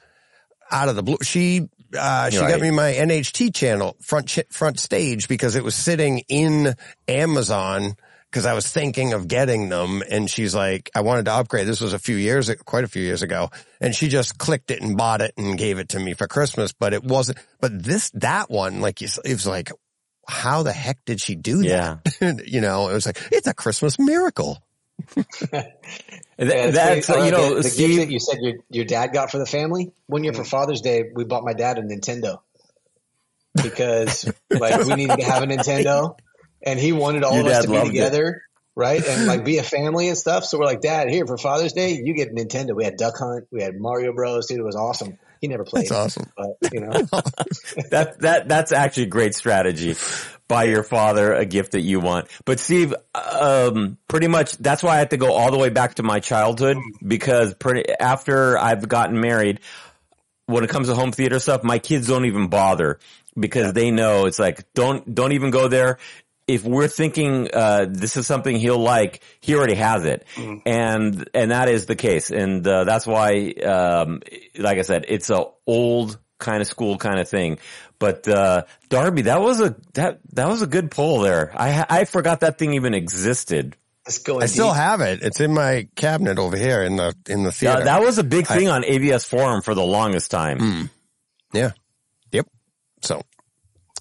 out 0.72 0.89
of 0.89 0.95
the 0.95 1.03
blue. 1.03 1.18
She 1.22 1.70
uh, 1.97 2.30
she 2.30 2.39
got 2.39 2.59
me 2.59 2.72
my 2.72 2.93
NHT 2.93 3.53
channel 3.53 3.95
front 4.01 4.28
ch- 4.28 4.49
front 4.49 4.80
stage 4.80 5.28
because 5.28 5.55
it 5.55 5.63
was 5.63 5.76
sitting 5.76 6.20
in 6.28 6.76
Amazon 7.07 7.95
because 8.36 8.46
I 8.46 8.54
was 8.54 8.68
thinking 8.68 9.14
of 9.14 9.30
getting 9.30 9.70
them 9.70 10.04
and 10.10 10.30
she's 10.30 10.54
like, 10.54 10.92
I 10.94 11.00
wanted 11.00 11.24
to 11.24 11.32
upgrade. 11.32 11.68
This 11.68 11.80
was 11.80 11.94
a 11.94 12.00
few 12.00 12.18
years, 12.18 12.54
quite 12.66 12.84
a 12.84 12.88
few 12.90 13.02
years 13.02 13.22
ago. 13.22 13.50
And 13.80 13.96
she 13.96 14.10
just 14.10 14.38
clicked 14.38 14.72
it 14.72 14.82
and 14.82 14.98
bought 14.98 15.22
it 15.22 15.32
and 15.38 15.58
gave 15.58 15.80
it 15.80 15.88
to 15.90 16.00
me 16.02 16.16
for 16.16 16.28
Christmas, 16.28 16.74
but 16.74 16.92
it 16.92 17.02
wasn't, 17.02 17.38
but 17.62 17.82
this, 17.82 18.10
that 18.16 18.50
one, 18.50 18.82
like 18.82 19.02
it 19.02 19.18
was 19.24 19.48
like, 19.48 19.72
how 20.28 20.64
the 20.64 20.74
heck 20.74 20.98
did 21.06 21.22
she 21.22 21.36
do 21.36 21.62
Yeah. 21.62 22.00
that? 22.20 22.46
you 22.46 22.60
know, 22.60 22.90
it 22.90 22.94
was 22.94 23.06
like, 23.06 23.26
it's 23.32 23.48
a 23.48 23.54
Christmas 23.54 23.98
miracle. 23.98 24.62
Th- 25.16 25.64
Yeah, 26.38 26.72
that's, 26.72 27.10
uh, 27.10 27.24
you 27.24 27.32
know, 27.32 27.56
the, 27.56 27.56
the 27.56 27.62
gift 27.62 27.74
Steve, 27.76 27.98
that 28.00 28.12
you 28.12 28.20
said 28.20 28.40
your 28.42 28.56
your 28.70 28.84
dad 28.84 29.14
got 29.14 29.32
for 29.32 29.38
the 29.38 29.46
family. 29.46 29.94
One 30.08 30.26
year 30.26 30.34
for 30.34 30.44
Father's 30.44 30.82
Day, 30.82 31.04
we 31.16 31.24
bought 31.24 31.46
my 31.46 31.54
dad 31.54 31.78
a 31.78 31.84
Nintendo 31.84 32.40
because 33.64 34.30
like 34.50 34.84
we 34.86 34.96
needed 34.96 35.20
to 35.20 35.24
have 35.26 35.42
a 35.44 35.46
Nintendo, 35.46 36.18
and 36.62 36.80
he 36.80 36.91
wanted 36.91 37.24
all 37.24 37.36
Your 37.36 37.41
of 37.45 37.47
us 37.51 37.62
to 37.64 37.70
be 37.70 37.74
loved 37.78 37.88
it. 37.89 37.91
together, 37.93 38.41
right, 38.76 39.06
and 39.06 39.28
like 39.28 39.45
be 39.45 39.58
a 39.58 39.64
family 39.78 40.08
and 40.08 40.18
stuff. 40.18 40.45
So 40.45 40.58
we're 40.60 40.66
like, 40.66 40.82
Dad, 40.82 41.10
here 41.10 41.26
for 41.26 41.38
Father's 41.38 41.74
Day, 41.74 41.99
you 42.03 42.14
get 42.14 42.34
Nintendo. 42.34 42.76
We 42.76 42.84
had 42.84 42.97
Duck 42.97 43.16
Hunt, 43.18 43.47
we 43.51 43.62
had 43.62 43.80
Mario 43.80 44.14
Bros. 44.14 44.47
Dude, 44.47 44.60
it 44.60 44.64
was 44.64 44.76
awesome. 44.76 45.18
He 45.41 45.49
never 45.49 45.66
played, 45.66 45.89
That's 45.89 46.18
awesome. 46.18 46.32
but 46.36 46.74
you 46.74 46.80
know, 46.82 46.91
that 47.91 48.16
that 48.22 48.47
that's 48.47 48.72
actually 48.72 49.03
a 49.03 49.08
great 49.08 49.36
strategy. 49.36 49.95
Buy 50.47 50.66
your 50.66 50.84
father 50.84 51.34
a 51.34 51.43
gift 51.45 51.72
that 51.74 51.82
you 51.82 51.99
want. 51.99 52.28
But 52.45 52.60
Steve, 52.60 52.93
um, 53.16 53.97
pretty 54.08 54.28
much 54.28 54.58
that's 54.58 54.82
why 54.84 54.95
I 54.95 54.99
have 54.99 55.10
to 55.10 55.18
go 55.18 55.34
all 55.34 55.51
the 55.51 55.58
way 55.58 55.70
back 55.70 55.95
to 55.95 56.03
my 56.03 56.20
childhood 56.20 56.78
because 57.06 57.53
pretty 57.56 57.89
after 57.99 58.58
I've 58.58 58.88
gotten 58.88 59.20
married, 59.20 59.60
when 60.45 60.64
it 60.64 60.70
comes 60.70 60.88
to 60.88 60.95
home 60.95 61.12
theater 61.12 61.39
stuff, 61.39 61.64
my 61.64 61.80
kids 61.80 62.08
don't 62.08 62.26
even 62.26 62.47
bother 62.47 62.99
because 63.38 63.74
they 63.74 63.91
know 63.91 64.26
it's 64.28 64.39
like 64.39 64.72
don't 64.74 65.14
don't 65.14 65.34
even 65.34 65.51
go 65.51 65.68
there. 65.68 65.97
If 66.48 66.64
we're 66.64 66.88
thinking 66.88 67.50
uh, 67.54 67.88
this 67.89 68.18
is 68.18 68.28
something 68.28 68.56
he'll 68.56 68.78
like, 68.80 69.24
he 69.41 69.56
already 69.56 69.74
has 69.76 70.06
it, 70.06 70.26
and 70.66 71.28
and 71.34 71.52
that 71.52 71.70
is 71.70 71.88
the 71.88 71.96
case, 71.96 72.30
and 72.30 72.66
uh, 72.68 72.84
that's 72.84 73.08
why, 73.08 73.52
um, 73.66 74.22
like 74.58 74.78
I 74.78 74.84
said, 74.84 75.06
it's 75.08 75.30
a 75.32 75.46
old 75.66 76.20
kind 76.38 76.62
of 76.62 76.68
school 76.68 76.98
kind 76.98 77.20
of 77.20 77.28
thing. 77.28 77.58
But 77.98 78.28
uh, 78.28 78.66
Darbee, 78.89 79.24
that 79.24 79.41
was 79.41 79.60
a 79.60 79.76
that 79.93 80.20
that 80.34 80.48
was 80.48 80.62
a 80.62 80.68
good 80.68 80.91
pull 80.91 81.22
there. 81.22 81.52
I 81.56 81.86
I 81.89 82.06
forgot 82.06 82.41
that 82.41 82.60
thing 82.60 82.74
even 82.76 82.93
existed. 82.93 83.76
I 84.43 84.46
still 84.46 84.72
have 84.72 85.02
it. 85.02 85.24
It's 85.24 85.39
in 85.39 85.52
my 85.52 85.88
cabinet 85.96 86.38
over 86.38 86.56
here 86.56 86.84
in 86.84 86.96
the, 86.98 87.16
in 87.28 87.39
the 87.41 87.46
Yeah, 87.50 87.74
theater. 87.74 87.84
that 87.86 88.02
was 88.02 88.20
a 88.20 88.24
big 88.24 88.46
thing 88.46 88.68
on 88.68 88.84
AVS 88.84 89.26
forum 89.28 89.64
for 89.64 89.74
the 89.74 89.82
longest 89.84 90.30
time. 90.30 90.91
Yeah. 91.54 91.72
Yep. 92.32 92.46
So 93.02 93.24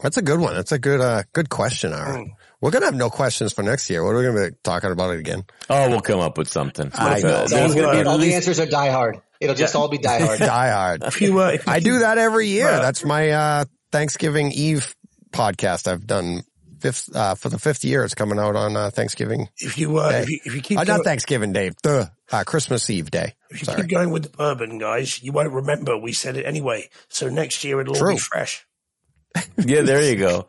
that's 0.04 0.18
a 0.18 0.22
good 0.22 0.38
one. 0.38 0.52
That's 0.54 0.70
a 0.72 0.78
good, 0.78 1.00
uh, 1.00 1.22
good 1.32 1.48
question. 1.48 1.94
Aaron. 1.94 2.34
We're 2.60 2.70
going 2.70 2.82
to 2.82 2.86
have 2.86 2.94
no 2.94 3.08
questions 3.10 3.52
for 3.54 3.62
next 3.62 3.88
year. 3.88 4.04
What 4.04 4.10
are 4.10 4.18
we 4.18 4.22
going 4.22 4.36
to 4.36 4.50
be 4.52 4.56
talking 4.62 4.90
about 4.90 5.14
it 5.14 5.18
again? 5.20 5.44
Oh, 5.70 5.88
we'll 5.88 6.00
come 6.00 6.20
up 6.20 6.36
with 6.38 6.48
something. 6.48 6.90
I 6.94 7.20
know. 7.20 7.46
There's 7.46 7.52
all, 7.54 7.74
gonna 7.74 8.02
be 8.02 8.06
all 8.08 8.18
the 8.18 8.34
answers 8.34 8.60
are 8.60 8.66
Die 8.66 8.90
Hard. 8.90 9.20
It'll 9.40 9.56
just 9.56 9.74
all 9.74 9.88
be 9.88 9.96
Die 9.98 10.20
Hard. 10.20 10.38
Die 10.56 10.70
Hard. 10.70 11.02
if 11.04 11.20
you, 11.22 11.40
uh, 11.40 11.48
if 11.48 11.66
you 11.66 11.72
I 11.72 11.80
do 11.80 11.98
that 12.00 12.18
every 12.18 12.48
year. 12.48 12.70
Right. 12.70 12.82
That's 12.82 13.02
my, 13.04 13.30
uh, 13.30 13.64
Thanksgiving 13.92 14.52
Eve 14.52 14.94
podcast. 15.32 15.88
I've 15.90 16.06
done 16.06 16.42
fifth, 16.80 17.14
uh, 17.16 17.34
for 17.34 17.48
the 17.48 17.58
fifth 17.58 17.82
year. 17.84 18.04
It's 18.04 18.14
coming 18.14 18.38
out 18.38 18.56
on, 18.56 18.76
uh, 18.76 18.90
Thanksgiving. 18.90 19.48
If 19.58 19.78
you, 19.78 19.98
uh, 19.98 20.10
if 20.22 20.28
you, 20.30 20.40
if 20.44 20.54
you 20.54 20.60
keep, 20.60 20.78
Uh, 20.78 20.84
go- 20.84 20.96
not 20.96 21.04
Thanksgiving 21.04 21.52
Day. 21.52 21.70
The, 21.82 22.10
uh, 22.30 22.44
Christmas 22.44 22.88
Eve 22.90 23.10
day. 23.10 23.34
if 23.50 23.60
you 23.60 23.64
Sorry. 23.66 23.82
keep 23.82 23.90
going 23.90 24.10
with 24.10 24.24
the 24.24 24.28
bourbon, 24.30 24.78
guys, 24.78 25.22
you 25.22 25.32
won't 25.32 25.50
remember 25.52 25.96
we 25.96 26.12
said 26.12 26.36
it 26.36 26.44
anyway. 26.44 26.88
So 27.08 27.28
next 27.28 27.64
year 27.64 27.80
it'll 27.80 27.96
all 27.96 28.12
be 28.12 28.18
fresh. 28.18 28.66
Yeah, 29.56 29.82
there 29.82 30.02
you 30.02 30.16
go. 30.16 30.46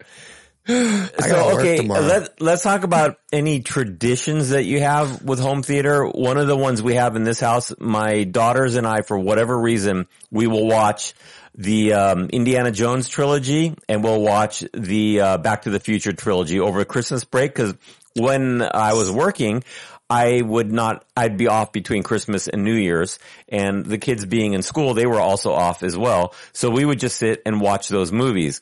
so 0.68 1.60
okay, 1.60 1.82
let 1.82 2.42
let's 2.42 2.64
talk 2.64 2.84
about 2.84 3.20
any 3.32 3.62
traditions 3.62 4.50
that 4.50 4.64
you 4.64 4.80
have 4.80 5.22
with 5.22 5.40
home 5.40 5.62
theater. 5.62 6.06
One 6.08 6.38
of 6.38 6.48
the 6.48 6.58
ones 6.58 6.82
we 6.82 6.96
have 6.96 7.16
in 7.16 7.24
this 7.24 7.40
house, 7.40 7.72
my 7.80 8.24
daughters 8.24 8.76
and 8.76 8.88
I, 8.88 9.02
for 9.02 9.18
whatever 9.18 9.58
reason, 9.58 10.08
we 10.32 10.48
will 10.48 10.66
watch 10.66 11.14
the 11.54 11.94
um, 11.94 12.30
Indiana 12.30 12.72
Jones 12.72 13.08
trilogy 13.08 13.76
and 13.88 14.04
we'll 14.04 14.22
watch 14.22 14.64
the 14.74 15.22
uh, 15.22 15.38
Back 15.38 15.64
to 15.64 15.70
the 15.70 15.80
Future 15.80 16.14
trilogy 16.14 16.60
over 16.60 16.84
Christmas 16.84 17.24
break 17.24 17.54
because 17.54 17.76
when 18.16 18.62
I 18.62 18.94
was 18.94 19.12
working. 19.12 19.64
I 20.10 20.42
would 20.42 20.72
not, 20.72 21.04
I'd 21.18 21.38
be 21.38 21.48
off 21.48 21.72
between 21.72 22.04
Christmas 22.04 22.48
and 22.48 22.64
New 22.64 22.76
Year's 22.76 23.18
and 23.50 23.86
the 23.86 23.98
kids 23.98 24.26
being 24.26 24.54
in 24.54 24.62
school, 24.62 24.94
they 24.94 25.08
were 25.08 25.20
also 25.20 25.52
off 25.52 25.82
as 25.82 25.98
well. 25.98 26.34
So 26.54 26.70
we 26.70 26.86
would 26.86 27.00
just 27.00 27.18
sit 27.18 27.42
and 27.46 27.60
watch 27.60 27.90
those 27.90 28.12
movies 28.12 28.62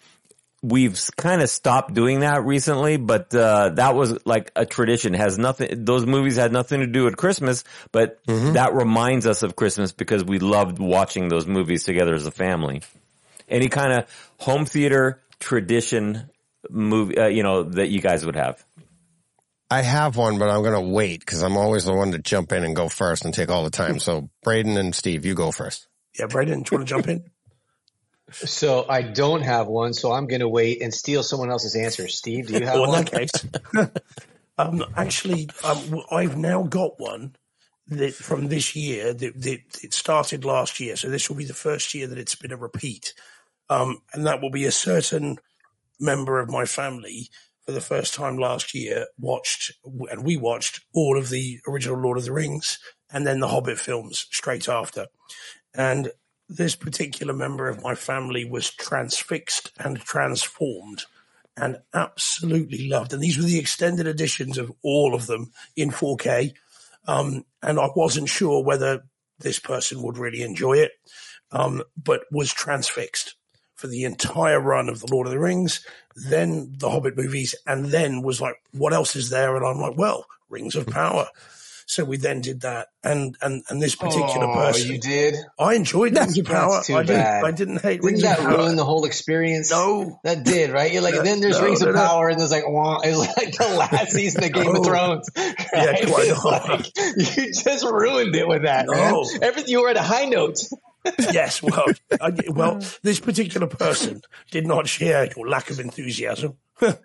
we've 0.63 0.97
kind 1.17 1.41
of 1.41 1.49
stopped 1.49 1.93
doing 1.93 2.21
that 2.21 2.45
recently, 2.45 2.97
but 2.97 3.35
uh, 3.35 3.69
that 3.75 3.93
was 3.93 4.25
like 4.25 4.51
a 4.55 4.65
tradition. 4.65 5.13
Has 5.13 5.37
nothing. 5.37 5.83
Those 5.83 6.05
movies 6.05 6.37
had 6.37 6.51
nothing 6.51 6.79
to 6.79 6.87
do 6.87 7.03
with 7.03 7.17
Christmas, 7.17 7.63
but 7.91 8.19
that 8.53 8.73
reminds 8.73 9.27
us 9.27 9.43
of 9.43 9.55
Christmas 9.55 9.91
because 9.91 10.23
we 10.23 10.39
loved 10.39 10.79
watching 10.79 11.27
those 11.27 11.45
movies 11.45 11.83
together 11.83 12.15
as 12.15 12.25
a 12.25 12.31
family. 12.31 12.81
Any 13.47 13.67
kind 13.67 13.93
of 13.93 14.33
home 14.39 14.65
theater 14.65 15.21
tradition 15.39 16.29
movie, 16.69 17.17
uh, 17.17 17.27
you 17.27 17.43
know, 17.43 17.63
that 17.63 17.89
you 17.89 17.99
guys 17.99 18.25
would 18.25 18.37
have. 18.37 18.63
I 19.73 19.81
have 19.81 20.17
one, 20.17 20.37
but 20.37 20.49
I'm 20.51 20.61
going 20.61 20.75
to 20.75 20.87
wait 20.87 21.21
because 21.21 21.41
I'm 21.41 21.57
always 21.57 21.83
the 21.83 21.95
one 21.95 22.11
to 22.11 22.19
jump 22.19 22.51
in 22.51 22.63
and 22.63 22.75
go 22.75 22.89
first 22.89 23.25
and 23.25 23.33
take 23.33 23.49
all 23.49 23.63
the 23.63 23.71
time. 23.71 23.97
So 23.97 24.29
Braden 24.43 24.77
and 24.77 24.93
Steve, 24.93 25.25
you 25.25 25.33
go 25.33 25.51
first. 25.51 25.87
Yeah, 26.19 26.27
Braden, 26.27 26.61
do 26.61 26.69
you 26.71 26.77
want 26.77 26.87
to 26.87 26.93
jump 26.93 27.07
in? 27.07 27.23
So 28.33 28.85
I 28.87 29.01
don't 29.01 29.41
have 29.41 29.65
one, 29.65 29.95
so 29.95 30.11
I'm 30.11 30.27
going 30.27 30.41
to 30.41 30.47
wait 30.47 30.83
and 30.83 30.93
steal 30.93 31.23
someone 31.23 31.49
else's 31.49 31.75
answer. 31.75 32.07
Steve, 32.07 32.49
do 32.49 32.53
you 32.53 32.65
have 32.65 32.75
Well, 32.75 32.83
in 32.83 32.89
one? 32.91 33.05
that 33.05 33.11
case, 33.11 33.89
um, 34.59 34.85
actually, 34.95 35.49
um, 35.63 36.03
I've 36.11 36.37
now 36.37 36.61
got 36.61 36.99
one 36.99 37.35
that 37.87 38.13
from 38.13 38.49
this 38.49 38.75
year 38.75 39.11
that, 39.11 39.41
that 39.41 39.59
it 39.81 39.93
started 39.95 40.45
last 40.45 40.79
year. 40.79 40.97
So 40.97 41.09
this 41.09 41.29
will 41.29 41.37
be 41.37 41.45
the 41.45 41.55
first 41.55 41.95
year 41.95 42.05
that 42.05 42.19
it's 42.19 42.35
been 42.35 42.51
a 42.51 42.57
repeat. 42.57 43.15
Um, 43.71 44.03
and 44.13 44.27
that 44.27 44.39
will 44.39 44.51
be 44.51 44.65
a 44.65 44.71
certain 44.71 45.39
member 45.99 46.39
of 46.39 46.51
my 46.51 46.65
family 46.65 47.29
for 47.65 47.71
the 47.71 47.81
first 47.81 48.13
time 48.13 48.37
last 48.37 48.73
year 48.73 49.07
watched, 49.17 49.71
and 50.11 50.23
we 50.23 50.37
watched 50.37 50.81
all 50.93 51.17
of 51.17 51.29
the 51.29 51.59
original 51.67 51.97
Lord 51.97 52.17
of 52.17 52.25
the 52.25 52.33
Rings 52.33 52.79
and 53.11 53.25
then 53.25 53.39
the 53.39 53.47
Hobbit 53.47 53.79
films 53.79 54.27
straight 54.31 54.67
after. 54.67 55.07
And 55.73 56.11
this 56.49 56.75
particular 56.75 57.33
member 57.33 57.69
of 57.69 57.81
my 57.81 57.95
family 57.95 58.45
was 58.45 58.69
transfixed 58.71 59.71
and 59.79 59.99
transformed 59.99 61.05
and 61.55 61.77
absolutely 61.93 62.87
loved. 62.87 63.13
And 63.13 63.21
these 63.21 63.37
were 63.37 63.43
the 63.43 63.59
extended 63.59 64.07
editions 64.07 64.57
of 64.57 64.71
all 64.83 65.13
of 65.13 65.27
them 65.27 65.51
in 65.75 65.91
4K. 65.91 66.53
Um, 67.07 67.45
and 67.61 67.79
I 67.79 67.89
wasn't 67.95 68.29
sure 68.29 68.63
whether 68.63 69.03
this 69.39 69.59
person 69.59 70.01
would 70.01 70.17
really 70.17 70.41
enjoy 70.41 70.73
it, 70.73 70.91
um, 71.51 71.83
but 72.01 72.23
was 72.31 72.51
transfixed 72.51 73.35
for 73.83 73.87
the 73.87 74.05
entire 74.05 74.61
run 74.61 74.87
of 74.87 75.01
the 75.01 75.07
Lord 75.13 75.27
of 75.27 75.33
the 75.33 75.39
Rings, 75.39 75.85
then 76.15 76.73
the 76.77 76.89
Hobbit 76.89 77.17
movies, 77.17 77.53
and 77.67 77.87
then 77.87 78.21
was 78.21 78.39
like, 78.39 78.55
what 78.71 78.93
else 78.93 79.17
is 79.17 79.29
there? 79.29 79.57
And 79.57 79.65
I'm 79.65 79.77
like, 79.77 79.97
well, 79.97 80.25
Rings 80.49 80.77
of 80.77 80.87
Power. 80.87 81.27
So 81.85 82.05
we 82.05 82.15
then 82.15 82.39
did 82.39 82.61
that, 82.61 82.87
and 83.03 83.35
and 83.41 83.61
and 83.69 83.81
this 83.81 83.93
particular 83.93 84.47
oh, 84.47 84.53
person, 84.53 84.89
you 84.89 84.99
did? 84.99 85.35
I 85.59 85.73
enjoyed 85.73 86.15
Rings 86.15 86.37
of 86.37 86.45
Power. 86.45 86.81
too 86.81 86.95
I 86.95 87.03
didn't, 87.03 87.21
bad. 87.21 87.43
I 87.43 87.51
didn't 87.51 87.81
hate 87.81 87.95
Didn't 87.99 88.05
Rings 88.05 88.21
that 88.21 88.39
of 88.39 88.45
Power. 88.45 88.57
ruin 88.59 88.77
the 88.77 88.85
whole 88.85 89.03
experience? 89.03 89.69
no, 89.69 90.17
That 90.23 90.45
did, 90.45 90.69
right? 90.69 90.93
You're 90.93 91.01
like, 91.01 91.15
No, 91.15 91.23
then 91.23 91.41
there's 91.41 91.59
no, 91.59 91.65
Rings 91.65 91.81
no, 91.81 91.89
of 91.89 91.95
no. 91.95 92.07
Power, 92.07 92.29
and 92.29 92.39
there's 92.39 92.51
like, 92.51 92.65
wah, 92.65 93.01
it's 93.03 93.17
like 93.17 93.57
the 93.57 93.75
last 93.77 94.11
season 94.13 94.45
of 94.45 94.53
Game 94.53 94.63
No. 94.63 94.71
of 94.71 94.77
oh. 94.79 94.83
Thrones. 94.85 95.29
Right? 95.35 96.07
quite 96.07 96.45
like, 96.45 96.85
you 97.35 97.51
just 97.51 97.83
ruined 97.83 98.33
it 98.33 98.47
with 98.47 98.61
that, 98.63 98.85
No. 98.87 98.93
man. 99.23 99.43
Everything 99.43 99.69
you 99.71 99.81
were 99.81 99.89
at 99.89 99.97
a 99.97 100.01
high 100.01 100.25
note. 100.25 100.59
Yes, 101.31 101.61
well, 101.61 101.85
I, 102.19 102.31
well, 102.47 102.81
this 103.03 103.19
particular 103.19 103.67
person 103.67 104.21
did 104.51 104.65
not 104.65 104.87
share 104.87 105.29
your 105.35 105.47
lack 105.47 105.69
of 105.69 105.79
enthusiasm 105.79 106.57
for 106.75 106.97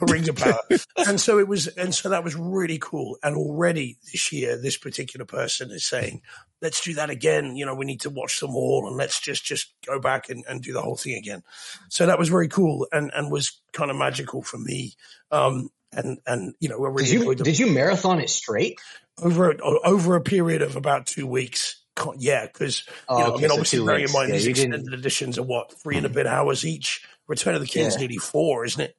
Rings 0.00 0.28
of 0.28 0.36
Power, 0.36 0.60
and 0.96 1.20
so 1.20 1.38
it 1.38 1.48
was, 1.48 1.68
and 1.68 1.94
so 1.94 2.08
that 2.10 2.24
was 2.24 2.34
really 2.34 2.78
cool. 2.78 3.18
And 3.22 3.36
already 3.36 3.98
this 4.12 4.32
year, 4.32 4.60
this 4.60 4.76
particular 4.76 5.26
person 5.26 5.70
is 5.70 5.86
saying, 5.86 6.22
"Let's 6.60 6.82
do 6.82 6.94
that 6.94 7.10
again." 7.10 7.56
You 7.56 7.66
know, 7.66 7.74
we 7.74 7.84
need 7.84 8.00
to 8.02 8.10
watch 8.10 8.40
them 8.40 8.54
all, 8.56 8.86
and 8.86 8.96
let's 8.96 9.20
just 9.20 9.44
just 9.44 9.74
go 9.86 10.00
back 10.00 10.28
and, 10.28 10.44
and 10.48 10.62
do 10.62 10.72
the 10.72 10.82
whole 10.82 10.96
thing 10.96 11.16
again. 11.16 11.42
So 11.88 12.06
that 12.06 12.18
was 12.18 12.28
very 12.28 12.48
cool, 12.48 12.86
and 12.92 13.10
and 13.14 13.30
was 13.30 13.60
kind 13.72 13.90
of 13.90 13.96
magical 13.96 14.42
for 14.42 14.58
me. 14.58 14.94
Um, 15.30 15.70
and 15.92 16.18
and 16.26 16.54
you 16.58 16.68
know, 16.68 16.84
I 16.84 16.88
really 16.88 17.04
Did 17.04 17.12
you 17.12 17.34
the 17.34 17.44
did 17.44 17.58
you 17.58 17.66
marathon 17.72 18.20
it 18.20 18.30
straight? 18.30 18.78
over 19.20 19.54
over 19.62 20.16
a 20.16 20.20
period 20.20 20.62
of 20.62 20.76
about 20.76 21.06
two 21.06 21.26
weeks. 21.26 21.81
Can't- 22.02 22.20
Yeah, 22.20 22.46
because 22.46 22.84
Oh, 23.08 23.18
you 23.18 23.24
know, 23.24 23.30
I 23.34 23.36
mean, 23.40 23.48
so 23.48 23.52
obviously, 23.54 23.86
bearing 23.86 24.04
in 24.04 24.12
mind 24.12 24.28
Yeah, 24.30 24.34
these 24.36 24.44
didn't- 24.44 24.74
extended 24.74 24.98
editions 24.98 25.38
are 25.38 25.42
what 25.42 25.72
three 25.80 25.96
and 25.96 26.06
a 26.06 26.10
bit 26.10 26.26
hours 26.26 26.64
each. 26.64 27.02
Return 27.28 27.54
of 27.54 27.60
the 27.60 27.66
King's 27.66 27.94
Yeah. 27.94 28.00
nearly 28.00 28.18
four, 28.18 28.64
isn't 28.64 28.80
it? 28.80 28.96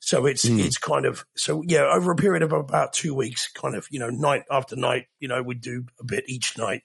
So 0.00 0.26
it's 0.26 0.44
Mm. 0.44 0.64
it's 0.64 0.78
kind 0.78 1.04
of 1.06 1.24
so 1.36 1.62
yeah 1.66 1.82
over 1.92 2.12
a 2.12 2.16
period 2.16 2.42
of 2.42 2.52
about 2.52 2.92
two 2.92 3.14
weeks, 3.14 3.48
kind 3.48 3.74
of 3.74 3.86
you 3.90 3.98
know 3.98 4.10
night 4.10 4.44
after 4.50 4.76
night, 4.76 5.06
you 5.20 5.26
know 5.28 5.42
we 5.42 5.54
do 5.54 5.86
a 6.00 6.04
bit 6.04 6.24
each 6.28 6.56
night, 6.58 6.82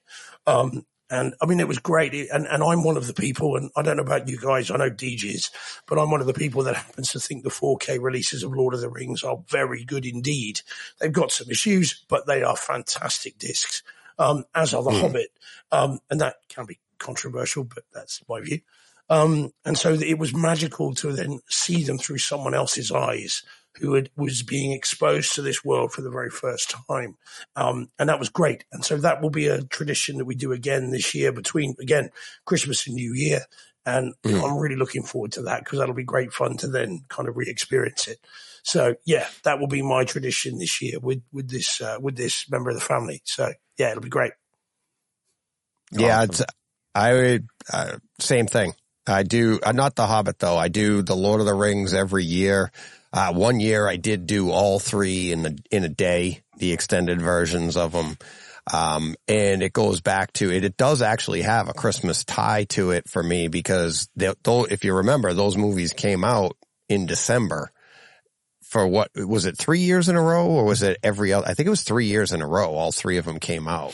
um, 0.48 0.86
and 1.10 1.34
I 1.42 1.46
mean 1.46 1.60
it 1.60 1.68
was 1.68 1.78
great. 1.78 2.14
And 2.14 2.48
and 2.48 2.64
I'm 2.64 2.84
one 2.84 2.98
of 2.98 3.06
the 3.08 3.14
people, 3.14 3.58
and 3.58 3.70
I 3.76 3.82
don't 3.84 3.98
know 3.98 4.04
about 4.04 4.28
you 4.30 4.40
guys, 4.40 4.72
I 4.72 4.78
know 4.78 4.90
DJs, 4.90 5.52
but 5.88 6.00
I'm 6.00 6.10
one 6.10 6.22
of 6.22 6.28
the 6.28 6.34
people 6.34 6.64
that 6.64 6.76
happens 6.76 7.12
to 7.12 7.20
think 7.20 7.44
the 7.44 7.50
4K 7.50 8.00
releases 8.00 8.44
of 8.44 8.54
Lord 8.54 8.74
of 8.74 8.82
the 8.82 8.90
Rings 8.90 9.24
are 9.24 9.40
very 9.50 9.84
good 9.84 10.06
indeed. 10.06 10.62
They've 11.00 11.12
got 11.12 11.32
some 11.32 11.50
issues, 11.52 12.04
but 12.08 12.26
they 12.28 12.42
are 12.44 12.56
fantastic 12.58 13.38
discs, 13.38 13.84
um, 14.18 14.44
as 14.54 14.74
are 14.74 14.84
the 14.84 14.92
Hobbit, 14.92 15.30
um, 15.72 16.00
and 16.10 16.22
that 16.22 16.36
can 16.50 16.66
be 16.66 16.80
controversial, 17.00 17.64
but 17.64 17.84
that's 17.94 18.22
my 18.30 18.42
view. 18.42 18.60
Um, 19.10 19.52
and 19.66 19.78
so 19.78 19.94
it 19.94 20.18
was 20.18 20.34
magical 20.34 20.94
to 20.96 21.12
then 21.12 21.40
see 21.50 21.84
them 21.84 21.98
through 21.98 22.20
someone 22.20 22.54
else's 22.54 22.92
eyes 22.92 23.44
who 23.80 23.94
had, 23.94 24.10
was 24.16 24.44
being 24.44 24.72
exposed 24.72 25.34
to 25.36 25.42
this 25.42 25.66
world 25.66 25.92
for 25.92 26.02
the 26.02 26.10
very 26.10 26.30
first 26.30 26.76
time. 26.88 27.18
Um, 27.56 27.90
and 28.00 28.10
that 28.10 28.20
was 28.20 28.30
great. 28.30 28.64
And 28.72 28.86
so 28.86 28.98
that 28.98 29.22
will 29.22 29.30
be 29.30 29.48
a 29.48 29.64
tradition 29.64 30.18
that 30.18 30.26
we 30.26 30.36
do 30.36 30.52
again 30.52 30.92
this 30.92 31.14
year 31.14 31.32
between, 31.32 31.76
again, 31.80 32.10
Christmas 32.46 32.88
and 32.88 32.96
New 32.96 33.14
Year. 33.14 33.42
And 33.86 34.14
Mm. 34.24 34.44
I'm 34.44 34.58
really 34.58 34.76
looking 34.76 35.04
forward 35.04 35.32
to 35.34 35.42
that 35.44 35.64
because 35.64 35.80
that'll 35.80 35.96
be 35.96 36.04
great 36.04 36.32
fun 36.32 36.58
to 36.58 36.68
then 36.68 37.02
kind 37.10 37.28
of 37.28 37.36
re-experience 37.36 38.08
it. 38.08 38.20
So 38.64 38.96
yeah, 39.06 39.28
that 39.44 39.60
will 39.60 39.68
be 39.68 39.82
my 39.82 40.04
tradition 40.04 40.58
this 40.58 40.82
year 40.82 41.00
with, 41.00 41.22
with 41.32 41.50
this, 41.50 41.82
uh, 41.82 41.98
with 42.00 42.16
this 42.16 42.50
member 42.50 42.70
of 42.70 42.76
the 42.76 42.82
family. 42.82 43.22
So 43.26 43.52
yeah, 43.78 43.92
it'll 43.92 44.04
be 44.04 44.10
great. 44.10 44.34
Yeah, 45.92 46.20
Awesome. 46.20 46.30
it's, 46.30 46.44
I 46.94 47.14
would, 47.14 47.48
uh, 47.72 47.98
same 48.20 48.48
thing. 48.48 48.74
I 49.08 49.24
do, 49.24 49.60
uh, 49.64 49.72
not 49.72 49.96
the 49.96 50.06
Hobbit 50.06 50.40
though. 50.40 50.58
I 50.58 50.68
do 50.68 51.02
the 51.02 51.16
Lord 51.16 51.40
of 51.40 51.46
the 51.46 51.54
Rings 51.54 51.94
every 51.94 52.24
year. 52.24 52.72
Uh, 53.14 53.34
one 53.34 53.60
year 53.60 53.88
I 53.88 53.98
did 53.98 54.26
do 54.26 54.52
all 54.52 54.80
three 54.80 55.32
in 55.32 55.44
the, 55.44 55.58
in 55.70 55.84
a 55.84 55.90
day, 55.90 56.44
the 56.58 56.72
extended 56.72 57.22
versions 57.22 57.76
of 57.76 57.92
them. 57.92 58.18
Um, 58.72 59.16
and 59.28 59.64
it 59.64 59.74
goes 59.74 60.02
back 60.02 60.32
to 60.34 60.52
it. 60.52 60.64
It 60.64 60.78
does 60.78 61.02
actually 61.02 61.42
have 61.42 61.68
a 61.68 61.74
Christmas 61.74 62.24
tie 62.24 62.66
to 62.66 62.92
it 62.92 63.10
for 63.10 63.24
me 63.24 63.48
because 63.48 64.08
they, 64.16 64.32
though, 64.44 64.66
if 64.66 64.86
you 64.86 64.96
remember, 64.96 65.34
those 65.34 65.58
movies 65.58 65.94
came 65.94 66.24
out 66.24 66.56
in 66.88 67.06
December 67.08 67.72
for 68.72 68.88
what 68.88 69.12
was 69.18 69.46
it 69.46 69.58
three 69.58 69.82
years 69.82 70.08
in 70.08 70.16
a 70.16 70.22
row 70.22 70.48
or 70.48 70.64
was 70.64 70.82
it 70.82 70.98
every 71.04 71.34
other? 71.34 71.46
I 71.46 71.54
think 71.54 71.68
it 71.68 71.72
was 71.72 71.84
three 71.84 72.06
years 72.06 72.32
in 72.32 72.42
a 72.42 72.48
row. 72.48 72.74
All 72.74 72.94
three 72.94 73.18
of 73.18 73.26
them 73.26 73.38
came 73.38 73.68
out. 73.68 73.94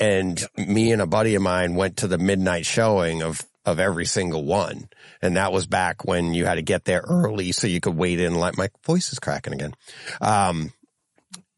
And 0.00 0.44
me 0.56 0.90
and 0.90 1.00
a 1.00 1.06
buddy 1.06 1.36
of 1.36 1.42
mine 1.42 1.76
went 1.76 1.98
to 1.98 2.08
the 2.08 2.18
midnight 2.18 2.66
showing 2.66 3.22
of 3.22 3.46
of 3.64 3.78
every 3.78 4.04
single 4.04 4.44
one. 4.44 4.88
And 5.22 5.36
that 5.36 5.52
was 5.52 5.66
back 5.66 6.04
when 6.04 6.34
you 6.34 6.46
had 6.46 6.56
to 6.56 6.62
get 6.62 6.84
there 6.84 7.04
early 7.06 7.52
so 7.52 7.68
you 7.68 7.78
could 7.78 7.96
wait 7.96 8.18
in 8.18 8.34
line. 8.34 8.54
My 8.56 8.70
voice 8.84 9.12
is 9.12 9.20
cracking 9.20 9.52
again. 9.52 9.74
Um 10.20 10.72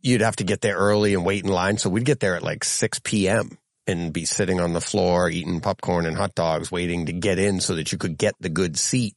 you'd 0.03 0.21
have 0.21 0.37
to 0.37 0.45
get 0.45 0.61
there 0.61 0.77
early 0.77 1.15
and 1.15 1.25
wait 1.25 1.45
in 1.45 1.51
line. 1.51 1.79
So 1.79 1.89
we'd 1.89 2.05
get 2.05 2.21
there 2.21 2.37
at 2.37 2.43
like 2.43 2.63
6 2.63 3.01
p.m 3.05 3.57
and 3.87 4.13
be 4.13 4.27
sitting 4.27 4.61
on 4.61 4.75
the 4.75 4.83
floor 4.83 5.31
eating 5.31 5.61
popcorn 5.61 6.05
and 6.05 6.17
hot 6.17 6.35
dogs 6.35 6.71
waiting 6.71 7.07
to 7.07 7.13
get 7.15 7.39
in 7.39 7.59
so 7.61 7.75
that 7.77 7.91
you 7.91 7.97
could 7.97 8.19
get 8.19 8.35
the 8.39 8.51
good 8.51 8.79
seat. 8.79 9.17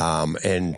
Um 0.00 0.38
and 0.42 0.74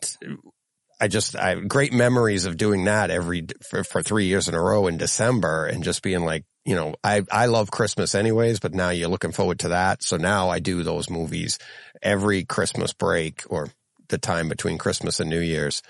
I 1.01 1.09
just, 1.09 1.37
I 1.37 1.51
have 1.51 1.69
great 1.69 1.93
memories 1.93 2.45
of 2.45 2.57
doing 2.57 2.85
that 2.87 3.11
every, 3.11 3.47
for, 3.71 3.85
for 3.85 4.03
three 4.03 4.25
years 4.27 4.49
in 4.49 4.55
a 4.55 4.61
row 4.61 4.87
in 4.89 4.97
December 4.97 5.67
and 5.67 5.85
just 5.85 6.03
being 6.03 6.25
like, 6.25 6.45
you 6.65 6.75
know, 6.75 6.95
I, 7.05 7.23
I 7.31 7.47
love 7.47 7.71
Christmas 7.71 8.15
anyways, 8.15 8.59
but 8.61 8.75
now 8.75 8.91
you're 8.91 9.09
looking 9.09 9.33
forward 9.33 9.61
to 9.61 9.69
that. 9.69 10.03
So 10.03 10.17
now 10.17 10.49
I 10.51 10.59
do 10.59 10.83
those 10.83 11.09
movies 11.09 11.59
every 12.03 12.45
Christmas 12.45 12.93
break 12.93 13.45
or 13.49 13.71
the 14.09 14.19
time 14.19 14.49
between 14.49 14.77
Christmas 14.79 15.21
and 15.21 15.31
New 15.31 15.41
Year's. 15.41 15.83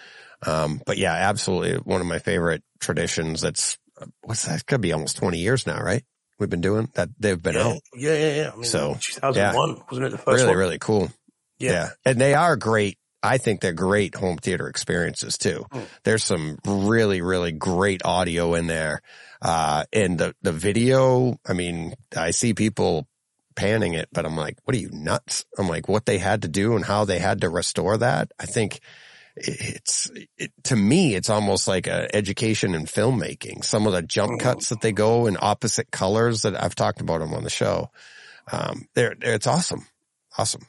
Um, 0.46 0.80
but 0.86 0.98
yeah, 0.98 1.14
absolutely 1.14 1.78
one 1.78 2.00
of 2.00 2.06
my 2.06 2.18
favorite 2.18 2.62
traditions. 2.80 3.40
That's, 3.40 3.78
what's 4.22 4.44
that? 4.44 4.54
It's 4.54 4.62
gotta 4.62 4.78
be 4.80 4.92
almost 4.92 5.16
20 5.16 5.38
years 5.38 5.66
now, 5.66 5.80
right? 5.80 6.04
We've 6.38 6.50
been 6.50 6.60
doing 6.60 6.90
that. 6.94 7.08
They've 7.18 7.42
been 7.42 7.54
Yeah, 7.56 7.66
out. 7.66 7.80
yeah, 7.94 8.12
yeah. 8.12 8.36
yeah. 8.42 8.50
I 8.52 8.54
mean, 8.54 8.64
So, 8.64 8.94
2001 9.00 9.82
wasn't 9.90 10.06
it 10.06 10.10
the 10.10 10.18
first 10.18 10.26
Really, 10.28 10.46
one? 10.48 10.56
really 10.56 10.58
really 10.58 10.78
cool. 10.78 11.10
Yeah. 11.58 11.72
Yeah. 11.72 11.88
And 12.04 12.20
they 12.20 12.34
are 12.34 12.54
great. 12.56 12.97
I 13.22 13.38
think 13.38 13.60
they're 13.60 13.72
great 13.72 14.14
home 14.14 14.36
theater 14.36 14.68
experiences 14.68 15.38
too. 15.38 15.66
Mm. 15.72 15.86
There's 16.04 16.24
some 16.24 16.58
really, 16.64 17.20
really 17.20 17.52
great 17.52 18.02
audio 18.04 18.54
in 18.54 18.66
there. 18.68 19.02
Uh, 19.42 19.84
and 19.92 20.18
the, 20.18 20.34
the 20.42 20.52
video, 20.52 21.38
I 21.46 21.52
mean, 21.52 21.94
I 22.16 22.30
see 22.30 22.54
people 22.54 23.06
panning 23.56 23.94
it, 23.94 24.08
but 24.12 24.24
I'm 24.24 24.36
like, 24.36 24.58
what 24.64 24.76
are 24.76 24.80
you 24.80 24.90
nuts? 24.92 25.44
I'm 25.58 25.68
like, 25.68 25.88
what 25.88 26.06
they 26.06 26.18
had 26.18 26.42
to 26.42 26.48
do 26.48 26.76
and 26.76 26.84
how 26.84 27.04
they 27.04 27.18
had 27.18 27.40
to 27.40 27.48
restore 27.48 27.96
that. 27.98 28.30
I 28.38 28.46
think 28.46 28.80
it's, 29.36 30.10
it, 30.36 30.52
to 30.64 30.76
me, 30.76 31.14
it's 31.14 31.30
almost 31.30 31.66
like 31.68 31.86
a 31.86 32.14
education 32.14 32.74
in 32.74 32.86
filmmaking. 32.86 33.64
Some 33.64 33.86
of 33.86 33.92
the 33.92 34.02
jump 34.02 34.32
Mhm. 34.32 34.40
cuts 34.40 34.68
that 34.68 34.80
they 34.80 34.92
go 34.92 35.26
in 35.26 35.36
opposite 35.40 35.90
colors 35.90 36.42
that 36.42 36.60
I've 36.60 36.74
talked 36.74 37.00
about 37.00 37.18
them 37.20 37.34
on 37.34 37.44
the 37.44 37.50
show. 37.50 37.90
Um, 38.50 38.86
they're, 38.94 39.14
it's 39.20 39.46
awesome. 39.46 39.86
Awesome. 40.36 40.66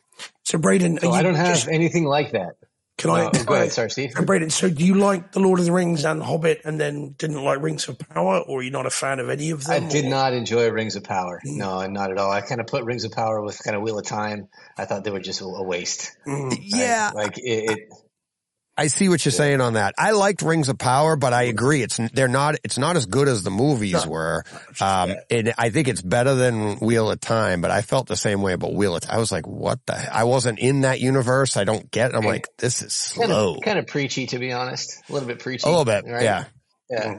So 0.49 0.57
Braden, 0.57 0.97
So 0.99 1.11
are 1.11 1.15
I 1.19 1.21
don't 1.21 1.35
have 1.35 1.47
just- 1.55 1.67
anything 1.67 2.05
like 2.05 2.31
that. 2.31 2.53
can 2.97 3.11
I? 3.11 3.29
No, 3.31 3.43
go 3.45 3.53
ahead. 3.53 3.71
Sorry, 3.71 3.91
Steve. 3.91 4.13
And 4.17 4.25
Braden, 4.25 4.49
so 4.49 4.67
do 4.67 4.83
you 4.83 4.95
like 4.95 5.31
the 5.31 5.39
Lord 5.39 5.59
of 5.59 5.65
the 5.65 5.71
Rings 5.71 6.03
and 6.05 6.23
Hobbit, 6.23 6.61
and 6.65 6.79
then 6.79 7.13
didn't 7.19 7.43
like 7.43 7.61
Rings 7.61 7.87
of 7.87 7.99
Power, 7.99 8.39
or 8.39 8.59
are 8.59 8.63
you 8.63 8.71
not 8.71 8.87
a 8.87 8.89
fan 8.89 9.19
of 9.19 9.29
any 9.29 9.51
of 9.51 9.63
them? 9.63 9.83
I 9.83 9.87
did 9.87 10.05
or- 10.05 10.09
not 10.09 10.33
enjoy 10.33 10.67
Rings 10.71 10.95
of 10.95 11.03
Power. 11.03 11.39
Mm. 11.45 11.57
No, 11.57 11.85
not 11.85 12.09
at 12.09 12.17
all. 12.17 12.31
I 12.31 12.41
kind 12.41 12.59
of 12.59 12.65
put 12.67 12.83
Rings 12.83 13.03
of 13.05 13.11
Power 13.11 13.41
with 13.43 13.63
kind 13.63 13.75
of 13.75 13.83
Wheel 13.83 13.99
of 13.99 14.05
Time. 14.07 14.47
I 14.75 14.85
thought 14.85 15.03
they 15.03 15.11
were 15.11 15.19
just 15.19 15.41
a, 15.41 15.45
a 15.45 15.61
waste. 15.63 16.17
Mm. 16.25 16.49
right? 16.49 16.59
Yeah. 16.61 17.11
Like 17.13 17.37
it, 17.37 17.43
it 17.71 17.79
I 18.79 18.87
see 18.87 19.09
what 19.09 19.23
you're 19.25 19.31
saying 19.31 19.61
on 19.61 19.73
that. 19.73 19.93
I 19.97 20.11
liked 20.11 20.41
Rings 20.41 20.69
of 20.69 20.77
Power, 20.77 21.15
but 21.15 21.33
I 21.33 21.43
agree. 21.43 21.81
It's, 21.83 21.97
they're 22.13 22.27
not, 22.27 22.55
it's 22.63 22.77
not 22.77 22.95
as 22.95 23.05
good 23.05 23.27
as 23.27 23.43
the 23.43 23.49
movies 23.51 24.05
No. 24.05 24.11
were. 24.11 24.43
Um, 24.79 25.13
and 25.29 25.53
I 25.57 25.69
think 25.69 25.87
it's 25.87 26.01
better 26.01 26.33
than 26.35 26.77
Wheel 26.77 27.11
of 27.11 27.19
Time, 27.19 27.61
but 27.61 27.71
I 27.71 27.81
felt 27.81 28.07
the 28.07 28.15
same 28.15 28.41
way 28.41 28.53
about 28.53 28.73
Wheel 28.73 28.95
of 28.95 29.01
Time. 29.01 29.15
I 29.15 29.19
was 29.19 29.31
like, 29.31 29.45
what 29.47 29.85
the, 29.85 29.99
he- 29.99 30.07
I 30.07 30.23
wasn't 30.23 30.59
in 30.59 30.81
that 30.81 30.99
universe. 31.01 31.57
I 31.57 31.65
don't 31.65 31.91
get, 31.91 32.11
It. 32.11 32.15
I'm 32.15 32.23
like, 32.23 32.47
this 32.57 32.81
is 32.81 33.13
kind 33.15 33.27
slow. 33.29 33.55
of 33.55 33.61
kind 33.61 33.77
of 33.79 33.87
preachy, 33.87 34.27
to 34.27 34.39
be 34.39 34.53
honest. 34.53 35.01
A 35.09 35.13
little 35.13 35.27
bit 35.27 35.39
preachy. 35.39 35.63
A 35.67 35.69
little 35.69 35.85
bit. 35.85 36.05
right? 36.07 36.23
Yeah. 36.23 36.45
Yeah. 36.89 37.15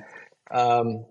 Um, 0.51 1.05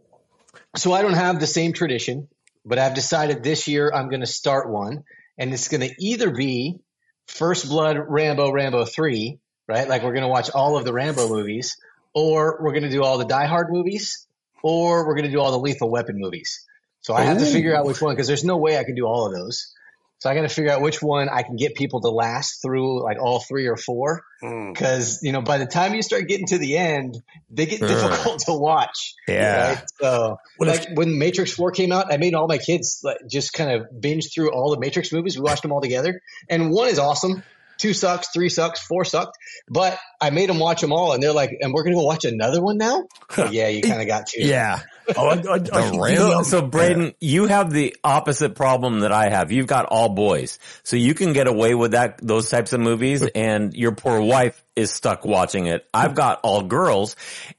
so 0.76 0.94
I 0.94 1.02
don't 1.02 1.14
have 1.14 1.40
the 1.40 1.48
same 1.48 1.74
tradition, 1.74 2.28
but 2.66 2.80
I've 2.80 2.96
decided 2.96 3.44
this 3.44 3.68
year 3.68 3.92
I'm 3.94 4.10
going 4.10 4.22
to 4.22 4.26
start 4.28 4.70
one, 4.70 5.04
and 5.38 5.54
it's 5.54 5.68
going 5.68 5.82
to 5.82 5.94
either 6.00 6.32
be 6.32 6.80
First 7.28 7.68
Blood 7.70 7.98
Rambo 8.08 8.52
Rambo 8.52 8.86
3, 8.86 9.40
right? 9.70 9.88
Like 9.88 10.04
we're 10.04 10.14
going 10.14 10.24
to 10.24 10.28
watch 10.30 10.50
all 10.50 10.76
of 10.78 10.84
the 10.84 10.92
Rambo 10.92 11.30
movies, 11.30 11.78
or 12.14 12.60
we're 12.62 12.72
going 12.74 12.84
to 12.84 12.90
do 12.90 13.04
all 13.04 13.18
the 13.20 13.26
Die 13.26 13.46
Hard 13.46 13.68
movies, 13.70 14.26
or 14.64 15.08
we're 15.08 15.16
going 15.16 15.26
to 15.26 15.32
do 15.32 15.40
all 15.40 15.52
the 15.52 15.60
Lethal 15.60 15.90
Weapon 15.90 16.16
movies. 16.18 16.66
So 17.02 17.14
I 17.14 17.22
have 17.22 17.38
to 17.38 17.46
figure 17.46 17.74
out 17.76 17.86
which 17.86 18.02
one 18.02 18.14
because 18.14 18.28
there's 18.28 18.44
no 18.44 18.58
way 18.58 18.78
I 18.78 18.84
can 18.84 18.96
do 18.96 19.06
all 19.06 19.28
of 19.28 19.34
those. 19.34 19.74
So 20.18 20.30
I 20.30 20.36
got 20.36 20.42
to 20.42 20.50
figure 20.50 20.70
out 20.70 20.82
which 20.82 21.02
one 21.02 21.30
I 21.30 21.44
can 21.44 21.56
get 21.56 21.76
people 21.76 22.02
to 22.02 22.10
last 22.10 22.62
through, 22.62 23.02
like 23.02 23.22
all 23.22 23.40
three 23.40 23.68
or 23.68 23.78
four 23.78 24.24
Mm. 24.42 24.74
because 24.74 25.20
you 25.22 25.34
know 25.34 25.42
by 25.42 25.58
the 25.58 25.66
time 25.66 25.94
you 25.94 26.02
start 26.02 26.26
getting 26.30 26.46
to 26.48 26.58
the 26.58 26.78
end, 26.78 27.22
they 27.50 27.66
get 27.66 27.82
Ugh. 27.82 27.90
difficult 27.90 28.40
to 28.46 28.54
watch. 28.54 29.14
Yeah. 29.28 29.74
Right? 29.74 29.84
So, 30.00 30.38
Well, 30.58 30.70
like 30.70 30.88
when 30.94 31.18
Matrix 31.20 31.52
Four 31.52 31.72
came 31.72 31.92
out, 31.92 32.12
I 32.14 32.16
made 32.16 32.34
all 32.36 32.48
my 32.48 32.58
kids 32.58 33.02
like 33.04 33.18
just 33.30 33.52
kind 33.52 33.70
of 33.72 34.02
binge 34.02 34.34
through 34.34 34.52
all 34.54 34.72
the 34.72 34.80
Matrix 34.80 35.12
movies. 35.12 35.36
We 35.38 35.44
watched 35.44 35.62
them 35.64 35.74
all 35.74 35.82
together, 35.82 36.22
and 36.50 36.72
one 36.72 36.88
is 36.88 37.00
awesome. 37.00 37.44
Two 37.80 37.94
sucks, 37.94 38.30
three 38.32 38.50
sucks, 38.50 38.80
four 38.86 39.04
sucked. 39.06 39.38
But 39.68 39.98
I 40.22 40.30
made 40.30 40.50
them 40.50 40.60
watch 40.60 40.82
them 40.82 40.92
all, 40.92 41.14
and 41.14 41.24
they're 41.24 41.34
like, 41.34 41.52
"And 41.60 41.74
we're 41.74 41.84
gonna 41.84 41.96
go 41.96 42.04
watch 42.04 42.26
another 42.26 42.62
one 42.62 42.78
now." 42.78 43.06
Like, 43.38 43.52
yeah, 43.54 43.70
you 43.70 43.82
kind 43.82 44.02
of 44.02 44.08
got 44.08 44.28
to. 44.28 44.44
Yeah. 44.44 44.82
Oh, 45.18 45.28
I, 45.28 45.34
I, 45.34 45.56
I 45.56 45.60
think 45.90 46.04
Rambo- 46.04 46.44
So, 46.44 46.44
so 46.44 46.62
Braden, 46.62 47.16
you 47.20 47.48
have 47.48 47.72
the 47.72 47.96
opposite 48.04 48.54
problem 48.54 49.00
that 49.00 49.12
I 49.12 49.30
have. 49.30 49.52
You've 49.52 49.66
got 49.66 49.86
all 49.86 50.10
boys, 50.10 50.60
so 50.84 50.98
you 50.98 51.16
can 51.16 51.34
get 51.34 51.48
away 51.48 51.74
with 51.74 51.92
that 51.92 52.20
those 52.22 52.50
types 52.50 52.74
of 52.74 52.80
movies, 52.82 53.26
and 53.36 53.74
your 53.74 53.94
poor 53.94 54.22
wife 54.22 54.62
is 54.76 54.92
stuck 54.92 55.26
watching 55.26 55.66
it. 55.66 55.88
I've 55.94 56.14
got 56.16 56.42
all 56.44 56.62
girls, 56.64 57.16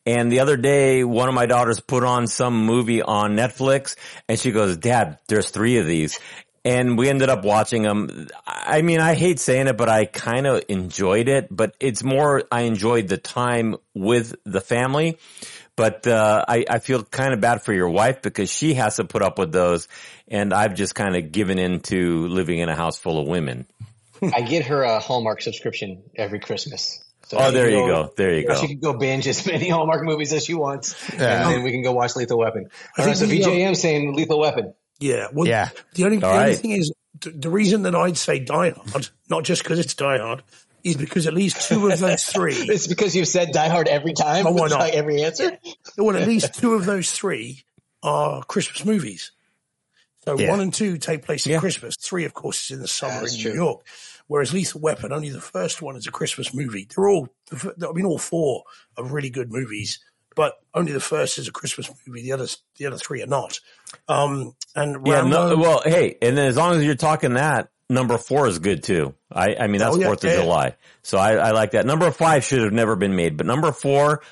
and 0.07 0.31
the 0.31 0.41
other 0.41 0.57
day, 0.57 1.03
one 1.03 1.29
of 1.29 1.35
my 1.35 1.47
daughters 1.47 1.81
put 1.81 2.05
on 2.05 2.27
some 2.27 2.67
movie 2.67 3.03
on 3.03 3.37
Netflix, 3.37 3.97
and 4.29 4.39
she 4.39 4.53
goes, 4.53 4.77
"Dad, 4.77 5.19
there's 5.29 5.51
three 5.51 5.79
of 5.79 5.87
these." 5.87 6.21
And 6.65 6.99
we 6.99 7.09
ended 7.09 7.31
up 7.31 7.43
watching 7.43 7.83
them. 7.83 8.29
I 8.47 8.83
mean, 8.83 9.01
I 9.01 9.15
hate 9.15 9.41
saying 9.41 9.67
it, 9.67 9.79
but 9.79 9.89
I 9.89 10.05
kind 10.05 10.47
of 10.47 10.63
enjoyed 10.69 11.29
it. 11.29 11.49
But 11.51 11.75
it's 11.81 12.05
more, 12.05 12.43
I 12.53 12.63
enjoyed 12.63 13.09
the 13.09 13.17
time 13.17 13.77
with 13.95 14.35
the 14.45 14.61
family. 14.61 15.19
But 15.77 16.07
uh, 16.07 16.45
I, 16.47 16.67
I 16.69 16.79
feel 16.79 17.03
kind 17.03 17.33
of 17.33 17.41
bad 17.41 17.63
for 17.63 17.73
your 17.73 17.89
wife 17.89 18.21
because 18.21 18.51
she 18.53 18.75
has 18.75 18.97
to 18.97 19.05
put 19.05 19.23
up 19.23 19.39
with 19.39 19.51
those, 19.53 19.89
and 20.29 20.53
I've 20.53 20.75
just 20.75 20.95
kind 20.95 21.17
of 21.17 21.33
given 21.33 21.59
in 21.59 21.81
to 21.83 22.27
living 22.29 22.59
in 22.59 22.69
a 22.69 22.77
house 22.77 22.99
full 22.99 23.19
of 23.19 23.27
women. 23.27 23.67
I 24.23 24.43
get 24.43 24.67
her 24.67 24.83
a 24.83 25.01
Hallmark 25.01 25.41
subscription 25.41 26.03
every 26.15 26.41
Christmas. 26.41 27.03
So 27.29 27.39
Oh, 27.39 27.51
there 27.53 27.71
you 27.71 27.79
can 27.79 27.89
go. 27.89 28.13
There 28.15 28.35
you 28.35 28.41
She 28.41 28.47
go. 28.47 28.55
She 28.57 28.67
can 28.67 28.81
go 28.81 28.93
binge 28.99 29.27
as 29.27 29.47
many 29.47 29.71
Hallmark 29.71 30.05
movies 30.05 30.35
as 30.35 30.45
she 30.45 30.53
wants, 30.53 30.95
Yeah. 31.17 31.45
and 31.47 31.51
then 31.55 31.63
we 31.63 31.71
can 31.71 31.83
go 31.83 31.93
watch 31.93 32.15
Lethal 32.17 32.39
Weapon. 32.39 32.69
All 32.99 33.07
right, 33.07 33.17
so 33.17 33.25
the, 33.25 33.41
VJM 33.41 33.75
saying 33.75 34.15
Lethal 34.15 34.39
Weapon. 34.41 34.75
Yeah. 35.01 35.27
Well, 35.33 35.49
Yeah. 35.49 35.71
The 35.95 36.05
only, 36.05 36.19
the 36.19 36.27
All 36.27 36.35
only 36.35 36.45
right. 36.51 36.59
thing 36.59 36.73
is, 36.73 36.93
th- 37.21 37.35
the 37.39 37.51
reason 37.51 37.83
that 37.83 37.95
I'd 37.95 38.17
say 38.17 38.39
Die 38.39 38.71
Hard, 38.71 39.09
not 39.29 39.45
just 39.45 39.63
because 39.63 39.79
it's 39.79 39.95
Die 39.95 40.19
Hard, 40.19 40.43
is 40.85 40.97
because 40.97 41.27
at 41.27 41.35
least 41.35 41.69
two 41.69 41.89
of 41.89 41.99
those 41.99 42.25
three, 42.25 42.55
It's 42.55 42.87
because 42.87 43.15
you've 43.17 43.29
said 43.29 43.53
Die 43.53 43.69
Hard 43.69 43.89
every 43.89 44.13
time. 44.15 44.47
Oh, 44.47 44.53
why 44.53 44.65
It's 44.67 44.71
not? 44.75 44.81
like 44.81 44.95
every 44.95 45.23
answer. 45.23 45.59
well, 45.99 46.17
at 46.17 46.27
least 46.29 46.55
two 46.55 46.75
of 46.75 46.85
those 46.87 47.11
three 47.13 47.65
are 48.03 48.43
Christmas 48.45 48.85
movies. 48.85 49.33
So 50.25 50.39
Yeah. 50.39 50.51
one 50.51 50.61
and 50.61 50.73
two 50.73 50.99
take 50.99 51.23
place 51.25 51.47
at 51.47 51.53
Yeah. 51.53 51.61
Christmas. 51.61 51.97
Three, 51.97 52.25
of 52.25 52.35
course, 52.35 52.67
is 52.67 52.77
in 52.77 52.81
the 52.83 52.89
summer 52.89 53.21
That's 53.21 53.35
in 53.37 53.41
true. 53.43 53.51
New 53.53 53.57
York. 53.57 53.87
Whereas 54.27 54.53
Lethal 54.53 54.81
Weapon, 54.81 55.13
only 55.13 55.31
the 55.31 55.41
first 55.41 55.83
one 55.83 55.97
is 55.97 56.07
a 56.07 56.11
Christmas 56.13 56.55
movie. 56.55 56.87
They're 56.95 57.09
all, 57.09 57.29
I 57.53 57.93
mean, 57.93 58.05
all 58.07 58.19
four 58.19 58.63
are 58.97 59.05
really 59.05 59.31
good 59.31 59.51
movies, 59.51 59.99
but 60.37 60.55
only 60.73 60.93
the 60.93 61.01
first 61.01 61.37
is 61.37 61.49
a 61.49 61.53
Christmas 61.53 61.91
movie. 62.07 62.23
The 62.23 62.33
others, 62.33 62.59
the 62.77 62.87
other 62.87 62.97
three 62.97 63.23
are 63.23 63.27
not. 63.27 63.59
Um, 64.09 64.55
and 64.75 65.07
Yeah. 65.07 65.23
No, 65.23 65.57
well, 65.57 65.83
hey, 65.85 66.17
and 66.23 66.37
then 66.37 66.47
as 66.49 66.57
long 66.57 66.77
as 66.77 66.85
you're 66.85 66.95
talking 66.95 67.35
that, 67.35 67.71
number 67.89 68.19
four 68.19 68.47
is 68.47 68.59
good 68.59 68.83
too. 68.83 69.15
I, 69.33 69.55
I 69.61 69.67
mean, 69.67 69.79
that's 69.81 69.97
Oh, 69.97 69.99
yeah, 69.99 70.07
Fourth 70.07 70.25
of 70.25 70.31
yeah. 70.31 70.41
July. 70.41 70.77
So 71.03 71.19
I, 71.19 71.35
I 71.35 71.51
like 71.53 71.73
that. 71.73 71.87
Number 71.87 72.11
five 72.11 72.45
should 72.45 72.63
have 72.63 72.73
never 72.73 72.97
been 72.97 73.15
made, 73.17 73.37
but 73.37 73.47
number 73.47 73.73
four, 73.73 74.23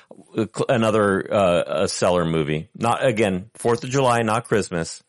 another, 0.67 1.33
uh, 1.33 1.83
a 1.83 1.87
seller 1.87 2.25
movie. 2.25 2.69
Not 2.75 3.05
again, 3.05 3.49
Fourth 3.55 3.83
of 3.83 3.89
July, 3.89 4.19
not 4.19 4.45
Christmas. 4.45 5.03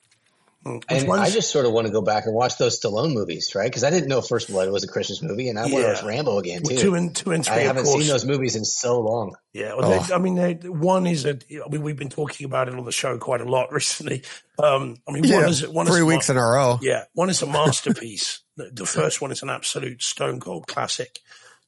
Which 0.62 0.84
And 0.88 1.08
one's- 1.08 1.28
I 1.28 1.30
just 1.30 1.50
sort 1.50 1.64
of 1.64 1.72
want 1.72 1.86
to 1.86 1.92
go 1.92 2.02
back 2.02 2.26
and 2.26 2.34
watch 2.34 2.58
those 2.58 2.78
Stallone 2.78 3.14
movies, 3.14 3.54
right? 3.54 3.64
Because 3.64 3.82
I 3.82 3.90
didn't 3.90 4.08
know 4.08 4.20
First 4.20 4.48
Blood 4.48 4.68
was 4.70 4.84
a 4.84 4.88
Christmas 4.88 5.22
movie, 5.22 5.48
and 5.48 5.58
I 5.58 5.62
want 5.62 5.74
to 5.84 5.88
watch 5.88 6.02
Rambo 6.02 6.38
again 6.38 6.62
too. 6.62 6.76
two 6.76 6.94
and 6.94 7.16
two 7.16 7.32
and 7.32 7.44
three. 7.44 7.54
I 7.54 7.60
haven't 7.60 7.86
seen 7.86 8.06
those 8.06 8.26
movies 8.26 8.56
in 8.56 8.64
so 8.64 9.00
long. 9.00 9.36
Yeah, 9.52 9.74
well, 9.74 10.02
they, 10.02 10.14
I 10.14 10.18
mean, 10.18 10.34
they, 10.34 10.54
one 10.68 11.06
is 11.06 11.24
a. 11.24 11.30
I 11.50 11.68
mean, 11.70 11.82
we've 11.82 11.96
been 11.96 12.10
talking 12.10 12.44
about 12.44 12.68
it 12.68 12.74
on 12.74 12.84
the 12.84 12.92
show 12.92 13.16
quite 13.18 13.40
a 13.40 13.44
lot 13.50 13.72
recently. 13.72 14.22
Um, 14.58 14.96
I 15.08 15.12
mean, 15.12 15.30
one 15.32 15.48
is 15.48 15.66
one 15.66 15.86
Three 15.86 15.96
is 15.96 16.02
a 16.02 16.06
weeks 16.06 16.28
ma- 16.28 16.32
in 16.34 16.38
a 16.38 16.42
row. 16.46 16.78
Yeah, 16.82 17.04
one 17.14 17.30
is 17.30 17.40
a 17.42 17.46
masterpiece. 17.46 18.40
the, 18.56 18.70
the 18.72 18.86
first 18.86 19.22
one 19.22 19.32
is 19.32 19.42
an 19.42 19.50
absolute 19.50 20.02
stone 20.02 20.40
cold 20.40 20.66
classic. 20.66 21.18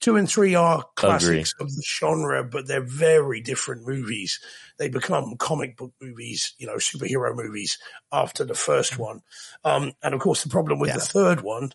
Two 0.00 0.16
and 0.16 0.28
three 0.28 0.56
are 0.56 0.84
classics 0.96 1.54
of 1.60 1.68
the 1.68 1.82
genre, 1.86 2.42
but 2.42 2.66
they're 2.66 2.80
very 2.84 3.40
different 3.40 3.86
movies. 3.86 4.40
They 4.82 4.88
become 4.88 5.36
comic 5.36 5.76
book 5.76 5.92
movies, 6.02 6.54
you 6.58 6.66
know, 6.66 6.74
superhero 6.74 7.36
movies 7.36 7.78
after 8.10 8.44
the 8.44 8.56
first 8.56 8.98
one. 8.98 9.20
Um, 9.62 9.92
and 10.02 10.12
of 10.12 10.18
course, 10.20 10.42
the 10.42 10.48
problem 10.50 10.80
with 10.80 10.88
Yeah. 10.88 10.96
the 10.96 11.02
third 11.02 11.40
one 11.42 11.70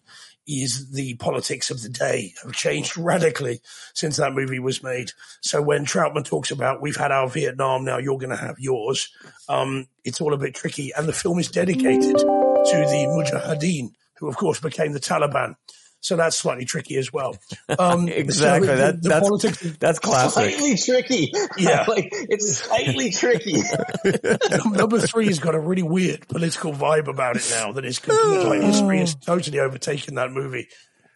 is 0.46 0.92
the 0.92 1.14
politics 1.16 1.72
of 1.72 1.82
the 1.82 1.88
day 1.88 2.34
have 2.44 2.52
changed 2.52 2.98
radically 3.12 3.62
since 3.94 4.18
that 4.18 4.34
movie 4.34 4.60
was 4.60 4.84
made. 4.84 5.12
So 5.40 5.62
when 5.62 5.86
Trautman 5.86 6.26
talks 6.26 6.52
about 6.52 6.82
we've 6.82 6.98
had 6.98 7.14
our 7.14 7.30
Vietnam, 7.30 7.86
now 7.86 7.98
you're 7.98 8.18
going 8.18 8.32
to 8.32 8.36
have 8.36 8.60
yours, 8.60 9.10
um, 9.48 9.88
it's 10.04 10.20
all 10.20 10.34
a 10.34 10.38
bit 10.38 10.54
tricky. 10.54 10.92
And 10.94 11.08
the 11.08 11.14
film 11.14 11.40
is 11.40 11.50
dedicated 11.50 12.18
to 12.18 12.26
the 12.26 13.06
Mujahideen, 13.08 13.92
who 14.18 14.28
of 14.28 14.36
course 14.36 14.60
became 14.60 14.92
the 14.92 15.00
Taliban. 15.00 15.56
So 15.99 16.15
that's 16.15 16.38
slightly 16.38 16.65
tricky 16.65 16.95
as 16.98 17.11
well. 17.11 17.36
Um, 17.80 18.07
Exactly. 18.07 18.68
so 18.68 18.76
the- 18.76 18.82
that, 18.82 19.02
the 19.03 19.10
that's, 19.10 19.28
politics, 19.28 19.78
that's 19.80 19.99
classic. 19.99 20.53
Slightly 20.56 20.78
tricky. 20.78 21.32
Yeah. 21.57 21.86
like 21.88 22.07
it's 22.11 22.57
slightly 22.57 23.11
tricky. 23.11 23.61
number 24.72 24.99
three's 24.99 25.40
got 25.40 25.53
a 25.56 25.60
really 25.60 25.84
weird 25.84 26.28
political 26.28 26.72
vibe 26.74 27.07
about 27.07 27.36
it 27.36 27.48
now 27.52 27.72
that 27.74 27.84
is 27.86 27.99
complete, 27.99 28.44
like 28.45 28.61
history 28.61 28.99
has 28.99 29.15
totally 29.15 29.60
overtaken 29.60 30.15
that 30.15 30.32
movie. 30.32 30.68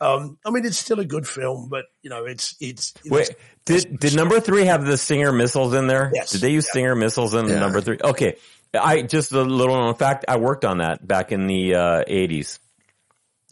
Um, 0.02 0.38
I 0.46 0.50
mean, 0.50 0.66
it's 0.66 0.78
still 0.80 1.00
a 1.00 1.06
good 1.06 1.28
film, 1.28 1.70
but 1.70 1.86
you 2.02 2.10
know, 2.10 2.26
it's, 2.26 2.56
it's, 2.60 2.94
it's 3.06 3.10
Wait, 3.10 3.30
did 3.66 4.00
did 4.00 4.16
number 4.16 4.40
three 4.40 4.66
have 4.66 4.84
the 4.86 4.98
Stinger 4.98 5.32
missiles 5.32 5.74
in 5.76 5.86
there? 5.88 6.12
Yes. 6.14 6.32
Did 6.32 6.42
they 6.42 6.50
use 6.52 6.68
Stinger 6.68 6.96
missiles 6.96 7.34
in 7.36 7.48
Yeah. 7.48 7.60
number 7.60 7.82
three? 7.82 8.00
Okay, 8.04 8.36
I 8.74 9.04
just 9.04 9.32
a 9.32 9.42
little 9.42 9.76
known 9.76 9.94
fact. 9.96 10.26
I 10.28 10.38
worked 10.38 10.66
on 10.66 10.80
that 10.80 11.06
back 11.08 11.32
in 11.32 11.46
the 11.48 11.76
uh, 11.76 12.04
eighties. 12.08 12.60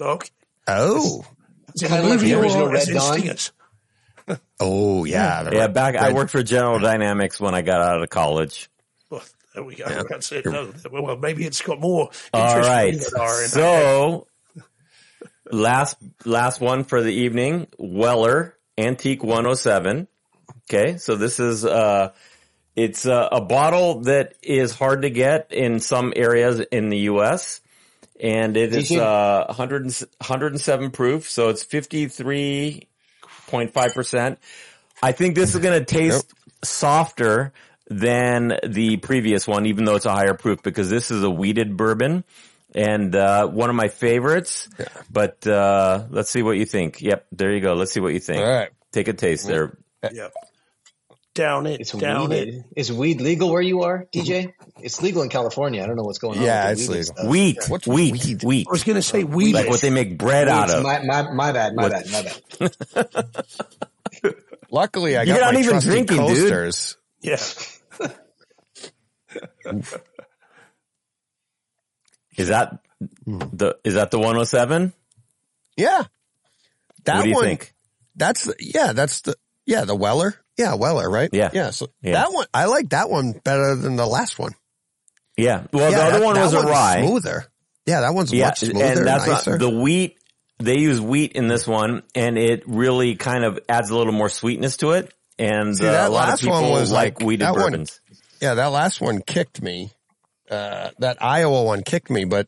okay. 0.01 0.29
Oh. 0.77 1.25
It's 1.69 1.83
in 1.83 1.89
Kinda 1.89 2.03
the 2.03 2.09
like 2.09 2.19
the 2.19 2.33
original 2.33 2.75
as 2.75 2.87
Red 2.87 2.95
Dawn. 2.95 4.39
Oh 4.59 5.05
yeah. 5.05 5.43
the 5.43 5.53
yeah, 5.53 5.59
red- 5.61 5.73
back 5.73 5.95
I 5.95 6.13
worked 6.13 6.31
for 6.31 6.43
General 6.43 6.79
Dynamics 6.79 7.39
when 7.39 7.55
I 7.55 7.61
got 7.61 7.81
out 7.81 8.03
of 8.03 8.09
college. 8.09 8.69
Well, 9.09 9.23
there 9.55 9.63
we 9.63 9.75
go. 9.75 9.85
That's 10.07 10.31
it. 10.31 10.45
No, 10.45 10.71
well, 10.91 11.17
maybe 11.17 11.45
it's 11.45 11.61
got 11.61 11.79
more. 11.79 12.11
All 12.31 12.47
interest 12.47 12.69
right, 12.69 12.91
than 12.93 13.03
there 13.15 13.23
are 13.23 13.41
in 13.43 13.49
so 13.49 14.27
last 15.51 15.97
last 16.25 16.61
one 16.61 16.83
for 16.83 17.01
the 17.01 17.11
evening, 17.13 17.67
Weller 17.79 18.55
Antique 18.77 19.23
107. 19.23 20.07
Okay, 20.69 20.97
so 20.97 21.15
this 21.15 21.39
is 21.39 21.65
uh 21.65 22.11
it's 22.75 23.05
a, 23.05 23.29
a 23.31 23.41
bottle 23.41 24.01
that 24.01 24.35
is 24.43 24.73
hard 24.75 25.01
to 25.01 25.09
get 25.09 25.51
in 25.51 25.79
some 25.79 26.13
areas 26.15 26.59
in 26.59 26.89
the 26.89 26.99
U.S. 26.99 27.61
and 28.19 28.57
it 28.57 28.75
is 28.75 28.89
Did 28.89 28.99
uh 28.99 29.45
100 29.47 29.83
107 29.83 30.91
proof, 30.91 31.29
so 31.29 31.47
it's 31.49 31.63
53.5 31.63 33.93
percent. 33.93 34.39
I 35.01 35.13
think 35.13 35.35
this 35.35 35.55
is 35.55 35.61
going 35.61 35.79
to 35.79 35.85
taste 35.85 36.33
softer 36.63 37.53
than 37.87 38.59
the 38.67 38.97
previous 38.97 39.47
one, 39.47 39.65
even 39.65 39.85
though 39.85 39.95
it's 39.95 40.05
a 40.05 40.11
higher 40.11 40.33
proof, 40.33 40.61
because 40.61 40.89
this 40.89 41.11
is 41.11 41.23
a 41.23 41.29
wheated 41.29 41.77
bourbon 41.77 42.25
and 42.75 43.15
uh, 43.15 43.47
one 43.47 43.69
of 43.69 43.75
my 43.75 43.87
favorites. 43.87 44.69
But 45.11 45.45
uh, 45.47 46.05
let's 46.09 46.29
see 46.29 46.43
what 46.43 46.57
you 46.57 46.65
think. 46.65 47.01
Yep, 47.01 47.27
there 47.31 47.51
you 47.51 47.61
go. 47.61 47.73
Let's 47.73 47.91
see 47.91 47.99
what 47.99 48.13
you 48.13 48.19
think. 48.19 48.41
All 48.41 48.51
right. 48.51 48.69
Take 48.91 49.07
a 49.07 49.13
taste 49.13 49.47
there. 49.47 49.77
Yeah. 50.11 50.29
Down 51.39 51.67
it, 51.67 51.79
It's 51.79 51.91
down 51.93 52.29
weed. 52.31 52.47
it. 52.49 52.65
Is 52.75 52.91
weed 52.91 53.21
legal 53.21 53.49
where 53.49 53.61
you 53.61 53.83
are, 53.83 54.05
DJ? 54.13 54.51
It's 54.81 55.01
legal 55.01 55.23
in 55.23 55.29
California. 55.29 55.81
I 55.81 55.87
don't 55.87 55.95
know 55.95 56.03
what's 56.03 56.17
going 56.19 56.37
on. 56.39 56.43
Yeah, 56.43 56.69
with 56.69 56.79
it's 56.79 56.89
legal. 56.89 57.03
stuff. 57.05 57.25
Wheat, 57.27 57.57
What's 57.69 57.87
wheat, 57.87 58.11
weed? 58.25 58.43
wheat. 58.43 58.67
I 58.67 58.71
was 58.71 58.83
going 58.83 58.97
to 58.97 59.01
say 59.01 59.23
weed. 59.23 59.53
Like 59.53 59.69
what 59.69 59.79
they 59.79 59.89
make 59.89 60.17
bread 60.17 60.49
out 60.49 60.69
of. 60.69 60.83
My, 60.83 61.01
my, 61.03 61.31
my 61.31 61.51
bad, 61.53 61.75
my 61.75 61.83
What- 61.83 61.91
bad, 61.93 62.11
my 62.59 62.69
bad. 64.21 64.35
Luckily, 64.71 65.15
I 65.17 65.25
got 65.25 65.27
You're 65.27 65.37
got 65.39 65.45
not 65.45 65.53
my 65.53 65.59
even 65.61 65.71
trusty 65.71 65.89
drinking, 65.89 66.17
dude. 66.27 66.27
coasters. 66.51 66.97
yeah. 67.21 67.37
Is 72.37 72.47
that 72.49 72.79
the 73.25 73.77
is 73.83 73.95
that 73.95 74.11
the 74.11 74.17
107? 74.19 74.93
Yeah. 75.77 76.03
That 77.05 77.15
what 77.17 77.23
do 77.23 77.29
you 77.29 77.35
one, 77.35 77.43
think? 77.45 77.73
That's 78.15 78.43
the, 78.45 78.55
yeah, 78.59 78.91
that's 78.93 79.21
the, 79.21 79.35
yeah, 79.69 79.85
the 79.85 79.95
Weller. 79.95 80.33
Yeah, 80.57 80.73
Weller, 80.73 81.09
right? 81.09 81.29
Yeah. 81.31 81.51
Yeah. 81.53 81.69
So 81.69 81.87
Yeah. 82.01 82.13
that 82.13 82.33
one, 82.33 82.45
I 82.53 82.65
like 82.65 82.89
that 82.89 83.09
one 83.09 83.31
better 83.31 83.75
than 83.75 83.95
the 83.95 84.05
last 84.05 84.37
one. 84.37 84.51
Yeah. 85.37 85.63
Well, 85.71 85.89
yeah, 85.91 85.97
the 85.97 86.03
other 86.03 86.19
that- 86.19 86.25
one 86.25 86.35
was 86.39 86.53
a 86.53 86.61
rye. 86.63 87.01
Smoother. 87.05 87.45
Yeah, 87.85 88.01
that 88.01 88.13
one's 88.13 88.33
Yeah, 88.33 88.47
much 88.47 88.59
smoother, 88.59 88.83
and 88.85 89.07
that's 89.07 89.25
nicer. 89.27 89.51
not, 89.51 89.59
the 89.59 89.69
wheat. 89.69 90.17
They 90.59 90.77
use 90.77 90.99
wheat 90.99 91.31
in 91.33 91.47
this 91.47 91.65
one, 91.65 92.03
and 92.13 92.37
it 92.37 92.63
really 92.67 93.15
kind 93.15 93.45
of 93.45 93.59
adds 93.69 93.89
a 93.89 93.97
little 93.97 94.11
more 94.11 94.27
sweetness 94.27 94.77
to 94.77 94.91
it. 94.91 95.13
And 95.37 95.77
See, 95.77 95.87
uh, 95.87 95.91
that 95.93 96.09
a 96.09 96.11
lot 96.11 96.23
of 96.23 96.29
last 96.29 96.45
one 96.45 96.61
people 96.63 96.71
was 96.73 96.91
like 96.91 97.19
like- 97.21 97.25
weeded 97.27 97.45
that 97.47 97.55
one- 97.55 97.85
yeah, 98.41 98.55
that 98.55 98.67
last 98.67 98.99
one 98.99 99.21
kicked 99.21 99.61
me. 99.61 99.91
Uh, 100.51 100.89
that 100.99 101.23
Iowa 101.23 101.63
one 101.63 101.83
kicked 101.83 102.09
me, 102.09 102.25
but 102.25 102.47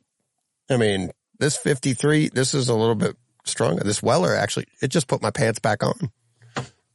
I 0.69 0.76
mean, 0.77 1.11
this 1.39 1.56
53, 1.57 2.30
this 2.30 2.53
is 2.53 2.68
a 2.68 2.76
little 2.76 2.95
bit 2.95 3.15
stronger. 3.45 3.84
This 3.84 4.03
Weller 4.03 4.35
actually, 4.35 4.65
it 4.81 4.89
just 4.89 5.07
put 5.07 5.22
my 5.22 5.31
pants 5.31 5.60
back 5.60 5.81
on. 5.84 6.11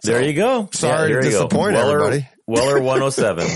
There 0.06 0.22
you 0.22 0.32
go. 0.34 0.68
sorry 0.72 1.12
there 1.12 1.20
to 1.22 1.26
you 1.30 1.48
go. 1.48 1.48
Weller, 1.52 2.00
everybody. 2.00 2.28
Weller 2.46 2.80
107. 2.82 3.46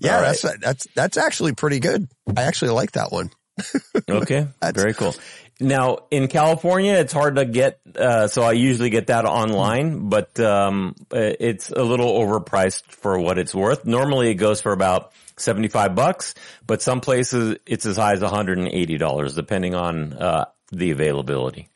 Yeah, 0.00 0.16
All 0.16 0.22
that's, 0.22 0.42
that's, 0.60 0.86
that's 0.94 1.16
actually 1.16 1.54
pretty 1.54 1.80
good. 1.80 2.08
I 2.36 2.42
actually 2.42 2.72
like 2.72 2.92
that 2.92 3.10
one. 3.12 3.30
Okay, 4.08 4.48
That's- 4.60 4.80
very 4.82 4.92
cool. 4.94 5.14
Now 5.60 5.98
in 6.10 6.26
California, 6.26 6.94
it's 6.94 7.12
hard 7.12 7.36
to 7.36 7.44
get, 7.44 7.78
uh, 7.96 8.26
so 8.26 8.42
I 8.42 8.52
usually 8.52 8.90
get 8.90 9.06
that 9.06 9.24
online, 9.24 10.08
but 10.08 10.38
um, 10.40 10.96
uh, 11.12 11.18
it's 11.38 11.70
a 11.70 11.82
little 11.82 12.12
overpriced 12.20 12.82
for 12.90 13.20
what 13.20 13.38
it's 13.38 13.54
worth. 13.54 13.84
Normally, 13.86 14.30
it 14.30 14.34
goes 14.34 14.60
for 14.60 14.72
about 14.72 15.12
seventy-five 15.36 15.94
bucks, 15.94 16.34
but 16.66 16.82
some 16.82 17.00
places 17.00 17.56
it's 17.66 17.86
as 17.86 17.96
high 17.96 18.14
as 18.14 18.20
one 18.20 18.34
hundred 18.34 18.58
and 18.58 18.66
eighty 18.66 18.98
dollars, 18.98 19.36
depending 19.36 19.76
on 19.76 20.12
uh, 20.14 20.46
the 20.72 20.90
availability. 20.90 21.68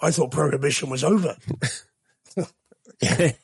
I 0.00 0.10
thought 0.10 0.30
prohibition 0.30 0.90
was 0.90 1.04
over. 1.04 1.36
I, 3.02 3.34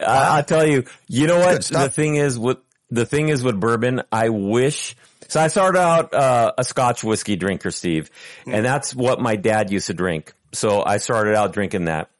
I'll 0.00 0.44
tell 0.44 0.66
you, 0.66 0.84
you 1.08 1.26
know 1.26 1.38
what? 1.38 1.64
The 1.64 1.88
thing 1.88 2.16
is 2.16 2.38
with 2.38 2.58
the 2.90 3.06
thing 3.06 3.28
is 3.28 3.42
with 3.42 3.58
bourbon, 3.58 4.02
I 4.12 4.28
wish. 4.28 4.96
So 5.28 5.40
I 5.40 5.48
started 5.48 5.78
out 5.78 6.14
uh, 6.14 6.52
a 6.56 6.64
Scotch 6.64 7.02
whiskey 7.02 7.36
drinker, 7.36 7.70
Steve, 7.70 8.10
and 8.46 8.64
that's 8.64 8.94
what 8.94 9.20
my 9.20 9.36
dad 9.36 9.72
used 9.72 9.88
to 9.88 9.94
drink. 9.94 10.34
So 10.52 10.84
I 10.84 10.98
started 10.98 11.34
out 11.34 11.52
drinking 11.52 11.86
that, 11.86 12.10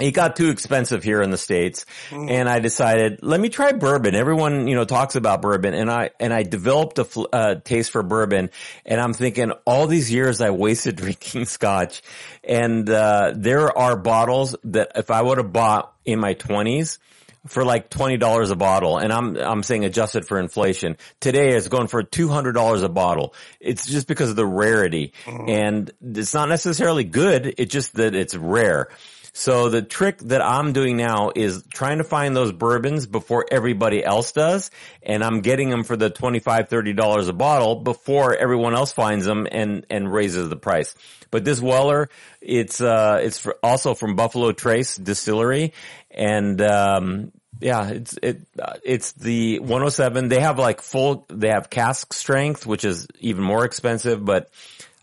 it 0.00 0.12
got 0.12 0.36
too 0.36 0.50
expensive 0.50 1.02
here 1.02 1.22
in 1.22 1.30
the 1.30 1.38
States 1.38 1.86
and 2.30 2.48
I 2.48 2.58
decided, 2.58 3.20
let 3.22 3.40
me 3.40 3.48
try 3.48 3.72
bourbon. 3.72 4.14
Everyone, 4.14 4.68
you 4.68 4.74
know, 4.74 4.84
talks 4.84 5.16
about 5.16 5.40
bourbon 5.42 5.74
and 5.74 5.90
I, 5.90 6.10
and 6.20 6.32
I 6.34 6.42
developed 6.42 6.98
a 6.98 7.04
fl- 7.04 7.24
uh, 7.32 7.54
taste 7.56 7.90
for 7.90 8.02
bourbon 8.02 8.50
and 8.84 9.00
I'm 9.00 9.14
thinking 9.14 9.52
all 9.64 9.86
these 9.86 10.12
years 10.12 10.40
I 10.40 10.50
wasted 10.50 10.96
drinking 11.02 11.46
scotch 11.46 12.02
and, 12.44 12.88
uh, 12.90 13.32
there 13.34 13.76
are 13.76 13.96
bottles 13.96 14.54
that 14.64 14.92
if 14.96 15.10
I 15.10 15.22
would 15.22 15.38
have 15.38 15.52
bought 15.52 15.92
in 16.04 16.20
my 16.20 16.34
twenties, 16.34 16.98
for 17.46 17.64
like 17.64 17.90
twenty 17.90 18.16
dollars 18.16 18.50
a 18.50 18.56
bottle, 18.56 18.98
and 18.98 19.12
I'm 19.12 19.36
I'm 19.36 19.62
saying 19.62 19.84
adjusted 19.84 20.26
for 20.26 20.38
inflation. 20.38 20.96
Today 21.20 21.54
it's 21.54 21.68
going 21.68 21.86
for 21.86 22.02
two 22.02 22.28
hundred 22.28 22.52
dollars 22.52 22.82
a 22.82 22.88
bottle. 22.88 23.34
It's 23.60 23.86
just 23.86 24.06
because 24.08 24.30
of 24.30 24.36
the 24.36 24.46
rarity, 24.46 25.12
and 25.48 25.90
it's 26.02 26.34
not 26.34 26.48
necessarily 26.48 27.04
good. 27.04 27.54
It's 27.58 27.72
just 27.72 27.94
that 27.94 28.14
it's 28.14 28.34
rare. 28.34 28.88
So 29.36 29.68
the 29.68 29.82
trick 29.82 30.16
that 30.20 30.40
I'm 30.40 30.72
doing 30.72 30.96
now 30.96 31.30
is 31.34 31.62
trying 31.70 31.98
to 31.98 32.04
find 32.04 32.34
those 32.34 32.52
bourbons 32.52 33.06
before 33.06 33.44
everybody 33.50 34.02
else 34.02 34.32
does. 34.32 34.70
And 35.02 35.22
I'm 35.22 35.42
getting 35.42 35.68
them 35.68 35.84
for 35.84 35.94
the 35.94 36.10
$25, 36.10 36.70
$30 36.70 37.28
a 37.28 37.32
bottle 37.34 37.76
before 37.76 38.34
everyone 38.34 38.74
else 38.74 38.92
finds 38.92 39.26
them 39.26 39.46
and, 39.52 39.84
and 39.90 40.10
raises 40.10 40.48
the 40.48 40.56
price. 40.56 40.94
But 41.30 41.44
this 41.44 41.60
Weller, 41.60 42.08
it's, 42.40 42.80
uh, 42.80 43.20
it's 43.22 43.46
also 43.62 43.92
from 43.92 44.16
Buffalo 44.16 44.52
Trace 44.52 44.96
Distillery. 44.96 45.74
And, 46.10 46.58
um, 46.62 47.30
yeah, 47.60 47.90
it's, 47.90 48.18
it, 48.22 48.40
uh, 48.58 48.76
it's 48.84 49.12
the 49.12 49.58
107. 49.58 50.28
They 50.28 50.40
have 50.40 50.58
like 50.58 50.80
full, 50.80 51.26
they 51.28 51.48
have 51.48 51.68
cask 51.68 52.14
strength, 52.14 52.64
which 52.64 52.86
is 52.86 53.06
even 53.20 53.44
more 53.44 53.66
expensive, 53.66 54.24
but 54.24 54.48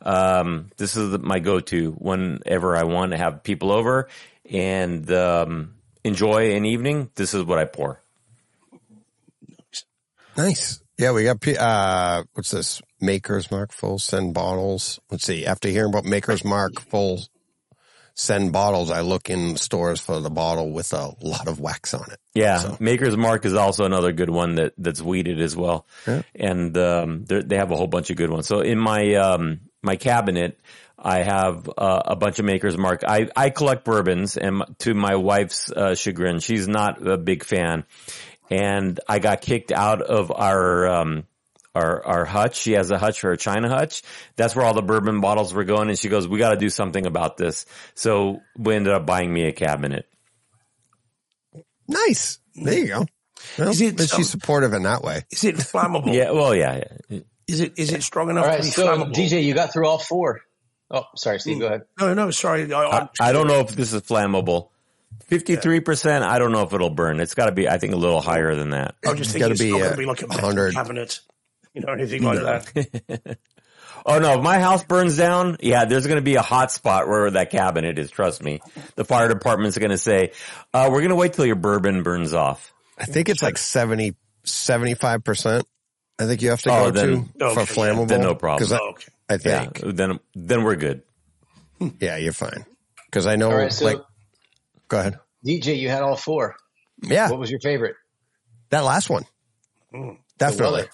um, 0.03 0.69
this 0.77 0.95
is 0.97 1.17
my 1.19 1.39
go-to 1.39 1.91
whenever 1.93 2.75
I 2.75 2.83
want 2.83 3.11
to 3.11 3.17
have 3.17 3.43
people 3.43 3.71
over 3.71 4.07
and 4.49 5.09
um, 5.11 5.73
enjoy 6.03 6.55
an 6.55 6.65
evening. 6.65 7.09
This 7.15 7.33
is 7.33 7.43
what 7.43 7.57
I 7.59 7.65
pour. 7.65 7.99
Nice. 10.37 10.81
Yeah, 10.97 11.11
we 11.11 11.23
got, 11.23 11.45
uh, 11.47 12.23
what's 12.33 12.51
this? 12.51 12.81
Maker's 13.01 13.51
Mark 13.51 13.71
full 13.71 13.99
send 13.99 14.33
bottles. 14.33 14.99
Let's 15.11 15.25
see. 15.25 15.45
After 15.45 15.67
hearing 15.69 15.89
about 15.91 16.05
Maker's 16.05 16.45
Mark 16.45 16.79
full 16.79 17.21
send 18.13 18.53
bottles, 18.53 18.89
I 18.91 19.01
look 19.01 19.29
in 19.29 19.57
stores 19.57 19.99
for 19.99 20.19
the 20.19 20.29
bottle 20.29 20.71
with 20.71 20.93
a 20.93 21.11
lot 21.21 21.47
of 21.47 21.59
wax 21.59 21.93
on 21.93 22.09
it. 22.11 22.19
Yeah, 22.33 22.59
So- 22.59 22.77
Maker's 22.79 23.17
Mark 23.17 23.45
is 23.45 23.53
also 23.55 23.85
another 23.85 24.11
good 24.11 24.29
one 24.29 24.55
that 24.55 24.73
that's 24.77 25.01
wheated 25.01 25.41
as 25.41 25.55
well, 25.55 25.85
Yeah. 26.07 26.21
and 26.35 26.77
um, 26.77 27.25
they 27.25 27.57
have 27.57 27.71
a 27.71 27.75
whole 27.75 27.87
bunch 27.87 28.09
of 28.09 28.17
good 28.17 28.29
ones. 28.29 28.47
So 28.47 28.61
in 28.61 28.77
my 28.79 29.15
um, 29.15 29.61
my 29.83 29.95
cabinet, 29.95 30.59
I 30.97 31.19
have 31.23 31.69
uh, 31.77 32.01
a 32.05 32.15
bunch 32.15 32.39
of 32.39 32.45
Maker's 32.45 32.77
Mark. 32.77 33.03
I 33.05 33.29
I 33.35 33.49
collect 33.49 33.83
bourbons, 33.83 34.37
and 34.37 34.63
to 34.79 34.93
my 34.93 35.15
wife's 35.15 35.71
uh, 35.71 35.95
chagrin, 35.95 36.39
she's 36.39 36.67
not 36.67 37.05
a 37.05 37.17
big 37.17 37.43
fan, 37.43 37.83
and 38.49 38.99
I 39.07 39.19
got 39.19 39.41
kicked 39.41 39.71
out 39.71 40.01
of 40.01 40.31
our. 40.31 40.87
Um, 40.87 41.23
our, 41.75 42.05
our 42.05 42.25
hutch. 42.25 42.57
She 42.57 42.73
has 42.73 42.91
a 42.91 42.99
hutch 42.99 43.21
for 43.21 43.31
a 43.31 43.37
China 43.37 43.67
hutch. 43.67 44.03
That's 44.35 44.55
where 44.55 44.63
all 44.63 44.75
the 44.75 44.83
bourbon 44.83 45.21
bottles 45.21 45.55
were 45.55 45.63
going. 45.63 45.89
And 45.89 45.97
she 45.97 46.07
goes, 46.07 46.27
we 46.27 46.37
got 46.37 46.51
to 46.51 46.55
do 46.55 46.69
something 46.69 47.07
about 47.07 47.35
this. 47.35 47.65
So 47.95 48.41
we 48.55 48.75
ended 48.75 48.93
up 48.93 49.07
buying 49.07 49.33
me 49.33 49.47
a 49.47 49.51
cabinet. 49.51 50.05
Nice. 51.87 52.37
There 52.53 52.77
you 52.77 52.87
go. 52.87 53.05
Well, 53.57 53.69
Is 53.69 53.81
it, 53.81 53.97
but 53.97 54.07
she's 54.07 54.33
um, 54.35 54.39
supportive 54.39 54.73
in 54.73 54.83
that 54.83 55.01
way. 55.03 55.23
Is 55.31 55.43
it 55.43 55.55
flammable? 55.55 56.13
Yeah. 56.13 56.29
Well, 56.31 56.55
yeah. 56.55 56.83
yeah. 57.09 57.19
Is 57.47 57.59
it 57.59 57.73
is 57.77 57.91
it 57.91 58.03
strong 58.03 58.29
enough 58.29 58.45
All 58.45 58.57
to 58.57 58.63
be 58.63 58.69
so 58.69 58.87
flammable? 58.87 59.13
DJ, 59.13 59.43
you 59.43 59.53
got 59.53 59.73
through 59.73 59.87
all 59.87 59.99
four. 59.99 60.41
Oh, 60.89 61.05
sorry, 61.15 61.39
Steve. 61.39 61.59
Go 61.59 61.65
ahead. 61.67 61.81
No, 61.99 62.13
no, 62.13 62.31
sorry. 62.31 62.71
I, 62.71 62.81
I, 62.83 63.09
I'm, 63.19 63.33
don't 63.33 63.47
know 63.47 63.59
if 63.59 63.69
this 63.75 63.93
is 63.93 64.01
flammable. 64.03 64.69
Fifty-three 65.25 65.79
percent. 65.79 66.23
I 66.23 66.39
don't 66.39 66.51
know 66.51 66.63
if 66.63 66.73
it'll 66.73 66.89
burn. 66.89 67.19
It's 67.19 67.33
got 67.33 67.47
to 67.47 67.51
be. 67.51 67.67
I 67.67 67.77
think 67.77 67.93
a 67.93 67.97
little 67.97 68.21
higher 68.21 68.55
than 68.55 68.71
that. 68.71 68.95
I'm 69.05 69.17
just 69.17 69.29
It's 69.29 69.31
thinking 69.33 69.41
gotta 69.41 69.51
it's 69.53 69.61
be, 69.61 69.71
not 69.71 69.79
going 69.79 69.91
to 69.91 69.97
be 69.97 70.05
like 70.05 70.21
a 70.21 70.27
100. 70.27 70.73
cabinet, 70.73 71.19
you 71.73 71.81
know, 71.81 71.93
anything 71.93 72.23
like 72.23 72.39
that. 72.39 73.37
Oh 74.05 74.19
no! 74.19 74.33
If 74.37 74.43
my 74.43 74.59
house 74.59 74.83
burns 74.83 75.15
down, 75.15 75.55
yeah, 75.61 75.85
there's 75.85 76.07
going 76.07 76.17
to 76.17 76.23
be 76.23 76.35
a 76.35 76.41
hot 76.41 76.73
spot 76.73 77.07
where 77.07 77.31
that 77.31 77.51
cabinet 77.51 77.97
is. 77.97 78.11
Trust 78.11 78.43
me. 78.43 78.59
The 78.95 79.05
fire 79.05 79.29
department's 79.29 79.77
going 79.77 79.91
to 79.91 79.97
say, 79.97 80.33
uh, 80.73 80.89
"We're 80.91 80.99
going 80.99 81.09
to 81.09 81.15
wait 81.15 81.33
till 81.33 81.45
your 81.45 81.55
bourbon 81.55 82.03
burns 82.03 82.33
off." 82.33 82.73
I 82.97 83.05
think 83.05 83.29
it's 83.29 83.41
like 83.41 83.57
70, 83.57 84.15
75%. 84.45 85.63
I 86.19 86.25
think 86.25 86.41
you 86.41 86.49
have 86.51 86.61
to 86.63 86.69
Oh, 86.71 86.85
go 86.85 86.91
then- 86.91 87.29
to 87.39 87.45
Okay, 87.45 87.65
for 87.65 87.73
flammable. 87.73 88.07
then 88.07 88.21
no 88.21 88.35
problem. 88.35 88.59
'Cause 88.59 88.71
I, 88.71 88.77
Oh, 88.79 88.89
okay. 88.91 89.11
I 89.29 89.33
Yeah. 89.33 89.65
think. 89.65 89.95
Then 89.97 90.19
then 90.35 90.63
we're 90.63 90.75
good. 90.75 91.01
Yeah, 91.99 92.17
you're 92.17 92.33
fine. 92.33 92.65
Cause 93.11 93.27
I 93.27 93.35
know, 93.35 93.51
All 93.51 93.57
right, 93.57 93.71
so 93.73 93.85
like, 93.85 93.97
go 94.87 94.99
ahead. 94.99 95.19
DJ, 95.45 95.75
you 95.79 95.89
had 95.89 96.01
all 96.01 96.15
four. 96.15 96.55
Yeah, 97.01 97.29
What 97.29 97.39
was 97.39 97.51
your 97.51 97.59
favorite? 97.59 97.95
that 98.69 98.81
last 98.85 99.09
one. 99.09 99.25
Mm. 99.93 100.17
Definitely. 100.37 100.85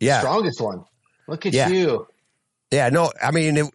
Yeah. 0.00 0.20
Strongest 0.20 0.60
one. 0.60 0.84
Look 1.26 1.44
at 1.46 1.52
Yeah. 1.52 1.68
you. 1.68 2.06
Yeah. 2.70 2.88
No, 2.90 3.12
I 3.22 3.32
mean, 3.32 3.56
it, 3.56 3.64
for 3.64 3.70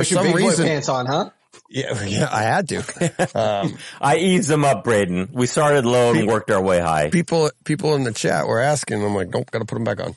Put 0.00 0.10
your 0.10 0.18
some 0.18 0.24
big 0.24 0.32
boy 0.34 0.48
reason, 0.48 0.66
pants 0.66 0.88
on, 0.88 1.06
huh? 1.06 1.30
Yeah, 1.68 2.02
yeah, 2.04 2.28
I 2.30 2.42
had 2.42 2.68
to. 2.68 3.28
Um, 3.38 3.78
I 4.00 4.16
eased 4.16 4.48
them 4.48 4.64
up, 4.64 4.84
Braden. 4.84 5.30
We 5.32 5.46
started 5.46 5.84
low 5.84 6.12
and 6.12 6.26
worked 6.26 6.50
our 6.50 6.62
way 6.62 6.80
high. 6.80 7.10
people, 7.10 7.50
people 7.64 7.94
in 7.94 8.04
the 8.04 8.12
chat 8.12 8.46
were 8.46 8.58
asking. 8.58 9.04
I'm 9.04 9.14
like, 9.14 9.28
nope, 9.28 9.50
got 9.50 9.60
to 9.60 9.64
put 9.64 9.74
them 9.74 9.84
back 9.84 10.00
on. 10.00 10.14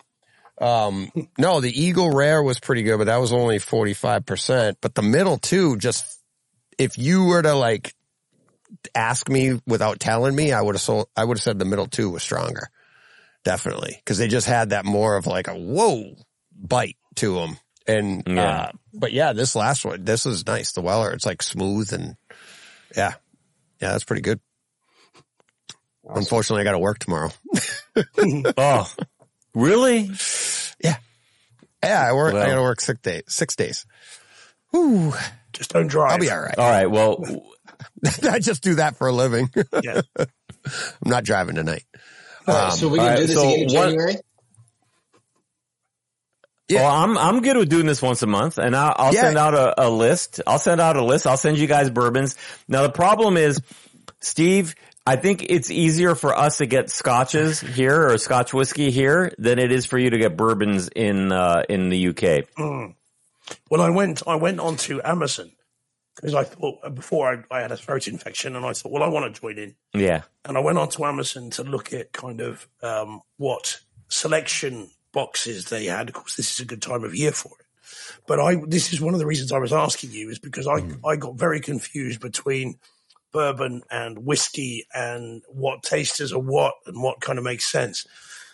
Um, 0.61 1.11
no, 1.37 1.59
the 1.59 1.71
Eagle 1.71 2.11
Rare 2.11 2.41
was 2.41 2.59
pretty 2.59 2.83
good, 2.83 2.97
but 2.97 3.05
that 3.05 3.17
was 3.17 3.33
only 3.33 3.57
45%. 3.57 4.75
But 4.81 4.95
the 4.95 5.01
middle 5.01 5.37
two, 5.37 5.77
just, 5.77 6.19
if 6.77 6.97
you 6.97 7.25
were 7.25 7.41
to 7.41 7.53
like 7.53 7.93
ask 8.95 9.27
me 9.27 9.59
without 9.67 9.99
telling 9.99 10.35
me, 10.35 10.53
I 10.53 10.61
would 10.61 10.75
have 10.75 10.81
sold, 10.81 11.07
I 11.15 11.25
would 11.25 11.37
have 11.37 11.43
said 11.43 11.59
the 11.59 11.65
middle 11.65 11.87
two 11.87 12.09
was 12.09 12.23
stronger. 12.23 12.69
Definitely. 13.43 14.01
Cause 14.05 14.19
they 14.19 14.27
just 14.27 14.47
had 14.47 14.69
that 14.69 14.85
more 14.85 15.15
of 15.17 15.25
like 15.25 15.47
a 15.47 15.55
whoa 15.55 16.15
bite 16.55 16.97
to 17.15 17.35
them. 17.35 17.57
And, 17.87 18.23
Yeah. 18.27 18.41
uh, 18.43 18.71
but 18.93 19.11
yeah, 19.11 19.33
this 19.33 19.55
last 19.55 19.83
one, 19.85 20.03
this 20.05 20.25
is 20.25 20.45
nice. 20.45 20.71
The 20.73 20.81
Weller, 20.81 21.11
it's 21.11 21.25
like 21.25 21.41
smooth 21.41 21.91
and 21.93 22.15
yeah. 22.95 23.13
Yeah, 23.81 23.91
that's 23.93 24.03
pretty 24.03 24.21
good. 24.21 24.39
Unfortunately, 26.07 26.61
I 26.61 26.63
got 26.65 26.71
to 26.73 26.79
work 26.79 26.99
tomorrow. 26.99 27.31
Oh, 28.57 28.89
really? 29.53 30.09
Yeah. 30.81 30.95
Yeah, 31.83 32.07
I 32.09 32.13
work. 32.13 32.33
I 32.33 32.47
got 32.47 32.55
to 32.55 32.61
work 32.61 32.79
six 32.79 33.01
days. 33.01 33.23
Six 33.27 33.55
days. 33.57 33.85
Whew. 34.71 35.13
Just 35.51 35.73
don't 35.73 35.87
drive. 35.87 36.11
I'll 36.13 36.17
be 36.19 36.31
all 36.31 36.39
right. 36.39 36.57
All 36.57 36.69
right. 36.69 36.85
Well, 36.89 37.43
I 38.23 38.39
just 38.39 38.63
do 38.63 38.75
that 38.75 38.95
for 38.95 39.07
a 39.07 39.11
living. 39.11 39.49
Yeah. 39.83 40.01
I'm 40.17 40.27
not 41.05 41.25
driving 41.25 41.55
tonight. 41.55 41.83
All 42.47 42.55
right, 42.55 42.71
Um, 42.71 42.77
so 42.77 42.87
we 42.87 42.99
all 42.99 43.05
can 43.07 43.13
right, 43.13 43.19
do 43.19 43.27
this 43.27 43.35
so 43.35 43.43
again 43.49 43.59
in 43.59 43.65
what- 43.75 43.85
January. 43.89 44.15
Yeah. 46.72 46.81
Well, 46.84 46.91
I'm 47.03 47.18
I'm 47.18 47.41
good 47.41 47.57
with 47.57 47.69
doing 47.69 47.85
this 47.85 48.02
once 48.02 48.22
a 48.23 48.27
month, 48.27 48.57
and 48.57 48.76
I'll, 48.76 48.95
I'll 48.98 49.14
Yeah. 49.14 49.22
send 49.22 49.38
out 49.38 49.53
a, 49.53 49.88
a 49.88 49.89
list. 49.89 50.41
I'll 50.48 50.60
send 50.60 50.81
out 50.81 50.95
a 50.95 51.03
list. 51.03 51.27
I'll 51.27 51.38
send 51.38 51.57
you 51.57 51.68
guys 51.68 51.89
bourbons. 51.89 52.35
Now 52.68 52.81
the 52.84 52.91
problem 52.91 53.38
is, 53.38 53.60
Steve. 54.19 54.76
I 55.06 55.15
think 55.15 55.43
it's 55.49 55.72
easier 55.72 56.14
for 56.14 56.38
us 56.38 56.60
to 56.60 56.68
get 56.68 56.91
scotches 56.91 57.60
here 57.60 58.07
or 58.07 58.19
Scotch 58.19 58.53
whiskey 58.53 58.91
here 58.91 59.34
than 59.39 59.57
it 59.57 59.72
is 59.72 59.88
for 59.88 59.98
you 59.98 60.11
to 60.11 60.18
get 60.19 60.38
bourbons 60.38 60.89
in 60.89 61.31
uh, 61.31 61.64
in 61.68 61.89
the 61.89 62.10
UK. 62.10 62.45
Well, 63.69 63.81
I 63.81 63.89
went, 63.89 64.22
I 64.27 64.35
went 64.35 64.60
onto 64.60 65.02
Amazon 65.03 65.52
because 66.15 66.35
I 66.35 66.43
thought 66.43 66.93
before 66.93 67.45
I, 67.52 67.57
I 67.57 67.61
had 67.61 67.72
a 67.72 67.77
throat 67.77 68.07
infection 68.07 68.56
and 68.56 68.64
I 68.64 68.73
thought, 68.73 68.91
well, 68.91 69.02
I 69.03 69.07
want 69.07 69.34
to 69.34 69.41
join 69.41 69.57
in. 69.57 69.76
Yeah, 69.93 70.22
And 70.45 70.56
I 70.56 70.60
went 70.61 70.77
on 70.77 70.89
to 70.89 71.06
Amazon 71.06 71.49
to 71.52 71.64
look 71.64 71.93
at 71.93 72.14
kind 72.14 72.39
of 72.39 72.68
um, 72.84 73.22
what 73.38 73.80
selection 74.07 74.91
boxes 75.13 75.65
they 75.65 75.85
had. 75.85 76.09
Of 76.09 76.15
course, 76.15 76.35
this 76.35 76.51
is 76.53 76.59
a 76.59 76.65
good 76.65 76.81
time 76.81 77.03
of 77.03 77.15
year 77.15 77.31
for 77.31 77.51
it. 77.59 77.65
But 78.27 78.39
I, 78.39 78.55
this 78.67 78.93
is 78.93 79.01
one 79.01 79.13
of 79.13 79.19
the 79.19 79.25
reasons 79.25 79.51
I 79.51 79.57
was 79.57 79.73
asking 79.73 80.11
you 80.11 80.29
is 80.29 80.39
because 80.39 80.67
I, 80.67 80.83
I 81.05 81.15
got 81.15 81.35
very 81.35 81.59
confused 81.59 82.21
between 82.21 82.77
bourbon 83.31 83.81
and 83.89 84.25
whiskey 84.25 84.85
and 84.93 85.41
what 85.49 85.83
tasters 85.83 86.33
are 86.33 86.39
what 86.39 86.75
and 86.85 87.01
what 87.01 87.21
kind 87.21 87.38
of 87.38 87.45
makes 87.45 87.65
sense. 87.65 88.05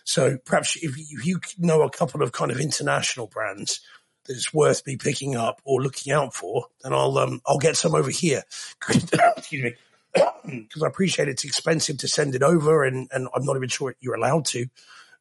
So 0.03 0.37
perhaps 0.45 0.77
if 0.77 0.97
you, 0.97 1.19
if 1.19 1.25
you 1.25 1.39
know 1.57 1.81
a 1.81 1.89
couple 1.89 2.23
of 2.23 2.31
kind 2.31 2.51
of 2.51 2.59
international 2.59 3.27
brands 3.27 3.81
that 4.25 4.35
it's 4.35 4.53
worth 4.53 4.85
me 4.85 4.95
picking 4.95 5.35
up 5.35 5.61
or 5.65 5.81
looking 5.81 6.13
out 6.13 6.33
for, 6.33 6.67
then 6.81 6.93
I'll 6.93 7.17
um 7.17 7.41
I'll 7.45 7.57
get 7.57 7.75
some 7.75 7.95
over 7.95 8.09
here. 8.09 8.43
Excuse 8.89 9.63
me. 9.63 9.73
Because 10.47 10.81
I 10.81 10.87
appreciate 10.87 11.27
it's 11.27 11.43
expensive 11.43 11.97
to 11.97 12.07
send 12.07 12.33
it 12.33 12.41
over, 12.41 12.85
and, 12.85 13.09
and 13.11 13.27
I'm 13.35 13.43
not 13.43 13.57
even 13.57 13.67
sure 13.67 13.93
you're 13.99 14.15
allowed 14.15 14.45
to. 14.45 14.65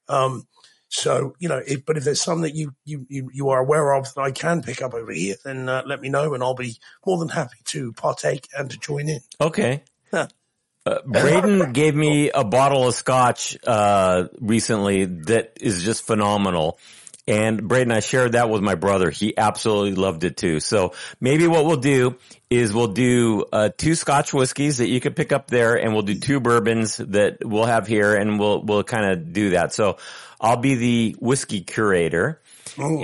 Um, 0.09 0.47
so 0.97 1.37
you 1.39 1.49
know, 1.51 1.61
if, 1.67 1.85
but 1.85 1.99
if 1.99 2.05
there's 2.05 2.23
some 2.23 2.41
that 2.41 2.55
you, 2.55 2.75
you 2.87 3.07
you 3.11 3.51
are 3.51 3.61
aware 3.61 3.93
of 3.93 4.15
that 4.15 4.21
I 4.23 4.31
can 4.31 4.63
pick 4.63 4.81
up 4.81 4.95
over 4.95 5.13
here, 5.13 5.37
then 5.45 5.69
uh, 5.69 5.83
let 5.85 6.01
me 6.01 6.09
know, 6.09 6.33
and 6.33 6.43
I'll 6.43 6.55
be 6.55 6.79
more 7.05 7.19
than 7.19 7.29
happy 7.29 7.59
to 7.67 7.93
partake 7.93 8.49
and 8.57 8.71
to 8.71 8.79
join 8.79 9.11
in. 9.11 9.21
Okay. 9.39 9.83
Huh. 10.11 10.29
Uh, 10.87 11.01
Braden 11.05 11.73
gave 11.73 11.95
me 11.95 12.31
a 12.31 12.45
bottle 12.45 12.89
of 12.89 12.95
scotch 12.95 13.59
uh, 13.67 14.29
recently 14.41 15.05
that 15.05 15.59
is 15.61 15.83
just 15.83 16.07
phenomenal. 16.07 16.79
And 17.29 17.67
Braden, 17.67 17.91
I 17.91 18.01
shared 18.01 18.33
that 18.33 18.49
with 18.49 18.63
my 18.63 18.77
brother. 18.77 19.11
He 19.11 19.37
absolutely 19.37 19.95
loved 19.95 20.23
it 20.23 20.37
too. 20.37 20.61
So 20.61 20.95
maybe 21.21 21.49
what 21.49 21.65
we'll 21.65 21.77
do 21.77 22.17
is 22.49 22.73
we'll 22.73 22.89
do 22.89 23.45
uh, 23.53 23.71
two 23.77 23.97
Scotch 23.97 24.33
whiskeys 24.33 24.79
that 24.79 24.89
you 24.89 25.01
can 25.01 25.13
pick 25.13 25.33
up 25.33 25.49
there, 25.49 25.75
and 25.75 25.93
we'll 25.93 26.03
do 26.03 26.15
two 26.19 26.39
bourbons 26.39 26.99
that 26.99 27.39
we'll 27.45 27.65
have 27.65 27.89
here, 27.89 28.15
and 28.15 28.39
we'll 28.39 28.63
we'll 28.63 28.85
kind 28.85 29.11
of 29.11 29.33
do 29.33 29.51
that. 29.51 29.73
So 29.73 29.99
I'll 30.41 30.59
be 30.59 30.77
the 30.77 31.17
whiskey 31.19 31.63
curator. 31.63 32.41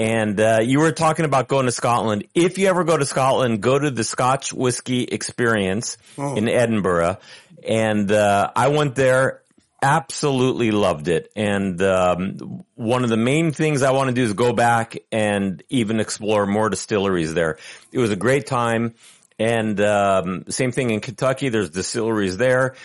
And 0.00 0.38
uh, 0.38 0.60
you 0.62 0.80
were 0.80 0.92
talking 0.92 1.24
about 1.24 1.48
going 1.48 1.66
to 1.66 1.72
Scotland. 1.72 2.24
If 2.34 2.58
you 2.58 2.68
ever 2.68 2.84
go 2.84 2.96
to 2.96 3.06
Scotland, 3.06 3.60
go 3.62 3.78
to 3.78 3.90
the 3.90 4.04
Scotch 4.04 4.52
Whiskey 4.52 5.04
Experience 5.04 5.96
in 6.36 6.48
Edinburgh. 6.48 7.18
And 7.66 8.10
uh, 8.10 8.50
I 8.54 8.68
went 8.68 8.96
there, 8.96 9.41
absolutely 9.82 10.70
loved 10.70 11.08
it. 11.08 11.30
And 11.36 11.80
um, 11.82 12.64
one 12.74 13.04
of 13.04 13.10
the 13.10 13.16
main 13.16 13.52
things 13.52 13.82
I 13.82 13.90
want 13.90 14.08
to 14.08 14.14
do 14.14 14.22
is 14.22 14.32
go 14.32 14.52
back 14.52 14.96
and 15.10 15.62
even 15.68 16.00
explore 16.00 16.46
more 16.46 16.70
distilleries 16.70 17.34
there. 17.34 17.58
It 17.90 17.98
was 17.98 18.10
a 18.10 18.16
great 18.16 18.46
time. 18.46 18.94
And 19.38 19.80
um, 19.80 20.44
same 20.48 20.72
thing 20.72 20.90
in 20.90 21.00
Kentucky. 21.00 21.48
There's 21.48 21.70
distilleries 21.70 22.36
there. 22.36 22.76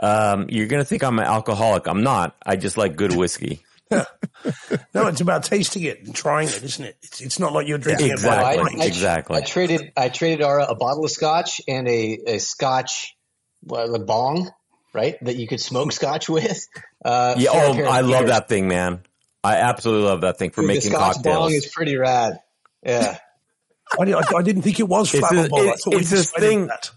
Um, 0.00 0.46
you're 0.48 0.66
going 0.66 0.82
to 0.82 0.84
think 0.84 1.02
I'm 1.02 1.18
an 1.18 1.24
alcoholic. 1.24 1.86
I'm 1.86 2.02
not. 2.02 2.36
I 2.44 2.56
just 2.56 2.76
like 2.76 2.96
good 2.96 3.14
whiskey. 3.16 3.64
No, 4.92 5.06
it's 5.08 5.20
about 5.20 5.44
tasting 5.44 5.82
it 5.84 6.04
and 6.04 6.14
trying 6.14 6.48
it, 6.48 6.62
isn't 6.62 6.84
it? 6.84 6.96
It's, 7.02 7.20
it's 7.20 7.38
not 7.38 7.52
like 7.52 7.66
you're 7.66 7.78
drinking 7.78 8.10
Exactly. 8.12 8.60
it 8.60 8.76
by 8.78 8.82
I- 8.82 8.86
exactly. 8.86 9.36
I 9.38 9.40
traded 9.40 9.92
I 9.96 10.08
traded 10.08 10.42
Ara 10.42 10.64
a 10.64 10.74
bottle 10.74 11.04
of 11.04 11.10
scotch 11.10 11.60
and 11.66 11.88
a, 11.88 12.18
a 12.26 12.38
scotch 12.38 13.16
well, 13.64 13.94
a 13.94 13.98
bong, 13.98 14.50
right? 14.94 15.16
That 15.22 15.36
you 15.36 15.46
could 15.46 15.60
smoke 15.60 15.92
scotch 16.00 16.28
with. 16.28 16.66
Uh, 17.04 17.34
Yeah. 17.36 17.50
Oh, 17.52 17.74
pair 17.74 17.84
of 17.86 17.90
I 17.92 18.00
love 18.00 18.28
that 18.28 18.48
thing, 18.48 18.68
man. 18.68 19.00
I 19.42 19.56
absolutely 19.56 20.08
love 20.08 20.22
that 20.22 20.38
thing 20.38 20.50
for 20.50 20.62
Dude, 20.62 20.68
making 20.68 20.90
the 20.92 20.96
scotch 20.96 21.14
cocktails. 21.16 21.36
bong 21.36 21.52
is 21.52 21.66
pretty 21.66 21.96
rad. 21.96 22.38
Yeah. 22.82 23.18
I, 24.00 24.04
I, 24.12 24.22
I 24.38 24.42
didn't 24.42 24.62
think 24.62 24.80
it 24.80 24.88
was 24.88 25.12
It's 25.12 25.22
a- 25.22 25.26
flammable. 25.34 25.58
I 25.68 25.72
it- 25.72 25.78
thought 25.80 25.94
we 25.94 26.00
it's 26.00 26.10
this 26.10 26.30
thing- 26.30 26.68
that. 26.68 26.90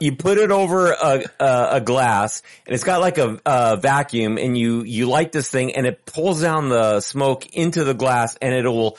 you 0.00 0.16
put 0.16 0.38
it 0.38 0.50
over 0.50 0.90
a, 0.92 1.22
a, 1.38 1.68
a 1.72 1.80
glass 1.80 2.42
and 2.66 2.74
it's 2.74 2.84
got 2.84 3.00
like 3.00 3.18
a, 3.18 3.38
a 3.46 3.76
vacuum 3.76 4.38
and 4.38 4.56
you, 4.58 4.82
you 4.82 5.06
light 5.08 5.30
this 5.30 5.48
thing 5.50 5.76
and 5.76 5.86
it 5.86 6.04
pulls 6.06 6.40
down 6.42 6.70
the 6.70 7.00
smoke 7.00 7.46
into 7.54 7.84
the 7.84 7.94
glass 7.94 8.36
and 8.42 8.54
it 8.54 8.66
will, 8.66 8.96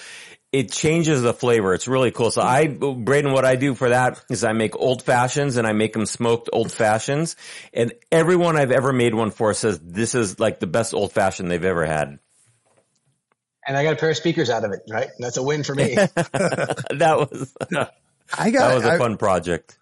it 0.55 0.71
changes 0.71 1.21
the 1.21 1.33
flavor. 1.33 1.73
It's 1.73 1.85
really 1.85 2.11
cool. 2.11 2.31
So 2.31 2.41
I, 2.41 2.67
Braden, 2.67 3.33
what 3.33 3.43
I 3.43 3.57
do 3.57 3.75
for 3.75 3.89
that 3.89 4.23
is 4.29 4.45
I 4.45 4.53
make 4.53 4.73
old 4.77 5.01
fashions 5.01 5.57
and 5.57 5.67
I 5.67 5.73
make 5.73 5.91
them 5.91 6.05
smoked 6.05 6.49
old 6.53 6.71
fashions 6.71 7.35
and 7.73 7.93
everyone 8.09 8.55
I've 8.55 8.71
ever 8.71 8.93
made 8.93 9.13
one 9.13 9.31
for 9.31 9.53
says 9.53 9.81
this 9.83 10.15
is 10.15 10.39
like 10.39 10.61
the 10.61 10.67
best 10.67 10.93
old 10.93 11.11
fashioned 11.11 11.51
they've 11.51 11.65
ever 11.65 11.85
had. 11.85 12.19
And 13.67 13.75
I 13.75 13.83
got 13.83 13.93
a 13.93 13.95
pair 13.97 14.11
of 14.11 14.15
speakers 14.15 14.49
out 14.49 14.63
of 14.63 14.71
it, 14.71 14.83
right? 14.89 15.09
That's 15.19 15.35
a 15.35 15.43
win 15.43 15.63
for 15.63 15.75
me. 15.75 15.95
that 15.95 17.27
was, 17.29 17.53
I 18.37 18.51
got 18.51 18.69
that 18.69 18.75
was 18.75 18.85
a 18.85 18.91
I- 18.91 18.97
fun 18.97 19.17
project. 19.17 19.77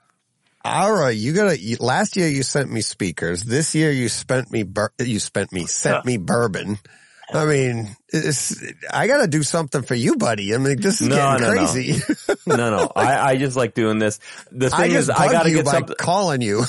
Ara, 0.65 1.11
you 1.11 1.33
gotta, 1.33 1.59
last 1.81 2.15
year 2.15 2.29
you 2.29 2.41
sent 2.41 2.71
me 2.71 2.81
speakers. 2.81 3.43
This 3.43 3.75
year 3.75 3.91
you 3.91 4.09
spent 4.09 4.49
me, 4.49 4.63
bur- 4.63 4.93
you 4.97 5.19
spent 5.19 5.51
me, 5.51 5.65
sent 5.65 6.05
me 6.05 6.15
bourbon. 6.17 6.79
I 7.33 7.45
mean, 7.45 7.95
it's, 8.09 8.61
I 8.91 9.07
gotta 9.07 9.27
do 9.27 9.41
something 9.43 9.81
for 9.81 9.95
you, 9.95 10.15
buddy. 10.17 10.53
I 10.53 10.57
mean, 10.57 10.79
this 10.79 11.01
is 11.01 11.07
No, 11.07 11.15
getting 11.15 11.41
no, 11.41 11.53
no. 11.53 11.57
crazy. 11.71 12.01
No, 12.45 12.55
no, 12.69 12.91
I, 12.93 13.31
I 13.31 13.35
just 13.37 13.55
like 13.55 13.73
doing 13.73 13.99
this. 13.99 14.19
The 14.51 14.69
thing 14.69 14.91
just 14.91 15.03
is, 15.03 15.09
I 15.09 15.31
gotta 15.31 15.49
you 15.49 15.55
get 15.57 15.65
by 15.65 15.71
something. 15.71 15.95
calling 15.97 16.41
you. 16.41 16.63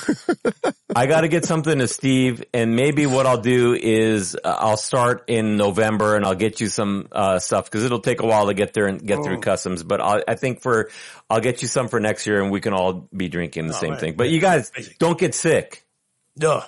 I 0.96 1.06
got 1.06 1.22
to 1.22 1.28
get 1.28 1.44
something 1.44 1.76
to 1.80 1.88
Steve, 1.88 2.44
and 2.54 2.76
maybe 2.76 3.06
what 3.06 3.26
I'll 3.26 3.40
do 3.40 3.74
is 3.74 4.36
uh, 4.36 4.56
I'll 4.60 4.76
start 4.76 5.24
in 5.26 5.56
November, 5.56 6.14
and 6.14 6.24
I'll 6.24 6.36
get 6.36 6.60
you 6.60 6.68
some 6.68 7.08
uh, 7.10 7.40
stuff 7.40 7.64
because 7.64 7.82
it'll 7.84 7.98
take 8.00 8.20
a 8.22 8.26
while 8.26 8.46
to 8.46 8.54
get 8.54 8.72
there 8.74 8.86
and 8.86 9.04
get 9.04 9.18
Oh. 9.18 9.24
through 9.24 9.40
customs. 9.40 9.82
But 9.82 10.00
I'll, 10.00 10.22
I 10.28 10.36
think 10.36 10.60
for 10.62 10.90
I'll 11.28 11.40
get 11.40 11.62
you 11.62 11.66
some 11.68 11.88
for 11.88 11.98
next 11.98 12.26
year, 12.28 12.40
and 12.40 12.52
we 12.52 12.60
can 12.60 12.72
all 12.74 13.08
be 13.14 13.28
drinking 13.28 13.66
the 13.66 13.74
Oh, 13.74 13.80
same 13.80 13.90
man. 13.90 13.98
thing. 14.00 14.14
But 14.14 14.30
you 14.30 14.38
guys 14.40 14.70
don't 15.00 15.18
get 15.18 15.34
sick. 15.34 15.84
No. 16.36 16.62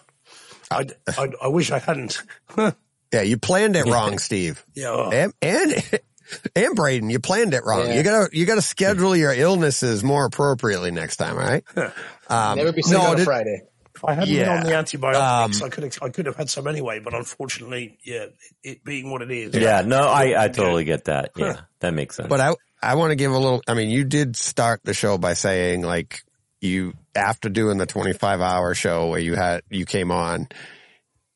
I, 0.72 0.86
I, 1.16 1.28
I 1.44 1.48
wish 1.48 1.70
I 1.70 1.78
hadn't. 1.78 2.20
yeah, 3.16 3.22
you 3.22 3.38
planned 3.38 3.76
it 3.76 3.86
wrong, 3.86 4.18
Steve. 4.28 4.64
yeah. 4.74 4.88
oh. 4.88 5.10
And, 5.10 5.32
and, 5.42 6.00
and 6.56 6.74
Braden, 6.76 7.10
you 7.10 7.18
planned 7.18 7.54
it 7.54 7.62
wrong. 7.64 7.86
Yeah. 7.88 7.94
You 7.96 8.02
gotta, 8.02 8.28
you 8.36 8.46
gotta 8.46 8.62
schedule 8.62 9.16
your 9.16 9.32
illnesses 9.32 10.04
more 10.04 10.24
appropriately 10.26 10.90
next 10.90 11.16
time, 11.16 11.36
all 11.38 11.44
right? 11.44 11.64
Um, 12.28 12.58
Never 12.58 12.72
be 12.72 12.82
sick 12.82 12.92
no, 12.98 13.02
on 13.04 13.12
a 13.14 13.16
did- 13.18 13.24
Friday. 13.24 13.62
If 13.94 14.04
I 14.04 14.12
hadn't 14.14 14.34
been 14.34 14.48
on 14.48 14.64
the 14.64 14.74
antibiotics, 14.74 15.60
Um, 15.62 15.66
I 15.66 15.70
could 15.70 15.84
have, 15.84 15.98
I 16.02 16.08
could 16.10 16.26
have 16.26 16.36
had 16.36 16.50
some 16.50 16.66
anyway. 16.66 16.98
But 16.98 17.14
unfortunately, 17.14 17.96
yeah, 18.04 18.24
it, 18.24 18.34
it 18.62 18.84
being 18.84 19.10
what 19.10 19.22
it 19.22 19.30
is. 19.30 19.54
Yeah, 19.54 19.80
no, 19.86 20.00
I 20.08 20.34
I 20.44 20.48
totally 20.48 20.84
get 20.84 21.04
that. 21.04 21.30
Yeah, 21.34 21.60
that 21.80 21.94
makes 21.94 22.16
sense. 22.16 22.28
But 22.28 22.40
I 22.40 22.52
I 22.82 22.96
want 22.96 23.12
to 23.12 23.14
give 23.16 23.32
a 23.32 23.38
little. 23.38 23.62
I 23.66 23.72
mean, 23.72 23.88
you 23.88 24.04
did 24.04 24.36
start 24.36 24.80
the 24.84 24.92
show 24.92 25.16
by 25.16 25.32
saying 25.32 25.80
like 25.80 26.20
you 26.60 26.92
after 27.14 27.48
doing 27.48 27.78
the 27.78 27.86
25 27.86 28.42
hour 28.42 28.74
show 28.74 29.08
where 29.08 29.20
you 29.20 29.34
had 29.34 29.62
you 29.70 29.86
came 29.86 30.10
on. 30.10 30.48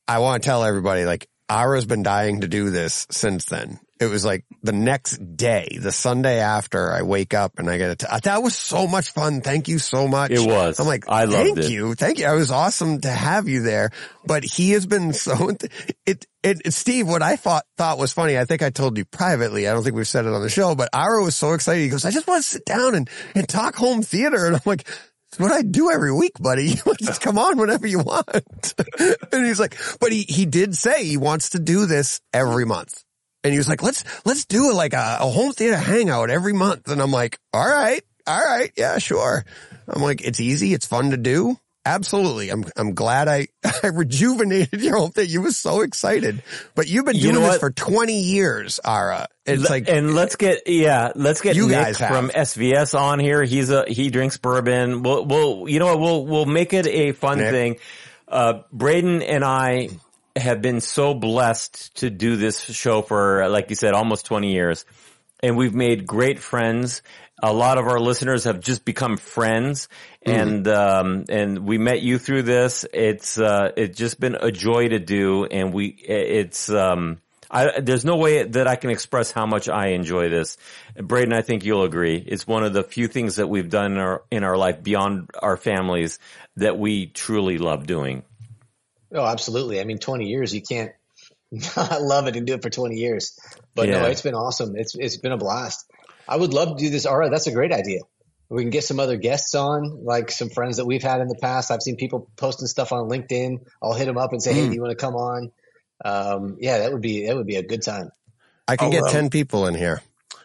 I 0.07 0.19
want 0.19 0.43
to 0.43 0.47
tell 0.47 0.62
everybody 0.62 1.07
like 1.07 1.30
Ara's 1.51 1.85
been 1.86 2.02
dying 2.05 2.43
to 2.43 2.48
do 2.48 2.70
this 2.70 3.06
since 3.10 3.44
then. 3.47 3.81
It 4.01 4.06
was 4.09 4.24
like 4.24 4.47
the 4.62 4.72
next 4.72 5.18
day, 5.36 5.77
the 5.78 5.93
Sunday 5.93 6.39
after 6.39 6.90
I 6.90 7.02
wake 7.02 7.35
up 7.35 7.59
and 7.59 7.68
I 7.68 7.77
get 7.77 7.90
it. 8.02 8.22
That 8.22 8.43
was 8.43 8.56
so 8.56 8.86
much 8.86 9.10
fun. 9.10 9.43
Thank 9.43 9.68
you 9.68 9.78
so 9.78 10.09
much. 10.09 10.31
It 10.31 10.40
was. 10.40 10.81
I'm 10.81 10.86
like, 10.86 11.06
I 11.06 11.24
loved 11.24 11.35
thank 11.35 11.59
it. 11.59 11.70
you. 11.70 11.94
Thank 11.94 12.18
you. 12.18 12.27
It 12.27 12.35
was 12.35 12.51
awesome 12.51 13.02
to 13.02 13.10
have 13.10 13.47
you 13.47 13.60
there. 13.62 13.90
But 14.24 14.43
he 14.43 14.70
has 14.70 14.86
been 14.86 15.12
so, 15.12 15.51
it, 15.51 15.64
it, 16.06 16.27
it- 16.64 16.72
Steve, 16.72 17.09
what 17.09 17.20
I 17.22 17.36
thought, 17.36 17.64
thought 17.77 17.98
was 17.98 18.14
funny, 18.14 18.39
I 18.39 18.47
think 18.47 18.62
I 18.62 18.70
told 18.70 18.97
you 18.97 19.05
privately. 19.05 19.68
I 19.68 19.74
don't 19.74 19.82
think 19.85 19.97
we've 19.97 20.09
said 20.09 20.24
it 20.24 20.32
on 20.32 20.40
the 20.40 20.48
show, 20.48 20.74
but 20.74 20.89
Ara 20.94 21.22
was 21.22 21.36
so 21.36 21.52
excited. 21.52 21.82
He 21.82 21.90
goes, 21.90 22.06
I 22.06 22.10
just 22.10 22.27
want 22.27 22.43
to 22.43 22.48
sit 22.48 22.64
down 22.64 22.94
and, 22.94 23.10
and 23.35 23.47
talk 23.47 23.74
home 23.74 24.01
theater. 24.01 24.47
And 24.47 24.55
I'm 24.55 24.62
like, 24.64 24.86
it's 25.31 25.39
what 25.39 25.52
I 25.52 25.62
do 25.62 25.93
every 25.93 26.12
week, 26.12 26.32
buddy. 26.40 26.74
Just 27.01 27.20
come 27.20 27.39
on 27.39 27.57
whenever 27.57 27.86
you 27.86 28.01
want. 28.01 28.74
and 29.32 29.47
he's 29.47 29.61
like, 29.61 29.77
but 30.01 30.11
he, 30.11 30.23
he 30.23 30.44
did 30.44 30.74
say 30.74 31.05
he 31.05 31.16
wants 31.16 31.51
to 31.51 31.61
do 31.61 31.86
this 31.86 32.20
every 32.32 32.66
month. 32.66 33.05
And 33.44 33.52
he 33.52 33.59
was 33.59 33.69
like, 33.69 33.81
let's, 33.81 34.05
let's 34.27 34.44
do 34.44 34.73
like 34.73 34.93
a, 34.93 35.19
a 35.20 35.31
home 35.31 35.52
theater 35.52 35.77
hangout 35.77 36.31
every 36.31 36.52
month. 36.52 36.90
And 36.90 37.01
I'm 37.01 37.12
like, 37.12 37.39
all 37.52 37.65
right, 37.65 38.02
all 38.27 38.40
right. 38.40 38.73
Yeah, 38.77 38.98
sure. 38.98 39.44
I'm 39.86 40.02
like, 40.02 40.20
it's 40.20 40.40
easy. 40.40 40.74
It's 40.74 40.86
fun 40.86 41.12
to 41.12 41.16
do. 41.16 41.57
Absolutely. 41.86 42.51
I'm, 42.51 42.65
I'm 42.77 42.94
glad 42.94 43.27
I, 43.27 43.48
I 43.82 43.86
rejuvenated 43.89 44.82
your 44.82 44.98
home 44.98 45.12
thing. 45.12 45.28
You 45.31 45.40
were 45.40 45.51
so 45.51 45.81
excited, 45.81 46.43
but 46.74 46.86
you've 46.89 47.07
been 47.07 47.16
You 47.16 47.23
doing 47.32 47.35
know 47.36 47.40
this 47.51 47.59
for 47.59 47.70
20 47.70 48.20
years, 48.20 48.81
Ara. 48.85 49.28
It's 49.47 49.62
Le- 49.62 49.69
like, 49.70 49.89
and 49.89 50.15
let's 50.15 50.36
get 50.36 50.66
yeah, 50.66 51.12
let's 51.15 51.40
get 51.40 51.57
You 51.57 51.69
Nick 51.69 51.77
guys 51.78 51.98
have. 51.98 52.11
from 52.11 52.28
SVS 52.31 52.98
on 52.98 53.19
here. 53.19 53.43
He's 53.43 53.70
a 53.70 53.85
he 53.89 54.11
drinks 54.11 54.36
bourbon. 54.36 55.02
We'll 55.02 55.24
we'll 55.24 55.69
you 55.69 55.78
know 55.78 55.86
what 55.86 56.01
we'll 56.01 56.27
we'll 56.27 56.47
make 56.47 56.73
it 56.74 56.86
a 56.86 57.12
fun 57.12 57.39
Nick. 57.39 57.51
thing. 57.51 57.77
Uh, 58.28 58.61
Braden 58.70 59.23
and 59.23 59.43
I 59.44 59.89
have 60.36 60.62
been 60.62 60.81
so 60.81 61.15
blessed 61.15 61.97
to 61.97 62.11
do 62.11 62.36
this 62.36 62.62
show 62.62 63.02
for 63.02 63.48
like 63.48 63.70
you 63.70 63.77
said 63.77 63.94
almost 63.94 64.27
twenty 64.27 64.52
years, 64.52 64.85
and 65.43 65.57
we've 65.57 65.74
made 65.74 66.07
great 66.07 66.39
friends. 66.39 67.02
A 67.42 67.52
lot 67.52 67.78
of 67.78 67.86
our 67.86 67.98
listeners 67.98 68.44
have 68.44 68.60
just 68.60 68.84
become 68.84 69.16
friends, 69.16 69.88
and 70.22 70.66
um, 70.68 71.24
and 71.28 71.66
we 71.66 71.78
met 71.78 72.02
you 72.02 72.18
through 72.18 72.42
this. 72.42 72.84
It's 72.92 73.38
uh, 73.38 73.72
it's 73.76 73.96
just 73.96 74.20
been 74.20 74.36
a 74.38 74.52
joy 74.52 74.88
to 74.88 74.98
do, 74.98 75.44
and 75.44 75.72
we 75.72 75.86
it's 75.88 76.70
um. 76.70 77.18
I, 77.52 77.80
there's 77.80 78.04
no 78.04 78.16
way 78.16 78.44
that 78.44 78.68
I 78.68 78.76
can 78.76 78.90
express 78.90 79.32
how 79.32 79.44
much 79.44 79.68
I 79.68 79.88
enjoy 79.88 80.28
this. 80.28 80.56
Braden, 80.94 81.32
I 81.32 81.42
think 81.42 81.64
you'll 81.64 81.82
agree. 81.82 82.16
It's 82.24 82.46
one 82.46 82.62
of 82.62 82.72
the 82.72 82.84
few 82.84 83.08
things 83.08 83.36
that 83.36 83.48
we've 83.48 83.68
done 83.68 83.90
in 83.90 83.98
our, 83.98 84.22
in 84.30 84.44
our 84.44 84.56
life 84.56 84.84
beyond 84.84 85.30
our 85.36 85.56
families 85.56 86.20
that 86.58 86.78
we 86.78 87.06
truly 87.06 87.58
love 87.58 87.88
doing. 87.88 88.22
Oh, 89.12 89.26
absolutely. 89.26 89.80
I 89.80 89.84
mean, 89.84 89.98
20 89.98 90.26
years, 90.26 90.54
you 90.54 90.62
can't 90.62 90.92
not 91.76 92.00
love 92.00 92.28
it 92.28 92.36
and 92.36 92.46
do 92.46 92.54
it 92.54 92.62
for 92.62 92.70
20 92.70 92.96
years. 92.96 93.38
But 93.74 93.88
no, 93.88 94.06
it's 94.06 94.22
been 94.22 94.34
awesome. 94.34 94.76
It's 94.76 94.94
it's 94.94 95.16
been 95.16 95.32
a 95.32 95.36
blast. 95.36 95.89
I 96.31 96.36
would 96.36 96.55
love 96.55 96.77
to 96.77 96.82
do 96.82 96.89
this. 96.90 97.05
All 97.07 97.16
right, 97.19 97.31
that's 97.31 97.47
a 97.48 97.52
great 97.52 97.73
idea. 97.73 98.01
We 98.48 98.62
can 98.62 98.70
get 98.70 98.85
some 98.85 98.98
other 98.98 99.16
guests 99.16 99.55
on, 99.55 100.05
like 100.05 100.31
some 100.31 100.48
friends 100.48 100.78
that 100.78 100.85
we've 100.86 101.02
had 101.02 101.20
in 101.20 101.28
the 101.28 101.39
past. 101.40 101.70
I've 101.70 101.82
seen 101.82 101.97
people 101.97 102.31
posting 102.36 102.66
stuff 102.69 102.90
on 102.93 103.09
LinkedIn. 103.09 103.59
I'll 103.82 103.93
hit 103.94 104.07
them 104.07 104.16
up 104.19 104.32
and 104.32 104.43
say, 104.43 104.52
"Hey, 104.52 104.62
Mm. 104.66 104.69
do 104.70 104.74
you 104.74 104.81
want 104.82 104.90
to 104.90 104.97
come 104.97 105.15
on?" 105.15 105.51
Um, 106.05 106.57
yeah, 106.61 106.78
that 106.78 106.93
would 106.93 107.02
be 107.02 107.27
that 107.27 107.36
would 107.36 107.47
be 107.47 107.57
a 107.57 107.62
good 107.62 107.82
time. 107.82 108.11
I 108.66 108.77
can 108.77 108.89
Oh, 108.89 108.90
get 108.93 109.02
um, 109.05 109.11
10 109.11 109.31
people 109.31 109.66
in 109.66 109.74
here 109.74 110.01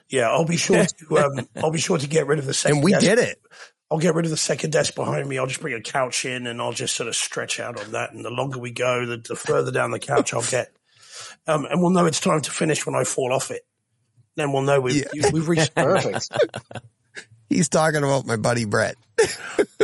Yeah, 0.10 0.30
I'll 0.30 0.45
be 0.45 0.57
sure 0.57 0.84
to. 0.86 1.18
Um, 1.18 1.48
I'll 1.64 1.72
be 1.72 1.80
sure 1.80 1.98
to 1.98 2.07
get 2.07 2.28
rid 2.28 2.40
of 2.40 2.45
the 2.45 2.53
second. 2.53 2.78
and 2.78 2.84
we 2.84 2.91
desk. 2.91 3.06
did 3.06 3.20
it. 3.20 3.41
I'll 3.90 3.99
get 3.99 4.16
rid 4.16 4.26
of 4.26 4.32
the 4.32 4.38
second 4.38 4.72
desk 4.72 4.95
behind 4.95 5.28
me. 5.30 5.38
I'll 5.38 5.45
just 5.48 5.62
bring 5.62 5.74
a 5.76 5.82
couch 5.82 6.26
in 6.26 6.48
and 6.48 6.60
I'll 6.62 6.74
just 6.74 6.95
sort 6.95 7.07
of 7.07 7.16
stretch 7.16 7.60
out 7.60 7.80
on 7.80 7.91
that. 7.94 8.12
And 8.14 8.26
the 8.26 8.32
longer 8.32 8.60
we 8.60 8.72
go, 8.72 9.06
the, 9.06 9.18
the 9.18 9.36
further 9.36 9.72
down 9.72 9.91
the 9.91 9.99
couch 9.99 10.34
I'll 10.34 10.41
get. 10.44 10.72
Um, 11.48 11.66
and 11.66 11.82
we'll 11.82 11.91
know 11.91 12.06
it's 12.06 12.20
time 12.20 12.41
to 12.41 12.52
finish 12.52 12.86
when 12.86 12.95
I 12.95 13.03
fall 13.03 13.32
off 13.32 13.52
it. 13.52 13.62
Then 14.36 14.52
we'll 14.52 14.64
know 14.64 14.82
we've, 14.82 15.06
we've 15.32 15.48
reached. 15.48 15.76
Perfect. 15.76 16.30
He's 17.49 17.70
talking 17.70 17.99
about 17.99 18.26
my 18.26 18.38
buddy 18.38 18.66
Brett. 18.66 18.95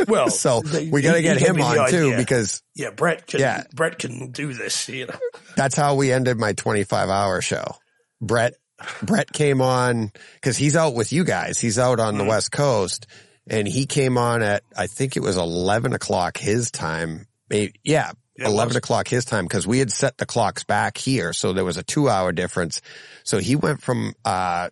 Well, 0.08 0.30
So 0.30 0.62
we 0.90 1.00
got 1.00 1.14
to 1.14 1.22
get 1.22 1.38
him 1.38 1.54
me 1.56 1.62
the 1.62 1.80
on 1.80 1.90
too 1.90 2.16
because 2.16 2.60
yeah, 2.74 2.90
Brett 2.90 3.24
can. 3.24 3.38
Yeah. 3.38 3.62
Brett 3.72 4.00
can 4.00 4.32
do 4.32 4.52
this. 4.52 4.88
You 4.88 5.06
know. 5.06 5.14
that's 5.54 5.76
how 5.76 5.94
we 5.94 6.10
ended 6.10 6.38
my 6.38 6.54
25 6.54 7.08
hour 7.08 7.40
show. 7.40 7.76
Brett 8.20 8.54
Brett 9.02 9.32
came 9.32 9.60
on 9.60 10.10
because 10.34 10.56
he's 10.56 10.76
out 10.76 10.94
with 10.94 11.12
you 11.12 11.24
guys. 11.24 11.60
He's 11.60 11.78
out 11.78 12.00
on 12.00 12.14
the 12.14 12.22
mm-hmm. 12.22 12.30
West 12.30 12.52
Coast, 12.52 13.06
and 13.46 13.66
he 13.66 13.86
came 13.86 14.18
on 14.18 14.42
at 14.42 14.64
I 14.76 14.86
think 14.86 15.16
it 15.16 15.20
was 15.20 15.36
eleven 15.36 15.92
o'clock 15.92 16.36
his 16.36 16.70
time. 16.70 17.26
Maybe 17.48 17.74
yeah, 17.84 18.12
Yeah, 18.36 18.46
it 18.46 18.48
eleven 18.48 18.70
was. 18.70 18.76
o'clock 18.76 19.08
his 19.08 19.24
time 19.24 19.44
because 19.44 19.66
we 19.66 19.78
had 19.78 19.92
set 19.92 20.16
the 20.18 20.26
clocks 20.26 20.64
back 20.64 20.96
here, 20.96 21.32
so 21.32 21.52
there 21.52 21.64
was 21.64 21.76
a 21.76 21.82
two 21.82 22.08
hour 22.08 22.32
difference. 22.32 22.80
So 23.24 23.38
he 23.38 23.56
went 23.56 23.82
from 23.82 24.14
uh 24.24 24.70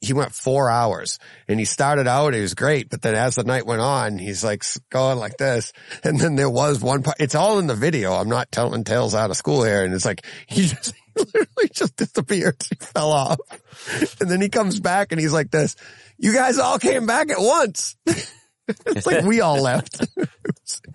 he 0.00 0.12
went 0.12 0.32
four 0.32 0.68
hours 0.68 1.18
and 1.48 1.58
he 1.58 1.64
started 1.64 2.08
out, 2.08 2.34
it 2.34 2.40
was 2.40 2.54
great. 2.54 2.90
But 2.90 3.02
then 3.02 3.14
as 3.14 3.36
the 3.36 3.44
night 3.44 3.66
went 3.66 3.80
on, 3.80 4.18
he's 4.18 4.42
like 4.42 4.64
going 4.90 5.18
like 5.18 5.36
this. 5.36 5.72
And 6.02 6.18
then 6.18 6.34
there 6.36 6.50
was 6.50 6.80
one 6.80 7.02
part, 7.02 7.18
it's 7.20 7.34
all 7.34 7.58
in 7.58 7.66
the 7.66 7.74
video. 7.74 8.12
I'm 8.14 8.28
not 8.28 8.50
telling 8.50 8.84
tales 8.84 9.14
out 9.14 9.30
of 9.30 9.36
school 9.36 9.62
here. 9.62 9.84
And 9.84 9.94
it's 9.94 10.04
like, 10.04 10.24
he 10.48 10.66
just 10.66 10.92
he 11.14 11.22
literally 11.22 11.68
just 11.72 11.96
disappeared. 11.96 12.56
He 12.68 12.74
fell 12.76 13.12
off. 13.12 13.38
And 14.20 14.28
then 14.30 14.40
he 14.40 14.48
comes 14.48 14.80
back 14.80 15.12
and 15.12 15.20
he's 15.20 15.32
like 15.32 15.50
this, 15.50 15.76
you 16.18 16.34
guys 16.34 16.58
all 16.58 16.78
came 16.78 17.06
back 17.06 17.30
at 17.30 17.38
once. 17.38 17.94
it's 18.68 19.06
like 19.06 19.24
we 19.24 19.40
all 19.40 19.60
left. 19.60 20.06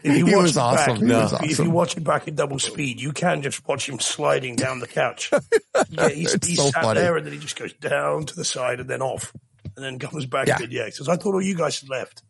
If 0.03 0.17
you 0.17 0.25
he 0.25 0.33
watch 0.35 0.41
was 0.43 0.51
it 0.51 0.55
back, 0.55 0.89
awesome. 0.89 0.95
He 0.97 1.03
No. 1.05 1.19
was 1.21 1.33
If 1.43 1.59
you 1.59 1.69
watch 1.69 1.95
it 1.97 2.03
back 2.03 2.27
in 2.27 2.35
double 2.35 2.57
speed, 2.59 2.99
you 2.99 3.11
can 3.13 3.41
just 3.41 3.65
watch 3.67 3.87
him 3.87 3.99
sliding 3.99 4.55
down 4.55 4.79
the 4.79 4.87
couch. 4.87 5.31
Yeah, 5.89 6.09
he's, 6.09 6.33
he's 6.45 6.57
so 6.57 6.69
sat 6.71 6.83
funny. 6.83 6.99
there 6.99 7.15
and 7.17 7.25
then 7.25 7.33
he 7.33 7.39
just 7.39 7.57
goes 7.57 7.71
down 7.73 8.25
to 8.25 8.35
the 8.35 8.43
side 8.45 8.79
and 8.79 8.89
then 8.89 9.01
off, 9.01 9.31
and 9.75 9.83
then 9.85 9.99
comes 9.99 10.25
back. 10.25 10.47
Yeah. 10.47 10.57
Yeah, 10.61 10.67
yeah. 10.69 10.85
He 10.85 10.91
says, 10.91 11.07
"I 11.09 11.15
thought 11.17 11.33
all 11.35 11.41
you 11.41 11.55
guys 11.55 11.79
had 11.79 11.89
left." 11.89 12.23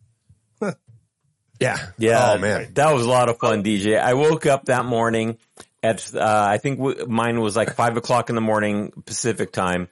Yeah. 1.60 1.78
Yeah. 1.98 2.34
Oh 2.34 2.38
man. 2.38 2.74
That 2.74 2.94
was 2.94 3.06
a 3.06 3.10
lot 3.10 3.30
of 3.30 3.38
fun, 3.40 3.64
DJ. 3.64 4.00
I 4.00 4.14
woke 4.16 4.46
up 4.46 4.66
that 4.66 4.86
morning 4.86 5.38
at, 5.84 6.14
uh, 6.16 6.20
I 6.50 6.58
think 6.58 6.78
w- 6.80 7.06
mine 7.08 7.40
was 7.40 7.56
like 7.56 7.76
five 7.76 7.98
o'clock 7.98 8.30
in 8.30 8.36
the 8.36 8.42
morning 8.42 8.92
Pacific 9.06 9.52
time. 9.52 9.88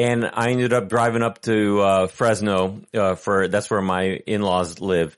And 0.00 0.24
I 0.32 0.50
ended 0.50 0.72
up 0.72 0.88
driving 0.88 1.22
up 1.22 1.40
to, 1.42 1.80
uh, 1.80 2.06
Fresno, 2.06 2.80
uh, 2.94 3.14
for, 3.16 3.48
that's 3.48 3.70
where 3.70 3.82
my 3.82 4.02
in-laws 4.04 4.80
live. 4.80 5.16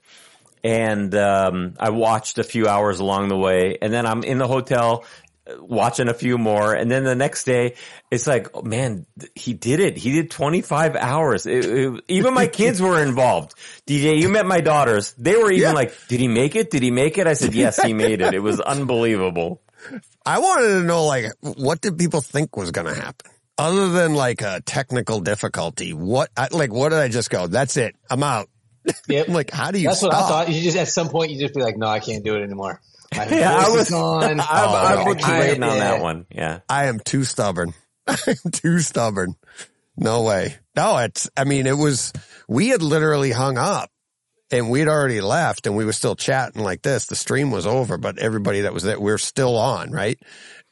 And, 0.64 1.14
um, 1.14 1.74
I 1.78 1.90
watched 1.90 2.38
a 2.38 2.44
few 2.44 2.66
hours 2.68 3.00
along 3.00 3.28
the 3.28 3.36
way 3.36 3.78
and 3.82 3.92
then 3.92 4.06
I'm 4.06 4.22
in 4.24 4.38
the 4.38 4.46
hotel 4.46 5.04
uh, 5.46 5.54
watching 5.60 6.08
a 6.08 6.14
few 6.14 6.38
more. 6.38 6.72
And 6.74 6.88
then 6.90 7.02
the 7.04 7.16
next 7.16 7.44
day 7.44 7.74
it's 8.12 8.26
like, 8.28 8.48
oh, 8.54 8.62
man, 8.62 9.06
he 9.34 9.54
did 9.54 9.80
it. 9.80 9.96
He 9.96 10.12
did 10.12 10.30
25 10.30 10.94
hours. 10.96 11.46
It- 11.46 11.64
it- 11.64 12.04
even 12.08 12.32
my 12.34 12.46
kids 12.46 12.80
were 12.80 13.02
involved. 13.02 13.54
DJ, 13.86 14.20
you 14.20 14.28
met 14.28 14.46
my 14.46 14.60
daughters. 14.60 15.14
They 15.18 15.34
were 15.36 15.50
even 15.50 15.62
Yeah. 15.70 15.72
like, 15.72 15.94
did 16.08 16.20
he 16.20 16.28
make 16.28 16.54
it? 16.54 16.70
Did 16.70 16.82
he 16.82 16.90
make 16.92 17.18
it? 17.18 17.26
I 17.26 17.34
said, 17.34 17.54
yes, 17.54 17.82
he 17.82 17.92
made 17.92 18.20
it. 18.20 18.32
It 18.34 18.40
was 18.42 18.60
unbelievable. 18.74 19.60
I 20.24 20.38
wanted 20.38 20.68
to 20.78 20.82
know, 20.84 21.06
like, 21.06 21.26
what 21.40 21.80
did 21.80 21.98
people 21.98 22.20
think 22.20 22.56
was 22.56 22.70
going 22.70 22.86
to 22.86 22.94
happen? 22.94 23.31
Other 23.58 23.90
than 23.90 24.14
like 24.14 24.40
a 24.42 24.60
technical 24.64 25.20
difficulty, 25.20 25.92
what, 25.92 26.30
I, 26.36 26.48
like, 26.50 26.72
what 26.72 26.88
did 26.88 26.98
I 26.98 27.08
just 27.08 27.30
go? 27.30 27.46
That's 27.46 27.76
it. 27.76 27.94
I'm 28.10 28.22
out. 28.22 28.48
Yep. 29.08 29.28
I'm 29.28 29.34
like, 29.34 29.50
how 29.52 29.70
do 29.70 29.78
you 29.78 29.88
That's 29.88 30.00
stop? 30.00 30.12
what 30.12 30.22
I 30.22 30.28
thought. 30.28 30.48
You 30.52 30.60
just 30.60 30.76
at 30.76 30.88
some 30.88 31.08
point 31.08 31.30
you 31.30 31.38
just 31.38 31.54
be 31.54 31.62
like, 31.62 31.76
no, 31.76 31.86
I 31.86 32.00
can't 32.00 32.24
do 32.24 32.34
it 32.34 32.42
anymore. 32.42 32.80
My 33.14 33.26
Yeah, 33.30 33.54
I 33.54 33.68
was, 33.68 33.92
on. 33.92 34.24
I'm, 34.40 34.40
Oh, 34.40 34.44
I'm 35.00 35.06
with 35.06 35.20
you 35.20 35.26
I- 35.32 35.38
waiting 35.38 35.62
on 35.62 35.78
that 35.78 36.00
one. 36.02 36.26
Yeah. 36.32 36.60
I 36.68 36.86
am 36.86 36.98
too 36.98 37.22
stubborn. 37.24 37.74
I'm 38.08 38.50
too 38.52 38.80
stubborn. 38.80 39.36
No 39.96 40.22
way. 40.24 40.56
No, 40.74 40.98
it's, 40.98 41.30
I 41.36 41.44
mean, 41.44 41.66
it 41.68 41.76
was, 41.76 42.12
we 42.48 42.68
had 42.68 42.82
literally 42.82 43.30
hung 43.30 43.56
up 43.58 43.90
and 44.50 44.68
we'd 44.68 44.88
already 44.88 45.20
left 45.20 45.66
and 45.68 45.76
we 45.76 45.84
were 45.84 45.92
still 45.92 46.16
chatting 46.16 46.62
like 46.62 46.82
this. 46.82 47.06
The 47.06 47.14
stream 47.14 47.52
was 47.52 47.66
over, 47.66 47.98
but 47.98 48.18
everybody 48.18 48.62
that 48.62 48.72
was 48.74 48.82
there, 48.82 48.98
we 48.98 49.12
are 49.12 49.18
still 49.18 49.56
on, 49.56 49.92
right? 49.92 50.18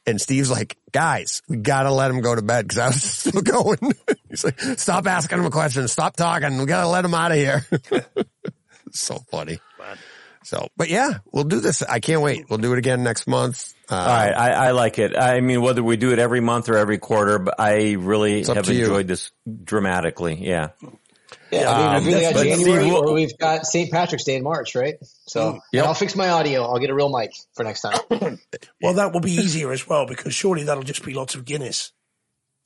And 0.06 0.20
Steve's 0.20 0.50
like, 0.50 0.76
guys, 0.92 1.42
we 1.48 1.56
gotta 1.56 1.92
let 1.92 2.10
him 2.10 2.20
go 2.20 2.34
to 2.34 2.42
bed 2.42 2.66
because 2.66 2.78
I 2.78 2.86
was 2.88 3.02
still 3.02 3.42
going. 3.42 3.92
He's 4.28 4.44
like, 4.44 4.60
stop 4.60 5.06
asking 5.06 5.38
him 5.38 5.46
a 5.46 5.50
question. 5.50 5.86
Stop 5.88 6.16
talking. 6.16 6.58
We 6.58 6.66
gotta 6.66 6.88
let 6.88 7.04
him 7.04 7.14
out 7.14 7.32
of 7.32 7.36
here. 7.36 7.66
so 8.92 9.18
funny. 9.30 9.58
So, 10.42 10.68
but 10.76 10.88
yeah, 10.88 11.18
we'll 11.32 11.44
do 11.44 11.60
this. 11.60 11.82
I 11.82 12.00
can't 12.00 12.22
wait. 12.22 12.48
We'll 12.48 12.58
do 12.58 12.72
it 12.72 12.78
again 12.78 13.04
next 13.04 13.26
month. 13.26 13.74
Uh, 13.90 13.94
All 13.94 14.06
right. 14.06 14.32
I, 14.32 14.50
I 14.68 14.70
like 14.70 14.98
it. 14.98 15.16
I 15.16 15.40
mean, 15.40 15.60
whether 15.60 15.82
we 15.82 15.96
do 15.96 16.12
it 16.12 16.18
every 16.18 16.40
month 16.40 16.68
or 16.68 16.76
every 16.76 16.98
quarter, 16.98 17.38
but 17.38 17.54
I 17.58 17.92
really 17.92 18.42
have 18.44 18.64
to 18.64 18.74
you. 18.74 18.84
enjoyed 18.84 19.06
this 19.06 19.32
dramatically. 19.64 20.38
Yeah. 20.40 20.70
Yeah, 21.52 21.70
I 21.70 21.96
Um, 21.96 22.04
mean, 22.04 22.14
we've 22.14 22.22
either 22.22 22.22
got 22.22 22.34
but 22.34 22.42
see, 22.42 22.48
January 22.50 22.86
we'll- 22.86 23.08
or 23.08 23.12
we've 23.14 23.38
got 23.38 23.66
St. 23.66 23.90
Patrick's 23.90 24.24
Day 24.24 24.36
in 24.36 24.42
March, 24.42 24.74
right? 24.74 24.96
So 25.26 25.54
Mm, 25.54 25.60
Yep. 25.72 25.84
I'll 25.86 25.94
fix 25.94 26.14
my 26.16 26.28
audio. 26.30 26.62
I'll 26.64 26.78
get 26.78 26.90
a 26.90 26.94
real 26.94 27.08
mic 27.08 27.32
for 27.54 27.64
next 27.64 27.80
time. 27.82 27.98
Well, 28.82 28.94
that 28.94 29.12
will 29.12 29.20
be 29.20 29.32
easier 29.32 29.72
as 29.72 29.86
well 29.88 30.06
because 30.06 30.34
surely 30.34 30.64
that'll 30.64 30.82
just 30.82 31.04
be 31.04 31.12
lots 31.14 31.34
of 31.34 31.44
Guinness. 31.44 31.92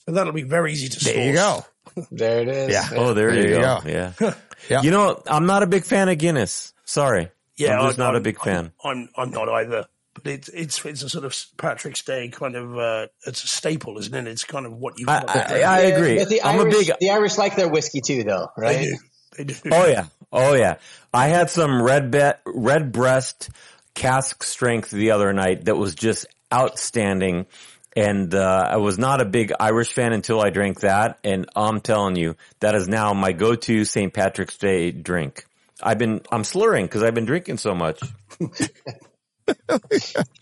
So 0.06 0.12
that'll 0.12 0.32
be 0.34 0.42
very 0.42 0.72
easy 0.72 0.88
to 0.90 1.00
score. 1.00 1.12
there 1.14 1.26
you 1.26 1.32
go. 1.32 1.64
there 2.12 2.40
it 2.42 2.48
is. 2.48 2.70
Yeah. 2.70 2.88
Oh, 2.94 3.14
there, 3.14 3.32
There 3.32 3.42
you 3.48 3.54
you 3.56 3.60
go. 3.60 3.80
go. 3.82 3.88
Yeah. 3.88 4.34
Yeah. 4.70 4.80
You 4.80 4.90
know, 4.92 5.22
I'm 5.26 5.44
not 5.44 5.62
a 5.62 5.66
big 5.66 5.84
fan 5.84 6.08
of 6.08 6.16
Guinness. 6.16 6.72
Sorry. 6.86 7.30
Yeah, 7.56 7.78
I'm 7.78 7.88
just 7.88 7.98
I- 7.98 8.02
not 8.04 8.14
a 8.14 8.16
I'm- 8.16 8.22
big 8.22 8.38
fan. 8.40 8.72
I'm 8.82 9.08
I'm 9.16 9.30
not 9.30 9.48
either. 9.50 9.86
But 10.14 10.26
it's 10.28 10.48
it's 10.48 10.84
it's 10.84 11.02
a 11.02 11.08
sort 11.08 11.24
of 11.24 11.36
Patrick's 11.56 12.02
Day 12.02 12.28
kind 12.28 12.54
of 12.54 12.78
uh, 12.78 13.06
it's 13.26 13.42
a 13.42 13.48
staple, 13.48 13.98
isn't 13.98 14.14
it? 14.14 14.30
It's 14.30 14.44
kind 14.44 14.64
of 14.64 14.72
what 14.72 14.98
you. 14.98 15.06
I, 15.08 15.18
want 15.18 15.28
to 15.28 15.62
I. 15.64 15.78
I 15.78 15.78
agree. 15.80 16.18
But 16.18 16.28
the 16.28 16.42
I'm 16.42 16.60
Irish, 16.60 16.74
a 16.74 16.78
big, 16.78 16.96
the 17.00 17.10
Irish 17.10 17.36
like 17.36 17.56
their 17.56 17.68
whiskey 17.68 18.00
too, 18.00 18.22
though, 18.22 18.48
they 18.56 18.62
right? 18.62 18.80
do. 18.80 18.96
They 19.36 19.44
do. 19.44 19.54
Oh 19.72 19.86
yeah. 19.86 20.06
Oh 20.32 20.54
yeah. 20.54 20.76
I 21.12 21.28
had 21.28 21.50
some 21.50 21.82
red 21.82 22.10
bet, 22.10 22.40
Redbreast 22.46 23.50
cask 23.94 24.42
strength 24.42 24.90
the 24.90 25.12
other 25.12 25.32
night 25.32 25.66
that 25.66 25.76
was 25.76 25.94
just 25.94 26.26
outstanding. 26.52 27.46
And, 27.96 28.34
uh, 28.34 28.68
I 28.70 28.78
was 28.78 28.98
not 28.98 29.20
a 29.20 29.24
big 29.24 29.52
Irish 29.58 29.92
fan 29.92 30.12
until 30.12 30.40
I 30.40 30.50
drank 30.50 30.80
that. 30.80 31.18
And 31.22 31.48
I'm 31.54 31.80
telling 31.80 32.16
you, 32.16 32.34
that 32.58 32.74
is 32.74 32.88
now 32.88 33.14
my 33.14 33.30
go-to 33.30 33.84
St. 33.84 34.12
Patrick's 34.12 34.58
Day 34.58 34.90
drink. 34.90 35.46
I've 35.80 35.98
been, 35.98 36.22
I'm 36.32 36.42
slurring 36.42 36.86
because 36.86 37.04
I've 37.04 37.14
been 37.14 37.24
drinking 37.24 37.58
so 37.58 37.74
much. 37.74 38.00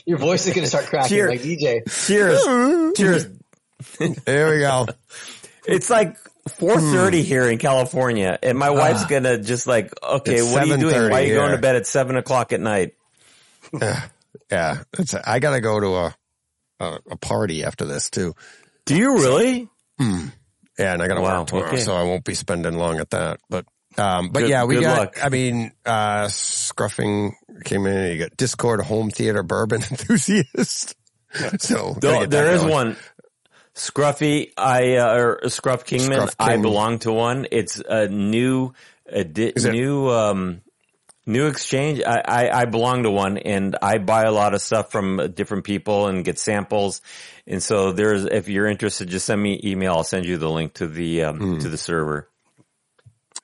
Your 0.06 0.18
voice 0.18 0.46
is 0.46 0.54
going 0.54 0.64
to 0.64 0.68
start 0.68 0.86
cracking 0.86 1.08
Cheer. 1.08 1.28
like 1.28 1.40
DJ. 1.40 1.82
Cheers. 2.06 2.96
Cheers. 2.96 3.26
There 4.24 4.52
we 4.54 4.60
go. 4.60 4.86
It's 5.66 5.90
like 5.90 6.16
4.30 6.48 7.22
here 7.24 7.48
in 7.48 7.58
California 7.58 8.38
and 8.42 8.56
my 8.56 8.70
wife's 8.70 9.06
gonna 9.06 9.38
just 9.38 9.66
like, 9.66 9.92
okay, 10.02 10.40
what 10.42 10.62
are 10.62 10.66
you 10.66 10.76
doing? 10.76 11.10
Why 11.10 11.22
are 11.22 11.26
you 11.26 11.34
going 11.34 11.50
to 11.50 11.58
bed 11.58 11.74
at 11.76 11.86
seven 11.86 12.16
o'clock 12.16 12.52
at 12.52 12.60
night? 12.60 12.94
Yeah. 14.50 14.82
It's, 14.98 15.14
I 15.14 15.40
gotta 15.40 15.60
go 15.60 15.80
to 15.80 15.86
a, 15.96 16.14
a, 16.80 16.98
a 17.12 17.16
party 17.16 17.64
after 17.64 17.84
this 17.84 18.08
too. 18.08 18.34
Do 18.86 18.96
you 18.96 19.14
really? 19.18 19.68
Yeah. 19.98 20.28
And 20.78 21.02
I 21.02 21.08
gotta 21.08 21.20
Wow, 21.20 21.40
work 21.40 21.48
tomorrow, 21.48 21.68
okay. 21.68 21.80
so 21.80 21.94
I 21.96 22.04
won't 22.04 22.24
be 22.24 22.34
spending 22.34 22.76
long 22.78 22.98
at 23.00 23.10
that. 23.10 23.40
But, 23.50 23.66
um, 23.98 24.30
but 24.30 24.40
Good- 24.40 24.50
yeah, 24.50 24.64
we 24.64 24.80
got, 24.80 24.96
luck. 24.98 25.18
I 25.24 25.28
mean, 25.28 25.72
uh, 25.84 26.26
Scruffing 26.26 27.32
came 27.64 27.86
in, 27.86 27.96
and 27.96 28.12
you 28.12 28.18
got 28.18 28.36
Discord 28.36 28.80
home 28.82 29.10
theater 29.10 29.42
bourbon 29.42 29.82
enthusiast. 29.90 30.96
So 31.60 31.94
gotta 31.94 32.00
Though, 32.00 32.20
get 32.20 32.30
there 32.30 32.50
is 32.52 32.60
going. 32.60 32.72
one. 32.72 32.96
Scruffy, 33.74 34.52
I, 34.58 34.96
uh, 34.96 35.14
or 35.16 35.48
Scruff 35.48 35.86
Kingman, 35.86 36.12
Scruff 36.18 36.34
I 36.38 36.58
belong 36.58 36.98
to 37.00 37.12
one. 37.12 37.46
It's 37.50 37.78
a 37.78 38.06
new, 38.06 38.74
a 39.06 39.24
di- 39.24 39.54
new, 39.56 40.10
um, 40.10 40.60
new 41.24 41.46
exchange. 41.46 42.02
I, 42.06 42.20
I, 42.22 42.60
I 42.60 42.64
belong 42.66 43.04
to 43.04 43.10
one 43.10 43.38
and 43.38 43.76
I 43.80 43.96
buy 43.96 44.24
a 44.24 44.30
lot 44.30 44.52
of 44.52 44.60
stuff 44.60 44.92
from 44.92 45.32
different 45.34 45.64
people 45.64 46.06
and 46.08 46.22
get 46.22 46.38
samples. 46.38 47.00
And 47.46 47.62
so 47.62 47.92
there's, 47.92 48.24
if 48.26 48.48
you're 48.48 48.66
interested, 48.66 49.08
just 49.08 49.24
send 49.24 49.42
me 49.42 49.58
email. 49.64 49.94
I'll 49.94 50.04
send 50.04 50.26
you 50.26 50.36
the 50.36 50.50
link 50.50 50.74
to 50.74 50.86
the, 50.86 51.22
um, 51.24 51.38
Hmm. 51.38 51.58
to 51.60 51.70
the 51.70 51.78
server. 51.78 52.28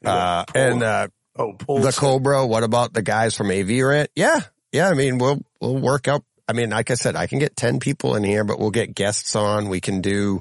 Uh, 0.04 0.44
and, 0.54 0.82
uh, 0.82 1.08
Oh, 1.38 1.56
the 1.80 1.92
Cobra. 1.96 2.46
What 2.46 2.64
about 2.64 2.92
the 2.92 3.02
guys 3.02 3.36
from 3.36 3.50
AV 3.50 3.70
Rant? 3.82 4.10
Yeah. 4.14 4.40
Yeah. 4.72 4.88
I 4.88 4.94
mean, 4.94 5.18
we'll, 5.18 5.40
we'll 5.60 5.76
work 5.76 6.08
up. 6.08 6.24
I 6.48 6.54
mean, 6.54 6.70
like 6.70 6.90
I 6.90 6.94
said, 6.94 7.14
I 7.14 7.26
can 7.26 7.38
get 7.38 7.56
10 7.56 7.78
people 7.78 8.16
in 8.16 8.24
here, 8.24 8.42
but 8.42 8.58
we'll 8.58 8.70
get 8.70 8.94
guests 8.94 9.36
on. 9.36 9.68
We 9.68 9.80
can 9.80 10.00
do, 10.00 10.40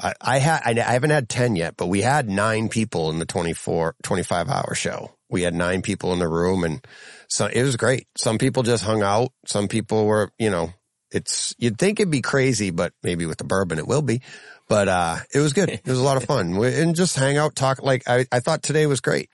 uh, 0.00 0.12
I 0.20 0.38
had, 0.38 0.60
I, 0.64 0.70
I 0.72 0.92
haven't 0.92 1.10
had 1.10 1.28
10 1.28 1.56
yet, 1.56 1.74
but 1.76 1.86
we 1.86 2.02
had 2.02 2.28
nine 2.28 2.68
people 2.68 3.10
in 3.10 3.18
the 3.18 3.24
24, 3.24 3.96
25 4.02 4.48
hour 4.48 4.74
show. 4.74 5.12
We 5.30 5.42
had 5.42 5.54
nine 5.54 5.80
people 5.82 6.12
in 6.12 6.18
the 6.18 6.28
room 6.28 6.64
and 6.64 6.86
so 7.28 7.46
it 7.46 7.62
was 7.62 7.76
great. 7.76 8.06
Some 8.16 8.38
people 8.38 8.62
just 8.62 8.84
hung 8.84 9.02
out. 9.02 9.32
Some 9.46 9.68
people 9.68 10.06
were, 10.06 10.30
you 10.38 10.50
know, 10.50 10.72
it's, 11.10 11.54
you'd 11.58 11.78
think 11.78 11.98
it'd 11.98 12.10
be 12.10 12.20
crazy, 12.20 12.70
but 12.70 12.92
maybe 13.02 13.24
with 13.24 13.38
the 13.38 13.44
bourbon 13.44 13.78
it 13.78 13.86
will 13.86 14.02
be. 14.02 14.20
But, 14.68 14.88
uh, 14.88 15.16
it 15.32 15.40
was 15.40 15.54
good. 15.54 15.70
It 15.70 15.86
was 15.86 15.98
a 15.98 16.04
lot 16.04 16.18
of 16.18 16.24
fun 16.24 16.54
and 16.62 16.94
just 16.94 17.16
hang 17.16 17.38
out, 17.38 17.56
talk. 17.56 17.82
Like 17.82 18.02
I, 18.06 18.26
I 18.30 18.40
thought 18.40 18.62
today 18.62 18.86
was 18.86 19.00
great. 19.00 19.30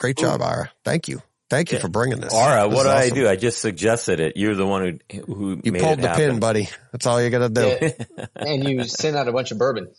Great 0.00 0.16
job, 0.18 0.40
Ara. 0.42 0.70
Thank 0.84 1.08
you. 1.08 1.22
Thank 1.50 1.72
you 1.72 1.78
for 1.78 1.88
bringing 1.88 2.20
this. 2.20 2.32
Ara, 2.34 2.68
This 2.68 2.76
what 2.76 2.86
is 2.86 2.92
did 3.10 3.12
I 3.12 3.14
do? 3.22 3.28
I 3.28 3.36
just 3.36 3.58
suggested 3.60 4.20
it. 4.20 4.36
You're 4.36 4.54
the 4.54 4.66
one 4.66 5.00
who, 5.12 5.20
who 5.22 5.60
You 5.62 5.72
made 5.72 5.82
pulled 5.82 5.98
it 5.98 6.02
the 6.02 6.08
happen. 6.08 6.30
pin, 6.32 6.40
buddy. 6.40 6.68
That's 6.92 7.06
all 7.06 7.20
you 7.20 7.28
gotta 7.30 7.48
do. 7.48 7.76
Yeah. 7.80 8.26
and 8.36 8.68
you 8.68 8.84
sent 8.84 9.16
out 9.16 9.26
a 9.28 9.32
bunch 9.32 9.50
of 9.50 9.58
bourbon. 9.58 9.90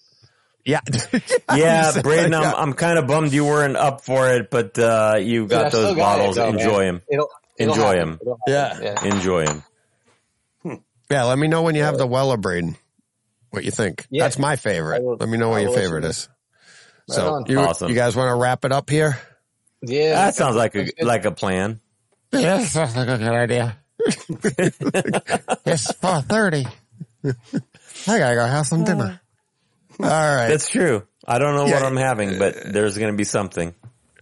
Yeah. 0.66 0.80
Yeah, 1.54 2.02
Braden, 2.02 2.34
I'm. 2.34 2.56
I'm 2.56 2.74
kind 2.74 2.98
of 2.98 3.08
bummed 3.08 3.34
you 3.34 3.44
weren't 3.46 3.76
up 3.76 4.02
for 4.02 4.30
it, 4.30 4.50
but, 4.50 4.80
uh, 4.80 5.18
you 5.22 5.46
got 5.48 5.68
still 5.70 5.82
those 5.82 5.96
got 5.98 6.20
it, 6.20 6.20
bottles. 6.20 6.36
though, 6.38 6.52
man. 6.52 6.60
Enjoy 6.62 6.84
them. 6.86 7.02
It'll, 7.10 7.30
it'll 7.58 7.74
Enjoy 7.74 7.86
happen. 7.98 8.00
'em. 8.14 8.20
It'll 8.22 8.40
Yeah. 8.48 8.80
Yeah. 8.82 9.04
Enjoy 9.06 9.46
them. 9.46 9.64
Yeah. 11.10 11.24
Let 11.26 11.38
me 11.38 11.48
know 11.50 11.64
when 11.64 11.76
you 11.76 11.84
have 11.84 11.98
the 11.98 12.08
Weller 12.08 12.38
Braden. 12.38 12.78
what 13.50 13.66
you 13.66 13.72
think. 13.72 14.06
Yeah. 14.10 14.24
That's 14.24 14.40
my 14.40 14.56
favorite. 14.56 15.04
Will- 15.04 15.18
Let 15.20 15.28
me 15.28 15.38
know 15.38 15.50
what 15.50 15.62
your 15.62 15.74
favorite 15.74 16.04
listen. 16.04 16.32
is. 17.10 17.10
Right 17.10 17.16
so 17.18 17.44
you, 17.48 17.60
Awesome. 17.60 17.90
you 17.90 17.96
guys 17.96 18.16
want 18.16 18.30
to 18.30 18.36
wrap 18.42 18.64
it 18.64 18.72
up 18.72 18.90
here? 18.90 19.20
Yeah. 19.82 20.16
That 20.16 20.36
sounds 20.36 20.56
like 20.56 20.76
a 20.76 20.88
like 21.02 21.26
a 21.26 21.32
plan. 21.32 21.80
Yeah, 22.32 22.58
that 22.58 22.68
sounds 22.68 22.96
like 22.96 23.08
a 23.10 23.18
good 23.18 23.28
idea. 23.28 23.78
it's 25.66 25.92
four 25.94 26.22
thirty. 26.22 26.66
I 27.24 28.20
gotta 28.20 28.36
go 28.36 28.46
have 28.46 28.66
some 28.68 28.84
dinner. 28.84 29.20
All 30.00 30.08
right. 30.08 30.48
That's 30.48 30.70
true. 30.70 31.04
I 31.28 31.38
don't 31.40 31.56
know 31.56 31.66
what 31.66 31.84
I'm 31.84 31.98
having, 31.98 32.40
but 32.40 32.56
there's 32.74 32.98
going 32.98 33.12
to 33.14 33.18
be 33.18 33.24
something. 33.24 33.76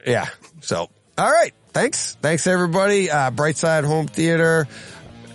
Yeah. 0.06 0.27
So, 0.61 0.90
all 1.18 1.31
right. 1.31 1.53
Thanks. 1.72 2.15
Thanks 2.22 2.48
everybody. 2.48 3.10
Uh, 3.10 3.31
Brightside 3.31 3.86
Home 3.86 4.07
Theater, 4.07 4.68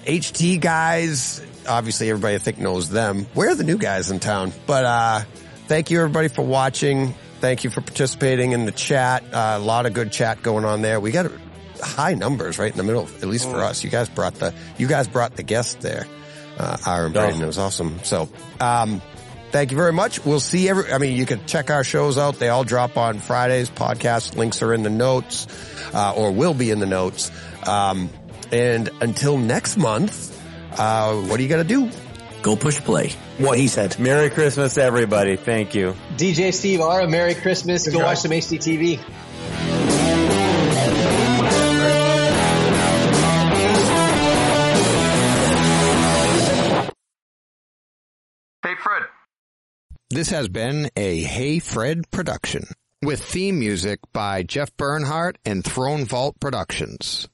HT 0.05 0.61
guys. 0.61 1.41
Obviously 1.67 2.11
everybody 2.11 2.35
I 2.35 2.39
think 2.39 2.59
knows 2.59 2.91
them. 2.91 3.27
We're 3.35 3.55
the 3.55 3.65
new 3.65 3.79
guys 3.79 4.11
in 4.11 4.21
town, 4.21 4.53
but, 4.67 4.85
uh, 4.85 5.21
thank 5.67 5.91
you 5.91 5.99
everybody 6.01 6.29
for 6.29 6.43
watching. 6.43 7.15
Thank 7.45 7.63
you 7.63 7.69
for 7.69 7.83
participating 7.83 8.53
in 8.53 8.65
the 8.65 8.73
chat. 8.73 9.23
Uh, 9.31 9.57
a 9.57 9.59
lot 9.59 9.85
of 9.85 9.93
good 9.93 10.11
chat 10.11 10.43
going 10.43 10.65
on 10.65 10.81
there. 10.81 10.99
We 10.99 11.11
got 11.11 11.31
high 11.79 12.15
numbers 12.15 12.59
right 12.59 12.71
in 12.71 12.79
the 12.79 12.83
middle, 12.83 13.07
at 13.21 13.25
least 13.25 13.51
for 13.51 13.59
us. 13.59 13.85
You 13.85 13.91
guys 13.91 14.09
brought 14.09 14.37
the, 14.37 14.55
you 14.79 14.87
guys 14.87 15.09
brought 15.09 15.37
the 15.37 15.43
guest 15.43 15.83
there. 15.83 16.07
Uh, 16.57 16.79
Aaron 16.87 17.13
Braden. 17.13 17.43
It 17.43 17.47
was 17.47 17.59
awesome. 17.59 18.03
So, 18.03 18.31
um, 18.61 19.03
Thank 19.51 19.73
you 19.73 19.77
very 19.77 19.93
much. 19.93 20.25
We'll 20.25 20.41
see 20.41 20.71
every, 20.71 20.91
I 20.91 20.97
mean, 20.97 21.19
you 21.19 21.27
can 21.27 21.45
check 21.45 21.71
our 21.71 21.85
shows 21.85 22.17
out. 22.17 22.39
They 22.39 22.49
all 22.49 22.65
drop 22.65 22.97
on 22.97 23.19
Fridays. 23.19 23.69
Podcast 23.69 24.37
links 24.37 24.63
are 24.63 24.73
in 24.73 24.83
the 24.83 24.89
notes, 24.89 25.47
uh, 25.93 26.15
or 26.17 26.33
will 26.33 26.55
be 26.55 26.71
in 26.71 26.79
the 26.79 26.87
notes. 26.87 27.31
Um, 27.67 28.09
and 28.53 28.89
until 29.03 29.37
next 29.37 29.77
month, 29.77 30.35
uh, 30.79 31.15
what 31.15 31.37
do 31.37 31.43
you 31.43 31.51
got 31.51 31.59
to 31.59 31.65
do? 31.65 31.91
Go 32.45 32.57
push 32.57 32.79
play. 32.79 33.09
What 33.39 33.59
he 33.59 33.69
said. 33.69 33.99
Merry 33.99 34.29
Christmas, 34.29 34.77
everybody. 34.77 35.37
Thank 35.37 35.75
you. 35.75 35.95
DJ 36.19 36.53
Steve 36.53 36.83
Ara, 36.83 37.09
Merry 37.09 37.35
Christmas. 37.35 37.89
Go 37.89 38.01
job. 38.01 38.03
watch 38.03 38.19
some 38.19 38.33
HDTV. 38.33 38.99
Hey, 48.63 48.75
Fred. 48.79 49.03
This 50.11 50.29
has 50.29 50.49
been 50.49 50.91
a 50.97 51.23
Hey 51.23 51.61
Fred 51.61 52.11
production 52.11 52.67
with 53.03 53.25
theme 53.25 53.59
music 53.59 54.01
by 54.13 54.43
Jeff 54.43 54.77
Bernhardt 54.77 55.39
and 55.47 55.65
Throne 55.65 56.05
Vault 56.05 56.39
Productions. 56.41 57.27